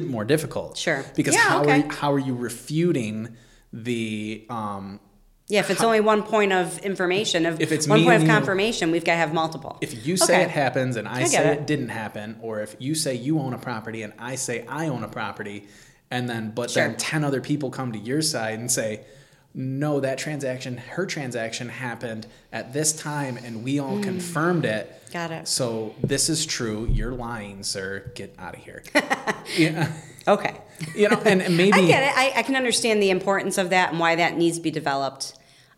more 0.00 0.24
difficult. 0.24 0.76
Sure. 0.76 1.04
Because 1.16 1.34
Yeah, 1.34 1.40
how 1.40 1.62
okay. 1.62 1.82
are 1.82 1.92
how 1.92 2.12
are 2.12 2.18
you 2.20 2.34
refuting 2.36 3.36
the 3.72 4.46
um, 4.48 5.00
Yeah, 5.48 5.60
if 5.60 5.70
it's 5.70 5.82
only 5.82 6.00
one 6.00 6.22
point 6.22 6.52
of 6.54 6.78
information, 6.78 7.44
of 7.44 7.60
If 7.60 7.70
it's 7.70 7.86
one 7.86 8.02
point 8.02 8.22
of 8.22 8.28
confirmation, 8.28 8.90
we've 8.90 9.04
got 9.04 9.12
to 9.12 9.18
have 9.18 9.34
multiple. 9.34 9.76
if 9.82 10.06
you 10.06 10.16
say 10.16 10.34
Okay. 10.36 10.42
it 10.44 10.50
happens 10.50 10.96
and 10.96 11.06
I, 11.06 11.20
I 11.20 11.24
say 11.24 11.52
it. 11.52 11.58
it. 11.60 11.66
didn't 11.66 11.90
happen, 11.90 12.38
or 12.40 12.60
if 12.62 12.76
you 12.78 12.94
say 12.94 13.14
you 13.14 13.38
own 13.38 13.52
a 13.52 13.58
property 13.58 14.02
and 14.02 14.14
I 14.18 14.36
say 14.36 14.64
I 14.68 14.88
own 14.88 15.04
a 15.04 15.08
property, 15.08 15.66
and 16.10 16.28
then 16.30 16.52
but 16.54 16.70
Sure. 16.70 16.86
then 16.88 16.96
ten 16.96 17.24
other 17.24 17.42
people 17.42 17.70
come 17.70 17.92
to 17.92 17.98
your 17.98 18.22
side 18.22 18.58
and 18.58 18.70
say, 18.72 19.02
no, 19.54 20.00
that 20.00 20.18
transaction, 20.18 20.76
her 20.78 21.06
transaction 21.06 21.68
happened 21.68 22.26
at 22.52 22.72
this 22.72 22.92
time, 22.92 23.36
and 23.36 23.62
we 23.62 23.78
all 23.78 24.00
confirmed 24.00 24.64
it. 24.64 24.92
Got 25.12 25.30
it. 25.30 25.46
So 25.46 25.94
this 26.02 26.28
is 26.28 26.44
true. 26.44 26.88
You're 26.90 27.12
lying, 27.12 27.62
sir. 27.62 28.10
Get 28.16 28.34
out 28.36 28.56
of 28.56 28.60
here. 28.64 28.82
yeah, 29.56 29.92
Okay. 30.26 30.56
you 30.96 31.08
know, 31.08 31.20
and, 31.24 31.40
and 31.40 31.56
maybe 31.56 31.72
I 31.72 31.86
get 31.86 32.02
it. 32.02 32.18
I, 32.18 32.40
I 32.40 32.42
can 32.42 32.56
understand 32.56 33.00
the 33.00 33.10
importance 33.10 33.56
of 33.56 33.70
that 33.70 33.90
and 33.90 34.00
why 34.00 34.16
that 34.16 34.36
needs 34.36 34.56
to 34.56 34.62
be 34.62 34.72
developed. 34.72 35.34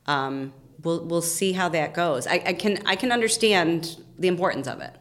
Um, 0.06 0.54
we'll 0.82 1.04
we'll 1.04 1.20
see 1.22 1.52
how 1.52 1.68
that 1.70 1.92
goes. 1.92 2.26
I, 2.26 2.42
I 2.46 2.52
can 2.54 2.78
I 2.86 2.96
can 2.96 3.12
understand 3.12 3.98
the 4.18 4.28
importance 4.28 4.66
of 4.68 4.80
it. 4.80 4.94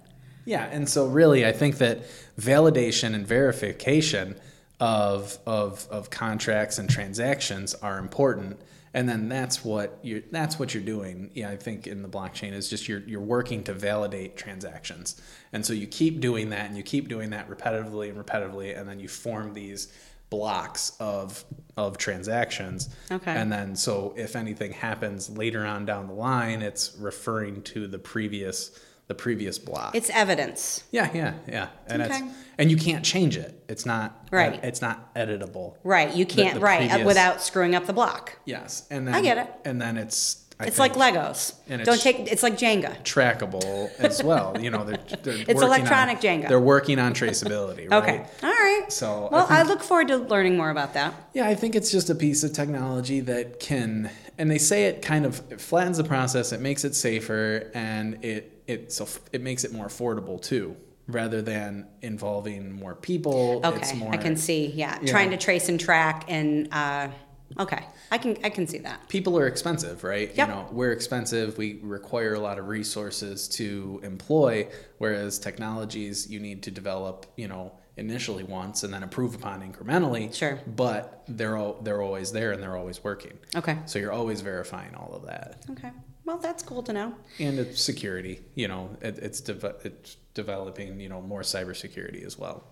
Yeah, 0.43 0.65
and 0.65 0.89
so 0.89 1.05
really, 1.07 1.45
I 1.45 1.53
think 1.53 1.77
that 1.77 2.03
validation 2.39 3.15
and 3.15 3.25
verification 3.25 4.35
of 4.79 5.37
of 5.45 5.87
of 5.89 6.09
contracts 6.09 6.77
and 6.77 6.89
transactions 6.89 7.73
are 7.75 7.97
important, 7.97 8.59
and 8.93 9.07
then 9.07 9.29
that's 9.29 9.63
what 9.63 9.99
you 10.03 10.23
that's 10.31 10.59
what 10.59 10.73
you're 10.73 10.83
doing. 10.83 11.31
Yeah, 11.33 11.49
I 11.49 11.57
think 11.57 11.87
in 11.87 12.01
the 12.01 12.09
blockchain 12.09 12.53
is 12.53 12.69
just 12.69 12.87
you're 12.87 13.01
you're 13.01 13.21
working 13.21 13.63
to 13.65 13.73
validate 13.73 14.35
transactions, 14.37 15.21
and 15.53 15.65
so 15.65 15.73
you 15.73 15.87
keep 15.87 16.19
doing 16.19 16.49
that, 16.49 16.67
and 16.67 16.77
you 16.77 16.83
keep 16.83 17.07
doing 17.07 17.29
that 17.29 17.49
repetitively 17.49 18.09
and 18.09 18.23
repetitively, 18.23 18.77
and 18.77 18.87
then 18.87 18.99
you 18.99 19.07
form 19.07 19.53
these 19.53 19.91
blocks 20.29 20.93
of 20.99 21.45
of 21.77 21.97
transactions. 21.97 22.89
Okay. 23.11 23.31
And 23.31 23.51
then 23.51 23.75
so 23.75 24.13
if 24.17 24.35
anything 24.35 24.73
happens 24.73 25.29
later 25.29 25.65
on 25.65 25.85
down 25.85 26.07
the 26.07 26.13
line, 26.13 26.61
it's 26.61 26.95
referring 26.97 27.61
to 27.63 27.87
the 27.87 27.99
previous 27.99 28.77
the 29.07 29.15
previous 29.15 29.59
block. 29.59 29.95
It's 29.95 30.09
evidence. 30.09 30.83
Yeah, 30.91 31.09
yeah, 31.13 31.33
yeah, 31.47 31.67
and 31.87 32.01
Okay. 32.01 32.17
it's 32.17 32.33
and 32.57 32.71
you 32.71 32.77
can't 32.77 33.03
change 33.03 33.35
it. 33.37 33.61
It's 33.67 33.85
not 33.85 34.27
Right. 34.31 34.59
It's 34.63 34.81
not 34.81 35.13
editable. 35.15 35.75
Right. 35.83 36.15
You 36.15 36.25
can't 36.25 36.55
the 36.55 36.59
right 36.61 36.83
uh, 36.83 36.87
previous- 36.87 37.05
without 37.07 37.41
screwing 37.41 37.75
up 37.75 37.85
the 37.85 37.93
block. 37.93 38.37
Yes, 38.45 38.83
and 38.89 39.07
then 39.07 39.13
I 39.15 39.21
get 39.21 39.37
it. 39.37 39.49
And 39.65 39.81
then 39.81 39.97
it's 39.97 40.41
I 40.57 40.67
It's 40.67 40.77
think, 40.77 40.95
like 40.95 41.13
Legos. 41.13 41.53
And 41.67 41.83
Don't 41.83 41.95
it's- 41.97 42.03
take. 42.03 42.31
It's 42.31 42.41
like 42.41 42.57
Jenga. 42.57 43.03
trackable 43.03 43.89
as 43.99 44.23
well. 44.23 44.55
You 44.57 44.69
know, 44.69 44.85
they're, 44.85 44.97
they're 45.23 45.43
It's 45.49 45.61
electronic 45.61 46.17
on, 46.17 46.23
Jenga. 46.23 46.47
They're 46.47 46.59
working 46.61 46.97
on 46.97 47.13
traceability. 47.13 47.89
Right? 47.91 48.01
Okay. 48.03 48.25
All 48.41 48.49
right. 48.49 48.85
So, 48.87 49.27
well, 49.33 49.47
I, 49.49 49.57
think- 49.57 49.67
look 49.69 49.83
forward 49.83 50.07
to 50.07 50.17
learning 50.17 50.55
more 50.55 50.69
about 50.69 50.93
that. 50.93 51.13
Yeah, 51.33 51.45
I 51.45 51.55
think 51.55 51.75
it's 51.75 51.91
just 51.91 52.09
a 52.09 52.15
piece 52.15 52.43
of 52.45 52.53
technology 52.53 53.19
that 53.19 53.59
can, 53.59 54.09
and 54.37 54.49
they 54.49 54.57
say 54.57 54.85
it 54.85 55.01
kind 55.01 55.25
of 55.25 55.41
it 55.51 55.59
flattens 55.59 55.97
the 55.97 56.05
process. 56.05 56.53
It 56.53 56.61
makes 56.61 56.85
it 56.85 56.95
safer, 56.95 57.69
and 57.73 58.23
it 58.23 58.54
it 58.67 58.91
so 58.91 59.07
it 59.31 59.41
makes 59.41 59.63
it 59.63 59.71
more 59.73 59.87
affordable 59.87 60.41
too, 60.41 60.75
rather 61.07 61.41
than 61.41 61.87
involving 62.01 62.71
more 62.71 62.95
people. 62.95 63.61
Okay. 63.63 63.77
it's 63.77 63.93
more, 63.95 64.13
I 64.13 64.17
can 64.17 64.35
see. 64.35 64.67
Yeah. 64.67 64.97
Trying 65.05 65.31
to 65.31 65.37
trace 65.37 65.69
and 65.69 65.79
track 65.79 66.25
and 66.27 66.67
uh, 66.71 67.09
Okay, 67.59 67.85
I 68.11 68.17
can 68.17 68.37
I 68.43 68.49
can 68.49 68.65
see 68.65 68.79
that. 68.79 69.07
people 69.07 69.37
are 69.37 69.47
expensive, 69.47 70.03
right? 70.03 70.35
Yep. 70.35 70.47
You 70.47 70.53
know, 70.53 70.67
we're 70.71 70.91
expensive. 70.91 71.57
We 71.57 71.79
require 71.83 72.33
a 72.33 72.39
lot 72.39 72.57
of 72.57 72.67
resources 72.67 73.47
to 73.49 74.01
employ, 74.03 74.67
whereas 74.97 75.37
technologies 75.37 76.27
you 76.29 76.39
need 76.39 76.63
to 76.63 76.71
develop, 76.71 77.27
you 77.35 77.47
know, 77.47 77.71
initially 77.97 78.43
once 78.43 78.83
and 78.83 78.93
then 78.93 79.03
improve 79.03 79.35
upon 79.35 79.61
incrementally. 79.61 80.33
Sure. 80.33 80.59
But 80.67 81.23
they're 81.27 81.55
all, 81.55 81.79
they're 81.81 82.01
always 82.01 82.31
there 82.31 82.51
and 82.51 82.61
they're 82.61 82.75
always 82.75 83.03
working. 83.03 83.37
Okay. 83.55 83.77
So 83.85 83.99
you're 83.99 84.11
always 84.11 84.41
verifying 84.41 84.95
all 84.95 85.13
of 85.13 85.27
that. 85.27 85.63
Okay. 85.69 85.91
Well, 86.25 86.37
that's 86.37 86.63
cool 86.63 86.81
to 86.83 86.93
know. 86.93 87.13
And 87.39 87.59
it's 87.59 87.81
security, 87.81 88.41
you 88.55 88.67
know, 88.67 88.97
it, 89.01 89.19
it's 89.19 89.41
deve- 89.41 89.85
it's 89.85 90.17
developing, 90.33 90.99
you 90.99 91.07
know, 91.07 91.21
more 91.21 91.41
cybersecurity 91.41 92.25
as 92.25 92.37
well. 92.37 92.63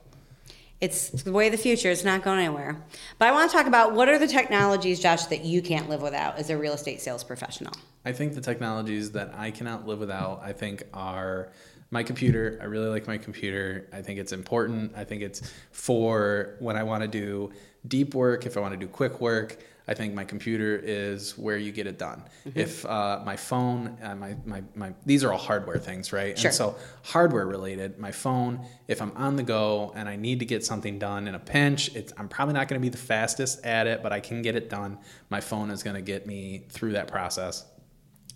It's 0.81 1.09
the 1.09 1.31
way 1.31 1.45
of 1.45 1.53
the 1.53 1.57
future. 1.57 1.89
It's 1.89 2.03
not 2.03 2.23
going 2.23 2.39
anywhere. 2.39 2.83
But 3.17 3.29
I 3.29 3.31
want 3.31 3.49
to 3.49 3.55
talk 3.55 3.67
about 3.67 3.93
what 3.93 4.09
are 4.09 4.19
the 4.19 4.27
technologies, 4.27 4.99
Josh, 4.99 5.25
that 5.27 5.45
you 5.45 5.61
can't 5.61 5.87
live 5.87 6.01
without 6.01 6.37
as 6.37 6.49
a 6.49 6.57
real 6.57 6.73
estate 6.73 6.99
sales 6.99 7.23
professional. 7.23 7.73
I 8.03 8.11
think 8.11 8.33
the 8.33 8.41
technologies 8.41 9.11
that 9.11 9.33
I 9.33 9.51
cannot 9.51 9.87
live 9.87 9.99
without, 9.99 10.41
I 10.43 10.51
think, 10.51 10.83
are 10.93 11.51
my 11.89 12.03
computer. 12.03 12.57
I 12.59 12.65
really 12.65 12.89
like 12.89 13.07
my 13.07 13.17
computer. 13.17 13.87
I 13.93 14.01
think 14.01 14.19
it's 14.19 14.33
important. 14.33 14.93
I 14.97 15.05
think 15.05 15.21
it's 15.21 15.53
for 15.71 16.55
when 16.59 16.75
I 16.75 16.83
want 16.83 17.03
to 17.03 17.07
do 17.07 17.53
deep 17.87 18.13
work, 18.13 18.45
if 18.45 18.57
I 18.57 18.59
want 18.59 18.73
to 18.73 18.79
do 18.79 18.87
quick 18.87 19.21
work. 19.21 19.63
I 19.87 19.93
think 19.93 20.13
my 20.13 20.23
computer 20.23 20.79
is 20.81 21.37
where 21.37 21.57
you 21.57 21.71
get 21.71 21.87
it 21.87 21.99
done. 21.99 22.23
If 22.55 22.85
uh, 22.85 23.21
my 23.25 23.35
phone, 23.35 23.97
uh, 24.01 24.15
my, 24.15 24.35
my, 24.45 24.63
my, 24.75 24.93
these 25.05 25.23
are 25.23 25.33
all 25.33 25.37
hardware 25.37 25.77
things, 25.77 26.13
right? 26.13 26.37
Sure. 26.39 26.49
And 26.49 26.55
so 26.55 26.75
hardware 27.03 27.45
related, 27.45 27.99
my 27.99 28.11
phone, 28.11 28.65
if 28.87 29.01
I'm 29.01 29.11
on 29.17 29.35
the 29.35 29.43
go 29.43 29.91
and 29.95 30.07
I 30.07 30.15
need 30.15 30.39
to 30.39 30.45
get 30.45 30.65
something 30.65 30.99
done 30.99 31.27
in 31.27 31.35
a 31.35 31.39
pinch, 31.39 31.93
it's, 31.95 32.13
I'm 32.17 32.29
probably 32.29 32.53
not 32.53 32.69
going 32.69 32.81
to 32.81 32.85
be 32.85 32.89
the 32.89 32.97
fastest 32.97 33.65
at 33.65 33.87
it, 33.87 34.01
but 34.01 34.13
I 34.13 34.21
can 34.21 34.41
get 34.41 34.55
it 34.55 34.69
done. 34.69 34.99
My 35.29 35.41
phone 35.41 35.69
is 35.69 35.83
going 35.83 35.95
to 35.95 36.01
get 36.01 36.25
me 36.25 36.63
through 36.69 36.93
that 36.93 37.09
process 37.09 37.65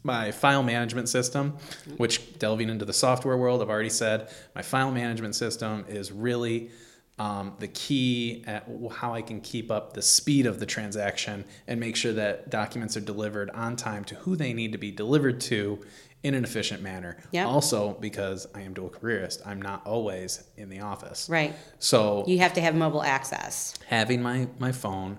my 0.04 0.32
file 0.32 0.64
management 0.64 1.10
system, 1.10 1.58
which 1.98 2.40
delving 2.40 2.70
into 2.70 2.86
the 2.86 2.94
software 2.94 3.36
world, 3.36 3.62
I've 3.62 3.70
already 3.70 3.90
said 3.90 4.30
my 4.56 4.62
file 4.62 4.90
management 4.90 5.36
system 5.36 5.84
is 5.90 6.14
really 6.14 6.72
um, 7.20 7.54
the 7.60 7.68
key 7.68 8.44
at 8.46 8.68
how 8.92 9.14
I 9.14 9.22
can 9.22 9.42
keep 9.42 9.72
up 9.72 9.94
the 9.94 10.02
speed 10.02 10.46
of 10.46 10.60
the 10.60 10.66
transaction 10.68 11.46
and 11.68 11.80
make 11.80 11.96
sure 11.96 12.14
that 12.14 12.50
documents 12.50 12.96
are 12.96 13.02
delivered 13.02 13.50
on 13.52 13.76
time 13.76 14.04
to 14.06 14.16
who 14.16 14.36
they 14.36 14.54
need 14.54 14.72
to 14.74 14.78
be 14.78 14.92
delivered 14.92 15.42
to 15.42 15.80
in 16.24 16.34
an 16.34 16.44
efficient 16.44 16.82
manner. 16.82 17.18
Yep. 17.32 17.48
Also, 17.48 17.94
because 18.00 18.48
I 18.54 18.62
am 18.62 18.74
dual 18.74 18.90
careerist, 18.90 19.42
I'm 19.46 19.62
not 19.62 19.86
always 19.86 20.44
in 20.58 20.70
the 20.70 20.82
office. 20.82 21.28
Right. 21.30 21.56
So 21.80 22.24
You 22.28 22.40
have 22.40 22.54
to 22.54 22.62
have 22.62 22.76
mobile 22.76 23.04
access. 23.04 23.74
having 23.88 24.22
my 24.22 24.48
my 24.60 24.72
phone 24.72 25.18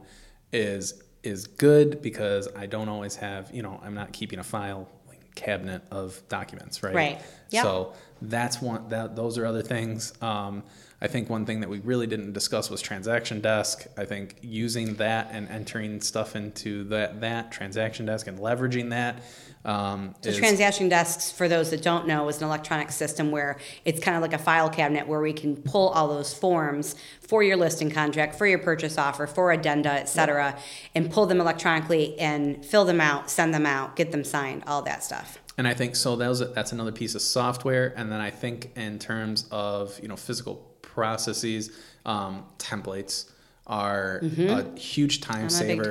is 0.52 1.02
is 1.22 1.46
good 1.46 2.00
because 2.00 2.48
I 2.56 2.66
don't 2.66 2.88
always 2.88 3.16
have 3.16 3.50
you 3.52 3.62
know 3.62 3.80
I'm 3.82 3.94
not 3.94 4.12
keeping 4.12 4.38
a 4.38 4.44
file 4.44 4.88
cabinet 5.34 5.82
of 5.92 6.20
documents 6.28 6.82
right 6.82 6.94
Right. 6.94 7.22
Yep. 7.50 7.62
so 7.62 7.92
that's 8.22 8.60
one 8.60 8.88
that 8.88 9.14
those 9.14 9.38
are 9.38 9.46
other 9.46 9.62
things 9.62 10.12
um, 10.20 10.62
I 11.00 11.06
think 11.06 11.30
one 11.30 11.46
thing 11.46 11.60
that 11.60 11.70
we 11.70 11.78
really 11.78 12.06
didn't 12.08 12.32
discuss 12.32 12.70
was 12.70 12.82
transaction 12.82 13.40
desk 13.40 13.86
I 13.96 14.04
think 14.04 14.36
using 14.42 14.94
that 14.96 15.28
and 15.30 15.48
entering 15.48 16.00
stuff 16.00 16.34
into 16.34 16.84
that 16.84 17.20
that 17.20 17.52
transaction 17.52 18.06
desk 18.06 18.26
and 18.26 18.38
leveraging 18.38 18.90
that 18.90 19.22
um, 19.64 20.14
So 20.22 20.30
is- 20.30 20.38
transaction 20.38 20.88
desks, 20.88 21.30
for 21.30 21.48
those 21.48 21.70
that 21.70 21.82
don't 21.82 22.06
know, 22.06 22.28
is 22.28 22.38
an 22.38 22.44
electronic 22.44 22.90
system 22.90 23.30
where 23.30 23.58
it's 23.84 24.00
kind 24.00 24.16
of 24.16 24.22
like 24.22 24.32
a 24.32 24.38
file 24.38 24.70
cabinet 24.70 25.06
where 25.06 25.20
we 25.20 25.32
can 25.32 25.56
pull 25.56 25.88
all 25.90 26.08
those 26.08 26.32
forms 26.32 26.94
for 27.20 27.42
your 27.42 27.56
listing 27.56 27.90
contract, 27.90 28.36
for 28.36 28.46
your 28.46 28.60
purchase 28.60 28.96
offer, 28.96 29.26
for 29.26 29.50
addenda, 29.52 29.90
et 29.90 30.08
cetera, 30.08 30.56
and 30.94 31.10
pull 31.10 31.26
them 31.26 31.40
electronically 31.40 32.18
and 32.18 32.64
fill 32.64 32.84
them 32.84 33.00
out, 33.00 33.28
send 33.28 33.52
them 33.52 33.66
out, 33.66 33.96
get 33.96 34.10
them 34.12 34.24
signed, 34.24 34.62
all 34.66 34.80
that 34.82 35.02
stuff. 35.04 35.38
And 35.58 35.66
I 35.66 35.74
think 35.74 35.96
so. 35.96 36.14
That 36.16 36.28
was 36.28 36.38
that's 36.54 36.70
another 36.72 36.92
piece 36.92 37.14
of 37.16 37.20
software. 37.20 37.92
And 37.96 38.12
then 38.12 38.20
I 38.20 38.30
think 38.30 38.70
in 38.76 38.98
terms 39.00 39.46
of 39.50 39.98
you 40.00 40.06
know 40.08 40.16
physical 40.16 40.64
processes, 41.02 41.70
um, 42.04 42.44
templates 42.58 43.30
are 43.66 44.20
a 44.22 44.78
huge 44.78 45.20
time 45.20 45.36
Mm-hmm. 45.36 45.44
I'm 45.44 45.50
saver 45.50 45.84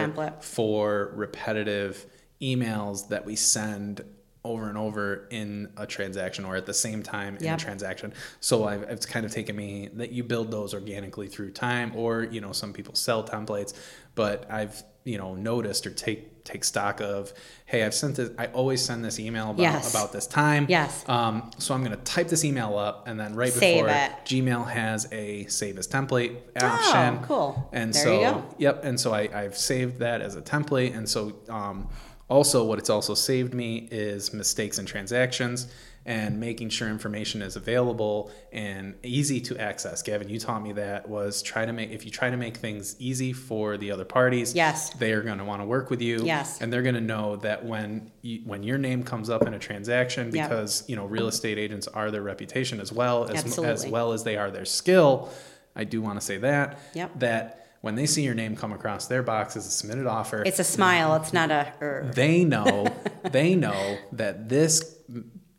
for 0.43 1.11
repetitive 1.15 2.05
emails 2.41 3.07
that 3.09 3.23
we 3.25 3.35
send 3.35 4.01
over 4.43 4.67
and 4.69 4.77
over 4.77 5.27
in 5.29 5.69
a 5.77 5.85
transaction 5.85 6.43
or 6.45 6.55
at 6.55 6.65
the 6.65 6.73
same 6.73 7.03
time 7.03 7.38
in 7.38 7.43
Yep. 7.43 7.57
a 7.59 7.61
transaction. 7.61 8.13
So 8.39 8.65
I've, 8.65 8.84
it's 8.84 9.05
kind 9.05 9.25
of 9.25 9.31
taken 9.31 9.55
me 9.55 9.89
that 9.93 10.11
you 10.11 10.23
build 10.23 10.51
those 10.51 10.73
organically 10.73 11.27
through 11.27 11.51
time, 11.51 11.91
or 11.95 12.23
you 12.23 12.41
know 12.41 12.51
some 12.53 12.73
people 12.73 12.95
sell 12.95 13.23
templates, 13.23 13.73
but 14.15 14.49
I've 14.51 14.84
you 15.03 15.17
know 15.17 15.35
noticed 15.35 15.85
or 15.88 15.91
take 15.91 16.36
take 16.47 16.63
stock 16.63 17.01
of, 17.01 17.33
hey, 17.65 17.83
I've 17.83 17.93
sent 17.93 18.15
this. 18.15 18.29
I 18.37 18.47
always 18.47 18.83
send 18.83 19.03
this 19.03 19.19
email 19.19 19.51
about 19.51 19.59
Yes. 19.61 19.91
about 19.91 20.11
this 20.13 20.25
time. 20.25 20.65
Yes. 20.69 21.03
Um, 21.07 21.51
so 21.57 21.73
I'm 21.73 21.83
going 21.83 21.95
to 21.95 22.03
type 22.03 22.27
this 22.29 22.43
email 22.45 22.77
up, 22.77 23.07
and 23.07 23.19
then 23.19 23.35
right 23.35 23.51
Save 23.51 23.83
before 23.85 23.89
it. 23.89 24.11
Gmail 24.25 24.67
has 24.69 25.07
a 25.11 25.45
save 25.47 25.77
as 25.77 25.87
template 25.87 26.35
option. 26.61 27.19
Oh, 27.21 27.25
cool. 27.27 27.69
And 27.73 27.93
There 27.93 28.03
so 28.03 28.13
you 28.13 28.19
go. 28.21 28.45
Yep, 28.57 28.85
and 28.85 28.99
so 28.99 29.13
I, 29.13 29.29
I've 29.33 29.57
saved 29.57 29.99
that 29.99 30.21
as 30.21 30.35
a 30.35 30.41
template, 30.41 30.95
and 30.97 31.07
so 31.07 31.35
um, 31.49 31.89
also 32.29 32.63
what 32.63 32.79
it's 32.79 32.89
also 32.89 33.13
saved 33.13 33.53
me 33.53 33.87
is 33.91 34.33
mistakes 34.33 34.77
and 34.79 34.87
transactions 34.87 35.67
and 36.07 36.39
making 36.39 36.69
sure 36.69 36.88
information 36.88 37.41
is 37.41 37.57
available 37.57 38.31
and 38.53 38.95
easy 39.03 39.41
to 39.41 39.57
access. 39.59 40.01
Gavin, 40.01 40.29
you 40.29 40.39
taught 40.39 40.63
me 40.63 40.71
that 40.71 41.07
was 41.09 41.41
try 41.41 41.65
to 41.65 41.73
make 41.73 41.91
if 41.91 42.05
you 42.05 42.11
try 42.11 42.29
to 42.29 42.38
make 42.38 42.55
things 42.57 42.95
easy 42.97 43.34
for 43.34 43.75
the 43.77 43.91
other 43.91 44.05
parties, 44.05 44.55
Yes. 44.55 44.89
they 44.91 45.11
are 45.11 45.21
going 45.21 45.38
to 45.38 45.43
want 45.43 45.61
to 45.61 45.67
work 45.67 45.89
with 45.89 46.01
you, 46.01 46.23
Yes. 46.23 46.61
and 46.61 46.71
they're 46.71 46.81
going 46.81 46.95
to 46.95 47.01
know 47.01 47.35
that 47.38 47.65
when 47.65 48.09
you, 48.21 48.39
when 48.45 48.63
your 48.63 48.77
name 48.77 49.03
comes 49.03 49.29
up 49.29 49.45
in 49.45 49.53
a 49.53 49.59
transaction, 49.59 50.34
Yep. 50.34 50.49
because 50.49 50.85
you 50.88 50.95
know 50.95 51.05
real 51.05 51.27
estate 51.27 51.57
agents 51.57 51.88
are 51.89 52.09
their 52.09 52.21
reputation 52.23 52.79
as 52.79 52.91
well 52.93 53.25
as 53.29 53.57
as 53.59 53.85
well 53.85 54.13
as 54.13 54.23
they 54.23 54.38
are 54.38 54.49
their 54.49 54.65
skill. 54.65 55.29
I 55.75 55.84
do 55.84 56.01
want 56.01 56.19
to 56.19 56.25
say 56.25 56.38
that 56.38 56.79
Yep. 56.93 57.19
that 57.19 57.65
when 57.81 57.95
they 57.95 58.05
see 58.05 58.23
your 58.23 58.34
name 58.34 58.55
come 58.55 58.71
across 58.71 59.07
their 59.07 59.21
box 59.23 59.55
as 59.57 59.67
a 59.67 59.71
submitted 59.71 60.07
offer, 60.07 60.41
It's 60.45 60.59
a 60.59 60.63
smile, 60.63 61.15
it's 61.17 61.34
not 61.34 61.51
a 61.51 61.73
er. 61.81 62.09
they 62.15 62.45
know 62.45 62.88
they 63.31 63.55
know 63.55 63.97
that 64.13 64.47
this 64.47 64.95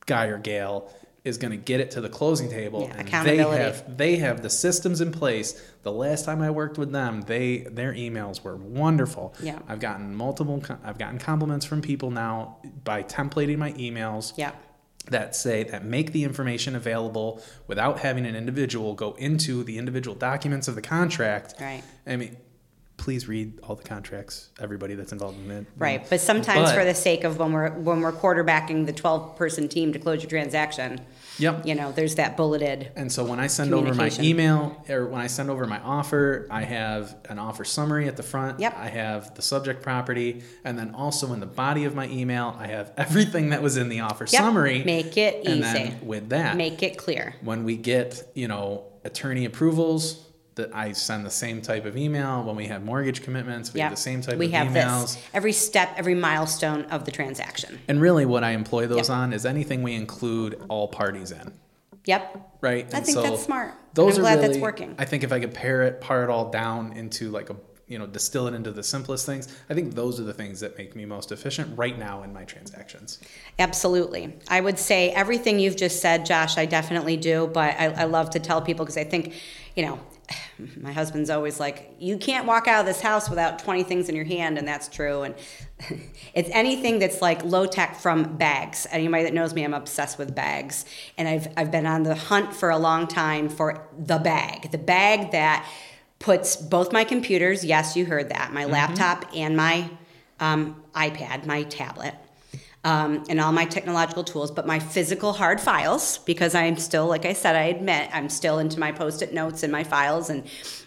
guy 0.08 0.26
or 0.26 0.38
gal 0.38 0.90
is 1.24 1.36
going 1.38 1.50
to 1.52 1.56
get 1.56 1.78
it 1.80 1.90
to 1.92 2.00
the 2.00 2.08
closing 2.08 2.48
table 2.50 2.88
Yeah, 2.88 2.96
and 3.14 3.26
they 3.28 3.36
have 3.36 3.96
they 3.98 4.16
have 4.16 4.42
the 4.42 4.50
systems 4.50 5.00
in 5.00 5.12
place 5.12 5.60
the 5.82 5.92
last 5.92 6.24
time 6.24 6.40
i 6.42 6.50
worked 6.50 6.78
with 6.78 6.90
them 6.90 7.20
they 7.22 7.58
their 7.58 7.92
emails 7.92 8.42
were 8.42 8.56
wonderful 8.56 9.34
Yeah. 9.42 9.58
i've 9.68 9.80
gotten 9.80 10.14
multiple 10.14 10.62
i've 10.84 10.96
gotten 10.98 11.18
compliments 11.18 11.66
from 11.66 11.82
people 11.82 12.10
now 12.10 12.56
by 12.84 13.02
templating 13.02 13.58
my 13.58 13.72
emails 13.72 14.32
Yeah. 14.36 14.52
that 15.10 15.36
say 15.36 15.64
that 15.64 15.84
make 15.84 16.12
the 16.12 16.24
information 16.24 16.74
available 16.74 17.42
without 17.66 17.98
having 18.00 18.24
an 18.24 18.34
individual 18.34 18.94
go 18.94 19.12
into 19.18 19.64
the 19.64 19.76
individual 19.76 20.14
documents 20.16 20.66
of 20.68 20.74
the 20.76 20.82
contract. 20.82 21.54
Right. 21.60 21.82
I 22.06 22.16
mean, 22.16 22.36
please 22.98 23.26
read 23.28 23.58
all 23.62 23.74
the 23.76 23.82
contracts, 23.82 24.50
everybody 24.60 24.94
that's 24.94 25.12
involved 25.12 25.38
in 25.42 25.50
it. 25.50 25.66
Right, 25.78 26.04
but 26.10 26.20
sometimes 26.20 26.68
But- 26.70 26.74
for 26.74 26.84
the 26.84 26.94
sake 26.94 27.24
of 27.24 27.38
when 27.38 27.52
we're 27.52 27.70
when 27.70 28.00
we're 28.02 28.12
quarterbacking 28.12 28.84
the 28.86 28.92
twelve 28.92 29.36
person 29.36 29.68
team 29.68 29.92
to 29.94 29.98
close 29.98 30.20
your 30.22 30.28
transaction, 30.28 31.00
Yep. 31.38 31.64
you 31.64 31.74
know, 31.76 31.92
there's 31.92 32.16
that 32.16 32.36
bulleted. 32.36 32.90
And 32.96 33.10
so 33.10 33.24
when 33.24 33.38
I 33.38 33.46
send 33.46 33.72
over 33.72 33.94
my 33.94 34.10
email 34.20 34.82
or 34.88 35.06
when 35.06 35.20
I 35.20 35.28
send 35.28 35.48
over 35.48 35.66
my 35.66 35.78
offer, 35.80 36.46
I 36.50 36.62
have 36.64 37.14
an 37.30 37.38
offer 37.38 37.64
summary 37.64 38.08
at 38.08 38.16
the 38.16 38.22
front. 38.24 38.58
Yep. 38.60 38.76
I 38.76 38.88
have 38.88 39.34
the 39.36 39.42
subject 39.42 39.80
property. 39.82 40.42
And 40.64 40.76
then 40.78 40.94
also 40.94 41.32
in 41.32 41.38
the 41.40 41.46
body 41.46 41.84
of 41.84 41.94
my 41.94 42.08
email, 42.08 42.56
I 42.58 42.66
have 42.66 42.92
everything 42.96 43.50
that 43.50 43.62
was 43.62 43.76
in 43.76 43.88
the 43.88 44.00
offer 44.00 44.24
Yep. 44.24 44.42
summary. 44.42 44.82
Make 44.84 45.16
it 45.16 45.46
And 45.46 45.60
easy. 45.60 45.72
then 45.72 45.98
with 46.02 46.28
that, 46.30 46.56
Make 46.56 46.82
it 46.82 46.98
clear. 46.98 47.34
when 47.42 47.62
we 47.64 47.76
get 47.76 48.28
you 48.34 48.48
know 48.48 48.82
attorney 49.04 49.44
approvals 49.44 50.24
that 50.58 50.74
i 50.74 50.92
send 50.92 51.24
the 51.24 51.30
same 51.30 51.62
type 51.62 51.86
of 51.86 51.96
email 51.96 52.42
when 52.44 52.54
we 52.54 52.66
have 52.66 52.84
mortgage 52.84 53.22
commitments 53.22 53.72
we 53.72 53.78
Yeah, 53.78 53.84
have 53.88 53.92
the 53.96 54.00
same 54.02 54.20
type 54.20 54.36
we 54.36 54.46
of 54.46 54.52
have 54.52 54.66
emails 54.68 55.14
this 55.14 55.18
every 55.32 55.52
step, 55.52 55.88
every 55.96 56.14
milestone 56.14 56.82
of 56.90 57.04
the 57.06 57.10
transaction. 57.10 57.78
and 57.88 58.00
really 58.00 58.26
what 58.26 58.44
i 58.44 58.50
employ 58.50 58.86
those 58.86 59.08
Yep. 59.08 59.16
on 59.16 59.32
is 59.32 59.46
anything 59.46 59.82
we 59.82 59.94
include 59.94 60.60
all 60.68 60.86
parties 60.88 61.30
in 61.32 61.52
Yep. 62.04 62.22
right 62.60 62.86
I 62.92 62.96
And 62.98 63.06
think 63.06 63.18
that's 63.22 63.42
smart. 63.44 63.74
those 63.94 64.14
I'm 64.16 64.20
are 64.20 64.22
glad 64.22 64.34
really, 64.36 64.48
that's 64.48 64.58
working. 64.60 64.94
i 64.98 65.04
think 65.04 65.24
if 65.24 65.32
i 65.32 65.40
could 65.40 65.54
pare 65.54 65.82
it 65.82 66.00
pare 66.00 66.22
it 66.24 66.30
all 66.30 66.50
down 66.50 66.92
into 66.92 67.30
like 67.30 67.48
a 67.50 67.56
you 67.86 67.98
know 67.98 68.06
distill 68.06 68.46
it 68.48 68.52
into 68.54 68.70
the 68.70 68.82
simplest 68.82 69.24
things 69.24 69.48
i 69.70 69.74
think 69.74 69.94
those 69.94 70.20
are 70.20 70.24
the 70.24 70.34
things 70.34 70.60
that 70.60 70.76
make 70.76 70.94
me 70.94 71.06
most 71.06 71.32
efficient 71.32 71.68
right 71.78 71.98
now 71.98 72.22
in 72.22 72.32
my 72.34 72.44
transactions 72.44 73.18
Absolutely. 73.58 74.34
I 74.48 74.60
would 74.60 74.78
say 74.78 75.10
everything 75.10 75.58
you've 75.58 75.74
just 75.76 76.00
said, 76.00 76.24
Josh, 76.24 76.56
I 76.58 76.64
definitely 76.66 77.16
do, 77.16 77.48
but 77.52 77.74
I, 77.76 77.86
I 77.86 78.04
love 78.04 78.30
to 78.30 78.38
tell 78.38 78.62
people 78.62 78.84
because 78.84 78.96
I 78.96 79.02
think, 79.04 79.34
you 79.74 79.84
know, 79.84 79.98
my 80.80 80.92
husband's 80.92 81.30
always 81.30 81.60
like, 81.60 81.94
you 81.98 82.18
can't 82.18 82.46
walk 82.46 82.68
out 82.68 82.80
of 82.80 82.86
this 82.86 83.00
house 83.00 83.28
without 83.28 83.58
20 83.58 83.82
things 83.84 84.08
in 84.08 84.16
your 84.16 84.24
hand, 84.24 84.58
and 84.58 84.66
that's 84.66 84.88
true. 84.88 85.22
And 85.22 85.34
it's 86.34 86.50
anything 86.52 86.98
that's 86.98 87.22
like 87.22 87.44
low 87.44 87.66
tech 87.66 87.96
from 87.96 88.36
bags. 88.36 88.86
Anybody 88.90 89.24
that 89.24 89.34
knows 89.34 89.54
me, 89.54 89.64
I'm 89.64 89.74
obsessed 89.74 90.18
with 90.18 90.34
bags. 90.34 90.84
And 91.16 91.28
I've, 91.28 91.48
I've 91.56 91.70
been 91.70 91.86
on 91.86 92.02
the 92.02 92.14
hunt 92.14 92.54
for 92.54 92.70
a 92.70 92.78
long 92.78 93.06
time 93.06 93.48
for 93.48 93.86
the 93.98 94.18
bag, 94.18 94.70
the 94.70 94.78
bag 94.78 95.32
that 95.32 95.68
puts 96.18 96.56
both 96.56 96.92
my 96.92 97.04
computers, 97.04 97.64
yes, 97.64 97.96
you 97.96 98.04
heard 98.04 98.30
that, 98.30 98.52
my 98.52 98.64
laptop 98.64 99.24
and 99.34 99.56
my 99.56 99.88
um, 100.40 100.82
iPad, 100.94 101.46
my 101.46 101.62
tablet, 101.64 102.14
um, 102.88 103.22
and 103.28 103.38
all 103.38 103.52
my 103.52 103.66
technological 103.66 104.24
tools, 104.24 104.50
but 104.50 104.66
my 104.66 104.78
physical 104.78 105.34
hard 105.34 105.60
files, 105.60 106.18
because 106.24 106.54
I'm 106.54 106.78
still, 106.78 107.06
like 107.06 107.26
I 107.26 107.34
said, 107.34 107.54
I 107.54 107.64
admit, 107.64 108.08
I'm 108.14 108.30
still 108.30 108.58
into 108.60 108.80
my 108.80 108.92
post 108.92 109.20
it 109.20 109.34
notes 109.34 109.62
and 109.62 109.70
my 109.70 109.84
files 109.84 110.30
and 110.30 110.42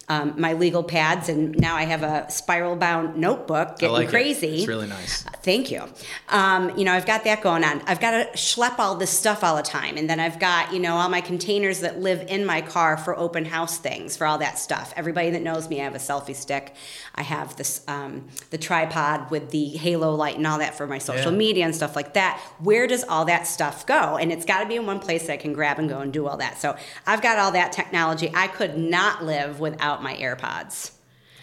um, 0.10 0.34
my 0.38 0.54
legal 0.54 0.84
pads, 0.84 1.30
and 1.30 1.56
now 1.58 1.76
I 1.76 1.84
have 1.84 2.04
a 2.04 2.30
spiral 2.30 2.76
bound 2.76 3.16
notebook 3.16 3.80
getting 3.80 3.94
like 3.96 4.10
crazy. 4.10 4.48
It. 4.48 4.60
It's 4.60 4.68
really 4.68 4.88
nice. 4.88 5.24
Thank 5.44 5.72
you. 5.72 5.84
Um, 6.30 6.78
you 6.78 6.84
know, 6.84 6.92
I've 6.94 7.06
got 7.06 7.24
that 7.24 7.42
going 7.42 7.64
on. 7.64 7.82
I've 7.88 8.00
got 8.02 8.12
to 8.12 8.38
schlep 8.38 8.78
all 8.80 8.96
this 8.96 9.10
stuff 9.10 9.44
all 9.44 9.56
the 9.56 9.62
time. 9.64 9.98
And 9.98 10.10
then 10.10 10.20
I've 10.20 10.40
got, 10.40 10.74
you 10.74 10.80
know, 10.80 10.96
all 10.96 11.08
my 11.10 11.22
containers 11.22 11.80
that 11.80 12.00
live 12.00 12.26
in 12.28 12.46
my 12.46 12.62
car 12.62 12.98
for 12.98 13.18
open 13.18 13.46
house 13.46 13.78
things, 13.78 14.18
for 14.18 14.28
all 14.28 14.38
that 14.40 14.60
stuff. 14.60 14.94
Everybody 14.96 15.30
that 15.32 15.42
knows 15.42 15.70
me, 15.70 15.80
I 15.80 15.86
have 15.86 15.96
a 15.96 16.00
selfie 16.00 16.36
stick. 16.36 16.76
I 17.16 17.24
have 17.24 17.56
this, 17.56 17.82
um, 17.88 18.28
the 18.50 18.58
tripod 18.58 19.32
with 19.32 19.52
the 19.52 19.66
halo 19.70 20.14
light 20.16 20.38
and 20.38 20.46
all 20.46 20.60
that 20.60 20.76
for 20.76 20.88
my 20.88 20.98
social 20.98 21.32
Yeah. 21.32 21.38
media 21.38 21.66
and 21.66 21.76
stuff 21.76 21.96
like 21.96 22.14
that. 22.16 22.40
Where 22.60 22.86
does 22.88 23.04
all 23.04 23.26
that 23.26 23.48
stuff 23.48 23.86
go? 23.86 24.18
And 24.18 24.32
it's 24.32 24.46
got 24.46 24.62
to 24.62 24.68
be 24.68 24.76
in 24.76 24.86
one 24.86 25.00
place 25.00 25.28
that 25.28 25.34
I 25.34 25.38
can 25.38 25.54
grab 25.54 25.80
and 25.80 25.88
go 25.88 26.00
and 26.00 26.12
do 26.12 26.28
all 26.28 26.38
that. 26.38 26.60
So 26.60 26.76
I've 27.08 27.22
got 27.22 27.38
all 27.38 27.52
that 27.54 27.72
technology. 27.72 28.32
I 28.34 28.48
could 28.48 28.78
not 28.78 29.24
live 29.24 29.60
without 29.60 29.91
my 30.00 30.16
AirPods. 30.16 30.92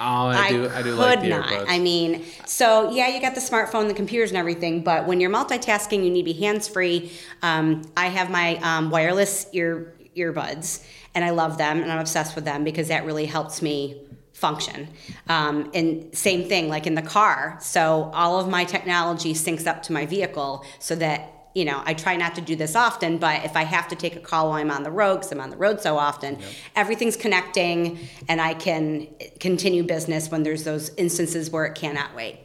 Oh, 0.00 0.04
I 0.04 0.50
do. 0.50 0.68
I, 0.68 0.82
do 0.82 0.90
could 0.90 0.98
like 0.98 1.20
the 1.22 1.28
not. 1.28 1.48
earbuds. 1.48 1.64
I 1.68 1.78
mean, 1.78 2.24
so 2.46 2.90
yeah, 2.90 3.08
you 3.08 3.20
got 3.20 3.34
the 3.34 3.40
smartphone, 3.40 3.88
the 3.88 3.94
computers, 3.94 4.30
and 4.30 4.38
everything. 4.38 4.84
But 4.84 5.06
when 5.06 5.20
you're 5.20 5.30
multitasking, 5.30 6.04
you 6.04 6.10
need 6.10 6.22
to 6.22 6.32
be 6.32 6.40
hands 6.40 6.68
free. 6.68 7.10
Um, 7.42 7.82
I 7.96 8.06
have 8.06 8.30
my 8.30 8.56
um, 8.58 8.90
wireless 8.90 9.46
ear 9.52 9.92
earbuds, 10.16 10.84
and 11.14 11.24
I 11.24 11.30
love 11.30 11.58
them, 11.58 11.82
and 11.82 11.90
I'm 11.90 11.98
obsessed 11.98 12.36
with 12.36 12.44
them 12.44 12.62
because 12.62 12.88
that 12.88 13.04
really 13.04 13.26
helps 13.26 13.60
me 13.60 14.00
function. 14.32 14.88
Um, 15.28 15.70
and 15.74 16.16
same 16.16 16.48
thing, 16.48 16.68
like 16.68 16.86
in 16.86 16.94
the 16.94 17.02
car. 17.02 17.58
So 17.60 18.10
all 18.14 18.38
of 18.38 18.48
my 18.48 18.64
technology 18.64 19.34
syncs 19.34 19.66
up 19.66 19.82
to 19.84 19.92
my 19.92 20.06
vehicle, 20.06 20.64
so 20.78 20.94
that 20.94 21.37
you 21.54 21.64
know, 21.64 21.82
I 21.84 21.94
try 21.94 22.16
not 22.16 22.34
to 22.36 22.40
do 22.40 22.54
this 22.56 22.76
often, 22.76 23.18
but 23.18 23.44
if 23.44 23.56
I 23.56 23.64
have 23.64 23.88
to 23.88 23.96
take 23.96 24.16
a 24.16 24.20
call 24.20 24.50
while 24.50 24.58
I'm 24.58 24.70
on 24.70 24.82
the 24.82 24.90
road, 24.90 25.16
because 25.16 25.32
I'm 25.32 25.40
on 25.40 25.50
the 25.50 25.56
road 25.56 25.80
so 25.80 25.96
often, 25.98 26.38
everything's 26.76 27.16
connecting 27.16 27.98
and 28.28 28.40
I 28.40 28.54
can 28.54 29.08
continue 29.40 29.82
business 29.82 30.30
when 30.30 30.42
there's 30.42 30.64
those 30.64 30.94
instances 30.96 31.50
where 31.50 31.64
it 31.64 31.74
cannot 31.74 32.14
wait. 32.14 32.38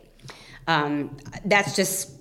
Um, 0.68 1.18
that's 1.46 1.76
just 1.76 2.12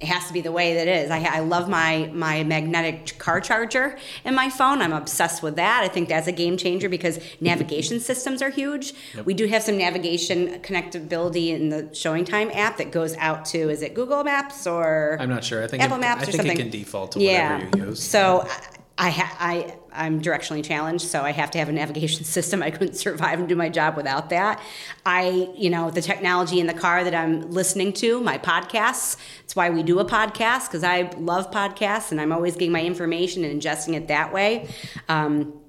it 0.00 0.06
has 0.06 0.26
to 0.26 0.32
be 0.32 0.40
the 0.40 0.52
way 0.52 0.74
that 0.74 0.88
it 0.88 1.04
is. 1.04 1.10
I, 1.10 1.18
I 1.22 1.40
love 1.40 1.68
my 1.68 2.10
my 2.12 2.44
magnetic 2.44 3.18
car 3.18 3.40
charger 3.40 3.98
in 4.24 4.34
my 4.34 4.50
phone. 4.50 4.82
I'm 4.82 4.92
obsessed 4.92 5.42
with 5.42 5.56
that. 5.56 5.82
I 5.82 5.88
think 5.88 6.08
that's 6.08 6.26
a 6.26 6.32
game 6.32 6.56
changer 6.56 6.88
because 6.88 7.18
navigation 7.40 8.00
systems 8.00 8.42
are 8.42 8.50
huge. 8.50 8.94
We 9.24 9.34
do 9.34 9.46
have 9.46 9.62
some 9.62 9.76
navigation 9.78 10.60
connectability 10.60 11.48
in 11.48 11.68
the 11.68 11.94
Showing 11.94 12.24
Time 12.24 12.50
app 12.52 12.76
that 12.78 12.90
goes 12.90 13.16
out 13.16 13.44
to 13.46 13.70
is 13.70 13.82
it 13.82 13.94
Google 13.94 14.24
Maps 14.24 14.66
or 14.66 15.16
I'm 15.20 15.28
not 15.28 15.44
sure. 15.44 15.62
I 15.62 15.66
think 15.66 15.82
Apple 15.82 15.96
it, 15.96 16.00
Maps 16.00 16.20
I 16.20 16.22
or 16.22 16.26
think 16.26 16.36
something. 16.36 16.58
it 16.58 16.62
can 16.62 16.70
default 16.70 17.12
to 17.12 17.20
yeah. 17.20 17.58
whatever 17.58 17.78
you 17.78 17.84
use. 17.86 18.02
So 18.02 18.46
I, 18.98 19.06
I, 19.06 19.10
ha- 19.10 19.36
I, 19.38 19.76
I'm 19.96 20.20
directionally 20.20 20.64
challenged, 20.64 21.06
so 21.06 21.22
I 21.22 21.32
have 21.32 21.50
to 21.52 21.58
have 21.58 21.68
a 21.68 21.72
navigation 21.72 22.24
system. 22.36 22.62
I 22.62 22.70
couldn't 22.70 22.94
survive 22.94 23.38
and 23.38 23.48
do 23.48 23.56
my 23.56 23.68
job 23.68 23.96
without 23.96 24.30
that. 24.30 24.60
I, 25.04 25.48
you 25.56 25.70
know, 25.70 25.90
the 25.90 26.02
technology 26.02 26.60
in 26.60 26.66
the 26.66 26.74
car 26.74 27.04
that 27.04 27.14
I'm 27.14 27.50
listening 27.50 27.92
to, 27.94 28.20
my 28.20 28.38
podcasts. 28.38 29.16
It's 29.44 29.56
why 29.56 29.70
we 29.70 29.82
do 29.82 29.98
a 29.98 30.04
podcast 30.04 30.66
because 30.66 30.84
I 30.84 31.10
love 31.18 31.50
podcasts 31.50 32.10
and 32.10 32.20
I'm 32.20 32.32
always 32.32 32.54
getting 32.54 32.72
my 32.72 32.82
information 32.82 33.44
and 33.44 33.60
ingesting 33.60 33.94
it 33.94 34.08
that 34.08 34.32
way. 34.32 34.68
Um, 35.08 35.60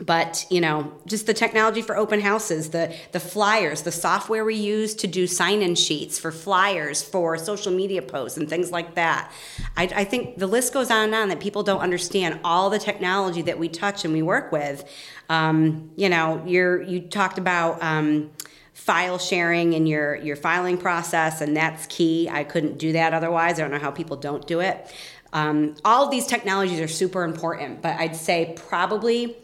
but 0.00 0.46
you 0.50 0.60
know 0.60 0.92
just 1.06 1.26
the 1.26 1.32
technology 1.32 1.80
for 1.80 1.96
open 1.96 2.20
houses 2.20 2.70
the 2.70 2.94
the 3.12 3.20
flyers 3.20 3.82
the 3.82 3.92
software 3.92 4.44
we 4.44 4.54
use 4.54 4.94
to 4.94 5.06
do 5.06 5.26
sign-in 5.26 5.74
sheets 5.74 6.18
for 6.18 6.30
flyers 6.30 7.02
for 7.02 7.38
social 7.38 7.72
media 7.72 8.02
posts 8.02 8.36
and 8.36 8.48
things 8.48 8.70
like 8.70 8.94
that. 8.94 9.32
I, 9.76 9.84
I 9.84 10.04
think 10.04 10.38
the 10.38 10.46
list 10.46 10.74
goes 10.74 10.90
on 10.90 11.04
and 11.04 11.14
on 11.14 11.28
that 11.30 11.40
people 11.40 11.62
don't 11.62 11.80
understand 11.80 12.40
all 12.44 12.68
the 12.68 12.78
technology 12.78 13.40
that 13.42 13.58
we 13.58 13.68
touch 13.68 14.04
and 14.04 14.12
we 14.12 14.22
work 14.22 14.52
with. 14.52 14.84
Um, 15.30 15.90
you 15.96 16.10
know 16.10 16.42
you're 16.46 16.82
you 16.82 17.00
talked 17.00 17.38
about 17.38 17.82
um, 17.82 18.30
file 18.74 19.18
sharing 19.18 19.72
in 19.72 19.86
your 19.86 20.16
your 20.16 20.36
filing 20.36 20.76
process 20.76 21.40
and 21.40 21.56
that's 21.56 21.86
key. 21.86 22.28
I 22.30 22.44
couldn't 22.44 22.76
do 22.76 22.92
that 22.92 23.14
otherwise. 23.14 23.58
I 23.58 23.62
don't 23.62 23.70
know 23.70 23.78
how 23.78 23.92
people 23.92 24.18
don't 24.18 24.46
do 24.46 24.60
it. 24.60 24.92
Um, 25.32 25.74
all 25.84 26.04
of 26.04 26.10
these 26.10 26.26
technologies 26.26 26.80
are 26.80 26.88
super 26.88 27.24
important 27.24 27.82
but 27.82 27.98
i'd 27.98 28.16
say 28.16 28.54
probably 28.68 29.36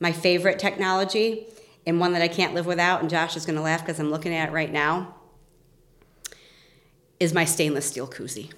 my 0.00 0.12
favorite 0.12 0.58
technology 0.58 1.46
and 1.86 2.00
one 2.00 2.12
that 2.12 2.22
I 2.22 2.28
can't 2.28 2.54
live 2.54 2.66
without, 2.66 3.00
and 3.00 3.10
Josh 3.10 3.36
is 3.36 3.46
going 3.46 3.56
to 3.56 3.62
laugh 3.62 3.80
because 3.80 3.98
I'm 3.98 4.10
looking 4.10 4.34
at 4.34 4.50
it 4.50 4.52
right 4.52 4.70
now, 4.70 5.14
is 7.18 7.32
my 7.32 7.44
stainless 7.44 7.86
steel 7.86 8.06
koozie. 8.06 8.52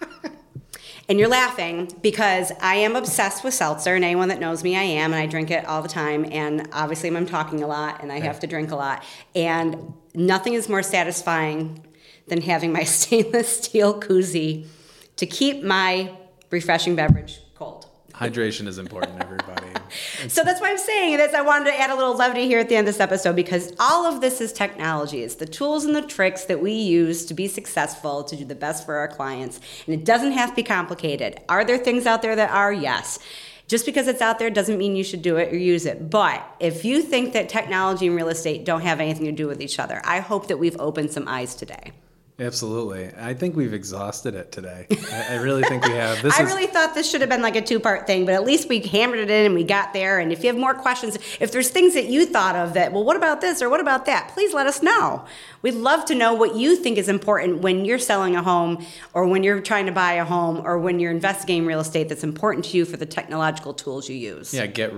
and 1.08 1.18
you're 1.18 1.28
laughing 1.28 1.90
because 2.02 2.52
I 2.60 2.76
am 2.76 2.96
obsessed 2.96 3.44
with 3.44 3.54
seltzer, 3.54 3.94
and 3.94 4.04
anyone 4.04 4.28
that 4.28 4.40
knows 4.40 4.64
me, 4.64 4.76
I 4.76 4.82
am, 4.82 5.12
and 5.12 5.22
I 5.22 5.26
drink 5.26 5.50
it 5.50 5.64
all 5.66 5.82
the 5.82 5.88
time. 5.88 6.26
And 6.32 6.68
obviously, 6.72 7.14
I'm 7.14 7.26
talking 7.26 7.62
a 7.62 7.66
lot, 7.66 8.02
and 8.02 8.10
I 8.10 8.20
have 8.20 8.40
to 8.40 8.46
drink 8.46 8.70
a 8.70 8.76
lot. 8.76 9.04
And 9.34 9.94
nothing 10.14 10.54
is 10.54 10.68
more 10.68 10.82
satisfying 10.82 11.84
than 12.26 12.42
having 12.42 12.72
my 12.72 12.82
stainless 12.84 13.64
steel 13.64 14.00
koozie 14.00 14.66
to 15.16 15.26
keep 15.26 15.62
my 15.62 16.12
refreshing 16.50 16.96
beverage 16.96 17.40
cold. 17.54 17.86
Hydration 18.12 18.66
is 18.66 18.78
important, 18.78 19.20
everybody. 19.22 19.63
So 20.28 20.44
that's 20.44 20.60
why 20.60 20.70
I'm 20.70 20.78
saying 20.78 21.16
this. 21.16 21.34
I 21.34 21.40
wanted 21.40 21.66
to 21.66 21.80
add 21.80 21.90
a 21.90 21.94
little 21.94 22.16
levity 22.16 22.46
here 22.46 22.58
at 22.58 22.68
the 22.68 22.76
end 22.76 22.88
of 22.88 22.94
this 22.94 23.00
episode 23.00 23.36
because 23.36 23.72
all 23.78 24.06
of 24.06 24.20
this 24.20 24.40
is 24.40 24.52
technology. 24.52 25.22
It's 25.22 25.36
the 25.36 25.46
tools 25.46 25.84
and 25.84 25.94
the 25.94 26.02
tricks 26.02 26.44
that 26.44 26.60
we 26.60 26.72
use 26.72 27.24
to 27.26 27.34
be 27.34 27.48
successful, 27.48 28.24
to 28.24 28.36
do 28.36 28.44
the 28.44 28.54
best 28.54 28.84
for 28.84 28.96
our 28.96 29.08
clients. 29.08 29.60
And 29.86 29.94
it 29.94 30.04
doesn't 30.04 30.32
have 30.32 30.50
to 30.50 30.56
be 30.56 30.62
complicated. 30.62 31.40
Are 31.48 31.64
there 31.64 31.78
things 31.78 32.06
out 32.06 32.22
there 32.22 32.36
that 32.36 32.50
are? 32.50 32.72
Yes. 32.72 33.18
Just 33.66 33.86
because 33.86 34.08
it's 34.08 34.20
out 34.20 34.38
there 34.38 34.50
doesn't 34.50 34.76
mean 34.76 34.94
you 34.94 35.04
should 35.04 35.22
do 35.22 35.36
it 35.36 35.52
or 35.52 35.56
use 35.56 35.86
it. 35.86 36.10
But 36.10 36.46
if 36.60 36.84
you 36.84 37.02
think 37.02 37.32
that 37.32 37.48
technology 37.48 38.06
and 38.06 38.14
real 38.14 38.28
estate 38.28 38.64
don't 38.64 38.82
have 38.82 39.00
anything 39.00 39.24
to 39.24 39.32
do 39.32 39.46
with 39.46 39.62
each 39.62 39.78
other, 39.78 40.02
I 40.04 40.20
hope 40.20 40.48
that 40.48 40.58
we've 40.58 40.78
opened 40.78 41.12
some 41.12 41.26
eyes 41.26 41.54
today. 41.54 41.92
Absolutely. 42.36 43.12
I 43.16 43.32
think 43.34 43.54
we've 43.54 43.72
exhausted 43.72 44.34
it 44.34 44.50
today. 44.50 44.88
I, 45.12 45.34
I 45.34 45.36
really 45.36 45.62
think 45.62 45.84
we 45.84 45.92
have. 45.92 46.20
This 46.20 46.34
I 46.38 46.42
is 46.42 46.52
really 46.52 46.66
thought 46.66 46.92
this 46.92 47.08
should 47.08 47.20
have 47.20 47.30
been 47.30 47.42
like 47.42 47.54
a 47.54 47.62
two 47.62 47.78
part 47.78 48.08
thing, 48.08 48.24
but 48.26 48.34
at 48.34 48.42
least 48.42 48.68
we 48.68 48.80
hammered 48.80 49.20
it 49.20 49.30
in 49.30 49.46
and 49.46 49.54
we 49.54 49.62
got 49.62 49.92
there. 49.92 50.18
And 50.18 50.32
if 50.32 50.42
you 50.42 50.48
have 50.48 50.58
more 50.58 50.74
questions, 50.74 51.16
if 51.38 51.52
there's 51.52 51.70
things 51.70 51.94
that 51.94 52.06
you 52.06 52.26
thought 52.26 52.56
of 52.56 52.74
that, 52.74 52.92
well, 52.92 53.04
what 53.04 53.16
about 53.16 53.40
this 53.40 53.62
or 53.62 53.70
what 53.70 53.78
about 53.78 54.06
that, 54.06 54.32
please 54.34 54.52
let 54.52 54.66
us 54.66 54.82
know. 54.82 55.24
We'd 55.62 55.74
love 55.74 56.06
to 56.06 56.14
know 56.16 56.34
what 56.34 56.56
you 56.56 56.74
think 56.74 56.98
is 56.98 57.08
important 57.08 57.60
when 57.60 57.84
you're 57.84 58.00
selling 58.00 58.34
a 58.34 58.42
home 58.42 58.84
or 59.12 59.26
when 59.26 59.44
you're 59.44 59.60
trying 59.60 59.86
to 59.86 59.92
buy 59.92 60.14
a 60.14 60.24
home 60.24 60.60
or 60.64 60.80
when 60.80 60.98
you're 60.98 61.12
investigating 61.12 61.66
real 61.66 61.80
estate 61.80 62.08
that's 62.08 62.24
important 62.24 62.64
to 62.66 62.76
you 62.76 62.84
for 62.84 62.96
the 62.96 63.06
technological 63.06 63.72
tools 63.72 64.08
you 64.08 64.16
use. 64.16 64.52
yeah, 64.52 64.66
get 64.66 64.92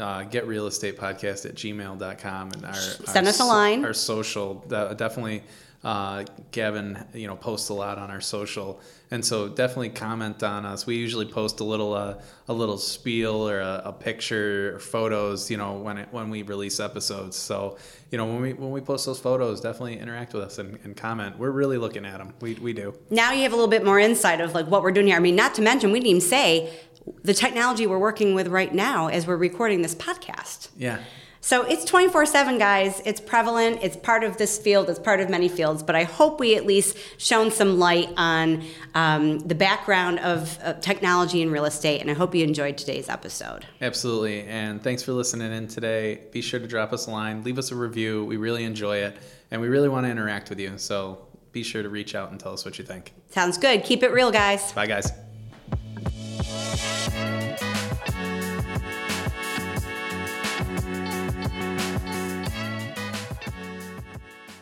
uh, 0.00 0.24
get 0.24 0.44
real 0.48 0.66
estate 0.66 0.98
podcast 0.98 1.46
at 1.46 1.54
gmail.com 1.54 2.50
and 2.50 2.64
our 2.64 2.74
Send 2.74 3.26
our 3.26 3.30
us 3.30 3.38
a 3.38 3.44
line. 3.44 3.84
Our 3.84 3.94
social 3.94 4.64
uh, 4.72 4.94
definitely 4.94 5.44
uh, 5.82 6.24
Gavin, 6.50 7.06
you 7.14 7.26
know, 7.26 7.36
posts 7.36 7.70
a 7.70 7.74
lot 7.74 7.96
on 7.96 8.10
our 8.10 8.20
social, 8.20 8.80
and 9.10 9.24
so 9.24 9.48
definitely 9.48 9.88
comment 9.88 10.42
on 10.42 10.66
us. 10.66 10.84
We 10.84 10.96
usually 10.96 11.24
post 11.24 11.60
a 11.60 11.64
little 11.64 11.94
uh, 11.94 12.20
a 12.48 12.52
little 12.52 12.76
spiel 12.76 13.48
or 13.48 13.60
a, 13.60 13.82
a 13.86 13.92
picture 13.92 14.76
or 14.76 14.78
photos, 14.78 15.50
you 15.50 15.56
know, 15.56 15.78
when 15.78 15.96
it 15.96 16.08
when 16.10 16.28
we 16.28 16.42
release 16.42 16.80
episodes. 16.80 17.36
So 17.36 17.78
you 18.10 18.18
know, 18.18 18.26
when 18.26 18.42
we 18.42 18.52
when 18.52 18.70
we 18.72 18.82
post 18.82 19.06
those 19.06 19.20
photos, 19.20 19.62
definitely 19.62 19.98
interact 19.98 20.34
with 20.34 20.42
us 20.42 20.58
and, 20.58 20.78
and 20.84 20.94
comment. 20.94 21.38
We're 21.38 21.50
really 21.50 21.78
looking 21.78 22.04
at 22.04 22.18
them. 22.18 22.34
We 22.40 22.54
we 22.54 22.74
do. 22.74 22.94
now 23.08 23.32
you 23.32 23.42
have 23.44 23.52
a 23.52 23.56
little 23.56 23.70
bit 23.70 23.84
more 23.84 23.98
insight 23.98 24.40
of 24.42 24.52
like 24.54 24.66
what 24.66 24.82
we're 24.82 24.92
doing 24.92 25.06
here. 25.06 25.16
I 25.16 25.20
mean, 25.20 25.36
not 25.36 25.54
to 25.54 25.62
mention, 25.62 25.92
we 25.92 26.00
didn't 26.00 26.10
even 26.10 26.20
say 26.20 26.78
the 27.22 27.34
technology 27.34 27.86
we're 27.86 27.98
working 27.98 28.34
with 28.34 28.48
right 28.48 28.74
now 28.74 29.08
as 29.08 29.26
we're 29.26 29.36
recording 29.36 29.82
this 29.82 29.94
podcast. 29.94 30.68
Yeah. 30.76 30.98
So 31.42 31.62
it's 31.62 31.84
24 31.86 32.26
7, 32.26 32.58
guys. 32.58 33.00
It's 33.06 33.20
prevalent. 33.20 33.78
It's 33.82 33.96
part 33.96 34.24
of 34.24 34.36
this 34.36 34.58
field. 34.58 34.90
It's 34.90 34.98
part 34.98 35.20
of 35.20 35.30
many 35.30 35.48
fields. 35.48 35.82
But 35.82 35.96
I 35.96 36.04
hope 36.04 36.38
we 36.38 36.54
at 36.54 36.66
least 36.66 36.98
shone 37.16 37.50
some 37.50 37.78
light 37.78 38.10
on 38.16 38.62
um, 38.94 39.38
the 39.40 39.54
background 39.54 40.18
of 40.18 40.58
uh, 40.62 40.74
technology 40.74 41.42
and 41.42 41.50
real 41.50 41.64
estate. 41.64 42.02
And 42.02 42.10
I 42.10 42.14
hope 42.14 42.34
you 42.34 42.44
enjoyed 42.44 42.76
today's 42.76 43.08
episode. 43.08 43.66
Absolutely. 43.80 44.42
And 44.42 44.82
thanks 44.82 45.02
for 45.02 45.12
listening 45.12 45.52
in 45.52 45.66
today. 45.66 46.20
Be 46.30 46.42
sure 46.42 46.60
to 46.60 46.66
drop 46.66 46.92
us 46.92 47.06
a 47.06 47.10
line, 47.10 47.42
leave 47.42 47.58
us 47.58 47.70
a 47.70 47.74
review. 47.74 48.24
We 48.26 48.36
really 48.36 48.64
enjoy 48.64 48.98
it, 48.98 49.16
and 49.50 49.62
we 49.62 49.68
really 49.68 49.88
want 49.88 50.04
to 50.04 50.10
interact 50.10 50.50
with 50.50 50.60
you. 50.60 50.76
So 50.76 51.26
be 51.52 51.62
sure 51.62 51.82
to 51.82 51.88
reach 51.88 52.14
out 52.14 52.30
and 52.30 52.38
tell 52.38 52.52
us 52.52 52.64
what 52.66 52.78
you 52.78 52.84
think. 52.84 53.12
Sounds 53.30 53.56
good. 53.56 53.82
Keep 53.82 54.02
it 54.02 54.12
real, 54.12 54.30
guys. 54.30 54.72
Bye, 54.72 54.86
guys. 54.86 55.10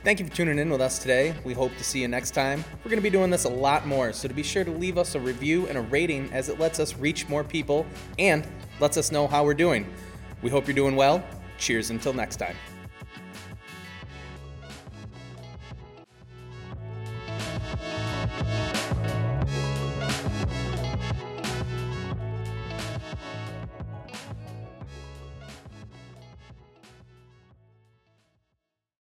Thank 0.09 0.21
you 0.21 0.27
for 0.27 0.35
tuning 0.35 0.59
in 0.59 0.71
with 0.71 0.81
us 0.81 0.99
today. 0.99 1.35
We 1.45 1.53
hope 1.53 1.77
to 1.77 1.85
see 1.85 2.01
you 2.01 2.09
next 2.09 2.31
time. 2.31 2.65
We're 2.79 2.89
going 2.89 2.97
to 2.97 3.03
be 3.03 3.11
doing 3.11 3.29
this 3.29 3.45
a 3.45 3.51
lot 3.51 3.87
more, 3.87 4.15
so 4.15 4.27
to 4.27 4.33
be 4.33 4.43
sure 4.43 4.65
to 4.65 4.71
leave 4.71 4.97
us 4.97 5.15
a 5.15 5.21
review 5.21 5.67
and 5.67 5.77
a 5.77 5.83
rating 5.83 6.33
as 6.33 6.49
it 6.49 6.59
lets 6.59 6.81
us 6.81 6.97
reach 6.97 7.29
more 7.29 7.45
people 7.45 7.85
and 8.19 8.49
lets 8.81 8.97
us 8.97 9.13
know 9.13 9.27
how 9.27 9.45
we're 9.45 9.53
doing. 9.53 9.87
We 10.41 10.49
hope 10.49 10.67
you're 10.67 10.75
doing 10.75 10.97
well. 10.97 11.23
Cheers 11.59 11.91
until 11.91 12.15
next 12.15 12.37
time. 12.37 12.57